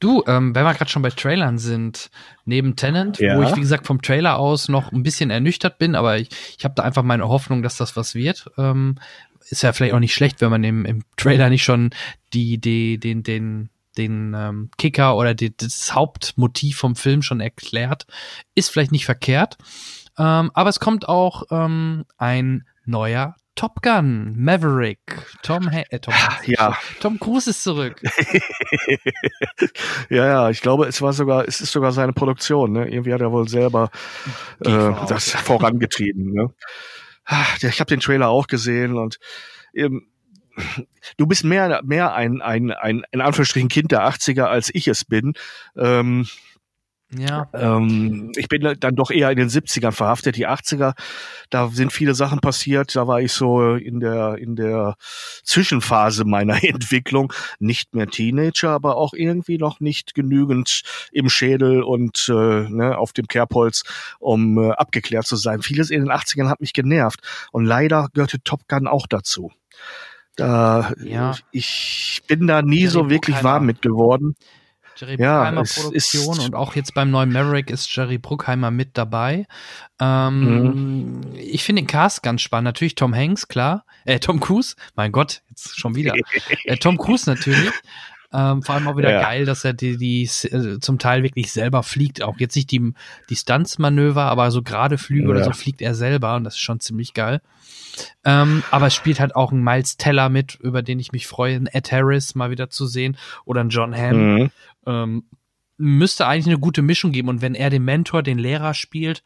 Du, 0.00 0.22
ähm, 0.28 0.54
wenn 0.54 0.64
wir 0.64 0.74
gerade 0.74 0.90
schon 0.90 1.02
bei 1.02 1.10
Trailern 1.10 1.58
sind, 1.58 2.10
neben 2.44 2.76
Tenant, 2.76 3.18
ja. 3.18 3.36
wo 3.36 3.42
ich 3.42 3.56
wie 3.56 3.60
gesagt 3.60 3.86
vom 3.86 4.00
Trailer 4.00 4.38
aus 4.38 4.68
noch 4.68 4.92
ein 4.92 5.02
bisschen 5.02 5.30
ernüchtert 5.30 5.78
bin, 5.78 5.96
aber 5.96 6.18
ich, 6.18 6.28
ich 6.56 6.64
habe 6.64 6.74
da 6.76 6.84
einfach 6.84 7.02
meine 7.02 7.28
Hoffnung, 7.28 7.64
dass 7.64 7.76
das 7.76 7.96
was 7.96 8.14
wird. 8.14 8.48
Ähm, 8.56 8.96
ist 9.50 9.62
ja 9.62 9.72
vielleicht 9.72 9.94
auch 9.94 9.98
nicht 9.98 10.14
schlecht, 10.14 10.40
wenn 10.40 10.50
man 10.50 10.62
im, 10.62 10.84
im 10.84 11.02
Trailer 11.16 11.48
nicht 11.48 11.64
schon 11.64 11.90
die, 12.32 12.58
die, 12.58 12.98
den, 12.98 13.24
den, 13.24 13.70
den 13.96 14.34
ähm, 14.34 14.70
Kicker 14.78 15.16
oder 15.16 15.34
die, 15.34 15.56
das 15.56 15.94
Hauptmotiv 15.94 16.78
vom 16.78 16.94
Film 16.94 17.22
schon 17.22 17.40
erklärt. 17.40 18.06
Ist 18.54 18.70
vielleicht 18.70 18.92
nicht 18.92 19.06
verkehrt. 19.06 19.56
Ähm, 20.16 20.52
aber 20.54 20.70
es 20.70 20.78
kommt 20.78 21.08
auch 21.08 21.44
ähm, 21.50 22.04
ein 22.18 22.66
neuer 22.88 23.36
Top 23.58 23.82
Gun, 23.82 24.34
Maverick, 24.36 25.00
Tom, 25.42 25.72
ha 25.72 25.82
äh, 25.90 25.98
Tom, 25.98 26.14
ja. 26.44 26.78
Tom 27.00 27.18
Cruise 27.18 27.50
ist 27.50 27.64
zurück. 27.64 28.00
ja, 30.10 30.26
ja, 30.26 30.50
ich 30.50 30.60
glaube, 30.60 30.86
es 30.86 31.02
war 31.02 31.12
sogar, 31.12 31.48
es 31.48 31.60
ist 31.60 31.72
sogar 31.72 31.90
seine 31.90 32.12
Produktion. 32.12 32.70
Ne? 32.70 32.88
Irgendwie 32.88 33.12
hat 33.12 33.20
er 33.20 33.32
wohl 33.32 33.48
selber 33.48 33.90
äh, 34.64 34.92
das 35.08 35.32
vorangetrieben. 35.32 36.32
Ne? 36.32 36.54
Ich 37.60 37.80
habe 37.80 37.88
den 37.88 37.98
Trailer 37.98 38.28
auch 38.28 38.46
gesehen 38.46 38.96
und 38.96 39.18
ähm, 39.74 40.06
du 41.16 41.26
bist 41.26 41.42
mehr, 41.42 41.80
mehr 41.82 42.14
ein, 42.14 42.40
ein, 42.40 42.70
ein, 42.70 43.02
in 43.10 43.20
Anführungsstrichen 43.20 43.68
Kind 43.68 43.90
der 43.90 44.08
80er, 44.08 44.44
als 44.44 44.72
ich 44.72 44.86
es 44.86 45.04
bin. 45.04 45.32
Ähm, 45.76 46.28
ja. 47.10 47.48
Ähm, 47.54 48.32
ich 48.36 48.48
bin 48.48 48.76
dann 48.78 48.94
doch 48.94 49.10
eher 49.10 49.30
in 49.30 49.38
den 49.38 49.48
70ern 49.48 49.92
verhaftet. 49.92 50.36
Die 50.36 50.46
80er, 50.46 50.94
da 51.48 51.68
sind 51.68 51.92
viele 51.92 52.14
Sachen 52.14 52.40
passiert. 52.40 52.94
Da 52.94 53.06
war 53.06 53.20
ich 53.20 53.32
so 53.32 53.74
in 53.74 54.00
der, 54.00 54.36
in 54.36 54.56
der 54.56 54.96
Zwischenphase 55.42 56.24
meiner 56.24 56.62
Entwicklung. 56.64 57.32
Nicht 57.58 57.94
mehr 57.94 58.08
Teenager, 58.08 58.70
aber 58.70 58.96
auch 58.96 59.14
irgendwie 59.14 59.56
noch 59.56 59.80
nicht 59.80 60.14
genügend 60.14 60.82
im 61.10 61.30
Schädel 61.30 61.82
und 61.82 62.28
äh, 62.28 62.68
ne, 62.68 62.98
auf 62.98 63.14
dem 63.14 63.26
Kerbholz, 63.26 63.84
um 64.18 64.58
äh, 64.58 64.72
abgeklärt 64.72 65.26
zu 65.26 65.36
sein. 65.36 65.62
Vieles 65.62 65.90
in 65.90 66.02
den 66.02 66.10
80ern 66.10 66.48
hat 66.48 66.60
mich 66.60 66.74
genervt. 66.74 67.20
Und 67.52 67.64
leider 67.64 68.08
gehörte 68.12 68.42
Top 68.42 68.68
Gun 68.68 68.86
auch 68.86 69.06
dazu. 69.06 69.50
Da, 70.36 70.92
ja. 71.02 71.34
ich 71.50 72.22
bin 72.28 72.46
da 72.46 72.62
nie 72.62 72.84
ja, 72.84 72.90
so 72.90 73.10
wirklich 73.10 73.42
warm 73.42 73.66
mit 73.66 73.82
geworden. 73.82 74.36
Jerry 74.98 75.16
Bruckheimer 75.16 75.62
ja, 75.62 75.82
Produktion 75.82 76.38
und 76.40 76.54
auch 76.54 76.74
jetzt 76.74 76.94
beim 76.94 77.10
neuen 77.10 77.32
Maverick 77.32 77.70
ist 77.70 77.94
Jerry 77.94 78.18
Bruckheimer 78.18 78.70
mit 78.70 78.98
dabei. 78.98 79.46
Ähm, 80.00 80.40
mhm. 80.40 81.20
Ich 81.36 81.64
finde 81.64 81.82
den 81.82 81.86
Cast 81.86 82.22
ganz 82.22 82.42
spannend. 82.42 82.64
Natürlich 82.64 82.94
Tom 82.94 83.14
Hanks, 83.14 83.48
klar. 83.48 83.84
Äh, 84.04 84.18
Tom 84.18 84.40
Cruise, 84.40 84.74
mein 84.96 85.12
Gott, 85.12 85.42
jetzt 85.50 85.78
schon 85.78 85.94
wieder. 85.94 86.14
äh, 86.64 86.76
Tom 86.76 86.98
Cruise 86.98 87.28
natürlich. 87.28 87.72
Ähm, 88.30 88.62
vor 88.62 88.74
allem 88.74 88.86
auch 88.88 88.96
wieder 88.96 89.10
ja. 89.10 89.22
geil, 89.22 89.46
dass 89.46 89.64
er 89.64 89.72
die, 89.72 89.96
die 89.96 90.24
äh, 90.24 90.78
zum 90.80 90.98
Teil 90.98 91.22
wirklich 91.22 91.50
selber 91.50 91.82
fliegt. 91.82 92.22
Auch 92.22 92.38
jetzt 92.38 92.56
nicht 92.56 92.70
die, 92.70 92.92
die 93.30 93.36
Stunts-Manöver, 93.36 94.24
aber 94.24 94.50
so 94.50 94.62
gerade 94.62 94.98
Flüge 94.98 95.24
ja. 95.24 95.30
oder 95.30 95.44
so 95.44 95.52
fliegt 95.52 95.80
er 95.80 95.94
selber 95.94 96.36
und 96.36 96.44
das 96.44 96.54
ist 96.54 96.60
schon 96.60 96.80
ziemlich 96.80 97.14
geil. 97.14 97.40
Ähm, 98.24 98.62
aber 98.70 98.88
es 98.88 98.94
spielt 98.94 99.18
halt 99.18 99.34
auch 99.34 99.50
ein 99.50 99.62
Miles 99.62 99.96
Teller 99.96 100.28
mit, 100.28 100.56
über 100.56 100.82
den 100.82 101.00
ich 101.00 101.12
mich 101.12 101.26
freue, 101.26 101.56
ein 101.56 101.66
Ed 101.66 101.90
Harris 101.90 102.34
mal 102.34 102.50
wieder 102.50 102.68
zu 102.70 102.86
sehen 102.86 103.16
oder 103.44 103.62
ein 103.62 103.70
John 103.70 103.96
Hamm. 103.96 104.34
Mhm. 104.34 104.50
Ähm, 104.88 105.24
müsste 105.76 106.26
eigentlich 106.26 106.46
eine 106.46 106.58
gute 106.58 106.82
Mischung 106.82 107.12
geben. 107.12 107.28
Und 107.28 107.42
wenn 107.42 107.54
er 107.54 107.70
den 107.70 107.84
Mentor, 107.84 108.22
den 108.22 108.38
Lehrer 108.38 108.74
spielt, 108.74 109.22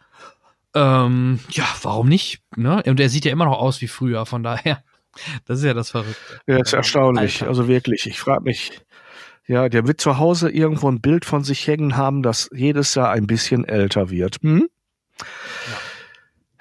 ähm, 0.74 1.38
ja, 1.50 1.64
warum 1.82 2.08
nicht? 2.08 2.42
Ne? 2.56 2.82
Und 2.86 3.00
er 3.00 3.08
sieht 3.08 3.24
ja 3.24 3.32
immer 3.32 3.44
noch 3.44 3.58
aus 3.58 3.80
wie 3.80 3.88
früher, 3.88 4.26
von 4.26 4.42
daher. 4.42 4.82
Das 5.44 5.58
ist 5.58 5.66
ja 5.66 5.74
das 5.74 5.90
Verrückte. 5.90 6.40
Ja, 6.46 6.56
ist 6.56 6.72
erstaunlich. 6.72 7.42
Alter. 7.42 7.48
Also 7.48 7.68
wirklich, 7.68 8.06
ich 8.06 8.18
frage 8.18 8.44
mich, 8.44 8.80
ja, 9.46 9.68
der 9.68 9.86
wird 9.86 10.00
zu 10.00 10.16
Hause 10.16 10.48
irgendwo 10.48 10.90
ein 10.90 11.02
Bild 11.02 11.26
von 11.26 11.44
sich 11.44 11.66
hängen 11.66 11.98
haben, 11.98 12.22
das 12.22 12.48
jedes 12.50 12.94
Jahr 12.94 13.10
ein 13.10 13.26
bisschen 13.26 13.66
älter 13.66 14.08
wird. 14.08 14.38
Hm? 14.40 14.70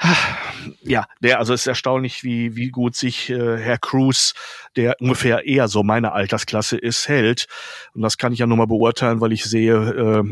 Ja. 0.04 0.14
Ja, 0.84 1.06
der, 1.22 1.40
also 1.40 1.54
es 1.54 1.62
ist 1.62 1.68
erstaunlich, 1.68 2.24
wie, 2.24 2.56
wie 2.56 2.70
gut 2.70 2.96
sich 2.96 3.30
äh, 3.30 3.58
Herr 3.58 3.78
Cruz, 3.78 4.34
der 4.76 4.96
ungefähr 5.00 5.46
eher 5.46 5.68
so 5.68 5.84
meine 5.84 6.12
Altersklasse 6.12 6.78
ist, 6.78 7.08
hält. 7.08 7.46
Und 7.94 8.02
das 8.02 8.18
kann 8.18 8.34
ich 8.34 8.40
ja 8.40 8.48
nur 8.48 8.58
mal 8.58 8.68
beurteilen, 8.68 9.22
weil 9.22 9.32
ich 9.32 9.46
sehe, 9.46 9.76
äh, 9.76 10.24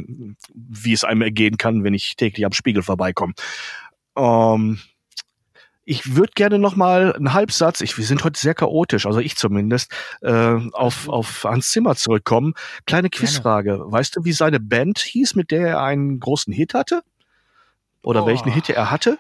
wie 0.54 0.94
es 0.94 1.04
einem 1.04 1.22
ergehen 1.22 1.58
kann, 1.58 1.84
wenn 1.84 1.94
ich 1.94 2.16
täglich 2.16 2.46
am 2.46 2.54
Spiegel 2.54 2.82
vorbeikomme. 2.82 3.34
Ähm, 4.18 4.80
ich 5.86 6.16
würde 6.16 6.32
gerne 6.36 6.60
noch 6.60 6.76
mal 6.76 7.14
einen 7.14 7.34
Halbsatz, 7.34 7.82
ich, 7.82 7.98
wir 7.98 8.06
sind 8.06 8.24
heute 8.24 8.40
sehr 8.40 8.54
chaotisch, 8.54 9.08
also 9.08 9.20
ich 9.20 9.36
zumindest, 9.36 9.92
äh, 10.22 10.58
auf, 10.74 11.10
auf 11.10 11.44
Hans 11.44 11.72
Zimmer 11.72 11.96
zurückkommen. 11.96 12.54
Kleine 12.86 13.10
Quizfrage. 13.10 13.78
Gerne. 13.78 13.92
Weißt 13.92 14.16
du, 14.16 14.24
wie 14.24 14.32
seine 14.32 14.60
Band 14.60 15.00
hieß, 15.00 15.36
mit 15.36 15.52
der 15.52 15.68
er 15.68 15.84
einen 15.84 16.20
großen 16.20 16.54
Hit 16.54 16.74
hatte? 16.74 17.02
Oder 18.02 18.24
oh. 18.24 18.28
welchen 18.28 18.52
Hit 18.52 18.70
er 18.70 18.92
hatte? 18.92 19.18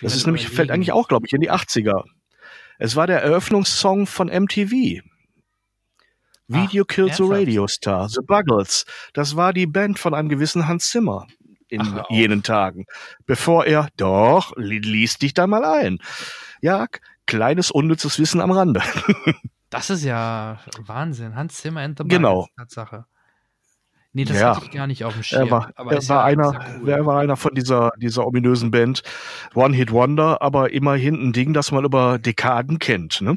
Das 0.00 0.14
ist 0.14 0.26
nämlich, 0.26 0.48
fällt 0.48 0.70
eigentlich 0.70 0.92
auch, 0.92 1.08
glaube 1.08 1.26
ich, 1.26 1.32
in 1.32 1.40
die 1.40 1.50
80er. 1.50 2.04
Es 2.78 2.96
war 2.96 3.06
der 3.06 3.22
Eröffnungssong 3.22 4.06
von 4.06 4.28
MTV. 4.28 5.02
Video 6.48 6.84
Ach, 6.84 6.94
Killed 6.94 7.14
the 7.14 7.24
Radio 7.24 7.66
Star, 7.66 8.08
The 8.08 8.20
Buggles. 8.24 8.84
Das 9.14 9.36
war 9.36 9.52
die 9.52 9.66
Band 9.66 9.98
von 9.98 10.14
einem 10.14 10.28
gewissen 10.28 10.68
Hans 10.68 10.90
Zimmer 10.90 11.26
in 11.68 11.80
Ach, 11.80 12.08
jenen 12.10 12.42
Tagen, 12.42 12.86
bevor 13.26 13.66
er, 13.66 13.88
doch, 13.96 14.52
liest 14.56 15.22
dich 15.22 15.34
da 15.34 15.46
mal 15.46 15.64
ein. 15.64 15.98
Ja, 16.60 16.86
kleines 17.26 17.70
unnützes 17.70 18.18
Wissen 18.20 18.40
am 18.40 18.52
Rande. 18.52 18.80
das 19.70 19.90
ist 19.90 20.04
ja 20.04 20.60
Wahnsinn. 20.78 21.34
Hans 21.34 21.56
Zimmer 21.56 21.80
and 21.80 21.98
the 21.98 22.04
Buggles, 22.04 22.16
genau. 22.16 22.48
Tatsache. 22.56 23.06
Nee, 24.16 24.24
das 24.24 24.40
ja. 24.40 24.56
hatte 24.56 24.64
ich 24.64 24.70
gar 24.70 24.86
nicht 24.86 25.04
auf 25.04 25.12
dem 25.12 25.22
Schirm. 25.22 25.42
Er 25.42 25.50
war, 25.50 25.72
er 25.76 25.84
war 25.84 26.00
ja, 26.00 26.24
einer, 26.24 26.78
cool. 26.80 26.88
er 26.88 27.04
war 27.04 27.20
einer 27.20 27.36
von 27.36 27.54
dieser, 27.54 27.92
dieser 27.98 28.26
ominösen 28.26 28.70
Band 28.70 29.02
One 29.54 29.76
Hit 29.76 29.92
Wonder, 29.92 30.40
aber 30.40 30.72
immerhin 30.72 31.16
ein 31.16 31.34
Ding, 31.34 31.52
das 31.52 31.70
man 31.70 31.84
über 31.84 32.18
Dekaden 32.18 32.78
kennt, 32.78 33.20
ne? 33.20 33.36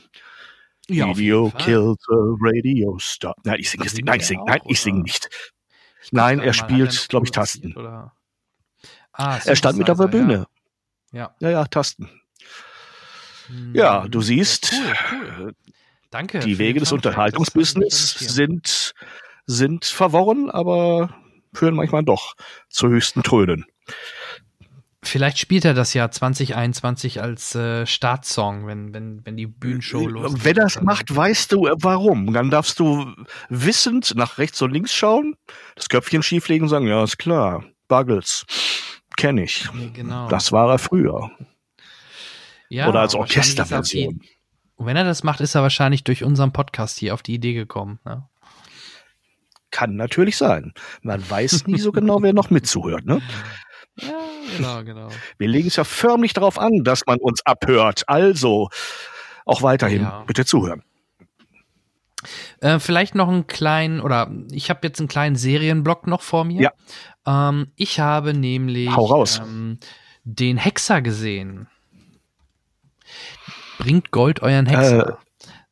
Ja, 0.88 1.08
Video 1.10 1.52
killed 1.58 2.00
the 2.08 2.16
radio 2.40 2.98
star. 2.98 3.36
Nein, 3.44 3.60
ich 3.60 3.70
singe 3.70 3.84
nicht. 3.84 4.06
Nein, 4.06 4.20
ich 4.22 4.28
singe, 4.28 4.44
nein, 4.48 4.62
ich 4.68 4.80
singe 4.80 5.02
nicht. 5.02 5.30
Nein, 6.12 6.40
er 6.40 6.54
spielt, 6.54 7.10
glaube 7.10 7.26
ich, 7.26 7.32
Tasten. 7.32 7.76
Ah, 9.12 9.38
er 9.44 9.56
stand 9.58 9.80
mit 9.80 9.90
auf 9.90 9.98
der 9.98 10.08
Bühne. 10.08 10.48
Ja. 11.12 11.36
Ja, 11.42 11.50
ja, 11.50 11.66
Tasten. 11.66 12.10
Hm, 13.48 13.76
ja, 13.76 14.08
du 14.08 14.22
siehst, 14.22 14.72
cool, 14.72 15.34
cool. 15.40 15.56
Danke. 16.10 16.40
Die 16.40 16.58
Wege 16.58 16.80
des 16.80 16.94
Unterhaltungsbusiness 16.94 18.18
sind 18.18 18.94
sind 19.50 19.86
verworren, 19.86 20.52
aber 20.52 21.16
führen 21.54 21.74
manchmal 21.74 22.04
doch 22.04 22.36
zu 22.70 22.88
höchsten 22.88 23.24
Tönen. 23.24 23.66
Vielleicht 25.02 25.40
spielt 25.40 25.66
er 25.66 25.74
das 25.74 25.94
Jahr 25.96 26.12
2021 26.12 27.22
als 27.22 27.56
äh, 27.56 27.88
Startsong, 27.88 28.68
wenn, 28.68 28.94
wenn, 28.94 29.26
wenn 29.26 29.38
die 29.38 29.48
Bühnenshow 29.48 30.02
äh, 30.02 30.12
losgeht. 30.12 30.46
Wenn 30.46 30.58
er 30.58 30.64
das 30.64 30.82
macht, 30.82 31.16
weißt 31.16 31.52
du 31.52 31.68
äh, 31.68 31.74
warum. 31.78 32.32
Dann 32.34 32.52
darfst 32.52 32.80
du 32.80 33.12
wissend 33.50 34.14
nach 34.16 34.38
rechts 34.38 34.62
und 34.62 34.72
links 34.72 34.94
schauen, 34.94 35.36
das 35.76 35.90
Köpfchen 35.90 36.22
schieflegen 36.22 36.66
und 36.66 36.70
sagen, 36.70 36.86
ja, 36.86 37.04
ist 37.04 37.18
klar, 37.18 37.64
Buggles, 37.88 38.46
kenne 39.18 39.46
ich. 39.46 39.68
Nee, 39.74 39.90
genau. 39.92 40.28
Das 40.28 40.52
war 40.52 40.70
er 40.70 40.80
früher. 40.80 41.32
Ja, 42.68 42.88
Oder 42.88 43.00
als 43.00 43.16
Orchesterversion. 43.16 44.22
Wenn 44.78 44.96
er 44.96 45.06
das 45.06 45.24
macht, 45.24 45.40
ist 45.42 45.56
er 45.56 45.64
wahrscheinlich 45.64 46.04
durch 46.04 46.24
unseren 46.24 46.54
Podcast 46.54 47.00
hier 47.00 47.16
auf 47.16 47.24
die 47.24 47.34
Idee 47.34 47.54
gekommen. 47.54 48.00
Ne? 48.06 48.30
Kann 49.72 49.96
natürlich 49.96 50.38
sein. 50.38 50.74
Man 51.02 51.28
weiß 51.28 51.68
nie 51.68 51.80
so 51.80 51.92
genau, 51.92 52.22
wer 52.22 52.34
noch 52.34 52.50
mitzuhört, 52.50 53.06
ne? 53.06 53.22
Ja, 53.98 54.20
genau, 54.58 54.84
genau. 54.84 55.10
Wir 55.38 55.48
legen 55.48 55.68
es 55.68 55.76
ja 55.76 55.84
förmlich 55.84 56.34
darauf 56.34 56.58
an, 56.58 56.84
dass 56.84 57.06
man 57.06 57.20
uns 57.20 57.46
abhört. 57.46 58.04
Also 58.08 58.70
auch 59.46 59.62
weiterhin 59.62 60.04
ja. 60.04 60.24
bitte 60.26 60.46
zuhören. 60.46 60.84
Äh, 62.62 62.80
vielleicht 62.80 63.16
noch 63.16 63.30
einen 63.30 63.48
kleinen, 63.48 64.02
oder 64.02 64.32
ich 64.52 64.70
habe 64.70 64.82
jetzt 64.84 65.00
einen 65.00 65.08
kleinen 65.08 65.36
Serienblock 65.36 66.08
noch 66.08 66.22
vor 66.22 66.44
mir. 66.44 66.62
Ja. 66.62 67.50
Ähm, 67.50 67.72
ich 67.76 68.00
habe 68.00 68.34
nämlich. 68.34 68.90
Ähm, 68.90 69.80
den 70.24 70.58
Hexer 70.58 71.02
gesehen. 71.02 71.68
Bringt 73.78 74.12
Gold 74.12 74.42
euren 74.42 74.66
Hexer. 74.66 75.20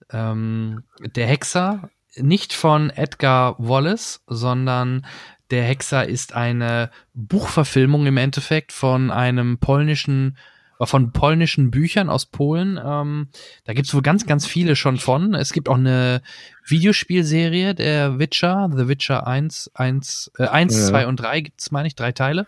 Äh. 0.10 0.18
Ähm, 0.18 0.84
der 1.00 1.28
Hexer 1.28 1.90
nicht 2.22 2.54
von 2.54 2.90
Edgar 2.90 3.56
Wallace, 3.58 4.22
sondern 4.28 5.06
der 5.52 5.64
Hexer 5.64 6.08
ist 6.08 6.34
eine 6.34 6.90
Buchverfilmung 7.14 8.06
im 8.06 8.18
Endeffekt 8.18 8.72
von 8.72 9.12
einem 9.12 9.58
polnischen 9.60 10.38
äh, 10.80 10.86
von 10.86 11.12
polnischen 11.12 11.72
Büchern 11.72 12.10
aus 12.10 12.26
Polen. 12.26 12.80
Ähm, 12.84 13.30
da 13.66 13.74
gibt's 13.74 13.94
wohl 13.94 14.02
ganz, 14.02 14.26
ganz 14.26 14.46
viele 14.46 14.76
schon 14.76 14.98
von. 14.98 15.34
Es 15.34 15.54
gibt 15.54 15.70
auch 15.70 15.76
eine 15.76 16.22
Videospielserie, 16.66 17.74
der 17.76 18.20
Witcher, 18.20 18.70
The 18.76 18.88
Witcher 18.88 19.26
1, 19.26 19.72
1, 19.74 20.32
äh, 20.38 20.48
1 20.48 20.78
ja. 20.78 20.86
2 20.88 21.08
und 21.08 21.16
3 21.18 21.42
gibt's, 21.42 21.72
meine 21.72 21.88
ich, 21.88 21.96
drei 21.96 22.12
Teile. 22.12 22.48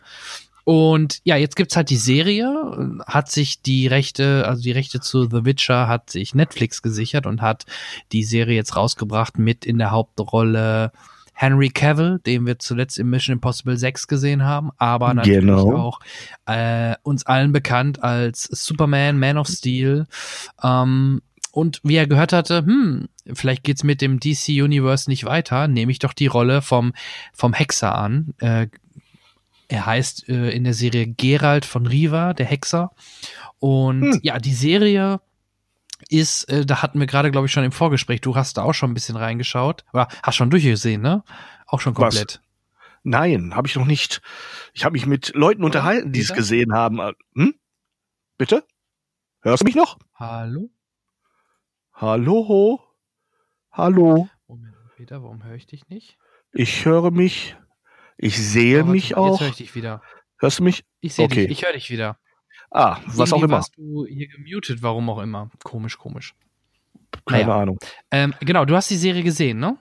Und 0.70 1.22
ja, 1.24 1.36
jetzt 1.36 1.56
gibt's 1.56 1.76
halt 1.76 1.90
die 1.90 1.98
Serie, 1.98 3.02
hat 3.08 3.32
sich 3.32 3.64
die 3.64 3.88
Rechte, 3.88 4.48
also 4.48 4.62
die 4.62 4.72
Rechte 4.72 5.00
zu 5.00 5.24
The 5.24 5.44
Witcher 5.44 5.88
hat 5.88 6.12
sich 6.12 6.36
Netflix 6.36 6.84
gesichert 6.84 7.26
und 7.26 7.42
hat 7.42 7.66
die 8.12 8.24
Serie 8.24 8.58
jetzt 8.58 8.76
rausgebracht 8.76 9.40
mit 9.40 9.66
in 9.66 9.80
der 9.80 9.90
Hauptrolle 9.90 10.92
Henry 11.34 11.70
Cavill, 11.70 12.20
den 12.24 12.46
wir 12.46 12.60
zuletzt 12.60 13.00
in 13.00 13.10
Mission 13.10 13.34
Impossible 13.34 13.78
6 13.78 14.06
gesehen 14.06 14.44
haben, 14.44 14.70
aber 14.78 15.16
natürlich 15.16 15.40
genau. 15.40 15.76
auch 15.76 16.02
äh, 16.46 16.94
uns 17.02 17.26
allen 17.26 17.52
bekannt 17.52 18.04
als 18.04 18.44
Superman, 18.44 19.18
Man 19.18 19.40
of 19.40 19.48
Steel. 19.48 20.06
Ähm, 20.62 21.24
und 21.52 21.82
wie 21.84 21.96
er 21.96 22.06
gehört 22.06 22.32
hatte, 22.32 22.60
hm, 22.60 23.10
vielleicht 23.34 23.64
geht's 23.64 23.84
mit 23.84 24.02
dem 24.02 24.20
DC 24.20 24.50
Universe 24.50 25.10
nicht 25.10 25.26
weiter, 25.26 25.68
nehme 25.68 25.92
ich 25.92 25.98
doch 25.98 26.14
die 26.14 26.28
Rolle 26.28 26.62
vom, 26.62 26.94
vom 27.34 27.54
Hexer 27.54 27.96
an. 27.96 28.36
Äh, 28.38 28.68
er 29.70 29.86
heißt 29.86 30.28
äh, 30.28 30.50
in 30.50 30.64
der 30.64 30.74
Serie 30.74 31.08
Gerald 31.08 31.64
von 31.64 31.86
Riva, 31.86 32.34
der 32.34 32.48
Hexer. 32.48 32.92
Und 33.60 34.02
hm. 34.02 34.20
ja, 34.24 34.40
die 34.40 34.54
Serie 34.54 35.22
ist, 36.10 36.46
äh, 36.46 36.66
da 36.66 36.82
hatten 36.82 37.00
wir 37.00 37.06
gerade, 37.06 37.30
glaube 37.30 37.46
ich, 37.46 37.54
schon 37.54 37.64
im 37.64 37.72
Vorgespräch, 37.72 38.20
du 38.20 38.36
hast 38.36 38.58
da 38.58 38.64
auch 38.64 38.74
schon 38.74 38.92
ein 38.92 38.96
bisschen 38.96 39.16
reingeschaut. 39.16 39.86
Oder 39.94 40.08
hast 40.24 40.36
schon 40.36 40.50
durchgesehen, 40.50 41.02
ne? 41.02 41.24
Auch 41.68 41.82
schon 41.82 41.94
komplett. 41.94 42.36
Was? 42.36 42.50
Nein, 43.04 43.56
habe 43.56 43.68
ich 43.68 43.76
noch 43.76 43.86
nicht. 43.86 44.22
Ich 44.74 44.84
habe 44.84 44.94
mich 44.94 45.06
mit 45.06 45.34
Leuten 45.36 45.64
unterhalten, 45.64 46.12
die 46.12 46.20
es 46.20 46.34
gesehen 46.34 46.74
haben. 46.74 47.00
Hm? 47.36 47.54
Bitte? 48.38 48.66
Hörst 49.42 49.62
du 49.62 49.66
mich 49.66 49.76
noch? 49.76 50.00
Hallo? 50.16 50.70
Hallo? 51.94 52.82
Hallo? 53.72 54.30
Moment, 54.48 54.76
Peter, 54.98 55.22
warum 55.22 55.44
höre 55.44 55.56
ich 55.56 55.68
dich 55.68 55.88
nicht? 55.90 56.18
Ich 56.54 56.86
höre 56.86 57.12
mich. 57.12 57.56
Ich 58.22 58.38
sehe 58.38 58.84
oh, 58.84 58.88
mich 58.88 59.16
auch. 59.16 59.32
Jetzt 59.32 59.42
höre 59.42 59.50
ich 59.50 59.56
dich 59.56 59.76
wieder. 59.76 60.02
Hörst 60.40 60.60
du 60.60 60.64
mich? 60.64 60.84
Ich 61.00 61.14
sehe 61.14 61.26
okay. 61.26 61.48
dich, 61.48 61.58
ich 61.58 61.66
höre 61.66 61.74
dich 61.74 61.90
wieder. 61.90 62.20
Ah, 62.70 62.98
was 63.06 63.32
Irgendwie 63.32 63.34
auch 63.34 63.44
immer. 63.44 63.56
warst 63.58 63.78
du 63.78 64.06
hier 64.06 64.28
gemutet, 64.28 64.82
warum 64.82 65.10
auch 65.10 65.20
immer. 65.20 65.50
Komisch, 65.64 65.98
komisch. 65.98 66.36
Keine 67.26 67.46
naja. 67.46 67.62
Ahnung. 67.62 67.80
Ähm, 68.12 68.36
genau, 68.42 68.66
du 68.66 68.76
hast 68.76 68.90
die 68.90 68.98
Serie 68.98 69.24
gesehen, 69.24 69.60
ne? 69.60 69.78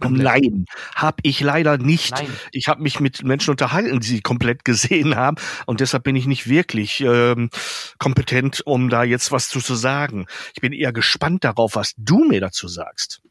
Komplett. 0.00 0.44
Nein, 0.44 0.64
habe 0.94 1.16
ich 1.22 1.40
leider 1.40 1.78
nicht. 1.78 2.12
Nein. 2.12 2.28
Ich 2.52 2.68
habe 2.68 2.82
mich 2.82 3.00
mit 3.00 3.24
Menschen 3.24 3.50
unterhalten, 3.50 3.98
die 3.98 4.06
sie 4.06 4.20
komplett 4.20 4.64
gesehen 4.66 5.16
haben 5.16 5.38
und 5.66 5.80
deshalb 5.80 6.04
bin 6.04 6.14
ich 6.14 6.26
nicht 6.26 6.46
wirklich 6.46 7.00
ähm, 7.00 7.48
kompetent, 7.98 8.62
um 8.64 8.90
da 8.90 9.02
jetzt 9.02 9.32
was 9.32 9.48
zu, 9.48 9.60
zu 9.60 9.74
sagen. 9.74 10.26
Ich 10.54 10.60
bin 10.60 10.72
eher 10.72 10.92
gespannt 10.92 11.42
darauf, 11.42 11.74
was 11.74 11.94
du 11.96 12.22
mir 12.24 12.40
dazu 12.40 12.68
sagst. 12.68 13.22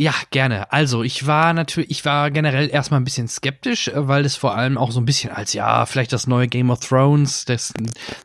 Ja, 0.00 0.14
gerne. 0.30 0.70
Also 0.70 1.02
ich 1.02 1.26
war 1.26 1.52
natürlich, 1.52 1.90
ich 1.90 2.04
war 2.04 2.30
generell 2.30 2.70
erstmal 2.70 3.00
ein 3.00 3.04
bisschen 3.04 3.26
skeptisch, 3.26 3.88
äh, 3.88 4.06
weil 4.06 4.24
es 4.24 4.36
vor 4.36 4.54
allem 4.54 4.78
auch 4.78 4.92
so 4.92 5.00
ein 5.00 5.04
bisschen 5.04 5.32
als 5.32 5.54
ja, 5.54 5.86
vielleicht 5.86 6.12
das 6.12 6.28
neue 6.28 6.46
Game 6.46 6.70
of 6.70 6.78
Thrones, 6.78 7.44
das 7.46 7.74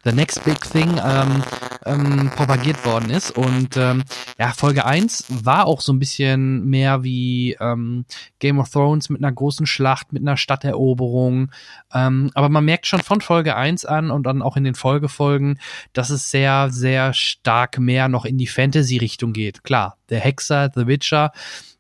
The 0.03 0.11
Next 0.11 0.45
Big 0.45 0.61
Thing 0.61 1.01
ähm, 1.03 1.43
ähm, 1.87 2.31
propagiert 2.35 2.85
worden 2.85 3.09
ist. 3.09 3.31
Und 3.31 3.75
ähm, 3.75 4.03
ja, 4.37 4.53
Folge 4.55 4.85
1 4.85 5.25
war 5.29 5.65
auch 5.65 5.81
so 5.81 5.91
ein 5.93 5.97
bisschen 5.97 6.63
mehr 6.65 7.01
wie 7.01 7.57
ähm, 7.59 8.05
Game 8.37 8.59
of 8.59 8.69
Thrones 8.69 9.09
mit 9.09 9.23
einer 9.23 9.33
großen 9.33 9.65
Schlacht, 9.65 10.13
mit 10.13 10.21
einer 10.21 10.37
Stadteroberung. 10.37 11.49
Ähm, 11.91 12.29
aber 12.35 12.49
man 12.49 12.65
merkt 12.65 12.85
schon 12.85 13.01
von 13.01 13.19
Folge 13.19 13.55
1 13.55 13.85
an 13.85 14.11
und 14.11 14.27
dann 14.27 14.43
auch 14.43 14.57
in 14.57 14.63
den 14.63 14.75
Folgefolgen, 14.75 15.57
dass 15.93 16.11
es 16.11 16.29
sehr, 16.29 16.69
sehr 16.69 17.15
stark 17.15 17.79
mehr 17.79 18.09
noch 18.09 18.25
in 18.25 18.37
die 18.37 18.45
Fantasy-Richtung 18.45 19.33
geht. 19.33 19.63
Klar, 19.63 19.97
der 20.09 20.19
Hexer, 20.19 20.71
The 20.73 20.87
Witcher, 20.87 21.31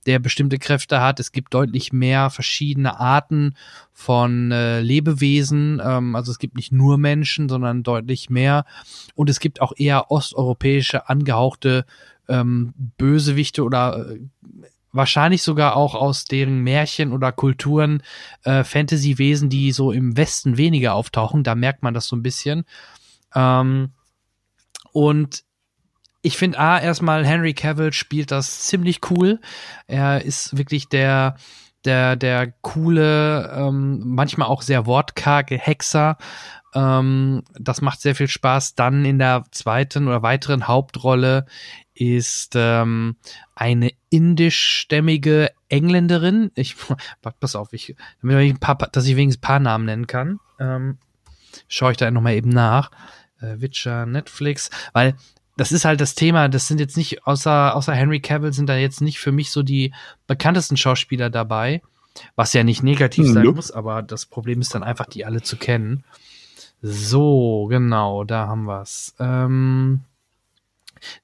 der 0.05 0.19
bestimmte 0.19 0.59
Kräfte 0.59 1.01
hat. 1.01 1.19
Es 1.19 1.31
gibt 1.31 1.53
deutlich 1.53 1.93
mehr 1.93 2.29
verschiedene 2.29 2.99
Arten 2.99 3.55
von 3.91 4.51
äh, 4.51 4.81
Lebewesen. 4.81 5.81
Ähm, 5.83 6.15
also 6.15 6.31
es 6.31 6.39
gibt 6.39 6.55
nicht 6.55 6.71
nur 6.71 6.97
Menschen, 6.97 7.49
sondern 7.49 7.83
deutlich 7.83 8.29
mehr. 8.29 8.65
Und 9.15 9.29
es 9.29 9.39
gibt 9.39 9.61
auch 9.61 9.73
eher 9.75 10.11
osteuropäische 10.11 11.09
angehauchte 11.09 11.85
ähm, 12.27 12.73
Bösewichte 12.97 13.63
oder 13.63 14.09
äh, 14.09 14.19
wahrscheinlich 14.91 15.41
sogar 15.41 15.75
auch 15.75 15.95
aus 15.95 16.25
deren 16.25 16.59
Märchen 16.59 17.11
oder 17.11 17.31
Kulturen 17.31 18.03
äh, 18.43 18.63
Fantasy-Wesen, 18.63 19.49
die 19.49 19.71
so 19.71 19.91
im 19.91 20.15
Westen 20.15 20.57
weniger 20.57 20.93
auftauchen. 20.93 21.43
Da 21.43 21.55
merkt 21.55 21.81
man 21.83 21.93
das 21.93 22.07
so 22.07 22.15
ein 22.15 22.23
bisschen. 22.23 22.65
Ähm, 23.33 23.91
und 24.91 25.43
ich 26.23 26.37
finde 26.37 26.57
A, 26.57 26.79
erstmal 26.79 27.25
Henry 27.25 27.53
Cavill 27.53 27.91
spielt 27.91 28.31
das 28.31 28.61
ziemlich 28.61 29.01
cool. 29.11 29.39
Er 29.87 30.23
ist 30.23 30.57
wirklich 30.57 30.87
der, 30.87 31.35
der, 31.83 32.15
der 32.15 32.53
coole, 32.61 33.51
ähm, 33.53 34.01
manchmal 34.05 34.47
auch 34.47 34.61
sehr 34.61 34.85
wortkarge 34.85 35.57
Hexer. 35.57 36.17
Ähm, 36.73 37.43
das 37.59 37.81
macht 37.81 37.99
sehr 37.99 38.15
viel 38.15 38.29
Spaß. 38.29 38.75
Dann 38.75 39.03
in 39.03 39.19
der 39.19 39.43
zweiten 39.51 40.07
oder 40.07 40.23
weiteren 40.23 40.67
Hauptrolle 40.69 41.45
ist 41.93 42.53
ähm, 42.55 43.17
eine 43.53 43.91
indischstämmige 44.09 45.51
Engländerin. 45.67 46.51
Ich 46.55 46.77
pass 47.39 47.57
auf, 47.57 47.73
ich, 47.73 47.97
damit 48.21 48.39
ich 48.39 48.53
ein 48.53 48.59
paar, 48.59 48.77
dass 48.77 49.05
ich 49.05 49.17
wenigstens 49.17 49.39
ein 49.39 49.47
paar 49.47 49.59
Namen 49.59 49.85
nennen 49.85 50.07
kann. 50.07 50.39
Ähm, 50.57 50.99
schaue 51.67 51.91
ich 51.91 51.97
da 51.97 52.09
nochmal 52.09 52.35
eben 52.35 52.49
nach. 52.49 52.91
Äh, 53.41 53.59
Witcher, 53.59 54.05
Netflix, 54.05 54.69
weil 54.93 55.15
das 55.55 55.71
ist 55.71 55.85
halt 55.85 56.01
das 56.01 56.15
Thema, 56.15 56.49
das 56.49 56.67
sind 56.67 56.79
jetzt 56.79 56.97
nicht, 56.97 57.25
außer, 57.27 57.75
außer 57.75 57.93
Henry 57.93 58.19
Cavill 58.19 58.53
sind 58.53 58.67
da 58.67 58.75
jetzt 58.75 59.01
nicht 59.01 59.19
für 59.19 59.31
mich 59.31 59.51
so 59.51 59.63
die 59.63 59.93
bekanntesten 60.27 60.77
Schauspieler 60.77 61.29
dabei, 61.29 61.81
was 62.35 62.53
ja 62.53 62.63
nicht 62.63 62.83
negativ 62.83 63.27
sein 63.27 63.47
mhm. 63.47 63.55
muss, 63.55 63.71
aber 63.71 64.01
das 64.01 64.25
Problem 64.25 64.61
ist 64.61 64.73
dann 64.73 64.83
einfach, 64.83 65.05
die 65.05 65.25
alle 65.25 65.41
zu 65.41 65.57
kennen. 65.57 66.03
So, 66.81 67.67
genau, 67.69 68.23
da 68.23 68.47
haben 68.47 68.65
wir's. 68.65 69.15
Ähm, 69.19 70.01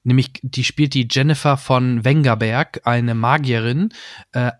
nämlich, 0.04 0.32
die 0.42 0.64
spielt 0.64 0.94
die 0.94 1.08
Jennifer 1.10 1.56
von 1.56 2.04
Wengerberg, 2.04 2.80
eine 2.84 3.14
Magierin, 3.14 3.92
äh, 4.32 4.52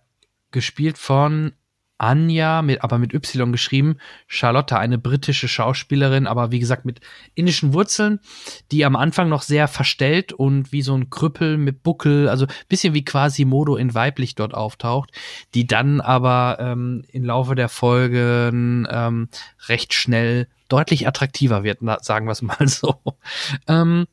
gespielt 0.51 0.99
von 0.99 1.53
Anja, 2.01 2.63
mit, 2.63 2.83
aber 2.83 2.99
mit 2.99 3.13
Y 3.13 3.53
geschrieben, 3.53 3.99
Charlotte, 4.27 4.79
eine 4.79 4.99
britische 4.99 5.49
Schauspielerin, 5.49 6.27
aber 6.27 6.51
wie 6.51 6.59
gesagt 6.59 6.85
mit 6.85 7.01
indischen 7.35 7.75
Wurzeln, 7.75 8.21
die 8.73 8.85
am 8.85 8.97
Anfang 8.97 9.29
noch 9.29 9.43
sehr 9.43 9.69
verstellt 9.69 10.33
und 10.33 10.73
wie 10.73 10.83
so 10.83 10.95
ein 10.95 11.11
Krüppel 11.11 11.59
mit 11.59 11.83
Buckel, 11.83 12.29
also 12.29 12.47
bisschen 12.69 12.95
wie 12.95 13.05
quasi 13.05 13.45
Modo 13.45 13.77
in 13.77 13.95
weiblich 13.95 14.35
dort 14.35 14.55
auftaucht, 14.55 15.11
die 15.55 15.67
dann 15.67 16.01
aber 16.01 16.57
ähm, 16.61 17.05
im 17.13 17.25
Laufe 17.25 17.55
der 17.55 17.69
Folgen 17.69 18.89
ähm, 18.91 19.29
recht 19.69 19.93
schnell 19.93 20.49
deutlich 20.69 21.07
attraktiver 21.07 21.65
wird, 21.65 21.81
sagen 22.03 22.27
wir 22.27 22.33
es 22.33 22.43
mal 22.43 22.57
so. 22.67 22.95
Ähm, 23.69 24.07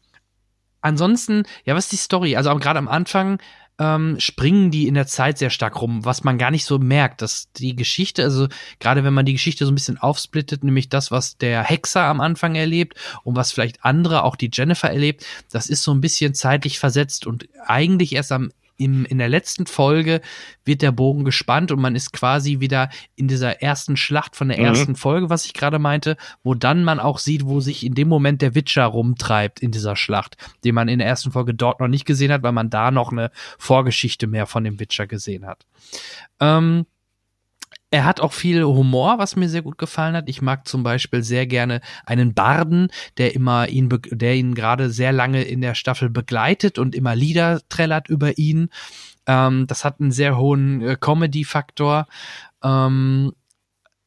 ansonsten, 0.82 1.44
ja, 1.64 1.76
was 1.76 1.86
ist 1.86 1.92
die 1.94 1.98
Story? 1.98 2.36
Also 2.36 2.54
gerade 2.58 2.80
am 2.80 2.88
Anfang 2.90 3.40
ähm, 3.80 4.20
springen 4.20 4.72
die 4.72 4.88
in 4.88 4.96
der 4.96 5.08
Zeit 5.08 5.38
sehr 5.38 5.50
stark 5.50 5.82
rum, 5.82 6.04
was 6.04 6.24
man 6.24 6.38
gar 6.38 6.52
nicht 6.52 6.66
so 6.66 6.80
merkt, 6.80 7.22
dass 7.22 7.52
die 7.54 7.76
Geschichte, 7.76 8.24
also 8.24 8.48
gerade 8.80 9.04
wenn 9.04 9.14
man 9.14 9.26
die 9.26 9.34
Geschichte 9.34 9.66
so 9.66 9.72
ein 9.72 9.76
bisschen 9.76 9.98
aufsplittet, 9.98 10.64
nämlich 10.64 10.90
das, 10.90 11.12
was 11.12 11.38
der 11.38 11.64
Hexer 11.64 12.04
am 12.04 12.22
Anfang 12.22 12.56
erlebt 12.56 12.98
und 13.24 13.36
was 13.36 13.52
vielleicht 13.52 13.86
andere, 13.86 14.24
auch 14.24 14.36
die 14.36 14.50
Jennifer 14.52 14.90
erlebt, 14.90 15.26
das 15.52 15.68
ist 15.68 15.84
so 15.84 15.94
ein 15.94 16.02
bisschen 16.02 16.34
zeitlich 16.34 16.80
versetzt 16.80 17.28
und 17.28 17.48
eigentlich 17.66 18.14
erst 18.14 18.32
am 18.32 18.52
im, 18.78 19.06
in 19.06 19.18
der 19.18 19.30
letzten 19.30 19.66
Folge 19.66 20.22
wird 20.64 20.82
der 20.82 20.92
Bogen 20.92 21.26
gespannt 21.26 21.72
und 21.72 21.82
man 21.82 21.96
ist 21.96 22.14
quasi 22.14 22.60
wieder 22.60 22.90
in 23.16 23.28
dieser 23.28 23.62
ersten 23.62 23.98
Schlacht 23.98 24.36
von 24.36 24.50
der 24.50 24.60
mhm. 24.60 24.66
ersten 24.66 24.96
Folge, 24.96 25.30
was 25.30 25.46
ich 25.46 25.54
gerade 25.54 25.80
meinte, 25.80 26.16
wo 26.44 26.54
dann 26.54 26.84
man 26.84 27.00
auch 27.00 27.18
sieht, 27.18 27.46
wo 27.46 27.60
sich 27.60 27.86
in 27.86 27.96
dem 27.96 28.08
Moment 28.08 28.42
der 28.42 28.56
Witcher 28.56 28.86
rumtreibt 28.86 29.60
in 29.60 29.72
dieser 29.72 29.96
Schlacht, 29.96 30.38
den 30.64 30.76
man 30.76 30.88
in 30.88 31.00
der 31.00 31.08
ersten 31.08 31.32
Folge 31.32 31.54
dort 31.54 31.80
noch 31.80 31.88
nicht 31.88 32.06
gesehen 32.06 32.32
hat, 32.32 32.44
weil 32.44 32.52
man 32.52 32.70
da 32.70 32.92
noch 32.92 33.12
eine 33.12 33.32
Vorgeschichte 33.58 34.28
mehr 34.28 34.46
von 34.46 34.64
dem 34.64 34.80
Witcher 34.80 35.08
gesehen 35.08 35.46
hat. 35.46 35.66
Ähm, 36.40 36.86
er 37.90 38.04
hat 38.04 38.20
auch 38.20 38.34
viel 38.34 38.64
Humor, 38.64 39.18
was 39.18 39.36
mir 39.36 39.48
sehr 39.48 39.62
gut 39.62 39.78
gefallen 39.78 40.16
hat. 40.16 40.28
Ich 40.28 40.42
mag 40.42 40.68
zum 40.68 40.84
Beispiel 40.84 41.24
sehr 41.24 41.48
gerne 41.48 41.82
einen 42.06 42.34
Barden, 42.34 42.90
der 43.18 43.34
immer 43.34 43.70
ihn, 43.70 43.90
der 44.12 44.36
ihn 44.36 44.56
gerade 44.56 44.90
sehr 44.90 45.14
lange 45.14 45.44
in 45.44 45.62
der 45.62 45.74
Staffel 45.74 46.10
begleitet 46.10 46.80
und 46.80 46.96
immer 46.96 47.16
Lieder 47.16 47.62
trällert 47.70 48.10
über 48.10 48.38
ihn. 48.38 48.70
Ähm, 49.26 49.68
das 49.68 49.86
hat 49.86 50.02
einen 50.02 50.12
sehr 50.12 50.38
hohen 50.38 50.82
äh, 50.82 50.98
Comedy-Faktor. 51.00 52.08
Ähm, 52.62 53.32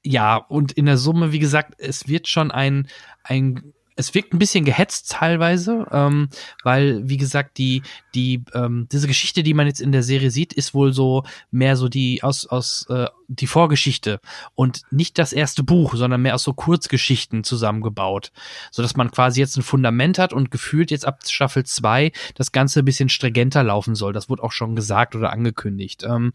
ja, 0.03 0.37
und 0.37 0.72
in 0.72 0.87
der 0.87 0.99
Summe, 0.99 1.33
wie 1.33 1.39
gesagt, 1.39 1.74
es 1.78 2.07
wird 2.07 2.28
schon 2.28 2.51
ein, 2.51 2.87
ein 3.22 3.72
es 4.01 4.14
wirkt 4.14 4.34
ein 4.34 4.38
bisschen 4.38 4.64
gehetzt 4.64 5.12
teilweise, 5.12 5.86
ähm, 5.92 6.28
weil, 6.64 7.09
wie 7.09 7.16
gesagt, 7.16 7.59
die, 7.59 7.82
die, 8.14 8.42
ähm, 8.55 8.88
diese 8.90 9.07
Geschichte, 9.07 9.42
die 9.42 9.55
man 9.55 9.66
jetzt 9.66 9.80
in 9.80 9.92
der 9.92 10.03
Serie 10.03 10.30
sieht, 10.30 10.53
ist 10.53 10.74
wohl 10.74 10.92
so 10.92 11.24
mehr 11.51 11.76
so 11.76 11.88
die 11.88 12.22
aus, 12.22 12.46
aus 12.46 12.86
äh, 12.88 13.07
die 13.28 13.46
Vorgeschichte 13.46 14.20
und 14.55 14.82
nicht 14.90 15.18
das 15.18 15.32
erste 15.32 15.62
Buch, 15.62 15.94
sondern 15.94 16.22
mehr 16.22 16.34
aus 16.34 16.42
so 16.42 16.53
Kurzgeschichten 16.53 17.44
zusammengebaut. 17.44 18.32
So 18.72 18.82
dass 18.82 18.96
man 18.96 19.11
quasi 19.11 19.40
jetzt 19.40 19.57
ein 19.57 19.62
Fundament 19.62 20.18
hat 20.18 20.32
und 20.32 20.51
gefühlt 20.51 20.90
jetzt 20.90 21.07
ab 21.07 21.20
Staffel 21.24 21.64
2 21.64 22.11
das 22.34 22.51
Ganze 22.51 22.80
ein 22.80 22.84
bisschen 22.84 23.09
stringenter 23.09 23.62
laufen 23.62 23.94
soll. 23.94 24.12
Das 24.12 24.28
wurde 24.28 24.42
auch 24.42 24.53
schon 24.53 24.74
gesagt 24.74 25.14
oder 25.14 25.30
angekündigt. 25.30 26.03
Ähm, 26.03 26.32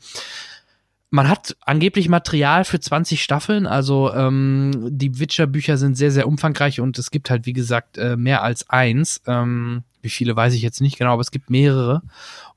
man 1.09 1.29
hat 1.29 1.55
angeblich 1.61 2.09
Material 2.09 2.65
für 2.65 2.79
20 2.79 3.23
Staffeln, 3.23 3.67
also 3.67 4.13
ähm, 4.13 4.89
die 4.89 5.19
Witcher-Bücher 5.19 5.77
sind 5.77 5.95
sehr, 5.95 6.11
sehr 6.11 6.27
umfangreich 6.27 6.81
und 6.81 6.97
es 6.97 7.11
gibt 7.11 7.29
halt, 7.29 7.45
wie 7.45 7.53
gesagt, 7.53 7.97
äh, 7.97 8.17
mehr 8.17 8.43
als 8.43 8.69
eins. 8.69 9.21
Ähm, 9.27 9.83
wie 10.01 10.09
viele 10.09 10.35
weiß 10.35 10.53
ich 10.53 10.61
jetzt 10.61 10.81
nicht 10.81 10.97
genau, 10.97 11.13
aber 11.13 11.21
es 11.21 11.31
gibt 11.31 11.49
mehrere. 11.49 12.01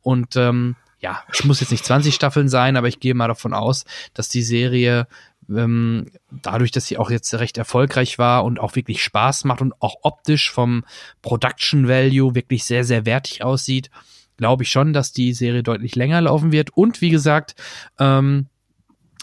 Und 0.03 0.36
ähm, 0.36 0.76
ja, 1.01 1.22
es 1.32 1.44
muss 1.44 1.61
jetzt 1.61 1.70
nicht 1.70 1.84
20 1.84 2.14
Staffeln 2.14 2.49
sein, 2.49 2.76
aber 2.76 2.88
ich 2.88 3.01
gehe 3.01 3.14
mal 3.14 3.28
davon 3.28 3.55
aus, 3.55 3.84
dass 4.14 4.28
die 4.28 4.42
Serie 4.42 5.07
ähm, 5.49 6.11
dadurch, 6.30 6.70
dass 6.72 6.86
sie 6.86 6.99
auch 6.99 7.11
jetzt 7.11 7.32
recht 7.34 7.57
erfolgreich 7.57 8.18
war 8.18 8.44
und 8.44 8.61
auch 8.61 8.76
wirklich 8.76 9.03
Spaß 9.03 9.44
macht 9.44 9.61
und 9.61 9.80
auch 9.80 9.96
optisch 10.03 10.51
vom 10.51 10.84
Production 11.22 11.88
Value 11.88 12.34
wirklich 12.34 12.64
sehr, 12.64 12.84
sehr 12.84 13.07
wertig 13.07 13.42
aussieht, 13.42 13.90
glaube 14.39 14.62
ich 14.62 14.70
schon, 14.70 14.95
dass 14.95 15.12
die 15.12 15.34
Serie 15.34 15.62
deutlich 15.62 15.95
länger 15.95 16.22
laufen 16.22 16.51
wird. 16.51 16.70
Und 16.70 17.03
wie 17.03 17.11
gesagt, 17.11 17.55
ähm, 17.99 18.47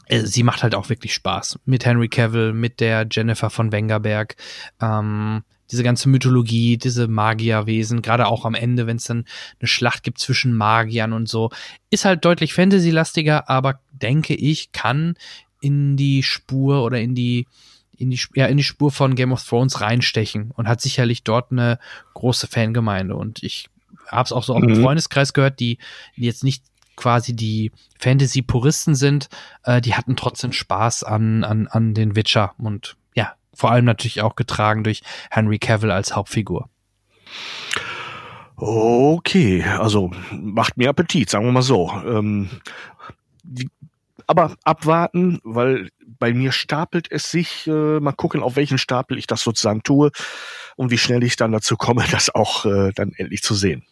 äh, 0.08 0.22
sie 0.22 0.44
macht 0.44 0.62
halt 0.62 0.76
auch 0.76 0.90
wirklich 0.90 1.16
Spaß 1.16 1.60
mit 1.66 1.86
Henry 1.86 2.10
Cavill, 2.10 2.54
mit 2.54 2.80
der 2.80 3.08
Jennifer 3.10 3.50
von 3.50 3.72
Wengerberg. 3.72 4.36
Ähm, 4.80 5.44
diese 5.72 5.84
ganze 5.84 6.10
Mythologie, 6.10 6.78
diese 6.78 7.08
Magierwesen, 7.08 8.04
gerade 8.04 8.28
auch 8.28 8.46
am 8.46 8.54
Ende, 8.54 8.86
wenn 8.86 8.98
es 8.98 9.06
dann 9.06 9.26
eine 9.60 9.68
Schlacht 9.68 10.04
gibt 10.04 10.20
zwischen 10.20 10.54
Magiern 10.54 11.12
und 11.12 11.28
so, 11.28 11.50
ist 11.90 12.06
halt 12.06 12.24
deutlich 12.24 12.54
Fantasy-lastiger, 12.54 13.50
aber 13.50 13.80
denke 13.92 14.36
ich, 14.36 14.74
kann 14.74 15.16
in 15.62 15.98
die 15.98 16.22
Spur 16.22 16.84
oder 16.84 17.00
in 17.00 17.16
die 17.16 17.48
in 17.98 18.10
die, 18.10 18.20
ja, 18.36 18.48
in 18.48 18.58
die 18.58 18.64
Spur 18.64 18.92
von 18.92 19.16
Game 19.16 19.32
of 19.32 19.44
Thrones 19.44 19.80
reinstechen 19.80 20.52
und 20.52 20.68
hat 20.68 20.82
sicherlich 20.82 21.24
dort 21.24 21.52
eine 21.52 21.80
große 22.14 22.46
Fangemeinde. 22.48 23.16
Und 23.16 23.42
ich 23.42 23.70
habe 24.08 24.26
es 24.26 24.32
auch 24.32 24.44
so 24.44 24.58
mhm. 24.58 24.70
im 24.70 24.82
Freundeskreis 24.82 25.34
gehört, 25.34 25.60
die, 25.60 25.78
die 26.16 26.26
jetzt 26.26 26.44
nicht 26.44 26.64
quasi 26.96 27.36
die 27.36 27.72
Fantasy-Puristen 28.00 28.96
sind, 28.96 29.30
äh, 29.64 29.82
die 29.82 29.96
hatten 29.96 30.16
trotzdem 30.16 30.52
Spaß 30.52 31.04
an, 31.04 31.44
an, 31.44 31.68
an 31.68 31.94
den 31.94 32.16
Witcher 32.16 32.54
und 32.58 32.96
ja, 33.16 33.34
vor 33.54 33.72
allem 33.72 33.86
natürlich 33.86 34.22
auch 34.22 34.36
getragen 34.36 34.84
durch 34.84 35.02
Henry 35.30 35.60
Cavill 35.60 35.92
als 35.92 36.16
Hauptfigur. 36.16 36.70
Okay, 38.58 39.64
also 39.64 40.12
macht 40.32 40.78
mir 40.78 40.90
Appetit, 40.90 41.30
sagen 41.30 41.46
wir 41.46 41.52
mal 41.52 41.62
so. 41.62 41.92
Ähm, 42.06 42.50
die, 43.44 43.70
aber 44.28 44.56
abwarten, 44.64 45.40
weil 45.44 45.90
bei 46.20 46.34
mir 46.34 46.52
stapelt 46.52 47.12
es 47.12 47.30
sich. 47.30 47.68
Äh, 47.68 48.00
mal 48.00 48.14
gucken, 48.14 48.42
auf 48.42 48.56
welchen 48.56 48.78
Stapel 48.78 49.18
ich 49.18 49.28
das 49.28 49.42
sozusagen 49.42 49.84
tue 49.84 50.12
und 50.78 50.90
wie 50.90 50.98
schnell 50.98 51.24
ich 51.24 51.36
dann 51.36 51.52
dazu 51.52 51.76
komme, 51.76 52.06
das 52.12 52.34
auch 52.34 52.66
äh, 52.66 52.92
dann 52.96 53.12
endlich 53.14 53.44
zu 53.44 53.54
sehen. 53.54 53.84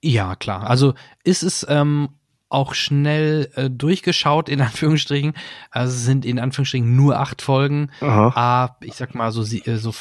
Ja, 0.00 0.36
klar. 0.36 0.68
Also 0.68 0.94
ist 1.22 1.42
es 1.42 1.66
ähm, 1.68 2.10
auch 2.48 2.74
schnell 2.74 3.50
äh, 3.56 3.68
durchgeschaut, 3.68 4.48
in 4.48 4.60
Anführungsstrichen. 4.62 5.34
Also 5.70 5.92
es 5.92 6.04
sind 6.04 6.24
in 6.24 6.38
Anführungsstrichen 6.38 6.94
nur 6.94 7.18
acht 7.18 7.42
Folgen. 7.42 7.90
Aha. 8.00 8.76
Äh, 8.80 8.86
ich 8.86 8.94
sag 8.94 9.14
mal 9.14 9.32
so, 9.32 9.42
äh, 9.42 9.76
so 9.76 9.92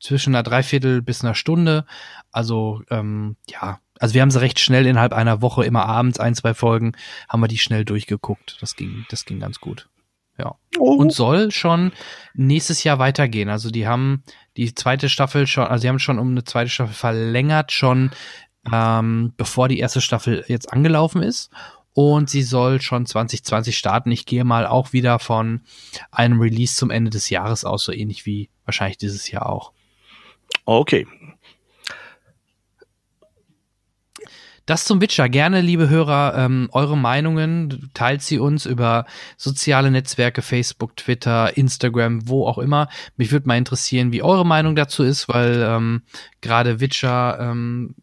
zwischen 0.00 0.34
einer 0.34 0.42
Dreiviertel 0.42 1.02
bis 1.02 1.24
einer 1.24 1.34
Stunde. 1.34 1.86
Also 2.30 2.82
ähm, 2.90 3.36
ja, 3.48 3.78
also 3.98 4.14
wir 4.14 4.22
haben 4.22 4.30
sie 4.30 4.40
recht 4.40 4.58
schnell 4.58 4.86
innerhalb 4.86 5.12
einer 5.12 5.42
Woche, 5.42 5.64
immer 5.64 5.86
abends 5.86 6.18
ein, 6.18 6.34
zwei 6.34 6.54
Folgen, 6.54 6.92
haben 7.28 7.40
wir 7.40 7.48
die 7.48 7.58
schnell 7.58 7.84
durchgeguckt. 7.84 8.58
Das 8.60 8.74
ging, 8.74 9.06
das 9.10 9.24
ging 9.24 9.38
ganz 9.38 9.60
gut. 9.60 9.88
Ja. 10.38 10.56
Oh. 10.78 10.94
Und 10.94 11.12
soll 11.12 11.52
schon 11.52 11.92
nächstes 12.34 12.82
Jahr 12.82 12.98
weitergehen. 12.98 13.48
Also 13.48 13.70
die 13.70 13.86
haben 13.86 14.24
die 14.56 14.74
zweite 14.74 15.08
Staffel 15.08 15.46
schon, 15.46 15.66
also 15.66 15.82
sie 15.82 15.88
haben 15.88 16.00
schon 16.00 16.18
um 16.18 16.30
eine 16.30 16.42
zweite 16.42 16.68
Staffel 16.70 16.94
verlängert, 16.94 17.70
schon 17.70 18.10
ähm, 18.70 19.32
bevor 19.36 19.68
die 19.68 19.78
erste 19.78 20.00
Staffel 20.00 20.44
jetzt 20.48 20.72
angelaufen 20.72 21.22
ist. 21.22 21.50
Und 21.94 22.30
sie 22.30 22.42
soll 22.42 22.80
schon 22.80 23.04
2020 23.04 23.76
starten. 23.76 24.10
Ich 24.10 24.24
gehe 24.24 24.44
mal 24.44 24.66
auch 24.66 24.92
wieder 24.92 25.18
von 25.18 25.60
einem 26.10 26.40
Release 26.40 26.74
zum 26.74 26.90
Ende 26.90 27.10
des 27.10 27.28
Jahres 27.28 27.64
aus, 27.64 27.84
so 27.84 27.92
ähnlich 27.92 28.24
wie 28.24 28.48
wahrscheinlich 28.64 28.96
dieses 28.96 29.30
Jahr 29.30 29.46
auch. 29.46 29.72
Okay, 30.64 31.06
Das 34.64 34.84
zum 34.84 35.00
Witcher. 35.00 35.28
Gerne, 35.28 35.60
liebe 35.60 35.88
Hörer, 35.88 36.34
ähm, 36.38 36.68
eure 36.70 36.96
Meinungen, 36.96 37.90
teilt 37.94 38.22
sie 38.22 38.38
uns 38.38 38.64
über 38.64 39.06
soziale 39.36 39.90
Netzwerke, 39.90 40.40
Facebook, 40.40 40.96
Twitter, 40.96 41.56
Instagram, 41.56 42.28
wo 42.28 42.46
auch 42.46 42.58
immer. 42.58 42.88
Mich 43.16 43.32
würde 43.32 43.48
mal 43.48 43.58
interessieren, 43.58 44.12
wie 44.12 44.22
eure 44.22 44.46
Meinung 44.46 44.76
dazu 44.76 45.02
ist, 45.02 45.28
weil 45.28 45.64
ähm, 45.66 46.02
gerade 46.42 46.78
Witcher, 46.78 47.38
ähm, 47.40 47.96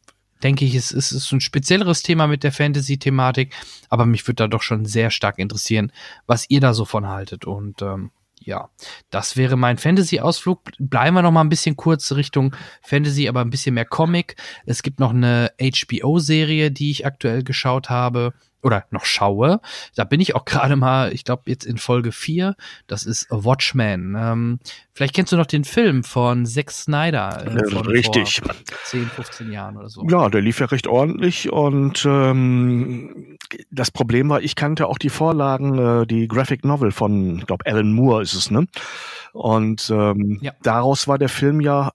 denke 0.43 0.65
ich, 0.65 0.75
es, 0.75 0.91
es 0.91 1.11
ist 1.11 1.31
ein 1.31 1.41
spezielleres 1.41 2.01
Thema 2.01 2.27
mit 2.27 2.43
der 2.43 2.51
Fantasy-Thematik, 2.51 3.53
aber 3.89 4.05
mich 4.05 4.27
würde 4.27 4.43
da 4.43 4.47
doch 4.47 4.61
schon 4.61 4.85
sehr 4.85 5.11
stark 5.11 5.39
interessieren, 5.39 5.91
was 6.27 6.49
ihr 6.49 6.61
da 6.61 6.73
so 6.73 6.85
von 6.85 7.07
haltet. 7.07 7.45
Und 7.45 7.81
ähm, 7.81 8.11
ja, 8.41 8.69
das 9.09 9.35
wäre 9.37 9.57
mein 9.57 9.77
Fantasy-Ausflug. 9.77 10.61
Bleiben 10.79 11.15
wir 11.15 11.21
noch 11.21 11.31
mal 11.31 11.41
ein 11.41 11.49
bisschen 11.49 11.75
kurz 11.75 12.11
Richtung 12.13 12.55
Fantasy, 12.81 13.27
aber 13.27 13.41
ein 13.41 13.49
bisschen 13.49 13.75
mehr 13.75 13.85
Comic. 13.85 14.35
Es 14.65 14.81
gibt 14.81 14.99
noch 14.99 15.11
eine 15.11 15.51
HBO-Serie, 15.61 16.71
die 16.71 16.91
ich 16.91 17.05
aktuell 17.05 17.43
geschaut 17.43 17.89
habe 17.89 18.33
oder 18.61 18.85
noch 18.91 19.05
schaue. 19.05 19.61
Da 19.95 20.03
bin 20.03 20.19
ich 20.19 20.35
auch 20.35 20.45
gerade 20.45 20.75
mal, 20.75 21.13
ich 21.13 21.23
glaube 21.23 21.43
jetzt 21.47 21.65
in 21.65 21.77
Folge 21.77 22.11
4, 22.11 22.55
das 22.87 23.05
ist 23.05 23.27
Watchmen. 23.29 24.15
Ähm, 24.17 24.59
vielleicht 24.93 25.15
kennst 25.15 25.31
du 25.31 25.37
noch 25.37 25.45
den 25.45 25.63
Film 25.63 26.03
von 26.03 26.45
Zack 26.45 26.71
Snyder. 26.71 27.45
Äh, 27.45 27.69
von 27.69 27.85
Richtig. 27.85 28.41
10, 28.85 29.07
15 29.07 29.51
Jahren 29.51 29.77
oder 29.77 29.89
so. 29.89 30.05
Ja, 30.09 30.29
der 30.29 30.41
lief 30.41 30.59
ja 30.59 30.67
recht 30.67 30.87
ordentlich 30.87 31.51
und 31.51 32.05
ähm, 32.05 33.37
das 33.71 33.91
Problem 33.91 34.29
war, 34.29 34.41
ich 34.41 34.55
kannte 34.55 34.87
auch 34.87 34.97
die 34.97 35.09
Vorlagen, 35.09 36.01
äh, 36.01 36.07
die 36.07 36.27
Graphic 36.27 36.65
Novel 36.65 36.91
von, 36.91 37.39
ich 37.39 37.45
glaube, 37.47 37.65
Alan 37.65 37.93
Moore 37.93 38.21
ist 38.21 38.33
es, 38.33 38.51
ne? 38.51 38.65
Und 39.31 39.89
ähm, 39.91 40.39
ja. 40.41 40.53
daraus 40.63 41.07
war 41.07 41.19
der 41.19 41.29
Film 41.29 41.61
ja 41.61 41.91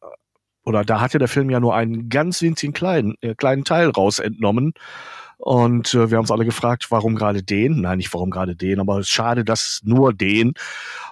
oder 0.65 0.85
da 0.85 1.01
hatte 1.01 1.19
der 1.19 1.29
Film 1.29 1.51
ja 1.51 1.61
nur 1.61 1.75
einen 1.75 2.09
ganz 2.09 2.41
winzigen 2.43 2.73
kleinen, 2.73 3.17
äh, 3.21 3.35
kleinen 3.35 3.65
Teil 3.65 3.91
raus 3.91 4.19
entnommen. 4.19 4.73
Und 5.39 5.95
äh, 5.95 6.11
wir 6.11 6.17
haben 6.17 6.25
uns 6.25 6.31
alle 6.31 6.45
gefragt, 6.45 6.91
warum 6.91 7.15
gerade 7.15 7.43
den? 7.43 7.81
Nein, 7.81 7.99
nicht 7.99 8.13
warum 8.15 8.31
gerade 8.31 8.57
den, 8.57 8.81
aber 8.81 8.99
es 8.99 9.09
ist 9.09 9.15
schade, 9.15 9.45
dass 9.45 9.81
nur 9.85 10.13
den. 10.13 10.55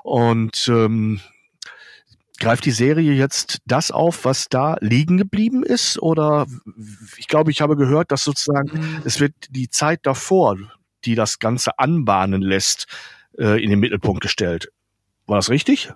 Und 0.03 0.69
ähm, 0.69 1.21
greift 2.39 2.65
die 2.65 2.73
Serie 2.73 3.13
jetzt 3.13 3.59
das 3.67 3.91
auf, 3.91 4.25
was 4.25 4.49
da 4.49 4.77
liegen 4.81 5.17
geblieben 5.17 5.63
ist? 5.63 6.01
Oder 6.01 6.47
ich 7.17 7.29
glaube, 7.29 7.51
ich 7.51 7.61
habe 7.61 7.77
gehört, 7.77 8.11
dass 8.11 8.25
sozusagen 8.25 8.71
mhm. 8.73 9.03
es 9.05 9.21
wird 9.21 9.35
die 9.51 9.69
Zeit 9.69 10.01
davor, 10.03 10.57
die 11.05 11.15
das 11.15 11.39
Ganze 11.39 11.79
anbahnen 11.79 12.43
lässt, 12.43 12.87
äh, 13.39 13.63
in 13.63 13.71
den 13.71 13.79
Mittelpunkt 13.79 14.23
gestellt. 14.23 14.73
War 15.27 15.37
das 15.37 15.51
richtig? 15.51 15.93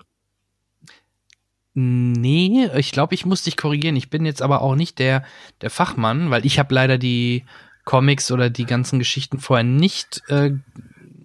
Nee, 1.74 2.70
ich 2.76 2.92
glaube, 2.92 3.14
ich 3.14 3.26
muss 3.26 3.42
dich 3.42 3.56
korrigieren. 3.56 3.96
Ich 3.96 4.08
bin 4.08 4.24
jetzt 4.24 4.40
aber 4.40 4.62
auch 4.62 4.76
nicht 4.76 4.98
der, 4.98 5.24
der 5.60 5.68
Fachmann, 5.68 6.30
weil 6.30 6.46
ich 6.46 6.58
habe 6.58 6.74
leider 6.74 6.96
die 6.96 7.44
Comics 7.87 8.30
oder 8.30 8.51
die 8.51 8.66
ganzen 8.66 8.99
Geschichten 8.99 9.39
vorher 9.39 9.64
nicht, 9.64 10.22
äh, 10.28 10.51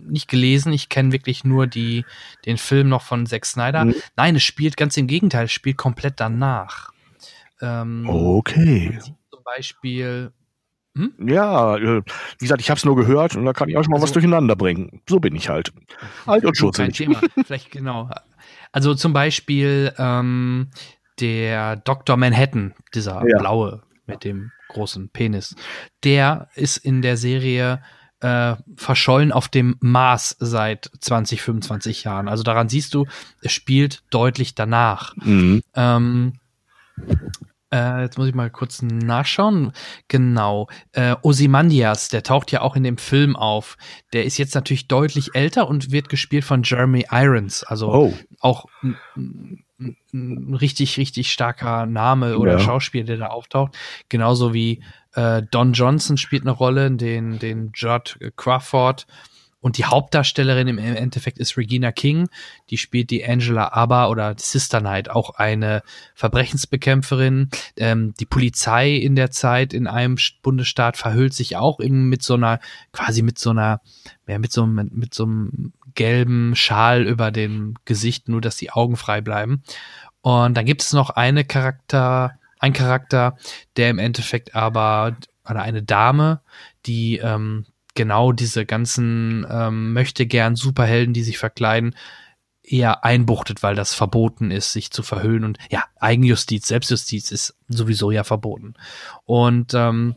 nicht 0.07 0.29
gelesen. 0.29 0.71
Ich 0.71 0.87
kenne 0.87 1.11
wirklich 1.11 1.43
nur 1.43 1.67
die, 1.67 2.05
den 2.45 2.57
Film 2.57 2.87
noch 2.87 3.01
von 3.01 3.25
Zack 3.25 3.45
Snyder. 3.45 3.85
Mhm. 3.85 3.95
Nein, 4.15 4.35
es 4.37 4.43
spielt 4.43 4.77
ganz 4.77 4.95
im 4.95 5.07
Gegenteil, 5.07 5.45
es 5.45 5.51
spielt 5.51 5.75
komplett 5.75 6.19
danach. 6.21 6.91
Ähm, 7.61 8.07
okay. 8.07 8.99
Zum 9.31 9.43
Beispiel. 9.43 10.31
Hm? 10.95 11.13
Ja, 11.25 11.77
äh, 11.77 12.01
wie 12.39 12.45
gesagt, 12.45 12.61
ich 12.61 12.69
habe 12.69 12.77
es 12.77 12.85
nur 12.85 12.95
gehört 12.95 13.35
und 13.35 13.45
da 13.45 13.53
kann 13.53 13.67
ich 13.67 13.77
auch 13.77 13.83
schon 13.83 13.91
mal 13.91 13.97
also, 13.97 14.03
was 14.03 14.11
durcheinander 14.11 14.55
bringen. 14.55 15.01
So 15.09 15.19
bin 15.19 15.35
ich 15.35 15.49
halt. 15.49 15.73
Alt 16.25 16.45
und 16.45 16.55
schutzig. 16.55 16.85
Kein 16.85 16.93
Thema. 16.93 17.21
Vielleicht 17.45 17.71
genau. 17.71 18.09
Also 18.71 18.93
zum 18.93 19.13
Beispiel 19.13 19.93
ähm, 19.97 20.69
der 21.19 21.77
Dr. 21.77 22.17
Manhattan, 22.17 22.73
dieser 22.93 23.23
ja. 23.27 23.39
blaue 23.39 23.81
mit 24.11 24.23
dem 24.23 24.51
großen 24.69 25.09
Penis. 25.09 25.55
Der 26.03 26.49
ist 26.55 26.77
in 26.77 27.01
der 27.01 27.17
Serie 27.17 27.81
äh, 28.21 28.55
verschollen 28.75 29.31
auf 29.31 29.47
dem 29.47 29.75
Mars 29.79 30.35
seit 30.39 30.91
20, 30.99 31.41
25 31.41 32.03
Jahren. 32.03 32.27
Also 32.27 32.43
daran 32.43 32.69
siehst 32.69 32.93
du, 32.93 33.07
es 33.41 33.51
spielt 33.51 34.03
deutlich 34.11 34.53
danach. 34.53 35.15
Mhm. 35.17 35.63
Ähm, 35.75 36.33
äh, 37.73 38.01
jetzt 38.01 38.17
muss 38.17 38.27
ich 38.27 38.35
mal 38.35 38.49
kurz 38.49 38.81
nachschauen. 38.81 39.71
Genau. 40.07 40.67
Äh, 40.91 41.15
Osimandias, 41.21 42.09
der 42.09 42.21
taucht 42.21 42.51
ja 42.51 42.61
auch 42.61 42.75
in 42.75 42.83
dem 42.83 42.97
Film 42.97 43.35
auf. 43.35 43.77
Der 44.13 44.25
ist 44.25 44.37
jetzt 44.37 44.55
natürlich 44.55 44.87
deutlich 44.87 45.33
älter 45.33 45.67
und 45.67 45.91
wird 45.91 46.09
gespielt 46.09 46.43
von 46.43 46.63
Jeremy 46.63 47.05
Irons. 47.09 47.63
Also 47.63 47.91
oh. 47.91 48.13
auch 48.39 48.65
ein 50.13 50.53
richtig, 50.53 50.97
richtig 50.97 51.31
starker 51.31 51.85
Name 51.85 52.37
oder 52.37 52.53
ja. 52.53 52.59
Schauspieler, 52.59 53.05
der 53.05 53.17
da 53.17 53.27
auftaucht. 53.27 53.77
Genauso 54.09 54.53
wie 54.53 54.83
äh, 55.13 55.41
Don 55.51 55.73
Johnson 55.73 56.17
spielt 56.17 56.43
eine 56.43 56.51
Rolle, 56.51 56.91
den, 56.91 57.39
den 57.39 57.71
Judd 57.73 58.17
Crawford. 58.35 59.07
Und 59.61 59.77
die 59.77 59.85
Hauptdarstellerin 59.85 60.67
im 60.67 60.79
Endeffekt 60.79 61.37
ist 61.37 61.55
Regina 61.55 61.91
King. 61.91 62.29
Die 62.71 62.77
spielt 62.77 63.11
die 63.11 63.23
Angela 63.23 63.71
Abba 63.73 64.07
oder 64.07 64.33
Sister 64.37 64.79
Knight, 64.79 65.09
auch 65.09 65.35
eine 65.35 65.83
Verbrechensbekämpferin. 66.15 67.49
Ähm, 67.77 68.15
die 68.19 68.25
Polizei 68.25 68.95
in 68.95 69.15
der 69.15 69.29
Zeit 69.29 69.73
in 69.73 69.85
einem 69.85 70.17
Bundesstaat 70.41 70.97
verhüllt 70.97 71.35
sich 71.35 71.57
auch 71.57 71.79
eben 71.79 72.09
mit 72.09 72.23
so 72.23 72.33
einer, 72.33 72.59
quasi 72.91 73.21
mit 73.21 73.37
so 73.37 73.51
einer, 73.51 73.81
ja, 74.27 74.39
mit 74.39 74.51
so 74.51 74.63
einem, 74.63 74.89
mit 74.93 75.13
so 75.13 75.25
einem 75.25 75.73
gelben 75.95 76.55
Schal 76.55 77.03
über 77.03 77.31
dem 77.31 77.75
Gesicht, 77.85 78.29
nur 78.29 78.41
dass 78.41 78.57
die 78.57 78.71
Augen 78.71 78.97
frei 78.97 79.21
bleiben. 79.21 79.63
Und 80.21 80.55
dann 80.55 80.65
gibt 80.65 80.81
es 80.81 80.93
noch 80.93 81.09
eine 81.09 81.43
Charakter, 81.43 82.39
ein 82.59 82.73
Charakter, 82.73 83.37
der 83.75 83.89
im 83.89 83.99
Endeffekt 83.99 84.55
aber, 84.55 85.17
oder 85.49 85.61
eine 85.61 85.83
Dame, 85.83 86.41
die 86.85 87.17
ähm, 87.17 87.65
genau 87.95 88.31
diese 88.31 88.65
ganzen 88.65 89.45
ähm, 89.49 89.93
möchte 89.93 90.25
gern 90.25 90.55
Superhelden, 90.55 91.13
die 91.13 91.23
sich 91.23 91.37
verkleiden, 91.37 91.95
eher 92.63 93.03
einbuchtet, 93.03 93.63
weil 93.63 93.75
das 93.75 93.93
verboten 93.93 94.51
ist, 94.51 94.71
sich 94.71 94.91
zu 94.91 95.03
verhüllen. 95.03 95.43
Und 95.43 95.57
ja, 95.69 95.83
Eigenjustiz, 95.99 96.67
Selbstjustiz 96.67 97.31
ist 97.31 97.55
sowieso 97.67 98.11
ja 98.11 98.23
verboten. 98.23 98.75
Und 99.25 99.73
ähm, 99.73 100.15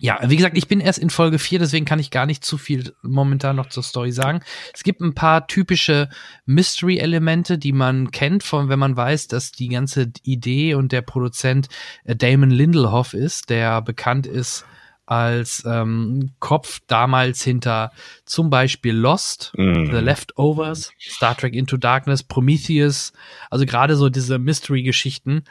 ja, 0.00 0.20
wie 0.24 0.36
gesagt, 0.36 0.56
ich 0.56 0.68
bin 0.68 0.78
erst 0.78 1.00
in 1.00 1.10
Folge 1.10 1.40
4, 1.40 1.58
deswegen 1.58 1.84
kann 1.84 1.98
ich 1.98 2.12
gar 2.12 2.24
nicht 2.24 2.44
zu 2.44 2.56
viel 2.56 2.94
momentan 3.02 3.56
noch 3.56 3.68
zur 3.68 3.82
Story 3.82 4.12
sagen. 4.12 4.42
Es 4.72 4.84
gibt 4.84 5.00
ein 5.00 5.14
paar 5.14 5.48
typische 5.48 6.08
Mystery-Elemente, 6.46 7.58
die 7.58 7.72
man 7.72 8.12
kennt, 8.12 8.44
von 8.44 8.68
wenn 8.68 8.78
man 8.78 8.96
weiß, 8.96 9.26
dass 9.26 9.50
die 9.50 9.68
ganze 9.68 10.12
Idee 10.22 10.74
und 10.74 10.92
der 10.92 11.02
Produzent 11.02 11.68
äh, 12.04 12.14
Damon 12.14 12.50
Lindelhoff 12.50 13.12
ist, 13.12 13.50
der 13.50 13.82
bekannt 13.82 14.28
ist 14.28 14.64
als 15.04 15.64
ähm, 15.66 16.30
Kopf 16.38 16.80
damals 16.86 17.42
hinter 17.42 17.90
zum 18.24 18.50
Beispiel 18.50 18.94
Lost, 18.94 19.52
mm. 19.56 19.86
The 19.86 19.98
Leftovers, 19.98 20.92
Star 21.00 21.36
Trek 21.36 21.54
Into 21.54 21.76
Darkness, 21.76 22.22
Prometheus, 22.22 23.12
also 23.50 23.66
gerade 23.66 23.96
so 23.96 24.10
diese 24.10 24.38
Mystery-Geschichten 24.38 25.42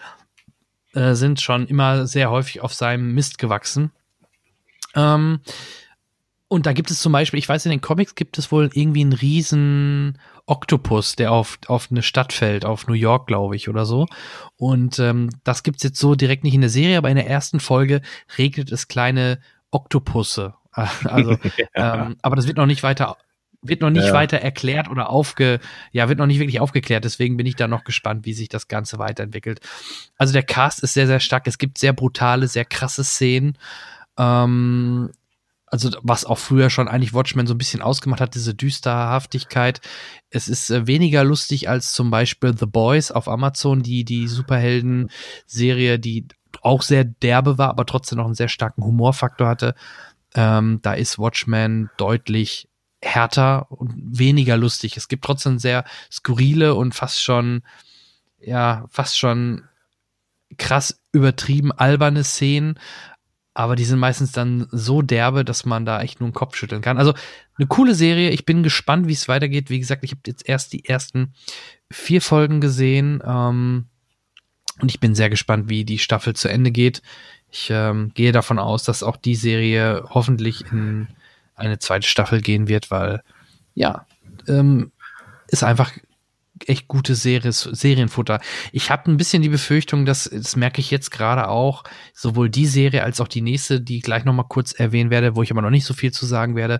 äh, 0.94 1.16
sind 1.16 1.42
schon 1.42 1.68
immer 1.68 2.08
sehr 2.08 2.30
häufig 2.30 2.62
auf 2.62 2.74
seinem 2.74 3.14
Mist 3.14 3.40
gewachsen. 3.40 3.92
Ähm, 4.98 5.40
und 6.50 6.66
da 6.66 6.74
gibt 6.74 6.92
es 6.92 7.02
zum 7.02 7.12
Beispiel, 7.12 7.40
ich 7.40 7.50
weiß, 7.50 7.66
in 7.66 7.72
den 7.72 7.82
Comics 7.82 8.16
gibt 8.16 8.38
es 8.38 8.52
wohl 8.52 8.70
irgendwie 8.74 9.02
einen 9.02 9.14
riesen 9.14 10.18
Oktopus, 10.46 11.18
der 11.18 11.34
auf, 11.34 11.60
auf 11.68 11.90
eine 11.92 12.02
Stadt 12.02 12.32
fällt, 12.32 12.64
auf 12.64 12.88
New 12.88 12.94
York, 12.94 13.28
glaube 13.28 13.58
ich, 13.58 13.68
oder 13.68 13.86
so. 13.86 14.08
Und 14.56 14.98
ähm, 15.00 15.30
das 15.44 15.64
gibt's 15.64 15.84
jetzt 15.84 16.00
so 16.00 16.16
direkt 16.16 16.46
nicht 16.46 16.54
in 16.54 16.62
der 16.62 16.70
Serie, 16.70 16.98
aber 16.98 17.10
in 17.10 17.18
der 17.18 17.30
ersten 17.30 17.60
Folge 17.60 18.02
regnet 18.38 18.72
es 18.72 18.88
kleine 18.88 19.40
Oktopusse. 19.72 20.56
Also, 21.06 21.32
ja. 21.76 22.06
ähm, 22.06 22.18
aber 22.22 22.36
das 22.36 22.46
wird 22.46 22.58
noch 22.58 22.68
nicht 22.68 22.84
weiter 22.84 23.18
wird 23.64 23.82
noch 23.82 23.90
nicht 23.90 24.08
ja. 24.08 24.14
weiter 24.14 24.38
erklärt 24.38 24.90
oder 24.90 25.10
aufge, 25.10 25.60
ja, 25.92 26.08
wird 26.10 26.20
noch 26.20 26.28
nicht 26.28 26.40
wirklich 26.40 26.60
aufgeklärt. 26.60 27.04
Deswegen 27.04 27.38
bin 27.38 27.48
ich 27.48 27.56
da 27.56 27.68
noch 27.68 27.84
gespannt, 27.84 28.26
wie 28.26 28.34
sich 28.34 28.50
das 28.50 28.68
Ganze 28.68 29.00
weiterentwickelt. 29.00 29.60
Also 30.18 30.34
der 30.34 30.44
Cast 30.44 30.84
ist 30.84 30.94
sehr, 30.94 31.08
sehr 31.08 31.20
stark. 31.20 31.48
Es 31.48 31.58
gibt 31.58 31.80
sehr 31.80 31.94
brutale, 31.94 32.48
sehr 32.48 32.66
krasse 32.66 33.04
Szenen. 33.04 33.58
Ähm, 34.18 35.12
also 35.70 35.90
was 36.02 36.24
auch 36.26 36.38
früher 36.38 36.70
schon 36.70 36.88
eigentlich 36.88 37.14
Watchmen 37.14 37.46
so 37.46 37.54
ein 37.54 37.58
bisschen 37.58 37.82
ausgemacht 37.82 38.22
hat, 38.22 38.36
diese 38.36 38.56
Düsterhaftigkeit. 38.56 39.82
Es 40.30 40.48
ist 40.48 40.70
äh, 40.70 40.88
weniger 40.88 41.24
lustig 41.24 41.70
als 41.70 41.92
zum 41.92 42.10
Beispiel 42.10 42.58
The 42.58 42.66
Boys 42.66 43.12
auf 43.12 43.28
Amazon, 43.28 43.84
die 43.84 44.06
die 44.06 44.28
Superhelden-Serie, 44.28 46.00
die 46.00 46.28
auch 46.62 46.82
sehr 46.82 47.04
derbe 47.04 47.58
war, 47.58 47.70
aber 47.70 47.86
trotzdem 47.86 48.18
noch 48.18 48.26
einen 48.26 48.36
sehr 48.36 48.48
starken 48.48 48.84
Humorfaktor 48.84 49.48
hatte. 49.48 49.76
Ähm, 50.36 50.80
da 50.82 50.94
ist 50.94 51.20
Watchmen 51.20 51.90
deutlich 51.98 52.70
härter 53.02 53.70
und 53.72 53.94
weniger 53.98 54.58
lustig. 54.58 54.98
Es 54.98 55.08
gibt 55.08 55.26
trotzdem 55.26 55.60
sehr 55.60 55.84
skurrile 56.12 56.76
und 56.76 56.96
fast 56.96 57.22
schon, 57.22 57.62
ja, 58.40 58.86
fast 58.90 59.18
schon 59.18 59.64
krass 60.58 61.02
übertrieben 61.12 61.72
alberne 61.72 62.24
Szenen, 62.24 62.80
aber 63.58 63.76
die 63.76 63.86
sind 63.86 63.98
meistens 63.98 64.34
dann 64.34 64.68
so 64.72 65.02
derbe, 65.02 65.44
dass 65.44 65.66
man 65.66 65.84
da 65.84 66.00
echt 66.00 66.20
nur 66.20 66.30
den 66.30 66.36
Kopf 66.36 66.56
schütteln 66.56 66.84
kann. 66.84 67.00
Also 67.00 67.16
eine 67.58 67.66
coole 67.66 67.96
Serie. 67.96 68.30
Ich 68.30 68.46
bin 68.46 68.62
gespannt, 68.62 69.08
wie 69.08 69.14
es 69.14 69.28
weitergeht. 69.28 69.72
Wie 69.72 69.80
gesagt, 69.80 70.04
ich 70.04 70.12
habe 70.12 70.22
jetzt 70.28 70.48
erst 70.48 70.74
die 70.74 70.86
ersten 70.86 71.34
vier 71.90 72.22
Folgen 72.22 72.62
gesehen 72.62 73.20
ähm, 73.26 73.88
und 74.80 74.92
ich 74.92 75.00
bin 75.00 75.16
sehr 75.16 75.32
gespannt, 75.32 75.70
wie 75.70 75.86
die 75.86 75.98
Staffel 75.98 76.36
zu 76.36 76.50
Ende 76.50 76.70
geht. 76.70 77.02
Ich 77.50 77.72
ähm, 77.72 78.12
gehe 78.14 78.32
davon 78.32 78.60
aus, 78.60 78.84
dass 78.84 79.02
auch 79.02 79.18
die 79.18 79.34
Serie 79.34 80.06
hoffentlich 80.08 80.64
in 80.72 81.08
eine 81.56 81.80
zweite 81.80 82.08
Staffel 82.08 82.42
gehen 82.42 82.68
wird, 82.68 82.92
weil 82.92 83.24
ja, 83.74 84.06
ähm, 84.48 84.92
ist 85.48 85.64
einfach 85.64 85.94
echt 86.66 86.88
gute 86.88 87.16
Series, 87.16 87.62
Serienfutter. 87.62 88.40
Ich 88.72 88.90
habe 88.90 89.12
ein 89.12 89.18
bisschen 89.18 89.42
die 89.42 89.50
Befürchtung, 89.50 90.06
dass, 90.06 90.30
das 90.30 90.56
merke 90.56 90.82
ich 90.82 90.92
jetzt 90.92 91.12
gerade 91.12 91.48
auch, 91.48 91.84
sowohl 92.14 92.50
die 92.50 92.66
Serie 92.66 93.04
als 93.04 93.22
auch 93.22 93.28
die 93.28 93.42
nächste, 93.42 93.82
die 93.82 93.98
ich 93.98 94.04
gleich 94.04 94.26
noch 94.26 94.34
mal 94.34 94.44
kurz 94.44 94.72
erwähnen 94.74 95.10
werde, 95.10 95.36
wo 95.36 95.44
ich 95.44 95.52
aber 95.52 95.62
noch 95.62 95.70
nicht 95.70 95.86
so 95.86 95.94
viel 95.94 96.12
zu 96.12 96.26
sagen 96.26 96.56
werde, 96.56 96.80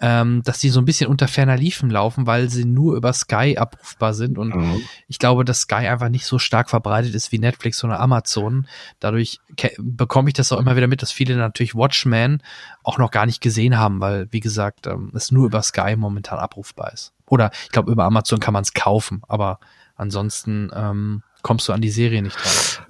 ähm, 0.00 0.42
dass 0.44 0.58
die 0.58 0.68
so 0.68 0.80
ein 0.80 0.84
bisschen 0.84 1.08
unter 1.08 1.28
ferner 1.28 1.56
Liefen 1.56 1.88
laufen, 1.88 2.26
weil 2.26 2.50
sie 2.50 2.66
nur 2.66 2.94
über 2.94 3.12
Sky 3.12 3.56
abrufbar 3.56 4.12
sind. 4.12 4.36
Und 4.36 4.54
mhm. 4.54 4.82
ich 5.08 5.18
glaube, 5.18 5.46
dass 5.46 5.62
Sky 5.62 5.86
einfach 5.86 6.10
nicht 6.10 6.26
so 6.26 6.38
stark 6.38 6.68
verbreitet 6.68 7.14
ist 7.14 7.32
wie 7.32 7.38
Netflix 7.38 7.82
oder 7.84 8.00
Amazon. 8.00 8.66
Dadurch 9.00 9.40
bekomme 9.78 10.28
ich 10.28 10.34
das 10.34 10.52
auch 10.52 10.58
immer 10.58 10.76
wieder 10.76 10.88
mit, 10.88 11.00
dass 11.00 11.10
viele 11.10 11.36
natürlich 11.36 11.74
Watchmen 11.74 12.42
auch 12.82 12.98
noch 12.98 13.10
gar 13.10 13.24
nicht 13.24 13.40
gesehen 13.40 13.78
haben, 13.78 14.00
weil, 14.00 14.28
wie 14.30 14.40
gesagt, 14.40 14.86
ähm, 14.86 15.10
es 15.14 15.30
nur 15.30 15.46
über 15.46 15.62
Sky 15.62 15.96
momentan 15.96 16.38
abrufbar 16.38 16.92
ist. 16.92 17.13
Oder 17.26 17.50
ich 17.64 17.70
glaube, 17.70 17.90
über 17.90 18.04
Amazon 18.04 18.40
kann 18.40 18.52
man 18.52 18.62
es 18.62 18.74
kaufen, 18.74 19.22
aber 19.28 19.58
ansonsten 19.96 20.70
ähm, 20.74 21.22
kommst 21.42 21.68
du 21.68 21.72
an 21.72 21.80
die 21.80 21.90
Serie 21.90 22.22
nicht 22.22 22.36
dran. 22.36 22.86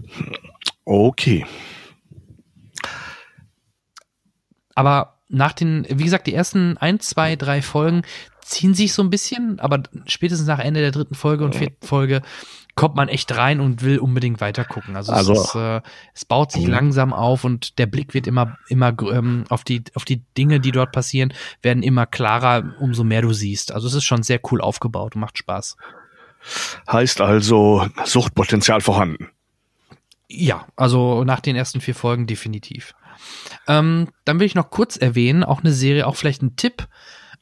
Okay. 0.85 1.47
Aber 4.75 5.19
nach 5.29 5.53
den, 5.53 5.87
wie 5.89 6.05
gesagt, 6.05 6.27
die 6.27 6.35
ersten 6.35 6.77
ein, 6.79 7.01
zwei, 7.01 7.37
drei 7.37 7.63
Folgen 7.63 8.03
ziehen 8.41 8.75
sich 8.75 8.93
so 8.93 9.03
ein 9.03 9.11
bisschen, 9.11 9.59
aber 9.61 9.83
spätestens 10.07 10.47
nach 10.47 10.59
Ende 10.59 10.81
der 10.81 10.91
dritten 10.91 11.15
Folge 11.15 11.45
und 11.45 11.55
vierten 11.55 11.87
Folge 11.87 12.23
kommt 12.75 12.97
man 12.97 13.09
echt 13.09 13.37
rein 13.37 13.61
und 13.61 13.83
will 13.83 13.99
unbedingt 13.99 14.41
weiter 14.41 14.65
gucken. 14.65 14.97
Also, 14.97 15.13
also 15.13 15.33
es, 15.33 15.41
ist, 15.41 15.55
äh, 15.55 15.81
es, 16.15 16.25
baut 16.25 16.53
sich 16.53 16.67
mh. 16.67 16.71
langsam 16.71 17.13
auf 17.13 17.45
und 17.45 17.79
der 17.79 17.87
Blick 17.87 18.15
wird 18.15 18.27
immer, 18.27 18.57
immer 18.69 18.95
ähm, 19.13 19.45
auf 19.49 19.65
die, 19.65 19.85
auf 19.95 20.05
die 20.05 20.23
Dinge, 20.37 20.61
die 20.61 20.73
dort 20.73 20.93
passieren, 20.93 21.33
werden 21.63 21.83
immer 21.83 22.07
klarer, 22.07 22.75
umso 22.81 23.05
mehr 23.05 23.23
du 23.23 23.33
siehst. 23.33 23.73
Also 23.73 23.87
es 23.87 23.95
ist 23.95 24.05
schon 24.05 24.23
sehr 24.23 24.41
cool 24.51 24.61
aufgebaut 24.61 25.15
und 25.15 25.21
macht 25.21 25.39
Spaß. 25.39 25.77
Heißt 26.91 27.21
also 27.21 27.87
Suchtpotenzial 28.05 28.81
vorhanden. 28.81 29.31
Ja, 30.29 30.67
also 30.77 31.25
nach 31.25 31.41
den 31.41 31.57
ersten 31.57 31.81
vier 31.81 31.95
Folgen 31.95 32.27
definitiv. 32.27 32.95
Ähm, 33.69 34.09
dann 34.25 34.41
will 34.41 34.47
ich 34.47 34.55
noch 34.55 34.71
kurz 34.71 34.97
erwähnen, 34.97 35.45
auch 35.45 35.61
eine 35.61 35.73
Serie, 35.73 36.07
auch 36.07 36.17
vielleicht 36.17 36.43
ein 36.43 36.57
Tipp. 36.57 36.89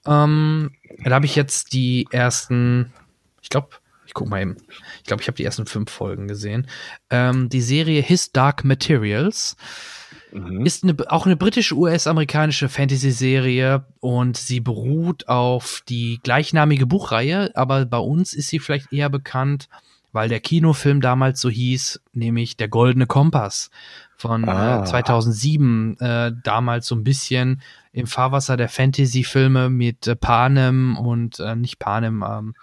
Ähm, 0.05 0.73
da 1.05 1.15
habe 1.15 1.27
ich 1.27 1.37
jetzt 1.37 1.73
die 1.73 2.07
ersten, 2.11 2.93
ich 3.41 3.49
glaube, 3.49 3.71
ich 4.13 4.15
guck 4.15 4.29
mal 4.29 4.43
eben. 4.43 4.59
Ich 4.99 5.05
glaube, 5.05 5.23
ich 5.23 5.29
habe 5.29 5.37
die 5.37 5.45
ersten 5.45 5.65
fünf 5.65 5.91
Folgen 5.91 6.29
gesehen. 6.29 6.67
Ähm, 7.09 7.49
die 7.49 7.63
Serie 7.63 8.03
His 8.03 8.31
Dark 8.31 8.63
Materials 8.63 9.57
mhm. 10.33 10.67
ist 10.67 10.85
eine, 10.85 10.95
auch 11.09 11.25
eine 11.25 11.35
britisch-US-amerikanische 11.35 12.69
Fantasy-Serie 12.69 13.87
und 14.01 14.37
sie 14.37 14.61
beruht 14.61 15.29
auf 15.29 15.83
die 15.89 16.21
gleichnamige 16.23 16.85
Buchreihe, 16.85 17.53
aber 17.55 17.87
bei 17.87 17.97
uns 17.97 18.35
ist 18.35 18.49
sie 18.49 18.59
vielleicht 18.59 18.93
eher 18.93 19.09
bekannt, 19.09 19.71
weil 20.13 20.29
der 20.29 20.41
Kinofilm 20.41 21.01
damals 21.01 21.41
so 21.41 21.49
hieß, 21.49 22.03
nämlich 22.13 22.59
Der 22.59 22.69
Goldene 22.69 23.07
Kompass 23.07 23.71
von 24.19 24.45
äh, 24.45 24.51
ah. 24.51 24.83
äh, 24.83 24.85
2007, 24.85 25.99
äh, 26.01 26.33
damals 26.45 26.87
so 26.87 26.95
ein 26.97 27.03
bisschen 27.03 27.63
im 27.93 28.07
Fahrwasser 28.07 28.57
der 28.57 28.69
Fantasy-Filme 28.69 29.69
mit 29.69 30.07
äh, 30.07 30.17
Panem 30.17 30.97
und 30.97 31.41
äh, 31.41 31.57
nicht 31.57 31.79
Panem, 31.79 32.25
ähm, 32.27 32.55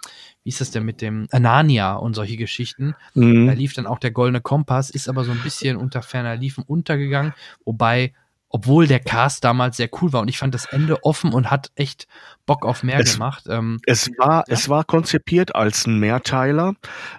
wie 0.44 0.48
ist 0.48 0.60
das 0.60 0.70
denn 0.70 0.84
mit 0.84 1.00
dem 1.02 1.26
Anania 1.30 1.94
und 1.94 2.14
solche 2.14 2.36
Geschichten. 2.36 2.94
Mhm. 3.14 3.46
Da 3.46 3.52
lief 3.52 3.74
dann 3.74 3.86
auch 3.86 3.98
der 3.98 4.10
Goldene 4.10 4.40
Kompass, 4.40 4.90
ist 4.90 5.08
aber 5.08 5.24
so 5.24 5.32
ein 5.32 5.42
bisschen 5.42 5.76
unter 5.76 6.02
ferner 6.02 6.36
Liefen 6.36 6.64
untergegangen, 6.66 7.34
wobei 7.64 8.12
obwohl 8.52 8.88
der 8.88 8.98
Cast 8.98 9.44
damals 9.44 9.76
sehr 9.76 9.88
cool 10.00 10.12
war 10.12 10.22
und 10.22 10.28
ich 10.28 10.38
fand 10.38 10.54
das 10.54 10.64
Ende 10.64 11.04
offen 11.04 11.32
und 11.32 11.52
hat 11.52 11.70
echt 11.76 12.08
Bock 12.46 12.66
auf 12.66 12.82
mehr 12.82 12.98
es, 12.98 13.12
gemacht. 13.12 13.44
Ähm, 13.48 13.78
es 13.86 14.10
war, 14.18 14.38
ja? 14.48 14.54
es 14.54 14.68
war 14.68 14.82
konzipiert 14.82 15.54
als 15.54 15.86
ein 15.86 16.00
Mehrteiler. 16.00 16.74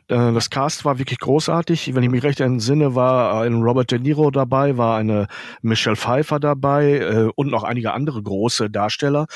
Äh, 0.10 0.34
das 0.34 0.50
Cast 0.50 0.84
war 0.84 1.00
wirklich 1.00 1.20
großartig. 1.20 1.96
Wenn 1.96 2.04
ich 2.04 2.10
mich 2.10 2.24
recht 2.24 2.42
entsinne, 2.42 2.96
war 2.96 3.44
ein 3.44 3.62
Robert 3.62 3.92
De 3.92 4.00
Niro 4.00 4.30
dabei, 4.30 4.76
war 4.76 4.98
eine 4.98 5.28
Michelle 5.62 5.96
Pfeiffer 5.96 6.42
dabei 6.42 7.00
äh, 7.00 7.30
und 7.34 7.50
noch 7.50 7.64
einige 7.64 7.94
andere 7.94 8.22
große 8.22 8.70
Darsteller. 8.70 9.28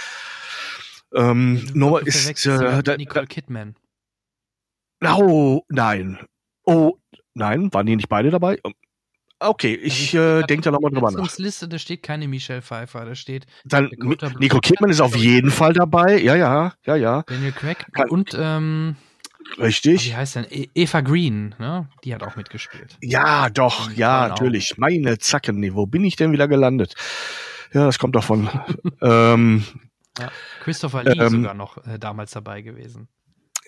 Ähm, 1.15 1.65
nur 1.73 2.05
ist 2.05 2.45
äh, 2.45 2.83
da, 2.83 2.97
Nicole 2.97 3.27
Kidman. 3.27 3.75
Oh, 5.03 5.61
nein. 5.69 6.19
Oh, 6.65 6.97
nein, 7.33 7.73
waren 7.73 7.85
die 7.85 7.95
nicht 7.95 8.09
beide 8.09 8.31
dabei? 8.31 8.59
Okay, 9.39 9.75
ich 9.75 10.13
äh, 10.13 10.43
denke 10.43 10.63
da 10.63 10.71
nochmal 10.71 10.91
drüber 10.91 11.11
nach. 11.11 11.37
Liste, 11.37 11.67
da 11.67 11.77
steht 11.77 12.03
keine 12.03 12.27
Michelle 12.27 12.61
Pfeiffer, 12.61 13.05
da 13.05 13.15
steht. 13.15 13.45
Dann 13.65 13.91
Nico 14.39 14.59
Kidman 14.59 14.89
ist 14.89 15.01
auf 15.01 15.15
jeden 15.15 15.51
Fall 15.51 15.73
dabei. 15.73 16.17
Ja, 16.19 16.35
ja, 16.35 16.73
ja, 16.85 16.95
ja. 16.95 17.23
Daniel 17.23 17.51
Craig 17.51 17.85
Kann, 17.93 18.09
und 18.09 18.35
ähm, 18.39 18.95
Richtig. 19.59 20.07
Wie 20.07 20.15
heißt 20.15 20.35
denn? 20.35 20.45
E 20.49 20.69
Eva 20.73 21.01
Green, 21.01 21.55
ne? 21.59 21.87
Die 22.03 22.13
hat 22.13 22.23
auch 22.23 22.35
mitgespielt. 22.35 22.97
Ja, 23.01 23.49
doch, 23.49 23.91
ja, 23.91 24.27
natürlich. 24.27 24.73
Auch. 24.73 24.77
Meine 24.77 25.17
Zacken, 25.19 25.59
nee, 25.59 25.73
wo 25.73 25.85
bin 25.85 26.03
ich 26.03 26.15
denn 26.15 26.31
wieder 26.31 26.47
gelandet? 26.47 26.95
Ja, 27.73 27.85
das 27.85 27.99
kommt 27.99 28.15
davon. 28.15 28.49
ähm, 29.01 29.63
ja, 30.19 30.31
Christopher 30.61 31.03
Lee 31.03 31.19
ähm, 31.19 31.29
sogar 31.29 31.53
noch 31.53 31.77
äh, 31.85 31.99
damals 31.99 32.31
dabei 32.31 32.61
gewesen. 32.61 33.07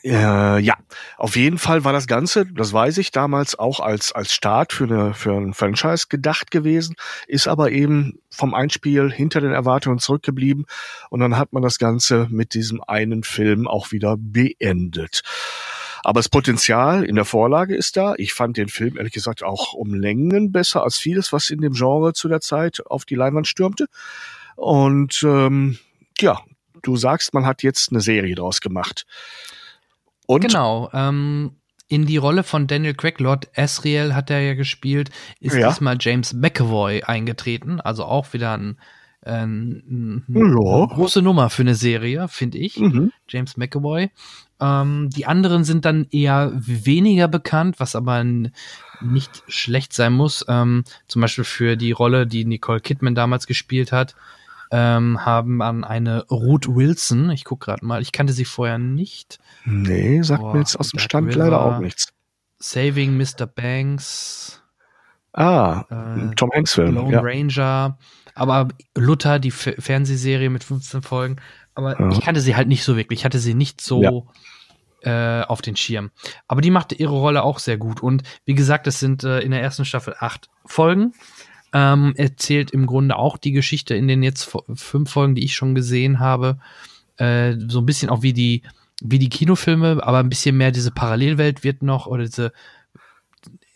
Äh, 0.03 0.59
ja, 0.59 0.75
auf 1.17 1.35
jeden 1.35 1.57
Fall 1.57 1.83
war 1.83 1.91
das 1.91 2.05
Ganze, 2.05 2.45
das 2.45 2.71
weiß 2.71 2.99
ich, 2.99 3.11
damals 3.11 3.57
auch 3.57 3.79
als, 3.79 4.11
als 4.11 4.31
Start 4.31 4.71
für, 4.71 4.83
eine, 4.83 5.13
für 5.13 5.33
ein 5.33 5.53
Franchise 5.53 6.05
gedacht 6.07 6.51
gewesen, 6.51 6.95
ist 7.27 7.47
aber 7.47 7.71
eben 7.71 8.19
vom 8.29 8.53
Einspiel 8.53 9.11
hinter 9.11 9.41
den 9.41 9.51
Erwartungen 9.51 9.97
zurückgeblieben 9.97 10.65
und 11.09 11.19
dann 11.19 11.35
hat 11.35 11.51
man 11.51 11.63
das 11.63 11.79
Ganze 11.79 12.27
mit 12.29 12.53
diesem 12.53 12.81
einen 12.83 13.23
Film 13.23 13.67
auch 13.67 13.91
wieder 13.91 14.15
beendet. 14.19 15.23
Aber 16.03 16.19
das 16.19 16.29
Potenzial 16.29 17.03
in 17.03 17.15
der 17.15 17.25
Vorlage 17.25 17.75
ist 17.75 17.97
da. 17.97 18.13
Ich 18.17 18.33
fand 18.33 18.55
den 18.55 18.69
Film 18.69 18.97
ehrlich 18.97 19.13
gesagt 19.13 19.43
auch 19.43 19.73
um 19.73 19.93
Längen 19.93 20.51
besser 20.51 20.83
als 20.83 20.97
vieles, 20.97 21.33
was 21.33 21.49
in 21.49 21.59
dem 21.59 21.73
Genre 21.73 22.13
zu 22.13 22.29
der 22.29 22.39
Zeit 22.39 22.85
auf 22.85 23.03
die 23.03 23.15
Leinwand 23.15 23.47
stürmte. 23.47 23.87
Und 24.55 25.21
ähm, 25.23 25.79
ja, 26.21 26.39
du 26.83 26.95
sagst, 26.95 27.33
man 27.33 27.45
hat 27.45 27.63
jetzt 27.63 27.91
eine 27.91 28.01
Serie 28.01 28.35
draus 28.35 28.61
gemacht. 28.61 29.05
Und? 30.25 30.41
Genau. 30.41 30.89
Ähm, 30.93 31.55
in 31.89 32.05
die 32.05 32.17
Rolle 32.17 32.43
von 32.43 32.67
Daniel 32.67 32.93
Craig, 32.93 33.19
Lord 33.19 33.47
Asriel 33.57 34.13
hat 34.13 34.29
er 34.29 34.41
ja 34.41 34.55
gespielt, 34.55 35.09
ist 35.39 35.55
ja. 35.55 35.69
diesmal 35.69 35.97
James 35.99 36.33
McAvoy 36.33 37.03
eingetreten. 37.03 37.79
Also 37.79 38.03
auch 38.03 38.33
wieder 38.33 38.57
ein, 38.57 38.77
ein, 39.23 40.23
ein 40.27 40.35
ja. 40.35 40.85
große 40.85 41.21
Nummer 41.21 41.49
für 41.49 41.61
eine 41.61 41.75
Serie, 41.75 42.27
finde 42.27 42.57
ich. 42.57 42.77
Mhm. 42.77 43.11
James 43.29 43.55
McAvoy. 43.55 44.09
Ähm, 44.59 45.09
die 45.15 45.25
anderen 45.25 45.63
sind 45.63 45.85
dann 45.85 46.07
eher 46.11 46.51
weniger 46.55 47.27
bekannt, 47.27 47.79
was 47.79 47.95
aber 47.95 48.23
nicht 49.01 49.43
schlecht 49.47 49.93
sein 49.93 50.13
muss. 50.13 50.43
Ähm, 50.49 50.83
zum 51.07 51.21
Beispiel 51.21 51.45
für 51.45 51.77
die 51.77 51.91
Rolle, 51.91 52.27
die 52.27 52.43
Nicole 52.43 52.81
Kidman 52.81 53.15
damals 53.15 53.47
gespielt 53.47 53.93
hat, 53.93 54.15
ähm, 54.71 55.25
haben 55.25 55.61
an 55.61 55.83
eine 55.83 56.25
Ruth 56.29 56.67
Wilson. 56.67 57.29
Ich 57.29 57.45
gucke 57.45 57.65
gerade 57.65 57.85
mal, 57.85 58.01
ich 58.01 58.11
kannte 58.11 58.33
sie 58.33 58.45
vorher 58.45 58.77
nicht. 58.77 59.39
Nee, 59.65 60.21
sagt 60.21 60.43
oh, 60.43 60.53
mir 60.53 60.59
jetzt 60.59 60.79
aus 60.79 60.89
dem 60.89 60.99
Stand 60.99 61.27
River, 61.29 61.45
leider 61.45 61.61
auch 61.61 61.79
nichts. 61.79 62.13
Saving 62.59 63.17
Mr. 63.17 63.45
Banks. 63.45 64.61
Ah, 65.33 65.85
äh, 65.89 66.35
Tom 66.35 66.51
Hanks 66.51 66.73
Film. 66.73 66.95
Lone 66.95 67.11
ja. 67.11 67.21
Ranger. 67.21 67.97
Aber 68.33 68.67
Luther, 68.95 69.39
die 69.39 69.49
F 69.49 69.75
Fernsehserie 69.79 70.49
mit 70.49 70.63
15 70.63 71.01
Folgen. 71.01 71.37
Aber 71.75 71.99
ja. 71.99 72.09
ich 72.09 72.21
kannte 72.21 72.41
sie 72.41 72.55
halt 72.55 72.67
nicht 72.67 72.83
so 72.83 72.97
wirklich. 72.97 73.19
Ich 73.19 73.25
hatte 73.25 73.39
sie 73.39 73.53
nicht 73.53 73.81
so 73.81 74.25
ja. 75.03 75.41
äh, 75.41 75.45
auf 75.45 75.61
den 75.61 75.75
Schirm. 75.75 76.11
Aber 76.47 76.61
die 76.61 76.71
machte 76.71 76.95
ihre 76.95 77.13
Rolle 77.13 77.43
auch 77.43 77.59
sehr 77.59 77.77
gut. 77.77 78.01
Und 78.01 78.23
wie 78.45 78.55
gesagt, 78.55 78.87
es 78.87 78.99
sind 78.99 79.23
äh, 79.23 79.39
in 79.39 79.51
der 79.51 79.61
ersten 79.61 79.85
Staffel 79.85 80.15
acht 80.19 80.49
Folgen 80.65 81.13
ähm, 81.73 82.13
erzählt 82.15 82.71
im 82.71 82.85
Grunde 82.85 83.15
auch 83.15 83.37
die 83.37 83.51
Geschichte 83.51 83.95
in 83.95 84.07
den 84.07 84.23
jetzt 84.23 84.55
fünf 84.75 85.11
Folgen, 85.11 85.35
die 85.35 85.43
ich 85.43 85.55
schon 85.55 85.75
gesehen 85.75 86.19
habe. 86.19 86.59
Äh, 87.17 87.55
so 87.67 87.79
ein 87.79 87.85
bisschen 87.85 88.09
auch 88.09 88.21
wie 88.21 88.33
die, 88.33 88.63
wie 89.01 89.19
die 89.19 89.29
Kinofilme, 89.29 90.01
aber 90.03 90.19
ein 90.19 90.29
bisschen 90.29 90.57
mehr 90.57 90.71
diese 90.71 90.91
Parallelwelt 90.91 91.63
wird 91.63 91.83
noch 91.83 92.07
oder 92.07 92.23
diese, 92.25 92.53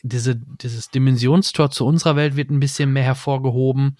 diese, 0.03 0.35
dieses 0.35 0.89
Dimensionstor 0.89 1.71
zu 1.71 1.85
unserer 1.85 2.15
Welt 2.15 2.35
wird 2.35 2.49
ein 2.49 2.59
bisschen 2.59 2.93
mehr 2.93 3.03
hervorgehoben. 3.03 3.97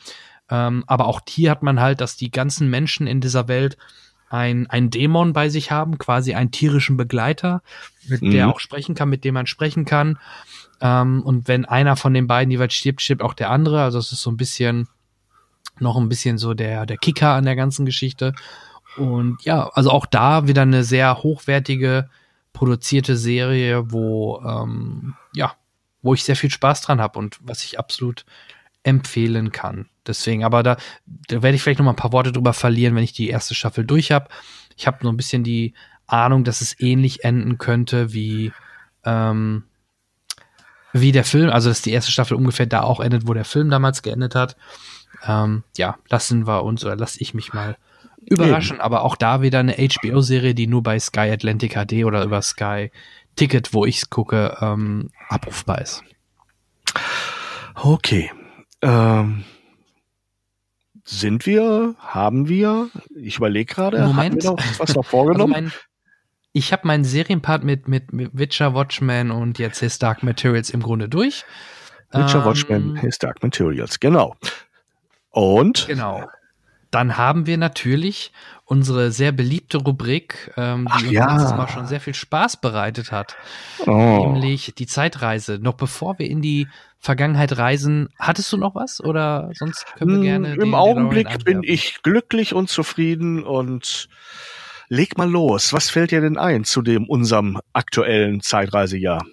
Ähm, 0.49 0.83
aber 0.87 1.07
auch 1.07 1.21
hier 1.27 1.51
hat 1.51 1.63
man 1.63 1.79
halt, 1.79 2.01
dass 2.01 2.17
die 2.17 2.31
ganzen 2.31 2.69
Menschen 2.69 3.07
in 3.07 3.21
dieser 3.21 3.47
Welt 3.47 3.77
ein, 4.29 4.67
ein 4.69 4.89
Dämon 4.89 5.33
bei 5.33 5.49
sich 5.49 5.71
haben, 5.71 5.97
quasi 5.97 6.33
einen 6.33 6.51
tierischen 6.51 6.97
Begleiter, 6.97 7.61
mit 8.07 8.21
mhm. 8.21 8.31
der 8.31 8.49
auch 8.49 8.59
sprechen 8.59 8.95
kann, 8.95 9.09
mit 9.09 9.25
dem 9.25 9.33
man 9.33 9.45
sprechen 9.45 9.85
kann. 9.85 10.17
Ähm, 10.81 11.21
und 11.23 11.47
wenn 11.47 11.65
einer 11.65 11.95
von 11.95 12.13
den 12.13 12.27
beiden 12.27 12.51
jeweils 12.51 12.73
stirbt, 12.73 13.01
stirbt 13.01 13.21
auch 13.21 13.33
der 13.33 13.49
andere. 13.49 13.83
Also 13.83 13.99
es 13.99 14.11
ist 14.11 14.21
so 14.21 14.31
ein 14.31 14.37
bisschen 14.37 14.87
noch 15.79 15.97
ein 15.97 16.09
bisschen 16.09 16.37
so 16.37 16.53
der, 16.53 16.85
der 16.85 16.97
Kicker 16.97 17.33
an 17.33 17.45
der 17.45 17.55
ganzen 17.55 17.85
Geschichte. 17.85 18.33
Und 18.97 19.43
ja, 19.43 19.69
also 19.73 19.91
auch 19.91 20.05
da 20.05 20.47
wieder 20.47 20.63
eine 20.63 20.83
sehr 20.83 21.23
hochwertige 21.23 22.09
produzierte 22.53 23.15
Serie, 23.15 23.91
wo 23.91 24.41
ähm, 24.45 25.15
ja, 25.33 25.53
wo 26.01 26.13
ich 26.13 26.23
sehr 26.23 26.35
viel 26.35 26.49
Spaß 26.51 26.81
dran 26.81 26.99
habe 26.99 27.19
und 27.19 27.39
was 27.41 27.63
ich 27.63 27.79
absolut 27.79 28.25
empfehlen 28.83 29.51
kann. 29.51 29.87
Deswegen, 30.05 30.43
aber 30.43 30.63
da, 30.63 30.77
da 31.05 31.43
werde 31.43 31.55
ich 31.55 31.61
vielleicht 31.61 31.79
noch 31.79 31.85
mal 31.85 31.91
ein 31.91 31.97
paar 31.97 32.11
Worte 32.11 32.31
drüber 32.31 32.53
verlieren, 32.53 32.95
wenn 32.95 33.03
ich 33.03 33.13
die 33.13 33.29
erste 33.29 33.53
Staffel 33.53 33.85
durch 33.85 34.11
habe. 34.11 34.27
Ich 34.75 34.87
habe 34.87 34.97
so 35.01 35.09
ein 35.09 35.17
bisschen 35.17 35.43
die 35.43 35.73
Ahnung, 36.07 36.43
dass 36.43 36.61
es 36.61 36.79
ähnlich 36.79 37.23
enden 37.23 37.57
könnte 37.59 38.13
wie 38.13 38.51
ähm, 39.05 39.63
wie 40.93 41.11
der 41.11 41.23
Film, 41.23 41.49
also 41.49 41.69
dass 41.69 41.81
die 41.81 41.91
erste 41.91 42.11
Staffel 42.11 42.35
ungefähr 42.35 42.65
da 42.65 42.81
auch 42.81 42.99
endet, 42.99 43.27
wo 43.27 43.33
der 43.33 43.45
Film 43.45 43.69
damals 43.69 44.01
geendet 44.01 44.35
hat. 44.35 44.55
Ähm, 45.25 45.63
ja, 45.77 45.97
lassen 46.09 46.47
wir 46.47 46.63
uns 46.63 46.83
oder 46.83 46.95
lasse 46.95 47.21
ich 47.21 47.33
mich 47.33 47.53
mal 47.53 47.77
überraschen. 48.25 48.77
Eben. 48.77 48.81
Aber 48.81 49.03
auch 49.03 49.15
da 49.15 49.41
wieder 49.41 49.59
eine 49.59 49.75
HBO-Serie, 49.75 50.55
die 50.55 50.67
nur 50.67 50.83
bei 50.83 50.99
Sky 50.99 51.31
Atlantic 51.31 51.73
HD 51.73 52.05
oder 52.05 52.23
über 52.23 52.41
Sky 52.41 52.91
Ticket, 53.35 53.73
wo 53.73 53.85
ich 53.85 53.97
es 53.97 54.09
gucke, 54.09 54.57
ähm, 54.61 55.09
abrufbar 55.29 55.81
ist. 55.81 56.03
Okay. 57.75 58.31
Ähm, 58.81 59.45
sind 61.03 61.45
wir? 61.45 61.95
Haben 61.99 62.47
wir? 62.47 62.89
Ich 63.15 63.37
überlege 63.37 63.73
gerade. 63.73 64.15
Haben 64.15 64.35
wir 64.35 64.51
noch 64.51 64.79
was 64.79 64.95
noch 64.95 65.05
vorgenommen? 65.05 65.53
Also 65.53 65.65
mein, 65.65 65.73
ich 66.53 66.73
habe 66.73 66.87
meinen 66.87 67.03
Serienpart 67.03 67.63
mit, 67.63 67.87
mit, 67.87 68.13
mit 68.13 68.37
Witcher, 68.37 68.73
Watchmen 68.73 69.31
und 69.31 69.59
jetzt 69.59 69.79
His 69.79 69.99
Dark 69.99 70.23
Materials 70.23 70.69
im 70.69 70.81
Grunde 70.81 71.07
durch. 71.07 71.45
Witcher, 72.11 72.39
ähm, 72.39 72.45
Watchmen, 72.45 72.95
His 72.97 73.17
Dark 73.17 73.41
Materials, 73.41 73.99
genau. 73.99 74.35
Und? 75.29 75.87
Genau. 75.87 76.27
Dann 76.91 77.15
haben 77.15 77.47
wir 77.47 77.57
natürlich 77.57 78.33
unsere 78.65 79.11
sehr 79.11 79.31
beliebte 79.31 79.77
Rubrik, 79.77 80.51
ähm, 80.57 80.87
die 80.87 80.91
Ach, 80.91 81.01
uns 81.03 81.11
ja. 81.11 81.33
letztes 81.33 81.51
Mal 81.57 81.67
schon 81.69 81.87
sehr 81.87 82.01
viel 82.01 82.13
Spaß 82.13 82.57
bereitet 82.57 83.13
hat. 83.13 83.37
Oh. 83.85 84.27
Nämlich 84.33 84.73
die 84.77 84.87
Zeitreise. 84.87 85.57
Noch 85.61 85.75
bevor 85.75 86.19
wir 86.19 86.29
in 86.29 86.41
die 86.41 86.67
Vergangenheit 86.99 87.57
reisen, 87.57 88.09
hattest 88.19 88.51
du 88.51 88.57
noch 88.57 88.75
was? 88.75 89.01
Oder 89.01 89.51
sonst 89.53 89.85
können 89.95 90.21
wir 90.21 90.33
hm, 90.33 90.43
gerne. 90.43 90.61
Im 90.61 90.75
Augenblick 90.75 91.45
bin 91.45 91.63
ich 91.63 92.03
glücklich 92.03 92.53
und 92.53 92.69
zufrieden 92.69 93.43
und 93.43 94.09
leg 94.91 95.17
mal 95.17 95.29
los. 95.29 95.71
Was 95.71 95.89
fällt 95.89 96.11
dir 96.11 96.19
denn 96.19 96.37
ein 96.37 96.65
zu 96.65 96.81
dem 96.81 97.07
unserem 97.07 97.59
aktuellen 97.71 98.41
Zeitreisejahr? 98.41 99.25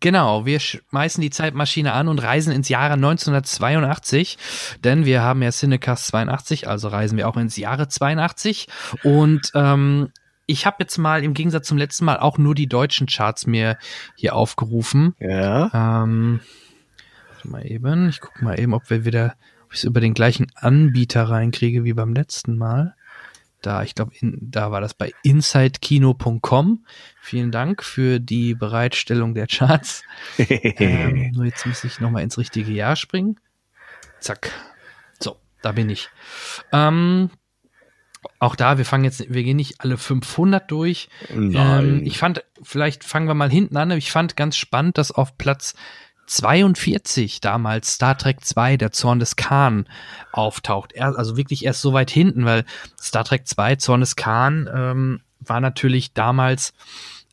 Genau, 0.00 0.46
wir 0.46 0.58
schmeißen 0.58 1.20
die 1.20 1.30
Zeitmaschine 1.30 1.92
an 1.92 2.08
und 2.08 2.18
reisen 2.18 2.52
ins 2.52 2.68
Jahre 2.68 2.94
1982, 2.94 4.38
denn 4.82 5.04
wir 5.04 5.22
haben 5.22 5.42
ja 5.42 5.50
Cinecast 5.50 6.06
82, 6.08 6.66
also 6.66 6.88
reisen 6.88 7.18
wir 7.18 7.28
auch 7.28 7.36
ins 7.36 7.56
Jahre 7.56 7.88
82 7.88 8.68
und 9.04 9.52
ähm, 9.54 10.10
ich 10.46 10.66
habe 10.66 10.76
jetzt 10.80 10.98
mal 10.98 11.22
im 11.22 11.34
Gegensatz 11.34 11.68
zum 11.68 11.78
letzten 11.78 12.04
Mal 12.04 12.18
auch 12.18 12.38
nur 12.38 12.54
die 12.54 12.68
deutschen 12.68 13.06
Charts 13.06 13.46
mir 13.46 13.78
hier 14.16 14.34
aufgerufen. 14.34 15.14
Ja. 15.20 16.02
Ähm, 16.02 16.40
mal 17.44 17.64
eben, 17.64 18.08
ich 18.08 18.20
gucke 18.20 18.44
mal 18.44 18.58
eben, 18.58 18.74
ob 18.74 18.90
wir 18.90 19.04
wieder, 19.04 19.36
ob 19.64 19.72
ich 19.72 19.78
es 19.78 19.84
über 19.84 20.00
den 20.00 20.14
gleichen 20.14 20.46
Anbieter 20.54 21.24
reinkriege 21.24 21.84
wie 21.84 21.92
beim 21.92 22.12
letzten 22.12 22.56
Mal 22.56 22.94
da, 23.62 23.82
ich 23.82 23.94
glaube, 23.94 24.12
da 24.20 24.70
war 24.70 24.80
das 24.80 24.94
bei 24.94 25.12
insidekino.com. 25.22 26.84
Vielen 27.20 27.50
Dank 27.50 27.82
für 27.82 28.20
die 28.20 28.54
Bereitstellung 28.54 29.34
der 29.34 29.46
Charts. 29.46 30.02
ähm, 30.38 31.32
nur 31.32 31.44
jetzt 31.44 31.66
muss 31.66 31.84
ich 31.84 32.00
nochmal 32.00 32.22
ins 32.22 32.38
richtige 32.38 32.72
Jahr 32.72 32.96
springen. 32.96 33.38
Zack. 34.20 34.52
So, 35.18 35.36
da 35.62 35.72
bin 35.72 35.88
ich. 35.88 36.08
Ähm, 36.72 37.30
auch 38.38 38.56
da, 38.56 38.78
wir 38.78 38.84
fangen 38.84 39.04
jetzt, 39.04 39.32
wir 39.32 39.42
gehen 39.42 39.56
nicht 39.56 39.80
alle 39.80 39.96
500 39.96 40.70
durch. 40.70 41.08
Ähm, 41.30 42.02
ich 42.04 42.18
fand, 42.18 42.44
vielleicht 42.62 43.04
fangen 43.04 43.28
wir 43.28 43.34
mal 43.34 43.50
hinten 43.50 43.76
an. 43.76 43.90
Ich 43.92 44.12
fand 44.12 44.36
ganz 44.36 44.56
spannend, 44.56 44.98
dass 44.98 45.10
auf 45.10 45.38
Platz 45.38 45.74
42 46.32 47.40
damals 47.40 47.92
Star 47.92 48.16
Trek 48.16 48.42
2, 48.42 48.78
der 48.78 48.90
Zorn 48.90 49.18
des 49.18 49.36
Khan, 49.36 49.86
auftaucht. 50.32 50.92
Er, 50.92 51.18
also 51.18 51.36
wirklich 51.36 51.64
erst 51.64 51.82
so 51.82 51.92
weit 51.92 52.10
hinten, 52.10 52.46
weil 52.46 52.64
Star 52.98 53.24
Trek 53.24 53.46
2, 53.46 53.76
Zorn 53.76 54.00
des 54.00 54.16
Khan, 54.16 54.68
ähm, 54.74 55.20
war 55.40 55.60
natürlich 55.60 56.14
damals 56.14 56.72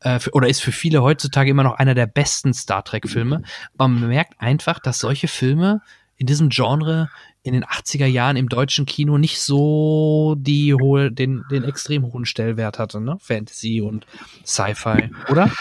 äh, 0.01 0.19
oder 0.33 0.49
ist 0.49 0.61
für 0.61 0.73
viele 0.73 1.01
heutzutage 1.01 1.49
immer 1.49 1.63
noch 1.63 1.75
einer 1.75 1.95
der 1.95 2.07
besten 2.07 2.53
Star 2.53 2.83
Trek-Filme. 2.83 3.43
Aber 3.75 3.87
man 3.87 4.09
merkt 4.09 4.41
einfach, 4.41 4.79
dass 4.79 4.99
solche 4.99 5.29
Filme 5.29 5.81
in 6.17 6.27
diesem 6.27 6.49
Genre 6.49 7.09
in 7.49 7.53
den 7.53 7.65
80er 7.65 8.05
Jahren 8.05 8.37
im 8.37 8.47
deutschen 8.47 8.85
Kino 8.85 9.17
nicht 9.17 9.41
so 9.41 10.35
die 10.37 10.73
hohe, 10.73 11.11
den, 11.11 11.43
den 11.51 11.63
extrem 11.63 12.03
hohen 12.03 12.25
Stellwert 12.25 12.77
hatte, 12.77 13.01
ne? 13.01 13.17
Fantasy 13.19 13.81
und 13.81 14.05
Sci-Fi, 14.45 15.09
oder? 15.29 15.51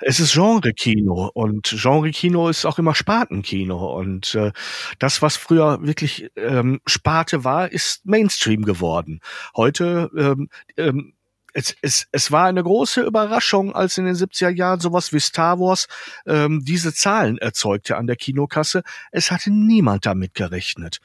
Es 0.00 0.20
ist 0.20 0.34
Genre-Kino 0.34 1.30
und 1.34 1.74
Genre-Kino 1.76 2.48
ist 2.48 2.64
auch 2.64 2.78
immer 2.78 2.94
Spartenkino 2.94 3.98
und 3.98 4.34
äh, 4.34 4.52
das, 4.98 5.22
was 5.22 5.36
früher 5.36 5.78
wirklich 5.82 6.30
ähm, 6.36 6.80
Sparte 6.86 7.42
war, 7.42 7.72
ist 7.72 8.06
Mainstream 8.06 8.62
geworden. 8.62 9.20
Heute 9.56 10.10
ähm, 10.16 10.48
ähm, 10.76 11.14
es, 11.54 11.76
es, 11.80 12.06
es 12.10 12.32
war 12.32 12.46
eine 12.46 12.62
große 12.62 13.00
Überraschung, 13.00 13.74
als 13.74 13.96
in 13.96 14.04
den 14.04 14.16
70er 14.16 14.50
Jahren 14.50 14.80
sowas 14.80 15.12
wie 15.12 15.20
Star 15.20 15.58
Wars 15.60 15.86
ähm, 16.26 16.64
diese 16.64 16.92
Zahlen 16.92 17.38
erzeugte 17.38 17.96
an 17.96 18.06
der 18.06 18.16
Kinokasse. 18.16 18.82
Es 19.12 19.30
hatte 19.30 19.50
niemand 19.50 20.04
damit 20.04 20.34
gerechnet. 20.34 20.98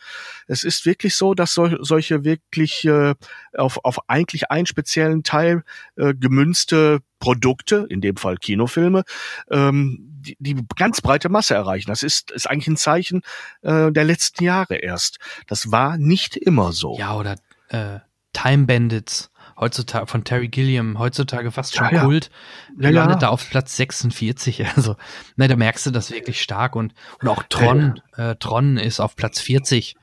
Es 0.47 0.63
ist 0.63 0.85
wirklich 0.85 1.15
so, 1.15 1.35
dass 1.35 1.53
sol 1.53 1.77
solche 1.81 2.23
wirklich 2.23 2.83
äh, 2.85 3.13
auf, 3.55 3.79
auf 3.83 4.09
eigentlich 4.09 4.49
einen 4.49 4.65
speziellen 4.65 5.23
Teil 5.23 5.63
äh, 5.95 6.15
gemünzte 6.15 6.99
Produkte, 7.19 7.85
in 7.89 8.01
dem 8.01 8.17
Fall 8.17 8.37
Kinofilme, 8.37 9.03
ähm, 9.51 9.97
die, 9.99 10.35
die 10.39 10.65
ganz 10.75 11.01
breite 11.01 11.29
Masse 11.29 11.53
erreichen. 11.53 11.89
Das 11.89 12.01
ist, 12.01 12.31
ist 12.31 12.49
eigentlich 12.49 12.67
ein 12.67 12.77
Zeichen 12.77 13.21
äh, 13.61 13.91
der 13.91 14.03
letzten 14.03 14.43
Jahre 14.43 14.77
erst. 14.77 15.19
Das 15.45 15.71
war 15.71 15.97
nicht 15.97 16.35
immer 16.35 16.73
so. 16.73 16.97
Ja, 16.97 17.15
oder 17.15 17.35
äh, 17.67 17.99
Time 18.33 18.65
Bandits 18.65 19.29
heutzutage 19.59 20.07
von 20.07 20.23
Terry 20.23 20.47
Gilliam, 20.47 20.97
heutzutage 20.97 21.51
fast 21.51 21.75
schon 21.75 21.89
ja, 21.91 22.03
Kult, 22.03 22.31
ja. 22.79 22.89
landet 22.89 23.15
ja. 23.15 23.19
da 23.19 23.29
auf 23.29 23.49
Platz 23.49 23.75
46. 23.75 24.65
Also, 24.75 24.95
ne, 25.35 25.47
da 25.47 25.55
merkst 25.55 25.85
du 25.85 25.91
das 25.91 26.11
wirklich 26.11 26.41
stark 26.41 26.75
und, 26.75 26.93
und 27.21 27.27
auch 27.27 27.43
Tron, 27.49 28.01
äh, 28.15 28.35
Tron 28.35 28.77
ist 28.77 28.99
auf 28.99 29.15
Platz 29.15 29.41
40. 29.41 29.95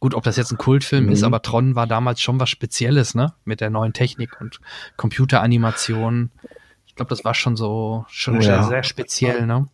Gut, 0.00 0.14
ob 0.14 0.22
das 0.24 0.36
jetzt 0.36 0.52
ein 0.52 0.58
Kultfilm 0.58 1.06
mhm. 1.06 1.12
ist, 1.12 1.22
aber 1.22 1.42
Tron 1.42 1.74
war 1.74 1.86
damals 1.86 2.20
schon 2.20 2.38
was 2.38 2.50
Spezielles, 2.50 3.14
ne? 3.14 3.32
Mit 3.44 3.60
der 3.60 3.70
neuen 3.70 3.92
Technik 3.92 4.40
und 4.40 4.60
Computeranimation. 4.96 6.30
Ich 6.86 6.94
glaube, 6.94 7.08
das 7.10 7.24
war 7.24 7.34
schon 7.34 7.56
so 7.56 8.04
schon 8.08 8.36
ja. 8.36 8.42
sehr, 8.42 8.62
sehr 8.64 8.82
speziell, 8.82 9.46
ne? 9.46 9.68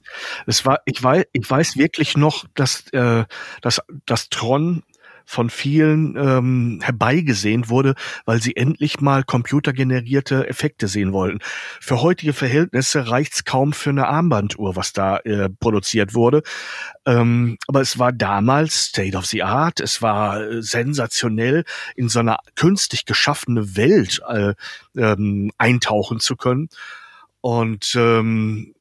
Es 0.46 0.64
war, 0.64 0.80
ich 0.84 1.02
weiß, 1.02 1.24
ich 1.32 1.50
weiß 1.50 1.76
wirklich 1.76 2.16
noch, 2.16 2.44
dass, 2.54 2.88
äh, 2.92 3.24
dass, 3.60 3.82
dass 4.06 4.28
Tron 4.28 4.82
von 5.24 5.50
vielen 5.50 6.16
ähm, 6.16 6.80
herbeigesehnt 6.82 7.68
wurde, 7.68 7.94
weil 8.24 8.40
sie 8.40 8.56
endlich 8.56 9.00
mal 9.00 9.24
computergenerierte 9.24 10.48
Effekte 10.48 10.88
sehen 10.88 11.12
wollten. 11.12 11.38
Für 11.80 12.02
heutige 12.02 12.32
Verhältnisse 12.32 13.08
reicht's 13.08 13.44
kaum 13.44 13.72
für 13.72 13.90
eine 13.90 14.08
Armbanduhr, 14.08 14.76
was 14.76 14.92
da 14.92 15.18
äh, 15.18 15.48
produziert 15.48 16.14
wurde. 16.14 16.42
Ähm, 17.06 17.58
aber 17.66 17.80
es 17.80 17.98
war 17.98 18.12
damals 18.12 18.86
State 18.86 19.16
of 19.16 19.26
the 19.26 19.42
Art, 19.42 19.80
es 19.80 20.02
war 20.02 20.40
äh, 20.40 20.62
sensationell, 20.62 21.64
in 21.96 22.08
so 22.08 22.20
einer 22.20 22.38
künstlich 22.54 23.04
geschaffene 23.04 23.76
Welt 23.76 24.20
äh, 24.28 24.54
ähm, 24.96 25.50
eintauchen 25.58 26.20
zu 26.20 26.36
können. 26.36 26.68
Und 27.40 27.94
ähm, 27.96 28.73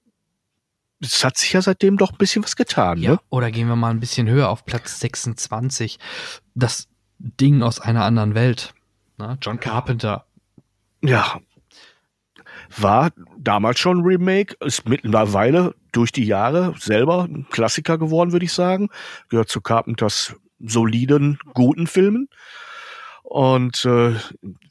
es 1.03 1.23
hat 1.23 1.37
sich 1.37 1.53
ja 1.53 1.61
seitdem 1.61 1.97
doch 1.97 2.11
ein 2.11 2.17
bisschen 2.17 2.43
was 2.43 2.55
getan. 2.55 2.97
Ja, 2.99 3.11
ne? 3.11 3.19
Oder 3.29 3.51
gehen 3.51 3.67
wir 3.67 3.75
mal 3.75 3.91
ein 3.91 3.99
bisschen 3.99 4.27
höher 4.29 4.49
auf 4.49 4.65
Platz 4.65 4.99
26. 4.99 5.99
Das 6.55 6.87
Ding 7.19 7.61
aus 7.61 7.79
einer 7.79 8.05
anderen 8.05 8.35
Welt. 8.35 8.73
Ne? 9.17 9.37
John 9.41 9.59
Carpenter. 9.59 10.25
Ja. 11.01 11.39
War 12.77 13.11
damals 13.37 13.79
schon 13.79 13.99
ein 13.99 14.05
Remake, 14.05 14.55
ist 14.61 14.87
mittlerweile 14.87 15.75
durch 15.91 16.11
die 16.11 16.25
Jahre 16.25 16.73
selber 16.79 17.25
ein 17.25 17.47
Klassiker 17.49 17.97
geworden, 17.97 18.31
würde 18.31 18.45
ich 18.45 18.53
sagen. 18.53 18.89
Gehört 19.29 19.49
zu 19.49 19.61
Carpenters 19.61 20.35
soliden, 20.59 21.37
guten 21.53 21.87
Filmen. 21.87 22.29
Und 23.23 23.85
äh, 23.85 24.13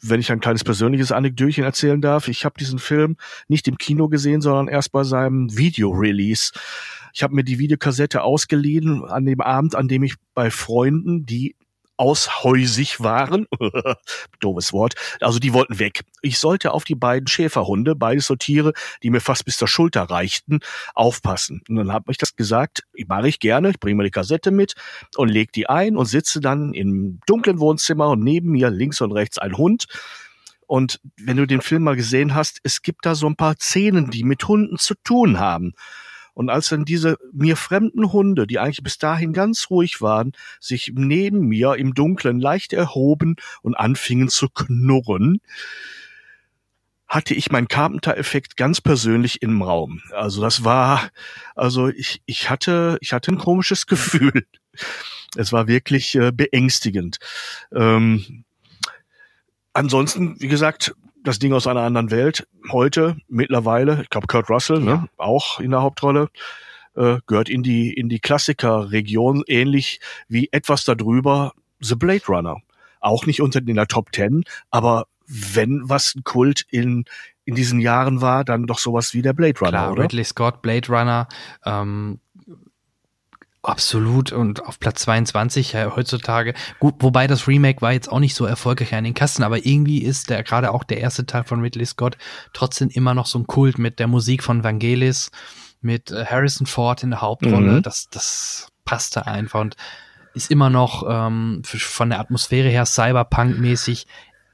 wenn 0.02 0.20
ich 0.20 0.30
ein 0.30 0.40
kleines 0.40 0.62
persönliches 0.62 1.10
Anekdötchen 1.10 1.64
erzählen 1.64 2.00
darf, 2.00 2.28
ich 2.28 2.44
habe 2.44 2.58
diesen 2.58 2.78
Film 2.78 3.16
nicht 3.48 3.66
im 3.66 3.78
Kino 3.78 4.08
gesehen, 4.08 4.40
sondern 4.40 4.68
erst 4.68 4.92
bei 4.92 5.04
seinem 5.04 5.56
Video-Release. 5.56 6.52
Ich 7.14 7.22
habe 7.22 7.34
mir 7.34 7.44
die 7.44 7.58
Videokassette 7.58 8.22
ausgeliehen 8.22 9.04
an 9.04 9.24
dem 9.24 9.40
Abend, 9.40 9.74
an 9.74 9.88
dem 9.88 10.02
ich 10.02 10.14
bei 10.34 10.50
Freunden, 10.50 11.26
die 11.26 11.56
aushäusig 11.96 13.00
waren. 13.00 13.46
Doofes 14.40 14.72
Wort. 14.72 14.94
Also 15.20 15.38
die 15.38 15.52
wollten 15.52 15.78
weg. 15.78 16.02
Ich 16.20 16.38
sollte 16.38 16.72
auf 16.72 16.84
die 16.84 16.94
beiden 16.94 17.26
Schäferhunde, 17.26 17.94
beides 17.94 18.26
so 18.26 18.36
Tiere, 18.36 18.72
die 19.02 19.10
mir 19.10 19.20
fast 19.20 19.44
bis 19.44 19.56
zur 19.56 19.68
Schulter 19.68 20.02
reichten, 20.02 20.60
aufpassen. 20.94 21.62
Und 21.68 21.76
dann 21.76 21.92
habe 21.92 22.10
ich 22.10 22.18
das 22.18 22.36
gesagt, 22.36 22.82
mache 23.06 23.28
ich 23.28 23.40
gerne, 23.40 23.70
ich 23.70 23.80
bringe 23.80 23.96
mir 23.96 24.04
die 24.04 24.10
Kassette 24.10 24.50
mit 24.50 24.74
und 25.16 25.28
leg 25.28 25.52
die 25.52 25.68
ein 25.68 25.96
und 25.96 26.06
sitze 26.06 26.40
dann 26.40 26.74
im 26.74 27.20
dunklen 27.26 27.60
Wohnzimmer 27.60 28.08
und 28.10 28.22
neben 28.22 28.50
mir 28.50 28.70
links 28.70 29.00
und 29.00 29.12
rechts 29.12 29.38
ein 29.38 29.56
Hund. 29.56 29.86
Und 30.66 31.00
wenn 31.18 31.36
du 31.36 31.46
den 31.46 31.60
Film 31.60 31.82
mal 31.82 31.96
gesehen 31.96 32.34
hast, 32.34 32.60
es 32.62 32.82
gibt 32.82 33.04
da 33.04 33.14
so 33.14 33.26
ein 33.26 33.36
paar 33.36 33.56
Szenen, 33.56 34.10
die 34.10 34.24
mit 34.24 34.48
Hunden 34.48 34.78
zu 34.78 34.94
tun 35.04 35.38
haben. 35.38 35.74
Und 36.34 36.48
als 36.48 36.68
dann 36.68 36.84
diese 36.84 37.18
mir 37.32 37.56
fremden 37.56 38.12
Hunde, 38.12 38.46
die 38.46 38.58
eigentlich 38.58 38.82
bis 38.82 38.98
dahin 38.98 39.32
ganz 39.32 39.68
ruhig 39.70 40.00
waren, 40.00 40.32
sich 40.60 40.92
neben 40.94 41.46
mir 41.46 41.74
im 41.74 41.94
Dunkeln 41.94 42.40
leicht 42.40 42.72
erhoben 42.72 43.36
und 43.62 43.74
anfingen 43.74 44.28
zu 44.28 44.48
knurren, 44.48 45.40
hatte 47.12 47.34
ich 47.34 47.50
meinen 47.50 47.68
Carpenter-Effekt 47.68 48.56
ganz 48.56 48.80
persönlich 48.80 49.42
im 49.42 49.60
Raum. 49.60 50.00
Also 50.12 50.40
das 50.40 50.64
war, 50.64 51.10
also 51.54 51.88
ich, 51.88 52.22
ich 52.24 52.48
hatte, 52.48 52.96
ich 53.02 53.12
hatte 53.12 53.30
ein 53.32 53.38
komisches 53.38 53.86
Gefühl. 53.86 54.46
Es 55.36 55.52
war 55.52 55.66
wirklich 55.66 56.14
äh, 56.14 56.32
beängstigend. 56.32 57.18
Ähm, 57.70 58.44
ansonsten, 59.74 60.40
wie 60.40 60.48
gesagt, 60.48 60.94
das 61.22 61.38
Ding 61.38 61.52
aus 61.52 61.66
einer 61.66 61.82
anderen 61.82 62.10
Welt. 62.10 62.46
Heute, 62.70 63.16
mittlerweile, 63.28 64.02
ich 64.02 64.10
glaube 64.10 64.26
Kurt 64.26 64.50
Russell, 64.50 64.80
ne, 64.80 64.90
ja. 64.90 64.96
ne, 64.96 65.08
auch 65.16 65.60
in 65.60 65.70
der 65.70 65.82
Hauptrolle, 65.82 66.28
äh, 66.94 67.18
gehört 67.26 67.48
in 67.48 67.62
die, 67.62 67.92
in 67.92 68.08
die 68.08 68.20
Klassikerregion, 68.20 69.44
ähnlich 69.46 70.00
wie 70.28 70.48
etwas 70.52 70.84
darüber 70.84 71.52
The 71.80 71.94
Blade 71.94 72.24
Runner. 72.28 72.56
Auch 73.00 73.26
nicht 73.26 73.40
unter 73.40 73.60
in 73.60 73.74
der 73.74 73.88
Top 73.88 74.12
Ten, 74.12 74.44
aber 74.70 75.06
wenn 75.26 75.88
was 75.88 76.14
ein 76.14 76.24
Kult 76.24 76.66
in, 76.70 77.04
in 77.44 77.54
diesen 77.54 77.80
Jahren 77.80 78.20
war, 78.20 78.44
dann 78.44 78.66
doch 78.66 78.78
sowas 78.78 79.14
wie 79.14 79.22
der 79.22 79.32
Blade 79.32 79.58
Runner, 79.60 79.70
Klar, 79.70 79.92
oder? 79.92 80.02
Ridley 80.04 80.24
Scott, 80.24 80.62
Blade 80.62 80.88
Runner, 80.88 81.28
ähm, 81.64 82.20
Absolut 83.64 84.32
und 84.32 84.66
auf 84.66 84.80
Platz 84.80 85.02
22 85.02 85.74
ja, 85.74 85.94
heutzutage. 85.94 86.54
Gut, 86.80 86.96
wobei 86.98 87.28
das 87.28 87.46
Remake 87.46 87.80
war 87.80 87.92
jetzt 87.92 88.10
auch 88.10 88.18
nicht 88.18 88.34
so 88.34 88.44
erfolgreich 88.44 88.92
an 88.92 89.04
den 89.04 89.14
Kassen, 89.14 89.44
aber 89.44 89.64
irgendwie 89.64 90.02
ist 90.02 90.30
der 90.30 90.42
gerade 90.42 90.72
auch 90.72 90.82
der 90.82 90.98
erste 90.98 91.26
Teil 91.26 91.44
von 91.44 91.60
Ridley 91.60 91.86
Scott 91.86 92.18
trotzdem 92.52 92.88
immer 92.88 93.14
noch 93.14 93.26
so 93.26 93.38
ein 93.38 93.46
Kult 93.46 93.78
mit 93.78 94.00
der 94.00 94.08
Musik 94.08 94.42
von 94.42 94.64
Vangelis, 94.64 95.30
mit 95.80 96.10
äh, 96.10 96.24
Harrison 96.26 96.66
Ford 96.66 97.04
in 97.04 97.10
der 97.10 97.20
Hauptrolle. 97.20 97.74
Mhm. 97.74 97.82
Das, 97.82 98.08
das 98.10 98.68
passte 98.84 99.28
einfach 99.28 99.60
und 99.60 99.76
ist 100.34 100.50
immer 100.50 100.68
noch 100.68 101.04
ähm, 101.08 101.62
von 101.64 102.10
der 102.10 102.18
Atmosphäre 102.18 102.68
her 102.68 102.84
Cyberpunk-mäßig 102.84 104.06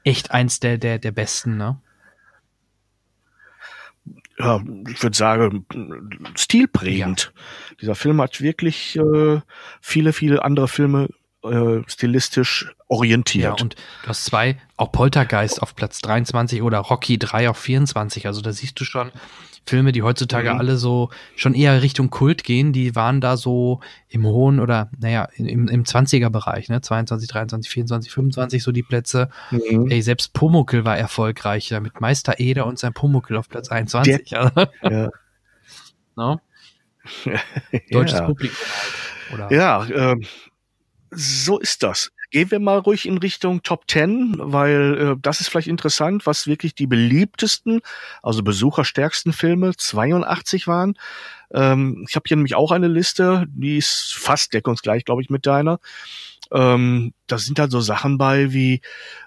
echt 0.03 0.29
eins 0.31 0.59
der, 0.59 0.77
der, 0.77 0.99
der 0.99 1.11
besten, 1.11 1.57
ne? 1.57 1.79
Ja, 4.37 4.61
ich 4.89 5.03
würde 5.03 5.17
sagen, 5.17 5.65
stilprägend. 6.35 7.33
Ja. 7.33 7.75
Dieser 7.81 7.95
Film 7.95 8.21
hat 8.21 8.41
wirklich 8.41 8.97
äh, 8.97 9.41
viele, 9.81 10.13
viele 10.13 10.43
andere 10.43 10.67
Filme 10.67 11.09
äh, 11.43 11.81
stilistisch 11.87 12.73
orientiert. 12.87 13.59
Ja, 13.59 13.63
und 13.63 13.75
du 14.03 14.09
hast 14.09 14.25
zwei, 14.25 14.57
auch 14.77 14.91
Poltergeist 14.91 15.61
auf 15.61 15.75
Platz 15.75 16.01
23 16.01 16.61
oder 16.61 16.79
Rocky 16.79 17.17
3 17.17 17.49
auf 17.49 17.57
24. 17.57 18.27
Also 18.27 18.41
da 18.41 18.51
siehst 18.51 18.79
du 18.79 18.85
schon, 18.85 19.11
Filme, 19.65 19.91
die 19.91 20.01
heutzutage 20.01 20.53
mhm. 20.53 20.59
alle 20.59 20.77
so 20.77 21.09
schon 21.35 21.53
eher 21.53 21.81
Richtung 21.81 22.09
Kult 22.09 22.43
gehen, 22.43 22.73
die 22.73 22.95
waren 22.95 23.21
da 23.21 23.37
so 23.37 23.81
im 24.07 24.25
hohen 24.25 24.59
oder, 24.59 24.89
naja, 24.99 25.27
im, 25.35 25.67
im 25.67 25.83
20er-Bereich, 25.83 26.69
ne? 26.69 26.81
22, 26.81 27.29
23, 27.29 27.71
24, 27.71 28.11
25 28.11 28.63
so 28.63 28.71
die 28.71 28.83
Plätze. 28.83 29.29
Mhm. 29.51 29.89
Ey, 29.89 30.01
selbst 30.01 30.33
Pumuckl 30.33 30.85
war 30.85 30.97
erfolgreicher 30.97 31.79
mit 31.79 32.01
Meister 32.01 32.39
Eder 32.39 32.65
und 32.65 32.79
sein 32.79 32.93
Pumuckl 32.93 33.37
auf 33.37 33.49
Platz 33.49 33.69
21. 33.69 34.29
Der, 34.29 34.51
ja. 34.83 35.09
no? 36.15 36.41
Deutsches 37.91 38.19
ja. 38.19 38.25
Publikum 38.25 38.57
halt. 38.57 39.33
Oder? 39.33 39.53
Ja, 39.53 39.85
ähm, 39.85 40.23
so 41.11 41.59
ist 41.59 41.83
das. 41.83 42.11
Gehen 42.31 42.51
wir 42.51 42.59
mal 42.59 42.77
ruhig 42.77 43.07
in 43.07 43.17
Richtung 43.17 43.63
Top 43.63 43.85
10, 43.89 44.35
weil 44.37 44.97
äh, 44.97 45.15
das 45.19 45.41
ist 45.41 45.49
vielleicht 45.49 45.67
interessant, 45.67 46.27
was 46.27 46.45
wirklich 46.45 46.75
die 46.75 46.85
beliebtesten, 46.85 47.81
also 48.21 48.43
besucherstärksten 48.43 49.33
Filme 49.33 49.75
82 49.75 50.67
waren. 50.67 50.93
Ähm, 51.51 52.05
ich 52.07 52.15
habe 52.15 52.25
hier 52.27 52.37
nämlich 52.37 52.53
auch 52.53 52.71
eine 52.71 52.87
Liste, 52.87 53.45
die 53.49 53.77
ist 53.77 54.13
fast 54.13 54.53
deckungsgleich, 54.53 55.05
glaube 55.05 55.23
ich, 55.23 55.31
mit 55.31 55.47
deiner. 55.47 55.79
Ähm, 56.51 57.13
da 57.25 57.39
sind 57.39 57.57
dann 57.57 57.71
so 57.71 57.81
Sachen 57.81 58.19
bei 58.19 58.53
wie 58.53 58.81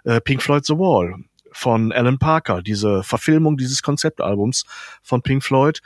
äh, 0.04 0.20
Pink 0.20 0.42
Floyd 0.42 0.64
The 0.64 0.74
Wall 0.74 1.16
von 1.50 1.92
Alan 1.92 2.18
Parker, 2.18 2.62
diese 2.62 3.02
Verfilmung 3.02 3.56
dieses 3.56 3.82
Konzeptalbums 3.82 4.64
von 5.02 5.22
Pink 5.22 5.42
Floyd. 5.42 5.80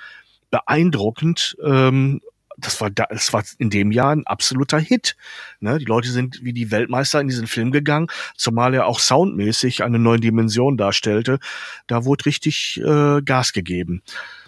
Beeindruckend 0.50 1.56
ähm, 1.64 2.20
das 2.56 2.80
war 2.80 2.90
da, 2.90 3.06
das 3.10 3.32
war 3.32 3.44
in 3.58 3.70
dem 3.70 3.92
Jahr 3.92 4.12
ein 4.12 4.26
absoluter 4.26 4.78
Hit. 4.78 5.16
Ne? 5.60 5.78
Die 5.78 5.84
Leute 5.84 6.10
sind 6.10 6.42
wie 6.42 6.52
die 6.52 6.70
Weltmeister 6.70 7.20
in 7.20 7.28
diesen 7.28 7.46
Film 7.46 7.70
gegangen, 7.70 8.08
zumal 8.36 8.74
er 8.74 8.86
auch 8.86 9.00
soundmäßig 9.00 9.84
eine 9.84 9.98
neue 9.98 10.20
Dimension 10.20 10.76
darstellte. 10.76 11.38
Da 11.86 12.04
wurde 12.04 12.26
richtig 12.26 12.80
äh, 12.84 13.22
Gas 13.22 13.52
gegeben. 13.52 14.02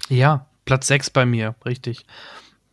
Ja, 0.08 0.46
Platz 0.64 0.86
6 0.86 1.10
bei 1.10 1.26
mir, 1.26 1.54
richtig. 1.64 2.06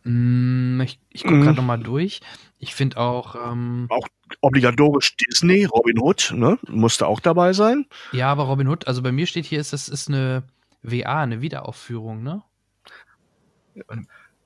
Mm, 0.04 0.80
ich 0.82 1.00
ich 1.10 1.22
gucke 1.24 1.40
gerade 1.40 1.52
mm. 1.52 1.56
nochmal 1.56 1.80
durch. 1.80 2.20
Ich 2.58 2.74
finde 2.74 2.98
auch. 2.98 3.34
Ähm, 3.34 3.86
auch 3.90 4.06
obligatorisch 4.40 5.16
Disney, 5.16 5.64
Robin 5.64 5.98
Hood, 5.98 6.32
ne? 6.34 6.58
Musste 6.68 7.06
auch 7.06 7.20
dabei 7.20 7.52
sein. 7.52 7.86
Ja, 8.12 8.28
aber 8.28 8.44
Robin 8.44 8.68
Hood, 8.68 8.86
also 8.86 9.02
bei 9.02 9.12
mir 9.12 9.26
steht 9.26 9.44
hier, 9.44 9.60
ist 9.60 9.72
das 9.72 9.88
ist 9.88 10.08
eine 10.08 10.44
WA, 10.82 11.22
eine 11.22 11.42
Wiederaufführung, 11.42 12.22
ne? 12.22 12.42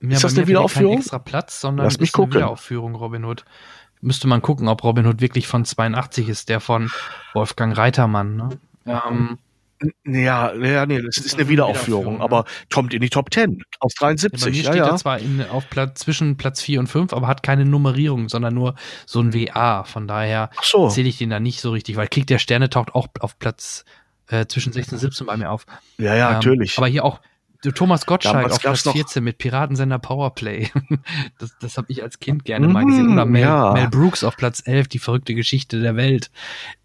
Ja, 0.02 0.10
ist 0.10 0.24
das 0.24 0.36
eine 0.36 0.46
Wiederaufführung? 0.46 0.94
Kein 0.94 1.00
extra 1.00 1.18
Platz, 1.18 1.60
sondern 1.60 1.84
Lass 1.84 1.98
mich 1.98 2.08
ist 2.08 2.12
gucken. 2.12 2.32
eine 2.32 2.40
Wiederaufführung 2.40 2.94
Robin 2.94 3.24
Hood. 3.24 3.44
Müsste 4.00 4.28
man 4.28 4.40
gucken, 4.40 4.68
ob 4.68 4.82
Robin 4.82 5.06
Hood 5.06 5.20
wirklich 5.20 5.46
von 5.46 5.64
82 5.64 6.28
ist, 6.28 6.48
der 6.48 6.60
von 6.60 6.90
Wolfgang 7.34 7.76
Reitermann. 7.76 8.36
Ne? 8.36 8.48
Ähm, 8.86 9.38
ja, 10.04 10.54
ja, 10.54 10.84
nee, 10.84 11.00
das 11.00 11.16
ist 11.16 11.34
eine 11.34 11.48
Wiederaufführung, 11.48 12.16
Wiederaufführung 12.16 12.20
aber 12.22 12.44
kommt 12.72 12.92
in 12.92 13.00
die 13.00 13.08
Top 13.08 13.32
10 13.32 13.62
aus 13.78 13.94
73. 13.94 14.40
Ja, 14.40 14.46
bei 14.46 14.50
mir 14.50 14.62
steht 14.62 14.74
ja, 14.74 14.86
ja. 14.88 14.96
zwar 14.96 15.18
in, 15.18 15.42
auf 15.50 15.70
Platz, 15.70 16.00
zwischen 16.00 16.36
Platz 16.36 16.60
4 16.60 16.80
und 16.80 16.86
5, 16.86 17.12
aber 17.14 17.26
hat 17.26 17.42
keine 17.42 17.64
Nummerierung, 17.64 18.28
sondern 18.28 18.54
nur 18.54 18.74
so 19.06 19.20
ein 19.20 19.32
WA. 19.32 19.84
Von 19.84 20.06
daher 20.06 20.50
so. 20.62 20.88
zähle 20.88 21.08
ich 21.08 21.18
den 21.18 21.30
da 21.30 21.40
nicht 21.40 21.60
so 21.60 21.70
richtig, 21.70 21.96
weil 21.96 22.08
Krieg 22.08 22.26
der 22.26 22.38
Sterne 22.38 22.68
taucht 22.68 22.94
auch 22.94 23.08
auf 23.20 23.38
Platz 23.38 23.84
äh, 24.28 24.46
zwischen 24.46 24.72
16 24.72 24.96
und 24.96 25.00
17 25.00 25.26
bei 25.26 25.36
mir 25.38 25.50
auf. 25.50 25.64
Ja, 25.96 26.14
ja, 26.14 26.28
ähm, 26.28 26.34
natürlich. 26.34 26.76
Aber 26.76 26.86
hier 26.86 27.04
auch 27.04 27.20
Thomas 27.62 28.06
Gottschalk 28.06 28.34
Damals 28.34 28.54
auf 28.54 28.60
Platz 28.62 28.90
14 28.90 29.22
mit 29.22 29.38
Piratensender 29.38 29.98
Powerplay. 29.98 30.70
Das, 31.38 31.56
das 31.58 31.78
habe 31.78 31.86
ich 31.90 32.02
als 32.02 32.18
Kind 32.18 32.44
gerne 32.44 32.68
mal 32.68 32.84
gesehen. 32.84 33.12
Oder 33.12 33.24
Mel, 33.24 33.42
ja. 33.42 33.72
Mel, 33.72 33.88
Brooks 33.88 34.24
auf 34.24 34.36
Platz 34.36 34.62
11, 34.64 34.88
die 34.88 34.98
verrückte 34.98 35.34
Geschichte 35.34 35.80
der 35.80 35.96
Welt, 35.96 36.30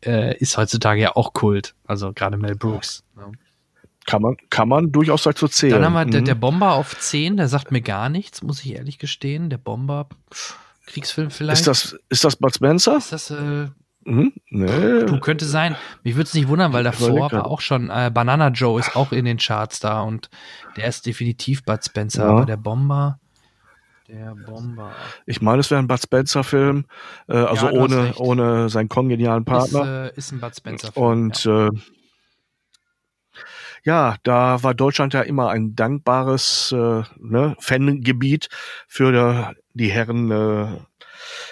äh, 0.06 0.38
ist 0.38 0.57
heutzutage 0.57 1.02
ja 1.02 1.15
auch 1.15 1.34
Kult. 1.34 1.76
Also 1.85 2.14
gerade 2.14 2.38
Mel 2.38 2.56
Brooks. 2.56 3.03
Ja. 3.18 3.31
Kann 4.06 4.22
man, 4.22 4.38
kann 4.49 4.69
man 4.69 4.91
durchaus 4.91 5.23
dazu 5.23 5.47
zählen. 5.47 5.73
Dann 5.73 5.85
haben 5.85 5.93
wir 5.93 6.06
mhm. 6.06 6.11
der, 6.11 6.22
der 6.22 6.35
Bomber 6.35 6.73
auf 6.73 6.97
10, 6.97 7.38
der 7.38 7.47
sagt 7.47 7.72
mir 7.72 7.81
gar 7.81 8.10
nichts, 8.10 8.43
muss 8.43 8.64
ich 8.64 8.76
ehrlich 8.76 8.99
gestehen. 8.99 9.49
Der 9.49 9.57
Bomber, 9.57 10.07
Kriegsfilm 10.85 11.31
vielleicht. 11.31 11.61
Ist 11.61 11.68
das, 11.68 11.97
ist 12.10 12.23
das 12.23 12.35
Bud 12.35 12.53
Spencer? 12.53 12.97
Ist 12.97 13.11
das, 13.11 13.31
äh, 13.31 13.68
hm? 14.06 14.34
Nee. 14.49 15.06
Du 15.06 15.19
könnte 15.19 15.45
sein. 15.45 15.76
Mich 16.03 16.15
würde 16.15 16.27
es 16.27 16.34
nicht 16.36 16.48
wundern, 16.48 16.73
weil 16.73 16.84
davor 16.84 17.32
war 17.32 17.48
auch 17.48 17.60
schon 17.60 17.90
äh, 17.90 18.11
Banana 18.14 18.49
Joe 18.49 18.80
ist 18.80 18.95
auch 18.95 19.11
in 19.11 19.26
den 19.26 19.38
Charts 19.38 19.80
da 19.80 20.02
und 20.02 20.30
der 20.77 20.88
ist 20.88 21.07
definitiv 21.07 21.64
Bud 21.64 21.84
Spencer, 21.84 22.23
ja. 22.23 22.30
aber 22.30 22.45
der 22.45 22.57
Bomber. 22.57 23.19
Der 24.07 24.36
Bomber. 24.36 24.91
Ich 25.26 25.41
meine, 25.41 25.61
es 25.61 25.72
wäre 25.72 25.82
ein 25.82 25.88
Bud 25.88 25.99
Spencer-Film, 25.99 26.86
äh, 27.27 27.36
also 27.36 27.68
ja, 27.68 27.72
ohne, 27.73 28.14
ohne 28.18 28.69
seinen 28.69 28.90
kongenialen 28.90 29.44
Partner. 29.44 30.06
Ist, 30.06 30.11
äh, 30.11 30.18
ist 30.19 30.32
ein 30.34 30.40
Bud 30.40 30.56
Spencer-Film. 30.56 31.06
Und 31.06 31.44
ja. 31.45 31.68
Äh, 31.68 31.72
ja, 33.84 34.15
da 34.23 34.61
war 34.64 34.73
Deutschland 34.73 35.14
ja 35.14 35.22
immer 35.22 35.49
ein 35.49 35.76
dankbares 35.76 36.72
äh, 36.72 37.03
ne, 37.18 37.56
Fangebiet 37.60 38.49
für 38.88 39.11
der, 39.11 39.56
die 39.73 39.91
Herren 39.91 40.32
äh, 40.32 40.80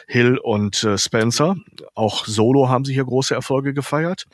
Hill 0.08 0.38
und 0.38 0.84
äh, 0.84 0.98
Spencer. 0.98 1.56
Auch 1.94 2.26
solo 2.26 2.70
haben 2.70 2.86
sie 2.86 2.94
hier 2.94 3.06
große 3.06 3.34
Erfolge 3.34 3.74
gefeiert. 3.74 4.26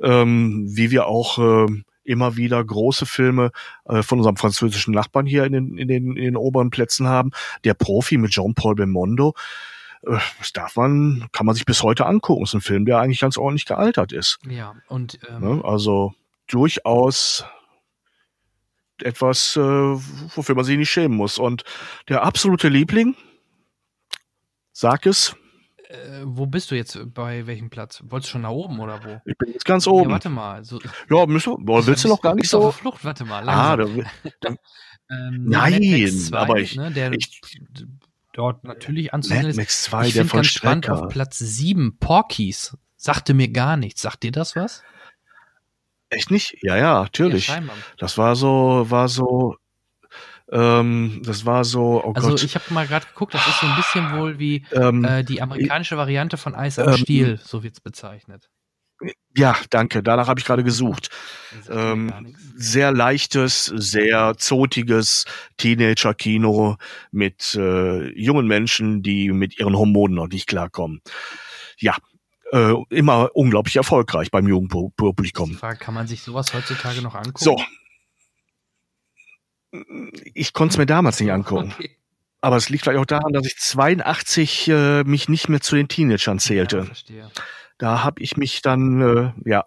Ähm, 0.00 0.66
wie 0.68 0.90
wir 0.90 1.06
auch 1.06 1.38
äh, 1.38 1.66
immer 2.04 2.36
wieder 2.36 2.64
große 2.64 3.06
Filme 3.06 3.50
äh, 3.84 4.02
von 4.02 4.18
unserem 4.18 4.36
französischen 4.36 4.94
Nachbarn 4.94 5.26
hier 5.26 5.44
in 5.44 5.52
den, 5.52 5.78
in, 5.78 5.88
den, 5.88 6.16
in 6.16 6.24
den 6.24 6.36
oberen 6.36 6.70
Plätzen 6.70 7.06
haben. 7.06 7.30
Der 7.64 7.74
Profi 7.74 8.16
mit 8.16 8.30
Jean-Paul 8.30 8.76
Belmondo. 8.76 9.34
Äh, 10.06 10.18
das 10.38 10.52
darf 10.52 10.76
man, 10.76 11.26
kann 11.32 11.46
man 11.46 11.54
sich 11.54 11.66
bis 11.66 11.82
heute 11.82 12.06
angucken. 12.06 12.42
Das 12.42 12.50
ist 12.50 12.54
ein 12.54 12.60
Film, 12.60 12.86
der 12.86 12.98
eigentlich 12.98 13.20
ganz 13.20 13.36
ordentlich 13.36 13.66
gealtert 13.66 14.12
ist. 14.12 14.38
Ja, 14.48 14.74
und 14.88 15.18
ähm, 15.28 15.56
ne? 15.56 15.64
also 15.64 16.14
durchaus 16.46 17.44
etwas, 19.02 19.56
äh, 19.56 19.60
wofür 19.60 20.54
man 20.54 20.64
sich 20.64 20.78
nicht 20.78 20.90
schämen 20.90 21.16
muss. 21.16 21.38
Und 21.38 21.64
der 22.08 22.22
absolute 22.22 22.68
Liebling, 22.68 23.14
Sag 24.80 25.06
es. 25.06 25.34
Äh, 25.88 26.20
wo 26.22 26.46
bist 26.46 26.70
du 26.70 26.76
jetzt? 26.76 26.96
Bei 27.12 27.48
welchem 27.48 27.68
Platz? 27.68 28.00
Wolltest 28.06 28.28
du 28.30 28.32
schon 28.34 28.42
nach 28.42 28.50
oben 28.50 28.78
oder 28.78 29.02
wo? 29.04 29.20
Ich 29.24 29.36
bin 29.36 29.50
jetzt 29.52 29.64
ganz 29.64 29.88
oben. 29.88 30.04
Ja, 30.04 30.10
warte 30.12 30.28
mal. 30.28 30.64
So, 30.64 30.78
ja, 31.10 31.26
müssen, 31.26 31.64
boah, 31.64 31.84
willst 31.84 32.04
du 32.04 32.08
noch 32.08 32.20
gar 32.20 32.36
nicht 32.36 32.42
bist 32.42 32.54
auf 32.54 32.62
so? 32.62 32.68
der 32.70 32.78
Flucht, 32.78 33.04
warte 33.04 33.24
mal. 33.24 33.48
Ah, 33.48 33.74
Langsam. 33.74 34.06
da, 34.40 34.48
ähm, 35.10 35.46
Nein, 35.46 35.72
Mad 35.82 36.00
Max 36.02 36.26
2, 36.26 36.38
aber 36.38 36.56
ich- 36.60 36.76
ne, 36.76 36.92
der 36.92 37.10
ich- 37.12 37.40
dort 38.34 38.62
natürlich 38.62 39.12
anzusehen 39.12 39.40
Mad 39.40 39.50
ist. 39.50 39.56
Max 39.56 39.82
2, 39.82 40.06
ich 40.06 40.12
der 40.14 40.22
finde 40.26 40.34
ganz 40.36 40.46
spannend 40.46 40.90
auf 40.90 41.08
Platz 41.08 41.38
7 41.40 41.98
Porkies. 41.98 42.76
Sagte 42.94 43.34
mir 43.34 43.48
gar 43.48 43.76
nichts. 43.76 44.02
Sagt 44.02 44.22
dir 44.22 44.30
das 44.30 44.54
was? 44.54 44.84
Echt 46.08 46.30
nicht? 46.30 46.56
Ja, 46.62 46.76
ja, 46.76 47.02
natürlich. 47.02 47.48
Ja, 47.48 47.60
das 47.98 48.16
war 48.16 48.36
so, 48.36 48.86
war 48.88 49.08
so, 49.08 49.56
ähm, 50.50 51.22
das 51.24 51.44
war 51.44 51.64
so, 51.64 52.02
oh 52.04 52.12
Also 52.12 52.30
Gott. 52.30 52.42
ich 52.42 52.54
habe 52.54 52.64
mal 52.70 52.86
gerade 52.86 53.06
geguckt, 53.06 53.34
das 53.34 53.46
ist 53.46 53.60
so 53.60 53.66
ein 53.66 53.76
bisschen 53.76 54.12
wohl 54.16 54.38
wie 54.38 54.64
ähm, 54.72 55.04
äh, 55.04 55.22
die 55.24 55.42
amerikanische 55.42 55.96
Variante 55.96 56.36
von 56.36 56.54
Eis 56.54 56.78
am 56.78 56.88
ähm, 56.88 56.96
Stiel, 56.96 57.40
so 57.44 57.62
wird's 57.62 57.80
bezeichnet. 57.80 58.50
ja, 59.36 59.54
danke, 59.70 60.02
danach 60.02 60.26
habe 60.26 60.40
ich 60.40 60.46
gerade 60.46 60.64
gesucht. 60.64 61.10
Ähm, 61.70 62.34
sehr 62.56 62.92
leichtes, 62.92 63.66
sehr 63.66 64.36
zotiges 64.38 65.24
Teenager-Kino 65.58 66.76
mit 67.12 67.54
äh, 67.54 68.08
jungen 68.18 68.46
Menschen, 68.46 69.02
die 69.02 69.30
mit 69.32 69.58
ihren 69.58 69.76
Hormonen 69.76 70.16
noch 70.16 70.28
nicht 70.28 70.46
klarkommen. 70.46 71.00
Ja, 71.78 71.96
äh, 72.52 72.74
immer 72.90 73.30
unglaublich 73.34 73.76
erfolgreich 73.76 74.30
beim 74.30 74.48
Jugendpublikum. 74.48 75.54
Frage, 75.54 75.78
kann 75.78 75.94
man 75.94 76.06
sich 76.06 76.22
sowas 76.22 76.54
heutzutage 76.54 77.02
noch 77.02 77.14
angucken? 77.14 77.44
So. 77.44 77.56
Ich 80.34 80.52
konnte 80.52 80.72
es 80.74 80.78
mir 80.78 80.86
damals 80.86 81.20
nicht 81.20 81.32
angucken. 81.32 81.72
Okay. 81.78 81.90
Aber 82.40 82.54
es 82.56 82.68
liegt 82.68 82.84
vielleicht 82.84 83.00
auch 83.00 83.04
daran, 83.04 83.32
dass 83.32 83.44
ich 83.46 83.56
82 83.58 84.68
äh, 84.68 85.02
mich 85.02 85.28
nicht 85.28 85.48
mehr 85.48 85.60
zu 85.60 85.74
den 85.74 85.88
Teenagern 85.88 86.36
Ja, 86.36 86.40
zählte. 86.40 86.84
verstehe. 86.84 87.28
Da 87.78 88.04
habe 88.04 88.22
ich 88.22 88.36
mich 88.36 88.62
dann, 88.62 89.00
äh, 89.00 89.32
ja, 89.50 89.64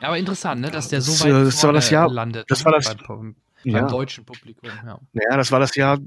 Ja, 0.00 0.06
aber 0.08 0.18
interessant, 0.18 0.60
ne, 0.60 0.70
dass 0.70 0.86
der 0.88 1.00
so 1.00 1.10
Das, 1.10 1.24
weit 1.24 1.30
äh, 1.30 1.44
das 1.46 1.54
war 1.56 1.60
vorne 1.62 1.78
das 1.78 1.90
Jahr- 1.90 2.08
landet. 2.08 2.48
das 2.48 2.60
ne, 2.60 2.64
war 2.66 2.72
das- 2.74 2.94
beim, 2.94 3.06
beim 3.08 3.34
ja, 3.64 3.88
deutschen 3.88 4.24
Publikum. 4.24 4.70
Ja. 4.86 5.00
ja, 5.14 5.36
das 5.36 5.50
war 5.50 5.58
das 5.58 5.74
Jahr, 5.74 5.98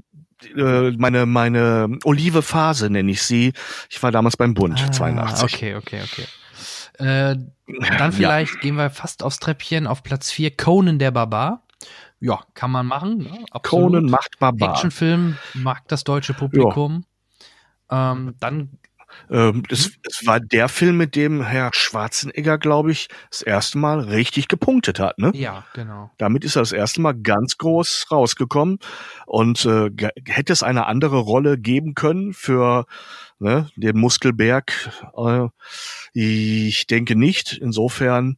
äh, 0.56 0.90
meine, 0.92 1.26
meine 1.26 1.98
Olive-Phase 2.04 2.88
nenne 2.88 3.10
ich 3.10 3.22
sie. 3.22 3.52
Ich 3.90 4.02
war 4.02 4.10
damals 4.10 4.38
beim 4.38 4.54
Bund, 4.54 4.78
82. 4.94 5.42
Ah, 5.42 5.44
Okay, 5.44 5.74
okay, 5.74 6.00
okay. 6.02 6.26
Äh, 6.98 7.36
dann 7.98 8.12
vielleicht 8.12 8.60
gehen 8.62 8.76
wir 8.76 8.88
fast 8.88 9.22
aufs 9.22 9.38
Treppchen 9.38 9.86
auf 9.86 10.02
Platz 10.02 10.30
4, 10.30 10.56
Conan 10.56 10.98
der 10.98 11.10
Barbar. 11.10 11.61
Ja, 12.24 12.40
kann 12.54 12.70
man 12.70 12.86
machen. 12.86 13.18
Ne? 13.18 13.44
Absolut. 13.50 13.90
Conan 13.90 14.04
macht 14.06 14.38
Barbar. 14.38 14.70
Actionfilm 14.70 15.36
mag 15.54 15.88
das 15.88 16.04
deutsche 16.04 16.34
Publikum. 16.34 17.04
Ähm, 17.90 18.36
dann, 18.38 18.78
Ähm, 19.28 19.64
das, 19.68 19.90
das 20.04 20.24
war 20.24 20.38
der 20.38 20.68
Film, 20.68 20.96
mit 20.96 21.16
dem 21.16 21.42
Herr 21.42 21.70
Schwarzenegger, 21.74 22.58
glaube 22.58 22.92
ich, 22.92 23.08
das 23.30 23.42
erste 23.42 23.78
Mal 23.78 23.98
richtig 24.00 24.46
gepunktet 24.46 25.00
hat. 25.00 25.18
Ne? 25.18 25.32
ja, 25.34 25.64
genau. 25.74 26.10
Damit 26.16 26.44
ist 26.44 26.54
er 26.56 26.62
das 26.62 26.72
erste 26.72 27.00
Mal 27.00 27.12
ganz 27.12 27.58
groß 27.58 28.06
rausgekommen. 28.10 28.78
Und 29.26 29.64
äh, 29.64 29.90
hätte 30.26 30.52
es 30.52 30.62
eine 30.62 30.86
andere 30.86 31.18
Rolle 31.18 31.58
geben 31.58 31.94
können 31.94 32.32
für 32.34 32.86
ne, 33.40 33.68
den 33.74 33.98
Muskelberg? 33.98 34.72
Äh, 35.16 35.48
ich 36.14 36.86
denke 36.86 37.16
nicht. 37.16 37.52
Insofern 37.54 38.36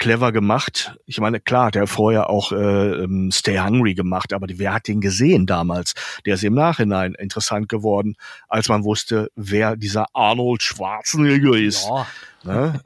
clever 0.00 0.32
gemacht. 0.32 0.96
Ich 1.06 1.20
meine, 1.20 1.38
klar, 1.38 1.66
hat 1.66 1.76
er 1.76 1.86
vorher 1.86 2.28
auch 2.28 2.50
äh, 2.50 2.56
ähm, 2.56 3.30
Stay 3.30 3.58
Hungry 3.60 3.94
gemacht, 3.94 4.32
aber 4.32 4.48
wer 4.50 4.74
hat 4.74 4.88
den 4.88 5.00
gesehen 5.00 5.46
damals? 5.46 5.94
Der 6.26 6.34
ist 6.34 6.42
im 6.42 6.54
Nachhinein 6.54 7.14
interessant 7.14 7.68
geworden, 7.68 8.16
als 8.48 8.68
man 8.68 8.82
wusste, 8.82 9.30
wer 9.36 9.76
dieser 9.76 10.06
Arnold 10.14 10.62
Schwarzenegger 10.62 11.56
ist. 11.56 11.86
Ja, 11.86 12.06
Ne? 12.44 12.80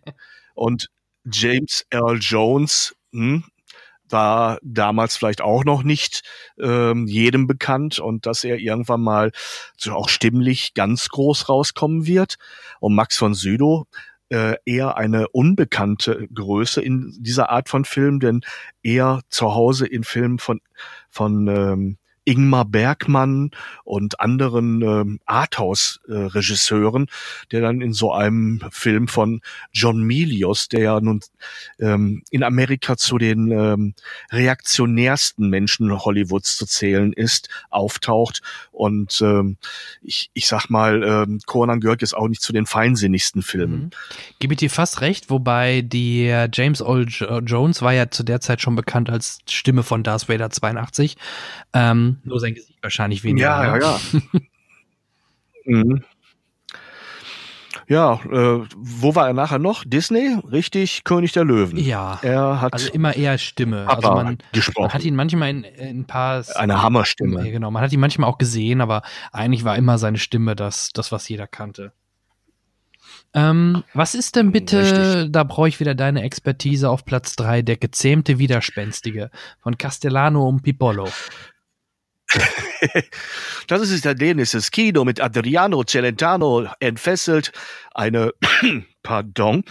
Und 0.54 0.90
James 1.30 1.86
Earl 1.90 2.18
Jones 2.20 2.94
hm, 3.12 3.44
war 4.08 4.58
damals 4.62 5.16
vielleicht 5.16 5.40
auch 5.40 5.64
noch 5.64 5.82
nicht 5.82 6.22
ähm, 6.60 7.06
jedem 7.06 7.46
bekannt 7.46 7.98
und 7.98 8.26
dass 8.26 8.44
er 8.44 8.58
irgendwann 8.58 9.00
mal 9.00 9.32
so 9.76 9.92
auch 9.92 10.08
stimmlich 10.08 10.74
ganz 10.74 11.08
groß 11.08 11.48
rauskommen 11.48 12.06
wird. 12.06 12.36
Und 12.80 12.94
Max 12.94 13.16
von 13.16 13.34
Sydow 13.34 13.86
äh, 14.30 14.56
eher 14.64 14.96
eine 14.96 15.28
unbekannte 15.28 16.28
Größe 16.32 16.80
in 16.80 17.16
dieser 17.18 17.50
Art 17.50 17.68
von 17.68 17.84
Film, 17.84 18.20
denn 18.20 18.42
eher 18.82 19.20
zu 19.28 19.54
Hause 19.54 19.86
in 19.86 20.04
Filmen 20.04 20.38
von, 20.38 20.60
von 21.10 21.48
ähm, 21.48 21.98
Ingmar 22.24 22.64
Bergmann 22.64 23.50
und 23.84 24.20
anderen 24.20 24.82
ähm, 24.82 25.20
Arthouse-Regisseuren, 25.26 27.06
der 27.52 27.60
dann 27.60 27.80
in 27.80 27.92
so 27.92 28.12
einem 28.12 28.62
Film 28.70 29.08
von 29.08 29.40
John 29.72 30.02
Milius, 30.02 30.68
der 30.68 30.80
ja 30.80 31.00
nun 31.00 31.20
ähm, 31.78 32.22
in 32.30 32.42
Amerika 32.42 32.96
zu 32.96 33.18
den 33.18 33.50
ähm, 33.50 33.94
reaktionärsten 34.30 35.48
Menschen 35.48 35.92
Hollywoods 36.04 36.56
zu 36.56 36.66
zählen 36.66 37.12
ist, 37.12 37.48
auftaucht. 37.70 38.42
Und 38.72 39.20
ähm, 39.20 39.56
ich, 40.02 40.30
ich 40.34 40.46
sag 40.46 40.68
mal, 40.68 41.02
ähm, 41.02 41.40
Conan 41.46 41.80
gehört 41.80 42.00
jetzt 42.00 42.16
auch 42.16 42.28
nicht 42.28 42.42
zu 42.42 42.52
den 42.52 42.66
feinsinnigsten 42.66 43.42
Filmen. 43.42 43.80
Mhm. 43.80 43.90
Gebe 44.38 44.54
ich 44.54 44.58
dir 44.58 44.70
fast 44.70 45.00
recht, 45.00 45.30
wobei 45.30 45.82
der 45.82 46.48
James 46.52 46.80
Earl 46.80 47.06
Jo- 47.08 47.40
Jones 47.40 47.82
war 47.82 47.92
ja 47.92 48.10
zu 48.10 48.22
der 48.22 48.40
Zeit 48.40 48.60
schon 48.60 48.76
bekannt 48.76 49.10
als 49.10 49.38
Stimme 49.48 49.82
von 49.82 50.02
Darth 50.02 50.28
Vader 50.28 50.50
82. 50.50 51.16
Ähm, 51.72 52.13
nur 52.22 52.40
sein 52.40 52.54
Gesicht 52.54 52.78
wahrscheinlich 52.82 53.24
weniger. 53.24 53.72
ne? 53.72 53.80
ja. 53.80 54.00
mhm. 55.64 56.04
Ja, 57.86 58.14
äh, 58.30 58.66
wo 58.76 59.14
war 59.14 59.26
er 59.26 59.34
nachher 59.34 59.58
noch? 59.58 59.84
Disney? 59.86 60.38
Richtig, 60.50 61.04
König 61.04 61.32
der 61.32 61.44
Löwen. 61.44 61.76
Ja, 61.76 62.18
Er 62.22 62.60
hat 62.60 62.72
also 62.72 62.90
immer 62.92 63.14
eher 63.14 63.36
Stimme. 63.36 63.84
Papa 63.84 63.94
Also 63.96 64.12
man, 64.12 64.38
gesprochen. 64.52 64.84
man 64.84 64.94
hat 64.94 65.04
ihn 65.04 65.14
manchmal 65.16 65.50
in, 65.50 65.64
in 65.64 66.00
ein 66.00 66.04
paar 66.06 66.44
Eine 66.54 66.82
Hammerstimme. 66.82 67.44
Ja, 67.44 67.52
genau, 67.52 67.70
man 67.70 67.82
hat 67.82 67.92
ihn 67.92 68.00
manchmal 68.00 68.30
auch 68.30 68.38
gesehen, 68.38 68.80
aber 68.80 69.02
eigentlich 69.32 69.64
war 69.64 69.76
immer 69.76 69.98
seine 69.98 70.18
Stimme 70.18 70.56
das, 70.56 70.90
das 70.94 71.12
was 71.12 71.28
jeder 71.28 71.46
kannte. 71.46 71.92
Ähm, 73.34 73.82
was 73.92 74.14
ist 74.14 74.36
denn 74.36 74.52
bitte, 74.52 74.80
Richtig. 75.16 75.32
da 75.32 75.42
brauche 75.42 75.68
ich 75.68 75.80
wieder 75.80 75.94
deine 75.94 76.22
Expertise 76.22 76.88
auf 76.88 77.04
Platz 77.04 77.34
3, 77.36 77.62
der 77.62 77.76
gezähmte 77.76 78.38
Widerspenstige 78.38 79.30
von 79.60 79.76
Castellano 79.76 80.48
und 80.48 80.62
Pipolo. 80.62 81.08
Das 83.66 83.80
ist 83.80 83.92
italienisches 83.92 84.70
Kino 84.70 85.04
mit 85.04 85.20
Adriano 85.20 85.84
Celentano 85.84 86.68
entfesselt. 86.80 87.52
Eine, 87.94 88.32
pardon. 89.02 89.64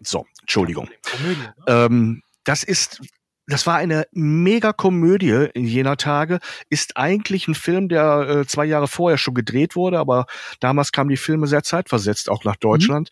So, 0.00 0.26
Entschuldigung. 0.40 0.88
Ne? 1.22 1.54
Ähm, 1.66 2.22
das 2.44 2.64
ist, 2.64 3.00
das 3.46 3.66
war 3.66 3.76
eine 3.76 4.06
Mega-Komödie 4.12 5.48
in 5.54 5.64
jener 5.66 5.96
Tage. 5.96 6.38
Ist 6.70 6.96
eigentlich 6.96 7.48
ein 7.48 7.54
Film, 7.54 7.88
der 7.88 8.28
äh, 8.28 8.46
zwei 8.46 8.64
Jahre 8.64 8.88
vorher 8.88 9.18
schon 9.18 9.34
gedreht 9.34 9.76
wurde, 9.76 9.98
aber 9.98 10.26
damals 10.60 10.92
kamen 10.92 11.10
die 11.10 11.16
Filme 11.16 11.46
sehr 11.46 11.62
zeitversetzt 11.62 12.30
auch 12.30 12.44
nach 12.44 12.56
Deutschland. 12.56 13.10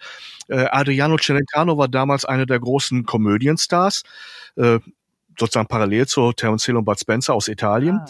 Äh, 0.48 0.66
Adriano 0.70 1.16
Celentano 1.16 1.78
war 1.78 1.88
damals 1.88 2.24
einer 2.24 2.46
der 2.46 2.60
großen 2.60 3.04
Komödienstars. 3.04 4.02
Äh, 4.56 4.80
sozusagen 5.40 5.66
parallel 5.66 6.06
zu 6.06 6.32
Terence 6.32 6.66
Hill 6.66 6.76
und 6.76 6.84
Bud 6.84 7.00
Spencer 7.00 7.34
aus 7.34 7.48
Italien. 7.48 7.96
Ah. 7.96 8.06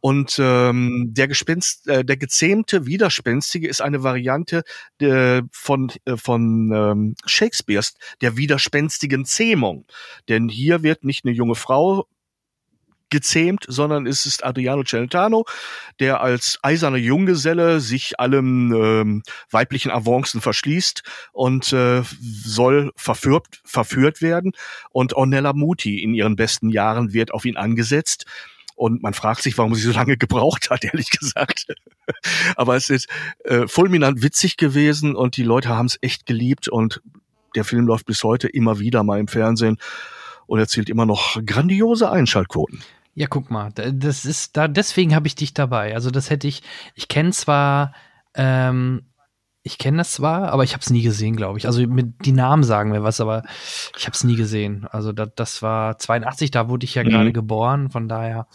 Und 0.00 0.38
ähm, 0.38 1.12
der 1.14 1.28
Gespenst, 1.28 1.88
äh, 1.88 2.04
der 2.04 2.18
gezähmte 2.18 2.84
Widerspenstige 2.84 3.66
ist 3.66 3.80
eine 3.80 4.02
Variante 4.02 4.62
äh, 5.00 5.40
von 5.50 5.90
äh, 6.04 6.18
von 6.18 6.70
ähm, 6.74 7.14
Shakespeares 7.24 7.94
der 8.20 8.36
widerspenstigen 8.36 9.24
Zähmung. 9.24 9.86
Denn 10.28 10.50
hier 10.50 10.82
wird 10.82 11.04
nicht 11.04 11.24
eine 11.24 11.32
junge 11.32 11.54
Frau 11.54 12.06
gezähmt, 13.14 13.64
sondern 13.68 14.08
es 14.08 14.26
ist 14.26 14.44
Adriano 14.44 14.82
Celentano, 14.82 15.44
der 16.00 16.20
als 16.20 16.58
eiserner 16.62 16.96
Junggeselle 16.96 17.78
sich 17.78 18.18
allem 18.18 18.72
ähm, 18.74 19.22
weiblichen 19.50 19.92
Avancen 19.92 20.40
verschließt 20.40 21.04
und 21.32 21.72
äh, 21.72 22.02
soll 22.20 22.90
verführt, 22.96 23.62
verführt 23.64 24.20
werden. 24.20 24.50
Und 24.90 25.12
Ornella 25.12 25.52
Muti 25.52 26.02
in 26.02 26.12
ihren 26.12 26.34
besten 26.34 26.70
Jahren 26.70 27.12
wird 27.12 27.32
auf 27.32 27.44
ihn 27.44 27.56
angesetzt. 27.56 28.26
Und 28.74 29.00
man 29.04 29.14
fragt 29.14 29.42
sich, 29.42 29.56
warum 29.56 29.76
sie 29.76 29.82
so 29.82 29.92
lange 29.92 30.16
gebraucht 30.16 30.70
hat, 30.70 30.82
ehrlich 30.92 31.10
gesagt. 31.10 31.66
Aber 32.56 32.74
es 32.74 32.90
ist 32.90 33.08
äh, 33.44 33.68
fulminant 33.68 34.22
witzig 34.22 34.56
gewesen 34.56 35.14
und 35.14 35.36
die 35.36 35.44
Leute 35.44 35.68
haben 35.68 35.86
es 35.86 35.98
echt 36.02 36.26
geliebt 36.26 36.66
und 36.66 37.00
der 37.54 37.64
Film 37.64 37.86
läuft 37.86 38.06
bis 38.06 38.24
heute 38.24 38.48
immer 38.48 38.80
wieder 38.80 39.04
mal 39.04 39.20
im 39.20 39.28
Fernsehen 39.28 39.78
und 40.46 40.58
erzielt 40.58 40.88
immer 40.88 41.06
noch 41.06 41.40
grandiose 41.46 42.10
Einschaltquoten. 42.10 42.82
Ja, 43.14 43.26
guck 43.28 43.50
mal, 43.50 43.70
da- 43.74 43.90
das 43.90 44.24
ist 44.24 44.56
da, 44.56 44.66
deswegen 44.68 45.14
habe 45.14 45.26
ich 45.26 45.34
dich 45.34 45.54
dabei. 45.54 45.94
Also 45.94 46.10
das 46.10 46.30
hätte 46.30 46.48
ich, 46.48 46.62
ich 46.94 47.08
kenne 47.08 47.30
zwar, 47.30 47.94
ähm, 48.34 49.06
ich 49.62 49.78
kenne 49.78 49.98
das 49.98 50.12
zwar, 50.12 50.52
aber 50.52 50.64
ich 50.64 50.72
habe 50.72 50.82
es 50.82 50.90
nie 50.90 51.02
gesehen, 51.02 51.36
glaube 51.36 51.58
ich. 51.58 51.66
Also 51.66 51.86
mit 51.86 52.26
die 52.26 52.32
Namen 52.32 52.64
sagen 52.64 52.90
mir 52.90 53.02
was, 53.02 53.20
aber 53.20 53.44
ich 53.96 54.04
habe 54.06 54.14
es 54.14 54.24
nie 54.24 54.36
gesehen. 54.36 54.86
Also 54.90 55.12
da, 55.12 55.26
das 55.26 55.62
war 55.62 55.96
82, 55.98 56.50
da 56.50 56.68
wurde 56.68 56.84
ich 56.84 56.96
ja 56.96 57.04
Mhm. 57.04 57.08
gerade 57.08 57.32
geboren, 57.32 57.90
von 57.90 58.08
daher 58.08 58.46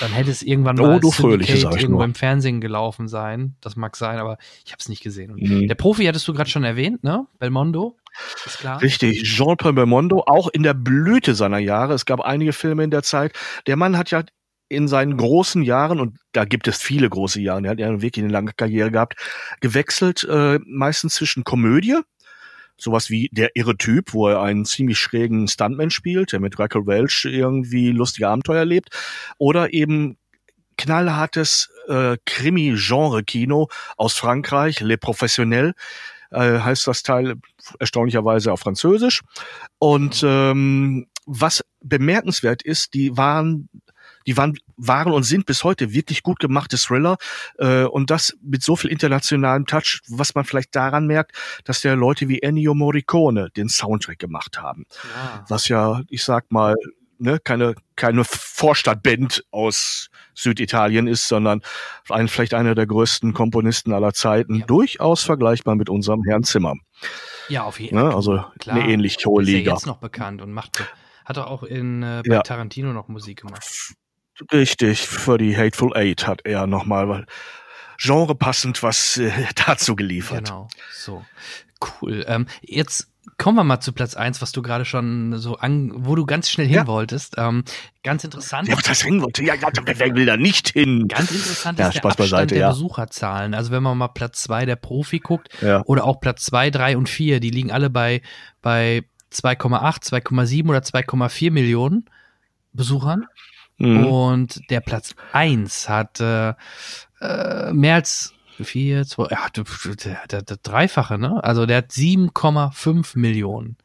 dann 0.00 0.12
hätte 0.12 0.30
es 0.30 0.42
irgendwann 0.42 0.78
Oh, 0.80 0.86
mal 0.86 1.00
du 1.00 1.08
als 1.08 1.16
Fröhliche, 1.16 1.56
sag 1.56 1.74
ich 1.76 1.82
irgendwo 1.82 1.98
nur. 1.98 2.04
im 2.06 2.14
Fernsehen 2.14 2.60
gelaufen 2.60 3.08
sein. 3.08 3.56
Das 3.60 3.76
mag 3.76 3.96
sein, 3.96 4.18
aber 4.18 4.38
ich 4.64 4.72
habe 4.72 4.80
es 4.80 4.88
nicht 4.88 5.02
gesehen. 5.02 5.34
Mhm. 5.36 5.68
Der 5.68 5.74
Profi 5.74 6.04
hattest 6.04 6.26
du 6.28 6.32
gerade 6.34 6.50
schon 6.50 6.64
erwähnt, 6.64 7.04
ne? 7.04 7.26
Belmondo, 7.38 7.96
ist 8.46 8.58
klar. 8.58 8.80
Richtig, 8.82 9.22
Jean-Paul 9.24 9.72
Belmondo, 9.72 10.22
auch 10.26 10.48
in 10.48 10.62
der 10.62 10.74
Blüte 10.74 11.34
seiner 11.34 11.58
Jahre. 11.58 11.94
Es 11.94 12.04
gab 12.06 12.20
einige 12.20 12.52
Filme 12.52 12.84
in 12.84 12.90
der 12.90 13.02
Zeit. 13.02 13.32
Der 13.66 13.76
Mann 13.76 13.96
hat 13.98 14.10
ja 14.10 14.22
in 14.68 14.88
seinen 14.88 15.16
großen 15.16 15.62
Jahren, 15.62 16.00
und 16.00 16.18
da 16.32 16.44
gibt 16.46 16.66
es 16.66 16.78
viele 16.78 17.08
große 17.08 17.40
Jahre, 17.40 17.62
der 17.62 17.70
hat 17.72 17.78
ja 17.78 18.00
wirklich 18.02 18.24
eine 18.24 18.32
lange 18.32 18.52
Karriere 18.56 18.90
gehabt, 18.90 19.14
gewechselt, 19.60 20.24
äh, 20.24 20.58
meistens 20.66 21.14
zwischen 21.14 21.44
Komödie, 21.44 21.98
sowas 22.76 23.10
wie 23.10 23.28
Der 23.32 23.50
irre 23.54 23.76
Typ, 23.76 24.12
wo 24.12 24.28
er 24.28 24.42
einen 24.42 24.64
ziemlich 24.64 24.98
schrägen 24.98 25.48
Stuntman 25.48 25.90
spielt, 25.90 26.32
der 26.32 26.40
mit 26.40 26.58
Raquel 26.58 26.86
Welch 26.86 27.24
irgendwie 27.24 27.90
lustige 27.90 28.28
Abenteuer 28.28 28.58
erlebt, 28.58 28.90
oder 29.38 29.72
eben 29.72 30.16
knallhartes 30.76 31.70
äh, 31.88 32.16
Krimi-Genre-Kino 32.24 33.68
aus 33.96 34.14
Frankreich, 34.14 34.80
Les 34.80 34.98
Professionnels, 34.98 35.74
äh, 36.30 36.58
heißt 36.58 36.86
das 36.86 37.02
Teil 37.02 37.36
erstaunlicherweise 37.78 38.52
auf 38.52 38.60
Französisch. 38.60 39.22
Und 39.78 40.22
ähm, 40.26 41.06
was 41.26 41.64
bemerkenswert 41.80 42.62
ist, 42.62 42.94
die 42.94 43.16
waren 43.16 43.68
die 44.26 44.36
waren, 44.36 44.58
waren 44.76 45.12
und 45.12 45.22
sind 45.24 45.46
bis 45.46 45.64
heute 45.64 45.92
wirklich 45.92 46.22
gut 46.22 46.38
gemachte 46.38 46.76
Thriller 46.78 47.16
äh, 47.58 47.84
und 47.84 48.10
das 48.10 48.36
mit 48.42 48.62
so 48.62 48.76
viel 48.76 48.90
internationalem 48.90 49.66
Touch, 49.66 50.00
was 50.08 50.34
man 50.34 50.44
vielleicht 50.44 50.74
daran 50.74 51.06
merkt, 51.06 51.32
dass 51.64 51.80
der 51.80 51.96
Leute 51.96 52.28
wie 52.28 52.40
Ennio 52.42 52.74
Morricone 52.74 53.50
den 53.56 53.68
Soundtrack 53.68 54.18
gemacht 54.18 54.60
haben. 54.60 54.84
Ja. 55.14 55.44
Was 55.48 55.68
ja, 55.68 56.02
ich 56.08 56.24
sag 56.24 56.50
mal, 56.50 56.74
ne, 57.18 57.38
keine, 57.38 57.74
keine 57.96 58.24
Vorstadtband 58.24 59.44
aus 59.50 60.08
Süditalien 60.34 61.06
ist, 61.06 61.28
sondern 61.28 61.62
ein, 62.08 62.28
vielleicht 62.28 62.54
einer 62.54 62.74
der 62.74 62.86
größten 62.86 63.34
Komponisten 63.34 63.92
aller 63.92 64.12
Zeiten, 64.14 64.60
Ja. 64.60 64.66
durchaus 64.66 65.22
vergleichbar 65.22 65.76
mit 65.76 65.88
unserem 65.88 66.22
Herrn 66.24 66.42
Zimmer. 66.44 66.74
ja, 67.48 67.62
auf 67.62 67.78
jeden 67.78 67.96
Ne? 67.96 68.02
Fall. 68.06 68.14
Also 68.14 68.44
Klar. 68.58 68.76
eine 68.76 68.88
ähnlich 68.90 69.18
hohe 69.26 69.42
ist 69.42 69.48
ja 69.48 69.58
Liga. 69.58 69.72
jetzt 69.74 69.86
noch 69.86 69.98
bekannt 69.98 70.40
und 70.42 70.52
macht, 70.52 70.82
hat 71.24 71.36
er 71.36 71.46
auch 71.48 71.62
in 71.62 72.02
äh, 72.02 72.22
bei 72.26 72.34
Ja. 72.36 72.42
Tarantino 72.42 72.92
noch 72.92 73.08
Musik 73.08 73.42
gemacht. 73.42 73.64
Richtig, 74.52 75.00
für 75.06 75.38
die 75.38 75.56
Hateful 75.56 75.96
Eight 75.96 76.26
hat 76.26 76.40
er 76.44 76.66
nochmal 76.66 77.26
genrepassend 77.98 78.82
was 78.82 79.16
äh, 79.16 79.30
dazu 79.66 79.96
geliefert. 79.96 80.46
Genau, 80.46 80.68
so. 80.92 81.24
Cool. 82.00 82.24
Ähm, 82.28 82.46
jetzt 82.62 83.08
kommen 83.36 83.56
wir 83.56 83.64
mal 83.64 83.80
zu 83.80 83.92
Platz 83.92 84.14
eins, 84.14 84.40
was 84.42 84.52
du 84.52 84.62
gerade 84.62 84.84
schon 84.84 85.38
so 85.38 85.56
an, 85.56 85.92
wo 85.94 86.14
du 86.14 86.24
ganz 86.26 86.48
schnell 86.50 86.66
hin 86.66 86.76
Ja. 86.76 86.86
wolltest. 86.86 87.34
Ähm, 87.36 87.64
ganz 88.02 88.24
interessant. 88.24 88.68
Ja, 88.68 88.76
das 88.76 89.04
hängen 89.04 89.22
wollte. 89.22 89.42
Ja, 89.44 89.54
wer 89.84 90.14
will 90.14 90.26
da 90.26 90.36
nicht 90.36 90.70
hin? 90.70 91.08
Ganz 91.08 91.30
interessant 91.30 91.78
Ja, 91.78 91.88
ist 91.88 91.94
der 91.94 91.98
Spaß 92.00 92.12
Abstand 92.12 92.30
beiseite, 92.30 92.54
der 92.54 92.62
ja. 92.62 92.68
Besucherzahlen. 92.70 93.54
Also 93.54 93.70
wenn 93.70 93.82
man 93.82 93.96
mal 93.98 94.08
Platz 94.08 94.42
zwei 94.42 94.66
der 94.66 94.76
Profi 94.76 95.20
guckt 95.20 95.48
Ja. 95.62 95.82
oder 95.86 96.04
auch 96.04 96.20
Platz 96.20 96.44
zwei, 96.44 96.70
drei 96.70 96.96
und 96.96 97.08
vier, 97.08 97.40
die 97.40 97.50
liegen 97.50 97.70
alle 97.70 97.90
bei, 97.90 98.22
bei 98.62 99.04
2,8, 99.32 100.02
2,7 100.04 100.68
oder 100.68 100.78
2,4 100.80 101.50
Millionen 101.50 102.04
Besuchern. 102.72 103.26
Mhm. 103.78 104.06
Und 104.06 104.70
der 104.70 104.80
Platz 104.80 105.14
eins 105.32 105.88
hat 105.88 106.20
äh, 106.20 106.54
mehr 107.72 107.94
als 107.96 108.32
vier, 108.62 109.04
zwei, 109.04 109.28
ja, 109.30 109.46
der, 109.54 109.64
der, 110.30 110.42
der 110.42 110.56
Dreifache, 110.62 111.18
ne? 111.18 111.42
Also 111.42 111.66
der 111.66 111.78
hat 111.78 111.90
7,5 111.90 113.18
Millionen. 113.18 113.76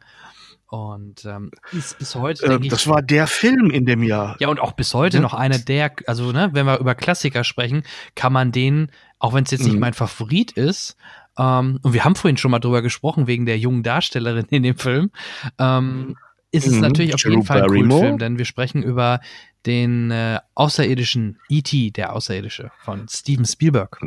Und 0.67 1.25
ähm, 1.25 1.49
ist 1.71 1.97
bis 1.97 2.13
heute, 2.13 2.45
Äh, 2.45 2.49
denke 2.49 2.65
ich, 2.65 2.69
das 2.71 2.85
war 2.85 3.01
der 3.01 3.25
Film 3.25 3.71
in 3.71 3.87
dem 3.87 4.03
Jahr. 4.03 4.35
ja, 4.39 4.49
und 4.49 4.59
auch 4.59 4.73
bis 4.73 4.93
heute 4.93 5.17
Ja. 5.17 5.21
noch 5.23 5.33
einer 5.33 5.57
der, 5.57 5.91
also 6.05 6.31
ne, 6.31 6.49
wenn 6.53 6.67
wir 6.67 6.77
über 6.79 6.93
Klassiker 6.93 7.43
sprechen, 7.43 7.81
kann 8.13 8.31
man 8.31 8.51
den, 8.51 8.91
auch 9.17 9.33
wenn 9.33 9.43
es 9.45 9.49
jetzt 9.51 9.63
nicht 9.65 9.73
Mhm. 9.73 9.79
mein 9.79 9.93
Favorit 9.95 10.51
ist, 10.51 10.95
ähm, 11.39 11.79
und 11.81 11.93
wir 11.93 12.03
haben 12.05 12.15
vorhin 12.15 12.37
schon 12.37 12.51
mal 12.51 12.59
drüber 12.59 12.83
gesprochen, 12.83 13.25
wegen 13.25 13.47
der 13.47 13.57
jungen 13.57 13.81
Darstellerin 13.81 14.45
in 14.51 14.61
dem 14.61 14.77
Film, 14.77 15.09
ähm, 15.57 16.15
ist 16.51 16.67
es 16.67 16.73
Mhm. 16.73 16.81
natürlich 16.81 17.13
auf 17.13 17.21
Drew 17.21 17.29
jeden 17.31 17.45
Fall 17.45 17.61
ein. 17.63 17.69
Kultfilm, 17.69 18.17
denn 18.17 18.37
wir 18.37 18.45
sprechen 18.45 18.83
über 18.83 19.19
den 19.65 20.09
äh, 20.11 20.39
außerirdischen 20.55 21.39
E.T., 21.49 21.91
der 21.91 22.13
Außerirdische 22.15 22.71
von 22.83 23.07
Steven 23.09 23.45
Spielberg. 23.45 23.99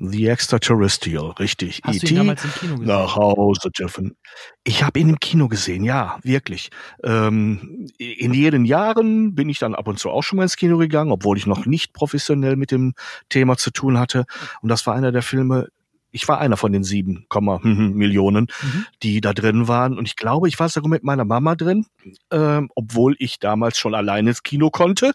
The 0.00 0.28
Extraterrestrial, 0.28 1.32
richtig. 1.32 1.82
Hast 1.84 2.02
du 2.02 2.06
E.T. 2.06 2.14
ihn 2.14 2.16
damals 2.16 2.44
im 2.44 2.50
Kino 2.52 2.72
gesehen? 2.76 2.86
Nach 2.88 3.14
Hause 3.14 3.70
dürfen. 3.70 4.16
Ich 4.64 4.82
habe 4.82 4.98
ihn 4.98 5.10
im 5.10 5.20
Kino 5.20 5.48
gesehen, 5.48 5.84
ja, 5.84 6.18
wirklich. 6.22 6.70
Ähm, 7.04 7.88
in 7.98 8.32
jenen 8.32 8.64
Jahren 8.64 9.34
bin 9.34 9.50
ich 9.50 9.58
dann 9.58 9.74
ab 9.74 9.88
und 9.88 9.98
zu 9.98 10.08
auch 10.10 10.22
schon 10.22 10.38
mal 10.38 10.44
ins 10.44 10.56
Kino 10.56 10.78
gegangen, 10.78 11.12
obwohl 11.12 11.36
ich 11.36 11.46
noch 11.46 11.66
nicht 11.66 11.92
professionell 11.92 12.56
mit 12.56 12.70
dem 12.70 12.94
Thema 13.28 13.58
zu 13.58 13.70
tun 13.70 13.98
hatte. 13.98 14.24
Und 14.62 14.70
das 14.70 14.86
war 14.86 14.94
einer 14.94 15.12
der 15.12 15.22
Filme, 15.22 15.68
ich 16.12 16.28
war 16.28 16.38
einer 16.38 16.56
von 16.56 16.72
den 16.72 16.84
sieben 16.84 17.26
Komma 17.28 17.58
Millionen, 17.62 18.46
Mhm. 18.62 18.86
die 19.02 19.20
da 19.20 19.32
drin 19.32 19.66
waren. 19.66 19.98
Und 19.98 20.06
ich 20.06 20.16
glaube, 20.16 20.48
ich 20.48 20.58
war 20.60 20.68
sogar 20.68 20.88
mit 20.90 21.02
meiner 21.02 21.24
Mama 21.24 21.54
drin, 21.56 21.86
ähm, 22.30 22.70
obwohl 22.74 23.16
ich 23.18 23.38
damals 23.38 23.78
schon 23.78 23.94
alleine 23.94 24.30
ins 24.30 24.42
Kino 24.42 24.70
konnte. 24.70 25.12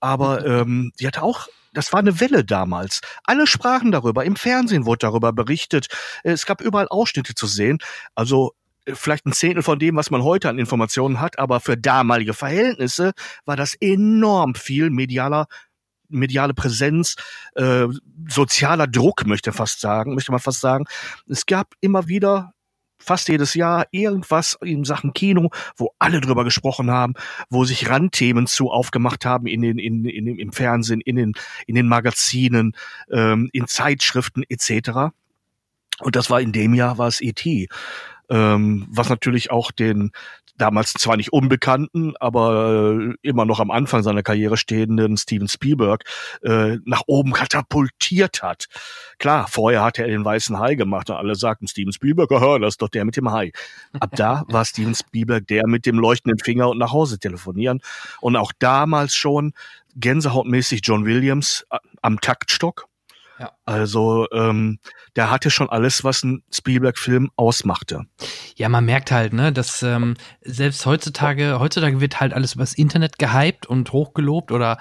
Aber 0.00 0.44
ähm, 0.46 0.92
die 0.98 1.06
hatte 1.06 1.22
auch 1.22 1.46
das 1.72 1.92
war 1.92 2.00
eine 2.00 2.18
Welle 2.18 2.44
damals. 2.44 3.00
Alle 3.22 3.46
sprachen 3.46 3.92
darüber. 3.92 4.24
Im 4.24 4.34
Fernsehen 4.34 4.86
wurde 4.86 5.06
darüber 5.06 5.32
berichtet. 5.32 5.86
Es 6.24 6.44
gab 6.44 6.60
überall 6.60 6.88
Ausschnitte 6.88 7.36
zu 7.36 7.46
sehen. 7.46 7.78
Also 8.16 8.54
äh, 8.86 8.94
vielleicht 8.96 9.24
ein 9.24 9.32
Zehntel 9.32 9.62
von 9.62 9.78
dem, 9.78 9.94
was 9.94 10.10
man 10.10 10.24
heute 10.24 10.48
an 10.48 10.58
Informationen 10.58 11.20
hat, 11.20 11.38
aber 11.38 11.60
für 11.60 11.76
damalige 11.76 12.34
Verhältnisse 12.34 13.12
war 13.44 13.54
das 13.56 13.74
enorm 13.74 14.56
viel 14.56 14.90
medialer 14.90 15.46
mediale 16.10 16.54
Präsenz, 16.54 17.16
äh, 17.54 17.86
sozialer 18.28 18.86
Druck, 18.86 19.26
möchte 19.26 19.52
fast 19.52 19.80
sagen, 19.80 20.14
möchte 20.14 20.32
man 20.32 20.40
fast 20.40 20.60
sagen. 20.60 20.84
Es 21.28 21.46
gab 21.46 21.74
immer 21.80 22.08
wieder 22.08 22.52
fast 23.00 23.28
jedes 23.28 23.54
Jahr 23.54 23.86
irgendwas 23.90 24.56
in 24.62 24.84
Sachen 24.84 25.12
Kino, 25.12 25.50
wo 25.76 25.94
alle 25.98 26.20
drüber 26.20 26.44
gesprochen 26.44 26.90
haben, 26.90 27.14
wo 27.48 27.64
sich 27.64 27.88
Randthemen 27.88 28.46
zu 28.46 28.70
aufgemacht 28.70 29.24
haben 29.24 29.46
in 29.46 29.62
den, 29.62 29.78
in, 29.78 30.04
in, 30.04 30.38
im 30.38 30.52
Fernsehen, 30.52 31.00
in 31.00 31.16
den, 31.16 31.32
in 31.66 31.74
den 31.74 31.88
Magazinen, 31.88 32.76
ähm, 33.10 33.48
in 33.52 33.66
Zeitschriften 33.66 34.44
etc. 34.48 35.12
Und 36.00 36.16
das 36.16 36.30
war 36.30 36.40
in 36.40 36.52
dem 36.52 36.74
Jahr 36.74 36.98
war 36.98 37.08
es 37.08 37.20
E.T., 37.20 37.68
ähm, 38.30 38.86
was 38.90 39.08
natürlich 39.08 39.50
auch 39.50 39.70
den 39.70 40.12
damals 40.60 40.92
zwar 40.92 41.16
nicht 41.16 41.32
unbekannten, 41.32 42.14
aber 42.20 42.98
äh, 43.00 43.14
immer 43.22 43.44
noch 43.44 43.60
am 43.60 43.70
Anfang 43.70 44.02
seiner 44.02 44.22
Karriere 44.22 44.56
stehenden 44.56 45.16
Steven 45.16 45.48
Spielberg 45.48 46.04
äh, 46.42 46.76
nach 46.84 47.02
oben 47.06 47.32
katapultiert 47.32 48.42
hat. 48.42 48.66
Klar, 49.18 49.48
vorher 49.48 49.82
hatte 49.82 50.02
er 50.02 50.08
den 50.08 50.24
weißen 50.24 50.58
Hai 50.58 50.74
gemacht 50.74 51.10
und 51.10 51.16
alle 51.16 51.34
sagten, 51.34 51.66
Steven 51.66 51.92
Spielberg, 51.92 52.30
aha, 52.32 52.58
das 52.58 52.74
ist 52.74 52.82
doch 52.82 52.88
der 52.88 53.04
mit 53.04 53.16
dem 53.16 53.30
Hai. 53.30 53.52
Ab 53.98 54.10
da 54.14 54.44
war 54.48 54.64
Steven 54.64 54.94
Spielberg 54.94 55.46
der 55.46 55.66
mit 55.66 55.86
dem 55.86 55.98
leuchtenden 55.98 56.38
Finger 56.38 56.68
und 56.68 56.78
nach 56.78 56.92
Hause 56.92 57.18
telefonieren. 57.18 57.80
Und 58.20 58.36
auch 58.36 58.52
damals 58.58 59.14
schon 59.14 59.52
gänsehautmäßig 59.96 60.80
John 60.84 61.04
Williams 61.04 61.66
äh, 61.70 61.78
am 62.02 62.20
Taktstock. 62.20 62.89
Ja. 63.40 63.52
Also 63.64 64.26
ähm, 64.32 64.80
der 65.16 65.30
hatte 65.30 65.50
schon 65.50 65.70
alles, 65.70 66.04
was 66.04 66.22
ein 66.22 66.42
Spielberg-Film 66.52 67.30
ausmachte. 67.36 68.02
Ja, 68.54 68.68
man 68.68 68.84
merkt 68.84 69.10
halt, 69.12 69.32
ne, 69.32 69.50
dass 69.50 69.82
ähm, 69.82 70.16
selbst 70.42 70.84
heutzutage, 70.84 71.58
heutzutage 71.58 72.02
wird 72.02 72.20
halt 72.20 72.34
alles 72.34 72.54
übers 72.54 72.74
Internet 72.74 73.18
gehypt 73.18 73.66
und 73.66 73.94
hochgelobt 73.94 74.52
oder 74.52 74.76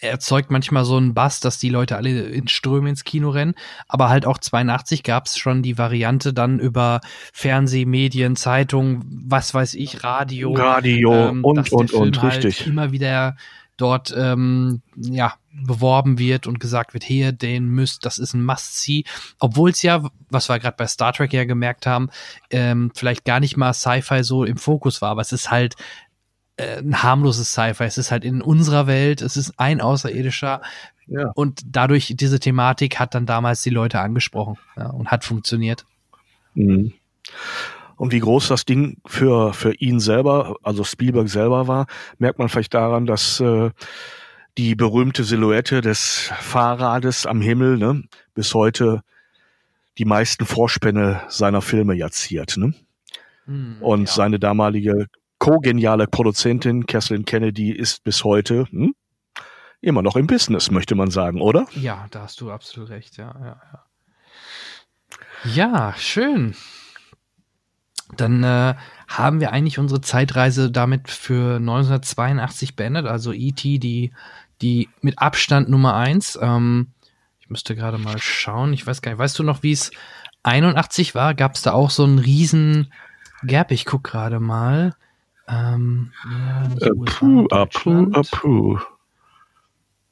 erzeugt 0.00 0.50
manchmal 0.50 0.84
so 0.84 0.98
einen 0.98 1.14
Bass, 1.14 1.40
dass 1.40 1.58
die 1.58 1.70
Leute 1.70 1.96
alle 1.96 2.24
in 2.24 2.48
Strömen 2.48 2.88
ins 2.88 3.04
Kino 3.04 3.30
rennen. 3.30 3.54
Aber 3.88 4.10
halt 4.10 4.26
auch 4.26 4.36
82 4.36 5.04
gab 5.04 5.24
es 5.24 5.38
schon 5.38 5.62
die 5.62 5.78
Variante 5.78 6.34
dann 6.34 6.58
über 6.58 7.00
Fernseh, 7.32 7.86
Medien, 7.86 8.36
Zeitung, 8.36 9.04
was 9.06 9.54
weiß 9.54 9.72
ich, 9.72 10.04
Radio. 10.04 10.52
Radio 10.52 11.30
ähm, 11.30 11.44
und, 11.44 11.66
der 11.66 11.72
und, 11.72 11.90
Film 11.90 12.02
und, 12.02 12.22
halt 12.22 12.44
richtig. 12.44 12.66
Immer 12.66 12.92
wieder 12.92 13.36
dort 13.78 14.14
ähm, 14.14 14.82
ja 14.96 15.32
beworben 15.52 16.18
wird 16.18 16.46
und 16.46 16.60
gesagt 16.60 16.94
wird, 16.94 17.04
hier, 17.04 17.32
den 17.32 17.68
müsst, 17.68 18.06
das 18.06 18.18
ist 18.18 18.34
ein 18.34 18.44
Must-See, 18.44 19.04
obwohl 19.38 19.70
es 19.70 19.82
ja, 19.82 20.08
was 20.30 20.48
wir 20.48 20.58
gerade 20.58 20.76
bei 20.76 20.86
Star 20.86 21.12
Trek 21.12 21.32
ja 21.32 21.44
gemerkt 21.44 21.86
haben, 21.86 22.10
ähm, 22.50 22.90
vielleicht 22.94 23.24
gar 23.24 23.40
nicht 23.40 23.56
mal 23.56 23.72
Sci-Fi 23.74 24.24
so 24.24 24.44
im 24.44 24.56
Fokus 24.56 25.02
war, 25.02 25.10
aber 25.10 25.20
es 25.20 25.32
ist 25.32 25.50
halt 25.50 25.76
äh, 26.56 26.78
ein 26.78 27.02
harmloses 27.02 27.52
Sci-Fi. 27.52 27.84
Es 27.84 27.98
ist 27.98 28.10
halt 28.10 28.24
in 28.24 28.42
unserer 28.42 28.86
Welt, 28.86 29.22
es 29.22 29.36
ist 29.36 29.58
ein 29.58 29.80
Außerirdischer 29.80 30.62
Ja. 31.06 31.30
und 31.34 31.60
dadurch 31.66 32.14
diese 32.16 32.40
Thematik 32.40 32.98
hat 32.98 33.14
dann 33.14 33.26
damals 33.26 33.62
die 33.62 33.70
Leute 33.70 34.00
angesprochen 34.00 34.58
ja, 34.76 34.88
und 34.88 35.10
hat 35.10 35.24
funktioniert. 35.24 35.84
Mhm. 36.54 36.92
Und 37.96 38.12
wie 38.12 38.20
groß 38.20 38.48
das 38.48 38.64
Ding 38.64 38.96
für, 39.06 39.52
für 39.52 39.74
ihn 39.74 40.00
selber, 40.00 40.56
also 40.62 40.82
Spielberg 40.82 41.28
selber 41.28 41.68
war, 41.68 41.86
merkt 42.18 42.38
man 42.38 42.48
vielleicht 42.48 42.74
daran, 42.74 43.06
dass 43.06 43.38
äh, 43.38 43.70
die 44.58 44.74
berühmte 44.74 45.24
Silhouette 45.24 45.80
des 45.80 46.30
Fahrrades 46.40 47.26
am 47.26 47.40
Himmel 47.40 47.78
ne, 47.78 48.02
bis 48.34 48.54
heute 48.54 49.02
die 49.98 50.04
meisten 50.04 50.46
Vorspänne 50.46 51.22
seiner 51.28 51.62
Filme 51.62 51.94
ja 51.94 52.10
ziert. 52.10 52.56
Ne? 52.56 52.74
Hm, 53.46 53.78
Und 53.80 54.08
ja. 54.08 54.14
seine 54.14 54.38
damalige 54.38 55.06
co-geniale 55.38 56.06
Produzentin 56.06 56.86
Kathleen 56.86 57.24
Kennedy 57.24 57.72
ist 57.72 58.04
bis 58.04 58.24
heute 58.24 58.66
hm, 58.70 58.94
immer 59.80 60.02
noch 60.02 60.16
im 60.16 60.26
Business, 60.26 60.70
möchte 60.70 60.94
man 60.94 61.10
sagen, 61.10 61.40
oder? 61.40 61.66
Ja, 61.74 62.06
da 62.10 62.22
hast 62.22 62.40
du 62.40 62.50
absolut 62.50 62.90
recht, 62.90 63.16
ja, 63.16 63.34
ja, 63.40 63.60
ja. 63.72 63.84
Ja, 65.44 65.94
schön. 65.98 66.54
Dann 68.16 68.44
äh, 68.44 68.74
haben 69.08 69.40
wir 69.40 69.52
eigentlich 69.52 69.78
unsere 69.78 70.00
Zeitreise 70.00 70.70
damit 70.70 71.10
für 71.10 71.56
1982 71.56 72.76
beendet, 72.76 73.06
also 73.06 73.32
E.T., 73.32 73.78
die, 73.78 74.12
die 74.62 74.88
mit 75.00 75.18
Abstand 75.18 75.68
Nummer 75.68 75.94
eins. 75.94 76.38
Ähm, 76.40 76.88
ich 77.40 77.50
müsste 77.50 77.74
gerade 77.74 77.98
mal 77.98 78.18
schauen, 78.18 78.72
ich 78.72 78.86
weiß 78.86 79.02
gar 79.02 79.10
nicht, 79.12 79.18
weißt 79.18 79.38
du 79.38 79.42
noch, 79.42 79.62
wie 79.62 79.72
es 79.72 79.90
81 80.44 81.14
war? 81.14 81.34
Gab 81.34 81.54
es 81.54 81.62
da 81.62 81.72
auch 81.72 81.90
so 81.90 82.04
einen 82.04 82.18
riesen 82.18 82.92
Gap? 83.42 83.70
Ich 83.70 83.84
guck 83.84 84.04
gerade 84.04 84.40
mal. 84.40 84.94
Ähm, 85.48 86.12
ja, 86.30 86.64
Äh, 86.80 86.90
puh, 87.04 87.46
ah, 87.50 87.66
puh, 87.66 88.10
ah, 88.12 88.22
puh. 88.30 88.78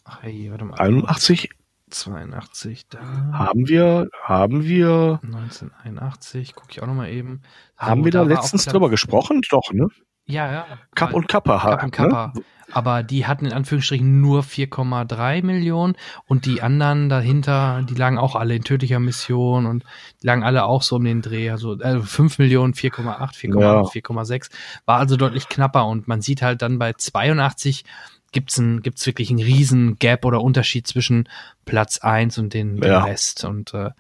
Ach, 0.05 0.22
hey, 0.22 0.48
warte 0.51 0.64
mal. 0.64 0.78
81 0.78 1.51
82, 1.90 2.89
da. 2.89 3.01
haben 3.32 3.68
wir, 3.68 4.09
haben 4.22 4.64
wir, 4.64 5.18
1981, 5.24 6.55
gucke 6.55 6.68
ich 6.70 6.82
auch 6.82 6.86
noch 6.86 6.94
mal 6.94 7.09
eben. 7.09 7.43
haben 7.77 8.02
So, 8.02 8.05
wir 8.05 8.12
da 8.12 8.20
war 8.20 8.27
letztens 8.27 8.64
drüber 8.66 8.90
gesprochen? 8.90 9.40
Doch, 9.51 9.72
ne? 9.72 9.89
Ja, 10.27 10.52
ja. 10.52 10.66
Kapp 10.94 11.12
und 11.12 11.27
Kappa. 11.28 11.59
Kapp 11.59 11.82
und 11.82 11.90
Kappa. 11.90 12.32
Ne? 12.35 12.43
Aber 12.72 13.02
die 13.02 13.26
hatten 13.26 13.47
in 13.47 13.52
Anführungsstrichen 13.52 14.20
nur 14.20 14.42
4,3 14.42 15.44
Millionen 15.44 15.97
und 16.26 16.47
die 16.47 16.62
anderen 16.62 17.09
dahinter, 17.09 17.82
die 17.88 17.94
lagen 17.94 18.18
auch 18.18 18.36
alle 18.36 18.55
in 18.55 18.64
tödlicher 18.64 18.98
Mission 19.01 19.66
und 19.66 19.84
die 20.22 20.26
lagen 20.26 20.42
alle 20.42 20.64
auch 20.64 20.82
so 20.82 20.97
um 20.97 21.05
den 21.05 21.22
Dreh. 21.22 21.51
Also 21.51 21.78
äh, 21.80 22.01
5 22.01 22.38
Millionen, 22.38 22.74
4,8, 22.74 23.34
4,8, 23.34 23.60
Ja. 23.60 23.80
4,6. 23.82 24.51
War 24.86 24.98
also 24.98 25.16
deutlich 25.16 25.48
knapper 25.48 25.86
und 25.86 26.09
man 26.09 26.20
sieht 26.20 26.42
halt 26.42 26.62
dann 26.62 26.78
bei 26.78 26.92
82 26.92 27.84
gibt's 28.32 28.59
ein, 28.59 28.82
gibt's 28.82 29.06
wirklich 29.06 29.30
einen 29.30 29.40
riesen 29.40 29.98
Gap 29.98 30.24
oder 30.24 30.40
Unterschied 30.40 30.86
zwischen 30.86 31.28
Platz 31.64 31.98
1 31.98 32.38
und 32.38 32.55
den, 32.55 32.76
den 32.80 32.90
Ja. 32.90 33.02
Rest. 33.05 33.44
Und 33.44 33.74
äh, 33.74 33.90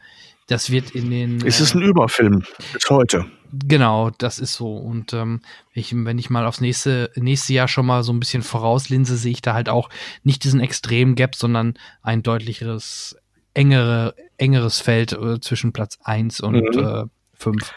das 0.50 0.70
wird 0.70 0.90
in 0.90 1.10
den. 1.10 1.46
Es 1.46 1.60
ist 1.60 1.74
äh, 1.74 1.78
ein 1.78 1.82
Überfilm 1.82 2.42
bis 2.72 2.90
heute. 2.90 3.24
Genau, 3.52 4.10
das 4.10 4.38
ist 4.38 4.54
so. 4.54 4.76
Und 4.76 5.12
ähm, 5.12 5.40
ich, 5.72 5.92
wenn 5.94 6.18
ich 6.18 6.30
mal 6.30 6.46
aufs 6.46 6.60
nächste, 6.60 7.10
nächste 7.16 7.52
Jahr 7.52 7.68
schon 7.68 7.86
mal 7.86 8.02
so 8.02 8.12
ein 8.12 8.20
bisschen 8.20 8.42
vorauslinse, 8.42 9.16
sehe 9.16 9.32
ich 9.32 9.42
da 9.42 9.54
halt 9.54 9.68
auch 9.68 9.88
nicht 10.22 10.42
diesen 10.44 10.60
extremen 10.60 11.14
Gap, 11.14 11.34
sondern 11.34 11.74
ein 12.02 12.22
deutlicheres, 12.22 13.16
engere, 13.54 14.14
engeres 14.38 14.80
Feld 14.80 15.12
äh, 15.12 15.40
zwischen 15.40 15.72
Platz 15.72 15.98
1 16.02 16.40
und 16.40 16.54
Mhm. 16.74 16.78
äh, 16.78 17.04
5. 17.34 17.72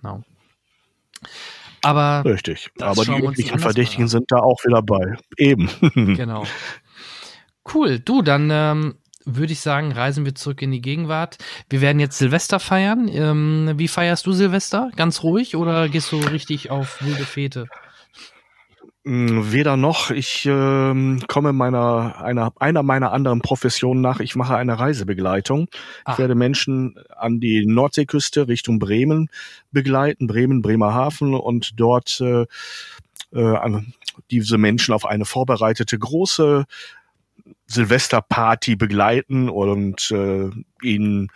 Genau. 0.00 0.22
Aber 1.82 2.24
Richtig. 2.24 2.70
Aber 2.80 3.04
die 3.04 3.12
üblichen 3.12 3.58
Verdächtigen 3.58 4.06
sind 4.08 4.26
da 4.30 4.36
auch 4.38 4.64
wieder 4.64 4.82
bei. 4.82 5.16
Eben. 5.36 5.68
genau. 6.16 6.44
Cool, 7.72 7.98
du, 8.00 8.22
dann 8.22 8.48
ähm, 8.52 8.94
würde 9.24 9.52
ich 9.52 9.60
sagen, 9.60 9.92
reisen 9.92 10.24
wir 10.24 10.34
zurück 10.34 10.62
in 10.62 10.70
die 10.70 10.80
Gegenwart. 10.80 11.38
Wir 11.68 11.80
werden 11.80 12.00
jetzt 12.00 12.18
Silvester 12.18 12.60
feiern. 12.60 13.08
Ähm, 13.08 13.72
wie 13.76 13.88
feierst 13.88 14.26
du 14.26 14.32
Silvester? 14.32 14.90
Ganz 14.96 15.22
ruhig 15.22 15.56
oder 15.56 15.88
gehst 15.88 16.12
du 16.12 16.18
richtig 16.18 16.70
auf 16.70 17.02
wilde 17.02 17.24
Fete? 17.24 17.66
Mm, 19.04 19.52
Weder 19.52 19.76
noch. 19.76 20.10
Ich 20.10 20.46
ähm, 20.46 21.22
komme 21.26 21.52
meiner 21.52 22.22
einer 22.22 22.52
einer 22.60 22.82
meiner 22.84 23.12
anderen 23.12 23.40
Professionen 23.40 24.00
nach. 24.00 24.20
Ich 24.20 24.36
mache 24.36 24.56
eine 24.56 24.78
Reisebegleitung. 24.78 25.68
Ah. 26.04 26.12
Ich 26.12 26.18
werde 26.18 26.36
Menschen 26.36 26.94
an 27.16 27.40
die 27.40 27.66
Nordseeküste 27.66 28.46
Richtung 28.46 28.78
Bremen 28.78 29.28
begleiten, 29.72 30.28
Bremen, 30.28 30.62
Bremerhaven 30.62 31.34
und 31.34 31.80
dort 31.80 32.20
äh, 32.20 32.46
äh, 33.32 33.80
diese 34.30 34.58
Menschen 34.58 34.94
auf 34.94 35.04
eine 35.04 35.24
vorbereitete 35.24 35.98
große 35.98 36.66
Silvesterparty 37.72 38.76
begleiten 38.76 39.48
und 39.48 40.10
äh, 40.10 40.50
ihnen 40.82 41.28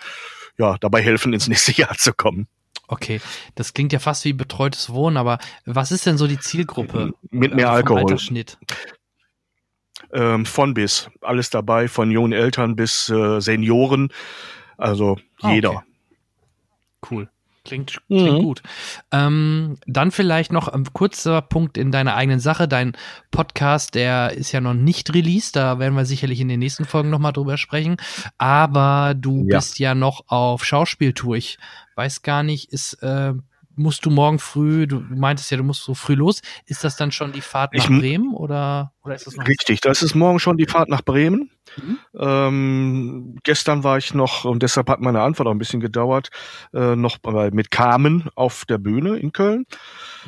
ja 0.58 0.76
dabei 0.78 1.02
helfen, 1.02 1.32
ins 1.32 1.48
nächste 1.48 1.72
Jahr 1.72 1.96
zu 1.96 2.12
kommen. 2.12 2.48
Okay, 2.88 3.20
das 3.56 3.74
klingt 3.74 3.92
ja 3.92 3.98
fast 3.98 4.24
wie 4.24 4.32
betreutes 4.32 4.90
Wohnen, 4.90 5.16
aber 5.16 5.38
was 5.64 5.90
ist 5.90 6.06
denn 6.06 6.18
so 6.18 6.26
die 6.28 6.38
Zielgruppe? 6.38 7.12
Mit 7.30 7.54
mehr 7.54 7.68
Also 7.70 7.78
Alkohol. 7.78 8.00
Altersschnitt. 8.02 8.58
Ähm, 10.12 10.46
von 10.46 10.74
bis. 10.74 11.10
Alles 11.20 11.50
dabei, 11.50 11.88
von 11.88 12.10
jungen 12.10 12.32
Eltern 12.32 12.76
bis 12.76 13.08
äh, 13.08 13.40
Senioren. 13.40 14.12
Also 14.76 15.18
Ah, 15.42 15.52
jeder. 15.52 15.70
okay. 15.70 15.80
Cool. 17.10 17.30
Klingt, 17.66 18.00
klingt 18.08 18.38
Mhm. 18.38 18.42
gut. 18.42 18.62
Ähm, 19.12 19.76
dann 19.86 20.10
vielleicht 20.10 20.52
noch 20.52 20.68
ein 20.68 20.84
kurzer 20.92 21.42
Punkt 21.42 21.76
in 21.76 21.90
deiner 21.92 22.14
eigenen 22.14 22.40
Sache. 22.40 22.68
Dein 22.68 22.96
Podcast, 23.30 23.94
der 23.94 24.32
ist 24.32 24.52
ja 24.52 24.60
noch 24.60 24.74
nicht 24.74 25.12
released. 25.12 25.56
Da 25.56 25.78
werden 25.78 25.94
wir 25.96 26.04
sicherlich 26.04 26.40
in 26.40 26.48
den 26.48 26.60
nächsten 26.60 26.84
Folgen 26.84 27.10
nochmal 27.10 27.32
drüber 27.32 27.56
sprechen. 27.56 27.96
Aber 28.38 29.14
du 29.14 29.44
Ja. 29.48 29.58
bist 29.58 29.78
ja 29.78 29.94
noch 29.94 30.24
auf 30.28 30.64
Schauspieltour. 30.64 31.36
Ich 31.36 31.58
weiß 31.96 32.22
gar 32.22 32.42
nicht, 32.42 32.72
ist, 32.72 32.94
äh, 33.02 33.32
musst 33.76 34.04
du 34.04 34.10
morgen 34.10 34.38
früh, 34.38 34.86
du 34.86 35.00
meintest 35.00 35.50
ja, 35.50 35.56
du 35.56 35.62
musst 35.62 35.82
so 35.84 35.94
früh 35.94 36.14
los. 36.14 36.40
Ist 36.66 36.82
das 36.84 36.96
dann 36.96 37.12
schon 37.12 37.32
die 37.32 37.40
Fahrt 37.40 37.74
Ich 37.74 37.84
nach 37.84 37.90
mu- 37.90 38.00
Bremen 38.00 38.34
oder, 38.34 38.92
oder 39.04 39.14
ist 39.14 39.26
das 39.26 39.36
noch? 39.36 39.46
Richtig, 39.46 39.80
das 39.80 40.02
ist 40.02 40.14
morgen 40.14 40.38
schon 40.38 40.56
die 40.56 40.66
Fahrt 40.66 40.88
nach 40.88 41.02
Bremen. 41.02 41.50
Mhm. 41.76 41.98
Ähm, 42.18 43.36
gestern 43.42 43.84
war 43.84 43.98
ich 43.98 44.14
noch, 44.14 44.44
und 44.44 44.62
deshalb 44.62 44.88
hat 44.88 45.00
meine 45.00 45.20
Antwort 45.22 45.46
auch 45.48 45.52
ein 45.52 45.58
bisschen 45.58 45.80
gedauert, 45.80 46.30
äh, 46.72 46.96
noch 46.96 47.18
bei, 47.18 47.50
mit 47.50 47.70
Carmen 47.70 48.28
auf 48.34 48.64
der 48.64 48.78
Bühne 48.78 49.16
in 49.16 49.32
Köln. 49.32 49.66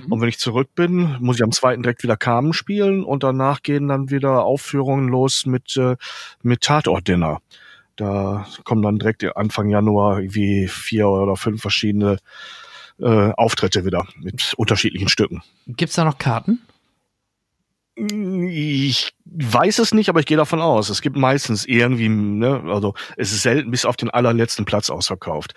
Mhm. 0.04 0.12
Und 0.12 0.20
wenn 0.20 0.28
ich 0.28 0.38
zurück 0.38 0.68
bin, 0.74 1.16
muss 1.20 1.36
ich 1.36 1.42
am 1.42 1.52
zweiten 1.52 1.82
direkt 1.82 2.02
wieder 2.02 2.16
Carmen 2.16 2.52
spielen 2.52 3.02
und 3.02 3.22
danach 3.22 3.62
gehen 3.62 3.88
dann 3.88 4.10
wieder 4.10 4.44
Aufführungen 4.44 5.08
los 5.08 5.46
mit, 5.46 5.76
äh, 5.76 5.96
mit 6.42 6.60
Tatort-Dinner. 6.62 7.38
Da 7.96 8.46
kommen 8.62 8.82
dann 8.82 8.98
direkt 8.98 9.24
Anfang 9.36 9.68
Januar 9.70 10.18
irgendwie 10.20 10.68
vier 10.68 11.08
oder 11.08 11.34
fünf 11.34 11.62
verschiedene 11.62 12.18
äh, 13.00 13.32
Auftritte 13.36 13.84
wieder 13.84 14.06
mit 14.16 14.54
unterschiedlichen 14.56 15.08
Stücken. 15.08 15.42
Gibt's 15.66 15.94
da 15.96 16.04
noch 16.04 16.18
Karten? 16.18 16.60
Ich 17.96 19.12
weiß 19.24 19.80
es 19.80 19.92
nicht, 19.92 20.08
aber 20.08 20.20
ich 20.20 20.26
gehe 20.26 20.36
davon 20.36 20.60
aus. 20.60 20.88
Es 20.88 21.02
gibt 21.02 21.16
meistens 21.16 21.64
irgendwie, 21.64 22.08
ne, 22.08 22.62
also 22.66 22.94
es 23.16 23.32
ist 23.32 23.42
selten 23.42 23.72
bis 23.72 23.84
auf 23.84 23.96
den 23.96 24.08
allerletzten 24.10 24.64
Platz 24.64 24.88
ausverkauft. 24.88 25.54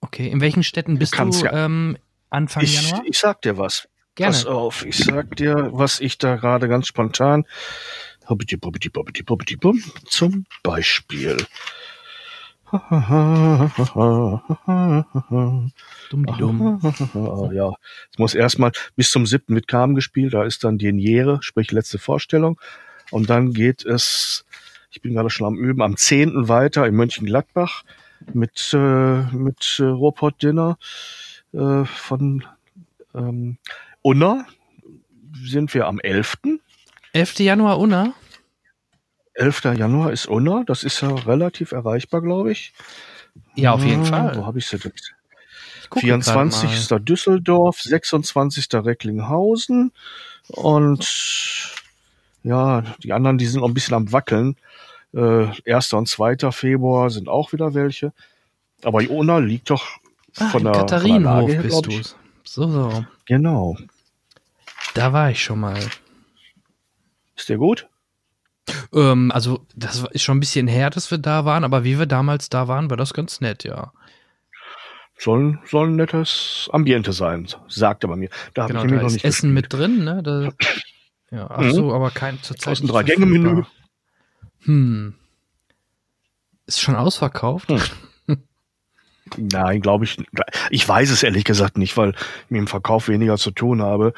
Okay, 0.00 0.28
in 0.28 0.40
welchen 0.40 0.62
Städten 0.62 0.98
bist 0.98 1.12
du 1.12 1.16
kannst 1.18 1.42
ja- 1.42 1.52
ähm, 1.66 1.98
Anfang 2.30 2.62
Ich, 2.64 2.82
Januar? 2.82 3.04
ich 3.06 3.18
sag 3.18 3.42
dir 3.42 3.58
was. 3.58 3.88
Gerne. 4.14 4.32
Pass 4.32 4.46
auf, 4.46 4.86
ich 4.86 4.96
sag 4.96 5.36
dir, 5.36 5.68
was 5.72 6.00
ich 6.00 6.16
da 6.16 6.36
gerade 6.36 6.68
ganz 6.68 6.86
spontan. 6.86 7.44
Zum 10.08 10.46
Beispiel. 10.62 11.36
Dumm 16.10 16.26
die 16.26 16.38
dumm. 16.38 16.80
ja, 17.52 17.72
es 18.10 18.18
muss 18.18 18.34
erstmal 18.34 18.72
bis 18.96 19.10
zum 19.10 19.26
siebten 19.26 19.54
mit 19.54 19.68
Carmen 19.68 19.94
gespielt, 19.94 20.34
da 20.34 20.44
ist 20.44 20.64
dann 20.64 20.78
Deniere, 20.78 21.38
sprich 21.42 21.70
letzte 21.72 21.98
Vorstellung. 21.98 22.60
Und 23.10 23.30
dann 23.30 23.52
geht 23.52 23.84
es, 23.84 24.44
ich 24.90 25.00
bin 25.00 25.14
gerade 25.14 25.30
schon 25.30 25.46
am 25.46 25.56
Üben, 25.56 25.82
am 25.82 25.96
zehnten 25.96 26.48
weiter 26.48 26.86
in 26.86 26.94
Mönchengladbach 26.94 27.84
mit, 28.32 28.72
äh, 28.72 29.22
mit 29.32 29.76
äh, 29.78 29.84
Ruhrpott 29.84 30.42
Dinner 30.42 30.78
äh, 31.52 31.84
von 31.84 32.44
ähm, 33.14 33.58
Unna 34.02 34.46
sind 35.44 35.72
wir 35.74 35.86
am 35.86 36.00
11. 36.00 36.38
11. 37.12 37.38
Januar, 37.40 37.78
Unna? 37.78 38.14
11. 39.36 39.64
Januar 39.76 40.12
ist 40.12 40.26
Unna, 40.26 40.64
das 40.66 40.82
ist 40.84 41.00
ja 41.00 41.14
relativ 41.14 41.72
erreichbar, 41.72 42.22
glaube 42.22 42.52
ich. 42.52 42.72
Ja, 43.54 43.72
auf 43.72 43.84
jeden 43.84 44.02
Ah, 44.02 44.06
Fall. 44.06 44.36
Wo 44.36 44.46
habe 44.46 44.58
ich 44.58 44.66
sie 44.66 44.78
denn? 44.78 44.92
Ich 45.82 45.90
gucke 45.90 46.06
24. 46.06 46.70
grad 46.88 47.00
ist 47.00 47.08
Düsseldorf, 47.08 47.80
26. 47.80 48.68
Recklinghausen 48.72 49.92
und 50.48 51.74
ja, 52.42 52.82
die 53.02 53.12
anderen, 53.12 53.38
die 53.38 53.46
sind 53.46 53.60
noch 53.60 53.68
ein 53.68 53.74
bisschen 53.74 53.94
am 53.94 54.12
Wackeln. 54.12 54.56
Äh, 55.14 55.48
1. 55.70 55.92
und 55.94 56.08
2. 56.08 56.50
Februar 56.52 57.10
sind 57.10 57.28
auch 57.28 57.52
wieder 57.52 57.74
welche. 57.74 58.12
Aber 58.82 59.00
Jona 59.02 59.38
liegt 59.38 59.70
doch. 59.70 59.98
Ah, 60.38 60.48
von 60.48 60.64
der, 60.64 60.74
von 60.74 60.86
der 60.88 60.98
Katharinenhof 60.98 61.40
Lage 61.40 61.52
her, 61.54 61.62
bist 61.62 61.70
glaub 61.72 61.84
du. 61.84 61.90
ich. 61.90 62.14
So, 62.44 62.68
so. 62.70 63.04
Genau. 63.24 63.76
Da 64.94 65.12
war 65.12 65.30
ich 65.30 65.42
schon 65.42 65.60
mal. 65.60 65.78
Ist 67.36 67.48
der 67.48 67.58
gut? 67.58 67.88
Ähm, 68.94 69.30
also, 69.32 69.66
das 69.74 70.04
ist 70.10 70.22
schon 70.22 70.36
ein 70.38 70.40
bisschen 70.40 70.66
her, 70.68 70.90
dass 70.90 71.10
wir 71.10 71.18
da 71.18 71.44
waren, 71.44 71.64
aber 71.64 71.84
wie 71.84 71.98
wir 71.98 72.06
damals 72.06 72.48
da 72.48 72.68
waren, 72.68 72.90
war 72.90 72.96
das 72.96 73.14
ganz 73.14 73.40
nett, 73.40 73.64
ja. 73.64 73.92
Soll, 75.18 75.58
soll 75.64 75.88
ein 75.88 75.96
nettes 75.96 76.68
Ambiente 76.72 77.12
sein, 77.12 77.46
sagte 77.68 78.06
man 78.06 78.18
mir. 78.18 78.28
Da 78.54 78.64
habe 78.64 78.72
Genau, 78.74 78.84
ich 78.84 78.90
nämlich 78.90 79.00
da 79.00 79.06
noch 79.06 79.12
nicht 79.12 79.24
Essen 79.24 79.54
gespielt. 79.54 79.72
mit 79.72 79.72
drin, 79.98 80.04
ne? 80.04 80.22
Da, 80.22 81.36
ja, 81.36 81.46
ach 81.50 81.60
Mhm. 81.62 81.70
so, 81.72 81.94
aber 81.94 82.10
kein 82.10 82.42
zurzeit 82.42 82.72
Aus 82.72 82.78
dem 82.80 82.84
nicht 82.86 82.94
Drei-Gänge-Menü. 82.94 83.62
Hm. 84.64 85.14
Ist 86.66 86.80
schon 86.82 86.96
ausverkauft? 86.96 87.68
Hm. 87.70 87.80
Nein, 89.38 89.80
glaube 89.80 90.04
ich. 90.04 90.18
Ich 90.70 90.88
weiß 90.88 91.10
es 91.10 91.22
ehrlich 91.22 91.44
gesagt 91.44 91.78
nicht, 91.78 91.96
weil 91.96 92.10
ich 92.10 92.50
mit 92.50 92.58
dem 92.60 92.66
Verkauf 92.68 93.08
weniger 93.08 93.36
zu 93.38 93.50
tun 93.50 93.82
habe. 93.82 94.12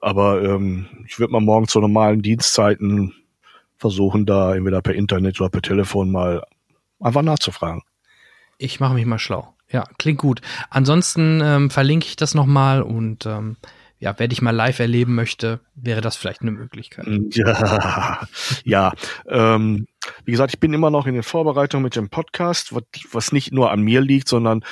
Aber 0.00 0.42
ähm, 0.42 0.86
ich 1.06 1.18
würde 1.18 1.32
mal 1.32 1.40
morgen 1.40 1.66
zu 1.68 1.80
normalen 1.80 2.20
Dienstzeiten 2.22 3.14
versuchen, 3.80 4.26
da 4.26 4.54
entweder 4.54 4.82
per 4.82 4.94
Internet 4.94 5.40
oder 5.40 5.50
per 5.50 5.62
Telefon 5.62 6.12
mal 6.12 6.44
einfach 7.00 7.22
nachzufragen. 7.22 7.82
Ich 8.58 8.78
mache 8.78 8.94
mich 8.94 9.06
mal 9.06 9.18
schlau. 9.18 9.54
Ja, 9.70 9.84
klingt 9.98 10.18
gut. 10.18 10.42
Ansonsten 10.68 11.40
ähm, 11.42 11.70
verlinke 11.70 12.06
ich 12.06 12.16
das 12.16 12.34
nochmal 12.34 12.82
und 12.82 13.24
ähm, 13.24 13.56
ja, 13.98 14.14
wer 14.16 14.28
dich 14.28 14.42
mal 14.42 14.50
live 14.54 14.78
erleben 14.78 15.14
möchte, 15.14 15.60
wäre 15.74 16.00
das 16.00 16.16
vielleicht 16.16 16.42
eine 16.42 16.50
Möglichkeit. 16.50 17.06
Ja, 17.32 18.26
ja. 18.64 18.92
Ähm, 19.28 19.86
wie 20.24 20.32
gesagt, 20.32 20.54
ich 20.54 20.60
bin 20.60 20.72
immer 20.72 20.90
noch 20.90 21.06
in 21.06 21.14
den 21.14 21.22
Vorbereitungen 21.22 21.84
mit 21.84 21.96
dem 21.96 22.08
Podcast, 22.08 22.74
was, 22.74 22.82
was 23.12 23.32
nicht 23.32 23.52
nur 23.52 23.70
an 23.70 23.80
mir 23.80 24.00
liegt, 24.00 24.28
sondern 24.28 24.64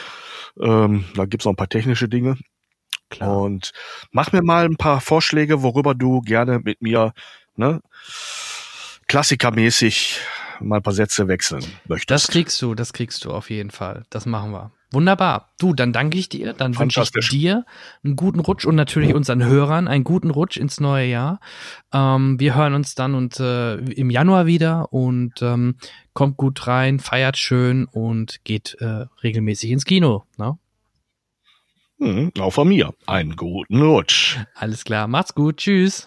ähm, 0.61 1.05
da 1.15 1.27
gibt's 1.27 1.45
noch 1.45 1.53
ein 1.53 1.57
paar 1.57 1.69
technische 1.69 2.09
Dinge. 2.09 2.37
Klar. 3.11 3.39
Und 3.39 3.73
mach 4.11 4.33
mir 4.33 4.43
mal 4.43 4.65
ein 4.65 4.77
paar 4.77 5.01
Vorschläge, 5.01 5.63
worüber 5.63 5.95
du 5.95 6.21
gerne 6.21 6.61
mit 6.63 6.83
mir 6.83 7.13
ne, 7.57 7.81
klassikermäßig 9.09 10.21
mal 10.61 10.77
ein 10.77 10.83
paar 10.83 10.93
Sätze 10.93 11.29
wechseln 11.29 11.65
möchtest. 11.87 12.11
Das 12.11 12.27
kriegst 12.29 12.61
du, 12.63 12.75
das 12.75 12.93
kriegst 12.93 13.25
du 13.25 13.33
auf 13.33 13.51
jeden 13.51 13.71
Fall. 13.71 14.05
Das 14.11 14.27
machen 14.27 14.53
wir. 14.53 14.73
Wunderbar. 14.91 15.53
Du, 15.59 15.75
dann 15.75 15.93
danke 15.93 16.17
ich 16.17 16.31
dir. 16.31 16.55
Dann 16.55 16.79
wünsche 16.79 17.03
ich 17.03 17.29
dir 17.29 17.67
einen 18.03 18.17
guten 18.17 18.41
Rutsch 18.41 18.65
und 18.65 18.75
natürlich 18.75 19.15
unseren 19.15 19.45
Hörern 19.45 19.87
einen 19.87 20.03
guten 20.03 20.31
Rutsch 20.31 20.57
ins 20.57 20.81
neue 20.81 21.07
Jahr. 21.07 21.41
Ähm, 21.93 22.41
wir 22.41 22.55
hören 22.55 22.75
uns 22.75 22.95
dann 22.95 23.15
und 23.15 23.39
äh, 23.39 23.75
im 23.77 24.09
Januar 24.09 24.47
wieder 24.47 24.93
und 24.93 25.43
ähm, 25.43 25.77
kommt 26.15 26.39
gut 26.39 26.67
rein, 26.67 27.01
feiert 27.01 27.37
schön 27.37 27.85
und 27.85 28.45
geht 28.45 28.77
äh, 28.81 29.07
regelmäßig 29.23 29.71
ins 29.71 29.85
Kino. 29.85 30.25
Ne? 30.39 30.59
Hm, 31.99 32.33
auch 32.39 32.53
von 32.53 32.69
mir. 32.69 32.95
Einen 33.07 33.37
guten 33.37 33.83
Rutsch. 33.83 34.39
Alles 34.55 34.85
klar. 34.85 35.07
Macht's 35.07 35.35
gut. 35.35 35.59
Tschüss. 35.59 36.07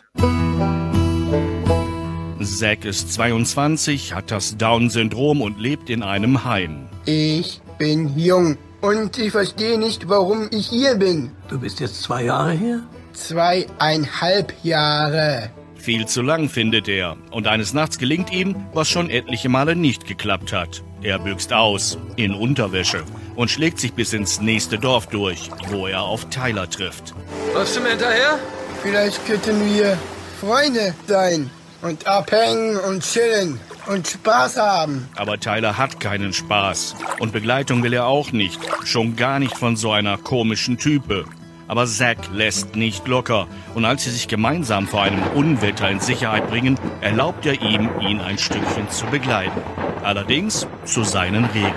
Zack 2.46 2.86
ist 2.86 3.14
22, 3.14 4.14
hat 4.14 4.32
das 4.32 4.58
Down-Syndrom 4.58 5.42
und 5.42 5.60
lebt 5.60 5.90
in 5.90 6.04
einem 6.04 6.44
Heim. 6.44 6.88
Ich 7.06 7.62
bin 7.78 8.18
jung 8.18 8.58
und 8.82 9.18
ich 9.18 9.32
verstehe 9.32 9.78
nicht, 9.78 10.08
warum 10.10 10.48
ich 10.52 10.68
hier 10.68 10.96
bin. 10.96 11.32
Du 11.48 11.60
bist 11.60 11.80
jetzt 11.80 12.02
zwei 12.04 12.26
Jahre 12.26 12.52
hier? 12.52 12.84
Zweieinhalb 13.14 14.54
Jahre. 14.64 15.50
Viel 15.76 16.06
zu 16.06 16.22
lang 16.22 16.48
findet 16.48 16.88
er. 16.88 17.18
Und 17.32 17.48
eines 17.48 17.74
Nachts 17.74 17.98
gelingt 17.98 18.32
ihm, 18.32 18.56
was 18.74 18.90
schon 18.90 19.10
etliche 19.10 19.50
Male 19.50 19.76
nicht 19.76 20.08
geklappt 20.08 20.54
hat. 20.54 20.84
Er 21.02 21.18
büxt 21.18 21.54
aus, 21.54 21.98
in 22.16 22.34
Unterwäsche, 22.34 23.04
und 23.36 23.50
schlägt 23.50 23.80
sich 23.80 23.94
bis 23.94 24.14
ins 24.14 24.42
nächste 24.42 24.78
Dorf 24.78 25.08
durch, 25.08 25.50
wo 25.70 25.88
er 25.88 26.04
auf 26.04 26.30
Tyler 26.30 26.70
trifft. 26.70 27.16
Läufst 27.54 27.78
du 27.78 27.82
mir 27.82 27.90
hinterher? 27.90 28.38
Vielleicht 28.84 29.26
könnten 29.26 29.66
wir 29.66 29.98
Freunde 30.40 30.94
sein 31.08 31.50
und 31.82 32.08
abhängen 32.08 32.78
und 32.78 33.04
chillen 33.04 33.60
und 33.88 34.08
Spaß 34.08 34.58
haben. 34.58 35.10
Aber 35.16 35.40
Tyler 35.40 35.78
hat 35.78 36.00
keinen 36.00 36.34
Spaß. 36.34 36.96
Und 37.20 37.34
Begleitung 37.34 37.84
will 37.84 37.94
er 37.94 38.06
auch 38.06 38.32
nicht. 38.32 38.60
Schon 38.86 39.16
gar 39.16 39.40
nicht 39.40 39.58
von 39.58 39.76
so 39.76 39.92
einer 39.92 40.18
komischen 40.18 40.78
Type. 40.78 41.26
Aber 41.68 41.88
Zack 41.88 42.18
lässt 42.34 42.76
nicht 42.76 43.08
locker. 43.08 43.48
Und 43.76 43.86
als 43.86 44.04
sie 44.04 44.12
sich 44.12 44.28
gemeinsam 44.28 44.88
vor 44.88 45.04
einem 45.04 45.24
Unwetter 45.34 45.90
in 45.90 46.02
Sicherheit 46.02 46.50
bringen, 46.50 46.78
erlaubt 47.00 47.46
er 47.46 47.62
ihm, 47.62 47.90
ihn 48.02 48.20
ein 48.20 48.38
Stückchen 48.38 48.90
zu 48.90 49.06
begleiten. 49.06 49.62
Allerdings 50.04 50.68
zu 50.84 51.04
seinen 51.04 51.46
Regeln. 51.46 51.74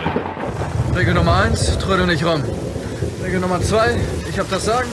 Regel 0.97 1.15
Nummer 1.15 1.37
eins, 1.37 1.79
trödel 1.79 2.07
nicht 2.07 2.25
rum. 2.25 2.43
Regel 3.23 3.41
Nummer 3.41 3.61
zwei, 3.61 3.97
ich 4.29 4.39
hab 4.39 4.51
das 4.51 4.65
Sagen. 4.65 4.89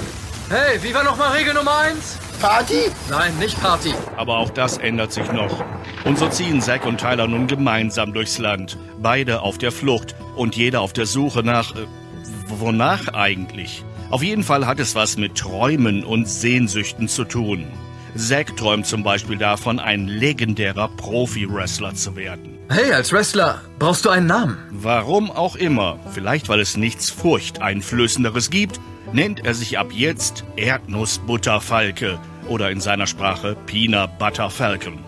Hey, 0.50 0.82
wie 0.84 0.94
war 0.94 1.04
nochmal 1.04 1.32
Regel 1.38 1.54
Nummer 1.54 1.78
eins? 1.80 2.18
Party? 2.42 2.90
Nein, 3.08 3.38
nicht 3.38 3.62
Party. 3.62 3.94
Aber 4.18 4.40
auch 4.40 4.50
das 4.50 4.80
ändert 4.80 5.14
sich 5.14 5.32
noch. 5.32 5.64
Und 6.06 6.18
so 6.18 6.28
ziehen 6.28 6.60
Zack 6.60 6.88
und 6.88 7.00
Tyler 7.00 7.28
nun 7.28 7.46
gemeinsam 7.46 8.14
durchs 8.14 8.40
Land. 8.40 8.80
Beide 9.00 9.42
auf 9.42 9.60
der 9.60 9.72
Flucht 9.72 10.16
und 10.36 10.56
jeder 10.56 10.82
auf 10.82 10.92
der 10.92 11.06
Suche 11.06 11.44
nach... 11.44 11.76
Äh, 11.76 11.86
wonach 12.48 13.10
eigentlich? 13.10 13.86
Auf 14.10 14.24
jeden 14.24 14.42
Fall 14.42 14.66
hat 14.66 14.80
es 14.80 14.96
was 14.96 15.18
mit 15.18 15.36
Träumen 15.36 16.04
und 16.04 16.28
Sehnsüchten 16.28 17.08
zu 17.08 17.26
tun. 17.26 17.68
Zack 18.16 18.58
träumt 18.58 18.88
zum 18.88 19.04
Beispiel 19.04 19.38
davon, 19.38 19.80
ein 19.80 20.08
legendärer 20.08 20.90
Profi-Wrestler 20.98 21.94
zu 21.94 22.16
werden. 22.16 22.58
Hey, 22.70 22.92
als 22.92 23.14
Wrestler 23.14 23.62
brauchst 23.78 24.04
du 24.06 24.10
einen 24.10 24.28
Namen. 24.28 24.58
Warum 24.72 25.30
auch 25.30 25.56
immer, 25.56 26.00
vielleicht 26.12 26.50
weil 26.50 26.60
es 26.60 26.76
nichts 26.76 27.12
Furchteinflößenderes 27.12 28.50
gibt, 28.50 28.80
nennt 29.14 29.46
er 29.46 29.54
sich 29.54 29.78
ab 29.78 29.92
jetzt 29.92 30.44
Erdnussbutterfalke 30.56 32.20
oder 32.52 32.70
in 32.70 32.82
seiner 32.82 33.08
Sprache 33.08 33.56
Peanut 33.66 34.20
Butter 34.20 34.50
Falcon. 34.50 35.00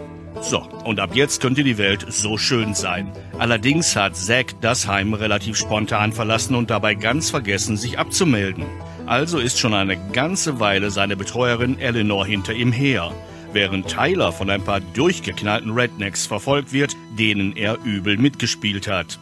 So, 0.41 0.61
und 0.85 0.99
ab 1.01 1.11
jetzt 1.13 1.41
könnte 1.41 1.63
die 1.63 1.77
Welt 1.77 2.05
so 2.07 2.37
schön 2.37 2.73
sein. 2.73 3.11
Allerdings 3.37 3.97
hat 3.97 4.15
Zack 4.15 4.55
das 4.61 4.87
Heim 4.87 5.13
relativ 5.13 5.57
spontan 5.57 6.13
verlassen 6.13 6.55
und 6.55 6.69
dabei 6.69 6.95
ganz 6.95 7.29
vergessen, 7.29 7.75
sich 7.75 7.99
abzumelden. 7.99 8.65
Also 9.05 9.39
ist 9.39 9.59
schon 9.59 9.73
eine 9.73 9.97
ganze 10.13 10.61
Weile 10.61 10.89
seine 10.89 11.17
Betreuerin 11.17 11.79
Eleanor 11.79 12.25
hinter 12.25 12.53
ihm 12.53 12.71
her, 12.71 13.11
während 13.51 13.89
Tyler 13.89 14.31
von 14.31 14.49
ein 14.49 14.63
paar 14.63 14.79
durchgeknallten 14.79 15.71
Rednecks 15.71 16.25
verfolgt 16.25 16.71
wird, 16.71 16.95
denen 17.19 17.57
er 17.57 17.77
übel 17.83 18.17
mitgespielt 18.17 18.87
hat. 18.87 19.19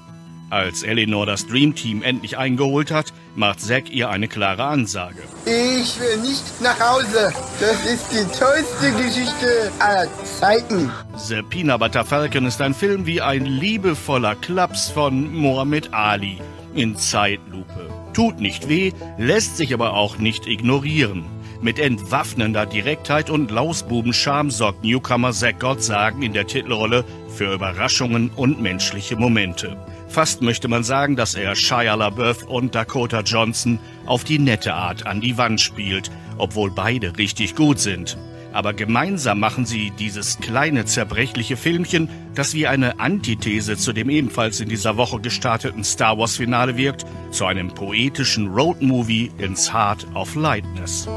Als 0.51 0.83
Eleanor 0.83 1.25
das 1.25 1.47
Dream 1.47 1.75
Team 1.75 2.03
endlich 2.03 2.37
eingeholt 2.37 2.91
hat, 2.91 3.13
macht 3.35 3.61
Zack 3.61 3.89
ihr 3.89 4.09
eine 4.09 4.27
klare 4.27 4.65
Ansage. 4.65 5.23
Ich 5.45 5.97
will 5.97 6.17
nicht 6.17 6.43
nach 6.61 6.77
Hause. 6.77 7.31
Das 7.61 7.85
ist 7.85 8.11
die 8.11 8.25
tollste 8.37 8.91
Geschichte 9.01 9.71
aller 9.79 10.09
Zeiten. 10.25 10.91
The 11.15 11.41
Peanut 11.41 11.79
Butter 11.79 12.03
Falcon 12.03 12.45
ist 12.45 12.59
ein 12.59 12.73
Film 12.73 13.05
wie 13.05 13.21
ein 13.21 13.45
liebevoller 13.45 14.35
Klaps 14.35 14.89
von 14.89 15.33
Mohammed 15.33 15.93
Ali 15.93 16.41
in 16.75 16.97
Zeitlupe. 16.97 17.89
Tut 18.11 18.41
nicht 18.41 18.67
weh, 18.67 18.91
lässt 19.17 19.55
sich 19.55 19.73
aber 19.73 19.93
auch 19.93 20.17
nicht 20.17 20.47
ignorieren. 20.47 21.23
Mit 21.61 21.79
entwaffnender 21.79 22.65
Direktheit 22.65 23.29
und 23.29 23.51
Lausbubenscham 23.51 24.51
sorgt 24.51 24.83
Newcomer 24.83 25.31
Zack 25.31 25.61
Gottsagen 25.61 26.23
in 26.23 26.33
der 26.33 26.47
Titelrolle 26.47 27.05
für 27.29 27.53
Überraschungen 27.53 28.31
und 28.35 28.61
menschliche 28.61 29.15
Momente. 29.15 29.77
Fast 30.11 30.41
möchte 30.41 30.67
man 30.67 30.83
sagen, 30.83 31.15
dass 31.15 31.35
er 31.35 31.55
Shia 31.55 31.95
LaBeouf 31.95 32.43
und 32.43 32.75
Dakota 32.75 33.21
Johnson 33.21 33.79
auf 34.05 34.25
die 34.25 34.39
nette 34.39 34.73
Art 34.73 35.05
an 35.05 35.21
die 35.21 35.37
Wand 35.37 35.61
spielt, 35.61 36.11
obwohl 36.37 36.69
beide 36.69 37.17
richtig 37.17 37.55
gut 37.55 37.79
sind. 37.79 38.17
Aber 38.51 38.73
gemeinsam 38.73 39.39
machen 39.39 39.65
sie 39.65 39.91
dieses 39.91 40.37
kleine 40.39 40.83
zerbrechliche 40.83 41.55
Filmchen, 41.55 42.09
das 42.35 42.53
wie 42.53 42.67
eine 42.67 42.99
Antithese 42.99 43.77
zu 43.77 43.93
dem 43.93 44.09
ebenfalls 44.09 44.59
in 44.59 44.67
dieser 44.67 44.97
Woche 44.97 45.21
gestarteten 45.21 45.85
Star 45.85 46.17
Wars 46.17 46.35
Finale 46.35 46.75
wirkt, 46.75 47.05
zu 47.31 47.45
einem 47.45 47.69
poetischen 47.69 48.49
Roadmovie 48.53 49.31
ins 49.37 49.73
Heart 49.73 50.07
of 50.13 50.35
Lightness. 50.35 51.07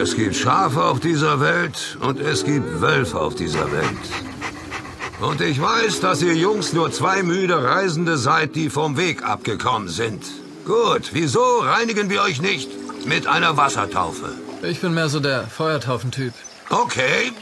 Es 0.00 0.16
gibt 0.16 0.34
Schafe 0.34 0.82
auf 0.82 1.00
dieser 1.00 1.38
Welt 1.40 1.98
und 2.00 2.18
es 2.18 2.44
gibt 2.44 2.80
Wölfe 2.80 3.20
auf 3.20 3.34
dieser 3.34 3.70
Welt. 3.72 3.84
Und 5.20 5.42
ich 5.42 5.60
weiß, 5.60 6.00
dass 6.00 6.22
ihr 6.22 6.34
Jungs 6.34 6.72
nur 6.72 6.90
zwei 6.90 7.22
müde 7.22 7.62
Reisende 7.62 8.16
seid, 8.16 8.56
die 8.56 8.70
vom 8.70 8.96
Weg 8.96 9.22
abgekommen 9.22 9.88
sind. 9.88 10.24
Gut, 10.64 11.10
wieso 11.12 11.58
reinigen 11.58 12.08
wir 12.08 12.22
euch 12.22 12.40
nicht 12.40 12.70
mit 13.06 13.26
einer 13.26 13.58
Wassertaufe? 13.58 14.32
Ich 14.62 14.80
bin 14.80 14.94
mehr 14.94 15.10
so 15.10 15.20
der 15.20 15.42
Feuertaufen-Typ. 15.46 16.32
Okay. 16.70 17.32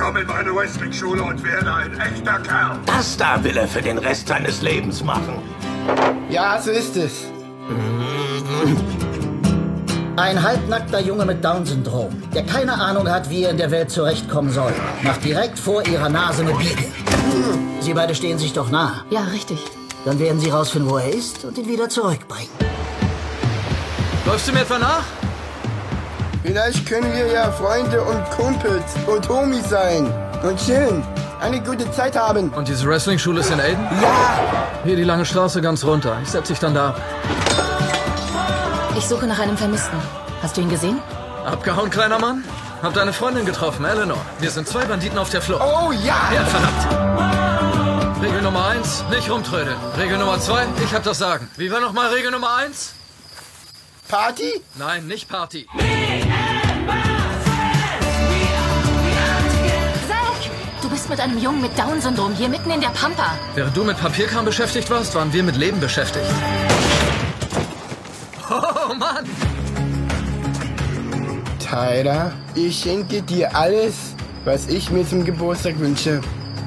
Komm 0.00 0.16
in 0.18 0.26
meine 0.28 0.54
Wrestling-Schule 0.54 1.22
und 1.22 1.42
werde 1.42 1.74
ein 1.74 1.98
echter 1.98 2.38
Kerl. 2.40 2.78
Das 2.86 3.16
da 3.16 3.42
will 3.42 3.56
er 3.56 3.66
für 3.66 3.82
den 3.82 3.98
Rest 3.98 4.28
seines 4.28 4.62
Lebens 4.62 5.02
machen. 5.02 5.42
Ja, 6.30 6.60
so 6.62 6.70
ist 6.70 6.96
es. 6.96 7.24
Ein 10.18 10.42
halbnackter 10.42 10.98
Junge 10.98 11.24
mit 11.24 11.44
Down-Syndrom, 11.44 12.08
der 12.34 12.42
keine 12.42 12.72
Ahnung 12.74 13.08
hat, 13.08 13.30
wie 13.30 13.44
er 13.44 13.50
in 13.50 13.56
der 13.56 13.70
Welt 13.70 13.88
zurechtkommen 13.88 14.50
soll, 14.50 14.72
macht 15.04 15.24
direkt 15.24 15.56
vor 15.60 15.86
ihrer 15.86 16.08
Nase 16.08 16.42
eine 16.42 16.54
Biege. 16.54 16.86
Sie 17.78 17.94
beide 17.94 18.16
stehen 18.16 18.36
sich 18.36 18.52
doch 18.52 18.68
nah. 18.68 19.04
Ja, 19.10 19.20
richtig. 19.32 19.60
Dann 20.04 20.18
werden 20.18 20.40
sie 20.40 20.50
rausfinden, 20.50 20.90
wo 20.90 20.96
er 20.96 21.08
ist 21.08 21.44
und 21.44 21.56
ihn 21.56 21.68
wieder 21.68 21.88
zurückbringen. 21.88 22.50
Läufst 24.26 24.48
du 24.48 24.52
mir 24.52 24.62
etwa 24.62 24.80
nach? 24.80 25.04
Vielleicht 26.42 26.84
können 26.86 27.12
wir 27.12 27.28
ja 27.28 27.52
Freunde 27.52 28.02
und 28.02 28.28
Kumpels 28.32 28.96
und 29.06 29.28
Homies 29.28 29.68
sein 29.68 30.12
und 30.42 30.58
chillen. 30.58 31.04
Eine 31.40 31.62
gute 31.62 31.88
Zeit 31.92 32.16
haben. 32.16 32.50
Und 32.50 32.66
diese 32.66 32.88
Wrestling-Schule 32.88 33.38
ist 33.38 33.52
in 33.52 33.60
Aiden? 33.60 33.84
Ja! 34.02 34.40
Hier 34.82 34.96
die 34.96 35.04
lange 35.04 35.24
Straße 35.24 35.60
ganz 35.60 35.84
runter. 35.84 36.16
Ich 36.24 36.30
setz 36.30 36.48
dich 36.48 36.58
dann 36.58 36.74
da. 36.74 36.96
Ich 38.98 39.06
suche 39.06 39.28
nach 39.28 39.38
einem 39.38 39.56
Vermissten. 39.56 39.96
Hast 40.42 40.56
du 40.56 40.60
ihn 40.60 40.68
gesehen? 40.68 41.00
Abgehauen, 41.46 41.88
kleiner 41.88 42.18
Mann? 42.18 42.42
Hab 42.82 42.94
deine 42.94 43.12
Freundin 43.12 43.46
getroffen, 43.46 43.84
Eleanor. 43.84 44.18
Wir 44.40 44.50
sind 44.50 44.66
zwei 44.66 44.84
Banditen 44.86 45.16
auf 45.18 45.30
der 45.30 45.40
Flucht. 45.40 45.62
Oh 45.62 45.92
ja! 45.92 46.16
Ja, 46.34 46.44
verdammt. 46.44 48.20
Regel 48.20 48.42
Nummer 48.42 48.66
eins, 48.66 49.04
nicht 49.08 49.30
rumtrödeln. 49.30 49.76
Regel 49.96 50.18
Nummer 50.18 50.40
zwei, 50.40 50.66
ich 50.84 50.92
hab 50.92 51.04
das 51.04 51.18
Sagen. 51.18 51.48
Wie 51.56 51.70
war 51.70 51.78
nochmal 51.78 52.08
Regel 52.12 52.32
Nummer 52.32 52.56
eins? 52.56 52.92
Party? 54.08 54.60
Nein, 54.74 55.06
nicht 55.06 55.28
Party. 55.28 55.68
Zack! 60.08 60.50
Du 60.82 60.90
bist 60.90 61.08
mit 61.08 61.20
einem 61.20 61.38
Jungen 61.38 61.60
mit 61.60 61.78
Down-Syndrom 61.78 62.34
hier 62.34 62.48
mitten 62.48 62.70
in 62.72 62.80
der 62.80 62.88
Pampa. 62.88 63.38
Während 63.54 63.76
du 63.76 63.84
mit 63.84 64.00
Papierkram 64.00 64.44
beschäftigt 64.44 64.90
warst, 64.90 65.14
waren 65.14 65.32
wir 65.32 65.44
mit 65.44 65.54
Leben 65.54 65.78
beschäftigt. 65.78 66.26
Oh 68.50 68.94
Mann! 68.94 69.24
Tyler, 71.58 72.32
ich 72.54 72.78
schenke 72.80 73.20
dir 73.22 73.54
alles, 73.54 73.94
was 74.44 74.68
ich 74.68 74.90
mir 74.90 75.06
zum 75.06 75.24
Geburtstag 75.24 75.78
wünsche. 75.78 76.20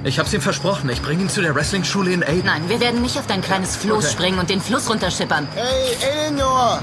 Ich 0.04 0.20
hab's 0.20 0.34
ihm 0.34 0.42
versprochen. 0.42 0.90
Ich 0.90 1.02
bring 1.02 1.20
ihn 1.20 1.30
zu 1.30 1.42
der 1.42 1.54
Wrestling-Schule 1.56 2.12
in 2.12 2.24
Aiden. 2.24 2.46
Nein, 2.46 2.64
wir 2.68 2.80
werden 2.80 3.02
nicht 3.02 3.18
auf 3.18 3.28
dein 3.28 3.42
kleines 3.42 3.76
Floß 3.78 4.06
Okay. 4.06 4.14
springen 4.14 4.40
und 4.40 4.50
den 4.50 4.62
Fluss 4.62 4.90
runterschippern. 4.90 5.48
Hey, 5.56 5.96
Eleanor! 6.02 6.82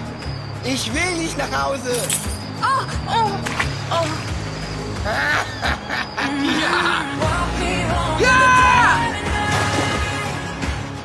Ich 0.65 0.93
will 0.93 1.17
nicht 1.23 1.37
nach 1.39 1.65
Hause! 1.67 1.91
Oh, 2.63 2.85
oh, 3.09 3.31
oh. 3.91 4.07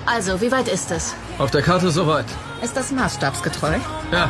Also, 0.05 0.39
wie 0.41 0.51
weit 0.51 0.67
ist 0.67 0.91
es? 0.91 1.15
Auf 1.37 1.51
der 1.51 1.61
Karte 1.61 1.91
soweit. 1.91 2.25
Ist 2.61 2.77
das 2.77 2.91
maßstabsgetreu? 2.91 3.75
Ja. 4.11 4.29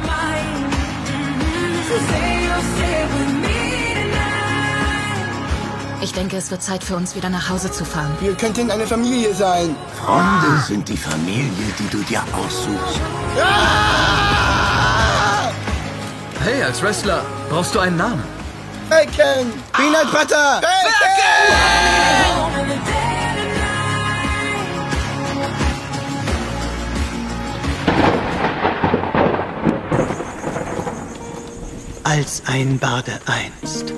Ich 6.01 6.11
denke, 6.13 6.38
es 6.38 6.51
wird 6.51 6.61
Zeit 6.61 6.84
für 6.84 6.95
uns 6.95 7.15
wieder 7.15 7.30
nach 7.30 7.49
Hause 7.49 7.71
zu 7.71 7.85
fahren. 7.85 8.15
Wir 8.19 8.35
könnten 8.35 8.69
eine 8.71 8.85
Familie 8.85 9.34
sein. 9.34 9.75
Freunde 10.03 10.61
sind 10.65 10.89
die 10.89 10.97
Familie, 10.97 11.49
die 11.80 11.88
du 11.89 11.99
dir 12.03 12.21
aussuchst. 12.34 12.99
Hey, 16.43 16.63
als 16.63 16.81
Wrestler 16.81 17.23
brauchst 17.49 17.73
du 17.75 17.80
einen 17.80 17.97
Namen. 17.97 18.23
Bacon! 18.89 19.51
Peanut 19.71 20.11
Butter! 20.11 20.61
Bacon! 20.61 22.52
Als 32.15 32.44
ein 32.45 32.77
Barde 32.77 33.19
einst 33.26 33.91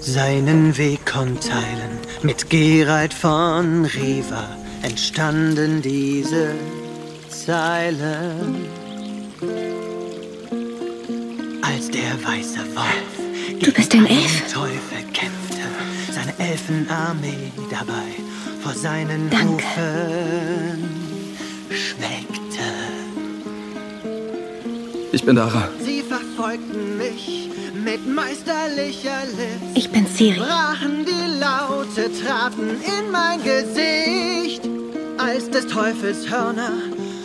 seinen 0.00 0.76
Weg 0.76 1.06
kon 1.06 1.38
teilen, 1.38 2.00
mit 2.22 2.50
Gerald 2.50 3.14
von 3.14 3.84
Riva 3.84 4.48
entstanden 4.82 5.80
diese 5.80 6.56
Zeilen. 7.28 8.66
Als 11.62 11.88
der 11.88 12.14
weiße 12.24 12.66
Wolf 12.74 13.60
Du 13.62 13.70
bist 13.70 13.94
ein 13.94 14.06
Elf? 14.06 14.42
den 14.42 14.52
Teufel 14.52 15.04
kämpfte, 15.12 15.62
seine 16.10 16.50
Elfenarmee 16.50 17.52
dabei 17.70 18.10
vor 18.60 18.72
seinen 18.72 19.30
Danke. 19.30 19.62
Hufen 19.76 20.88
schwelgte. 21.70 22.64
Ich 25.12 25.24
bin 25.24 25.36
Dara. 25.36 25.68
Verfolgten 26.56 26.96
mich 26.96 27.50
mit 27.84 28.06
meisterlicher 28.06 29.24
List. 29.26 29.76
Ich 29.76 29.90
bin 29.90 30.06
Siri. 30.06 30.38
Brachen 30.38 31.04
die 31.04 31.38
Laute, 31.38 32.10
traten 32.22 32.70
in 32.82 33.10
mein 33.10 33.42
Gesicht. 33.42 34.62
Als 35.18 35.50
des 35.50 35.66
Teufels 35.66 36.28
Hörner 36.30 36.72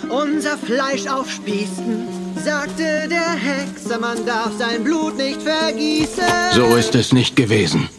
unser 0.09 0.57
Fleisch 0.57 1.07
aufspießten, 1.07 2.07
sagte 2.43 3.07
der 3.09 3.31
Hexer, 3.31 3.99
man 3.99 4.25
darf 4.25 4.51
sein 4.57 4.83
Blut 4.83 5.17
nicht 5.17 5.41
vergießen. 5.41 6.23
So 6.53 6.75
ist 6.75 6.95
es 6.95 7.13
nicht 7.13 7.35
gewesen. 7.35 7.89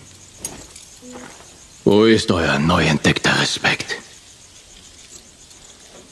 Wo 1.85 2.05
ist 2.05 2.31
euer 2.31 2.59
neu 2.59 2.85
entdeckter 2.85 3.33
Respekt? 3.41 3.97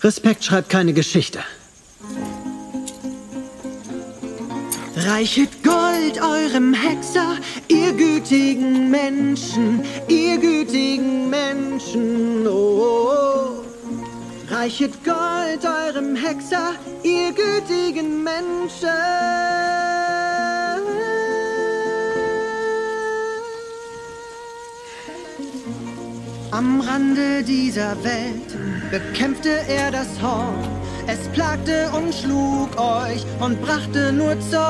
Respekt 0.02 0.44
schreibt 0.44 0.70
keine 0.70 0.92
Geschichte. 0.92 1.40
Reichet 5.12 5.64
Gold 5.64 6.22
eurem 6.22 6.72
Hexer, 6.72 7.36
ihr 7.66 7.92
gütigen 7.94 8.92
Menschen, 8.92 9.82
ihr 10.06 10.38
gütigen 10.38 11.28
Menschen, 11.28 12.46
oh. 12.46 12.50
oh, 12.50 13.12
oh. 13.18 14.54
Reichet 14.54 14.92
Gold 15.04 15.64
eurem 15.64 16.14
Hexer, 16.14 16.74
ihr 17.02 17.32
gütigen 17.32 18.22
Menschen. 18.22 18.88
Am 26.52 26.80
Rande 26.82 27.42
dieser 27.42 27.96
Welt 28.04 28.56
bekämpfte 28.92 29.50
er 29.66 29.90
das 29.90 30.22
Horn. 30.22 30.79
Es 31.06 31.28
plagte 31.28 31.90
und 31.90 32.14
schlug 32.14 32.70
euch 32.78 33.24
und 33.40 33.60
brachte 33.62 34.12
nur 34.12 34.38
Zorn. 34.40 34.60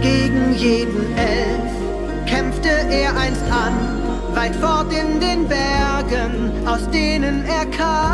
Gegen 0.00 0.54
jeden 0.56 1.16
Elf 1.16 1.72
kämpfte 2.26 2.68
er 2.68 3.16
einst 3.16 3.44
an, 3.50 3.74
weit 4.34 4.56
fort 4.56 4.92
in 4.92 5.20
den 5.20 5.46
Bergen, 5.48 6.66
aus 6.66 6.88
denen 6.90 7.44
er 7.46 7.66
kam. 7.66 8.04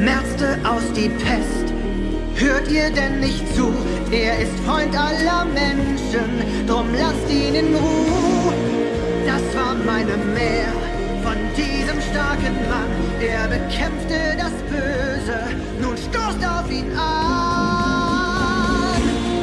Merzte 0.00 0.58
aus 0.64 0.92
die 0.94 1.08
Pest, 1.08 1.68
Hört 2.38 2.70
ihr 2.70 2.90
denn 2.90 3.18
nicht 3.18 3.42
zu? 3.56 3.72
Er 4.10 4.38
ist 4.40 4.58
Freund 4.64 4.96
aller 4.96 5.44
Menschen, 5.44 6.66
drum 6.66 6.86
lasst 6.94 7.30
ihn 7.30 7.54
in 7.54 7.74
Ruhe. 7.74 8.54
Das 9.26 9.42
war 9.54 9.74
meine 9.74 10.16
Meer 10.16 10.72
von 11.22 11.36
diesem 11.54 12.00
starken 12.10 12.56
Mann. 12.70 12.98
der 13.20 13.48
bekämpfte 13.48 14.36
das 14.38 14.52
Böse, 14.70 15.38
nun 15.82 15.96
stoßt 15.96 16.42
auf 16.46 16.70
ihn 16.70 16.90
an. 16.96 17.82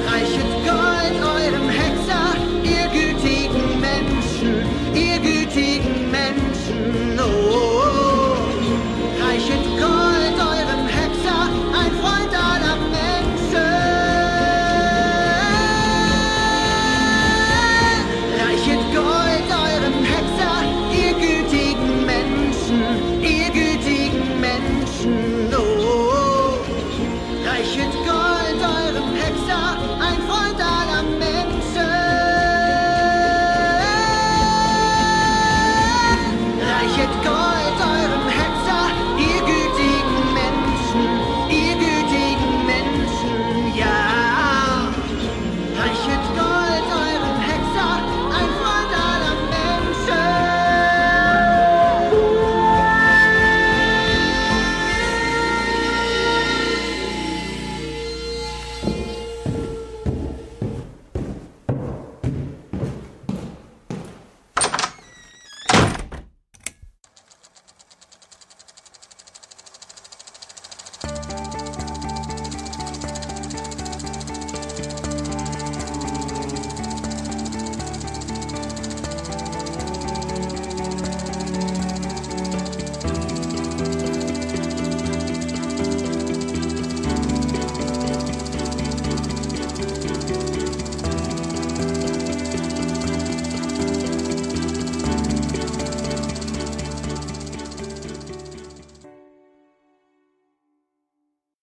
Reichet 0.07 0.51
Gold 0.65 1.17
eurem 1.23 1.69
Hexer, 1.69 2.35
ihr 2.63 2.87
gütigen 2.91 3.79
Menschen, 3.79 4.65
ihr 4.95 5.19
gütigen 5.19 6.09
Menschen. 6.09 7.19
Oh. 7.19 7.44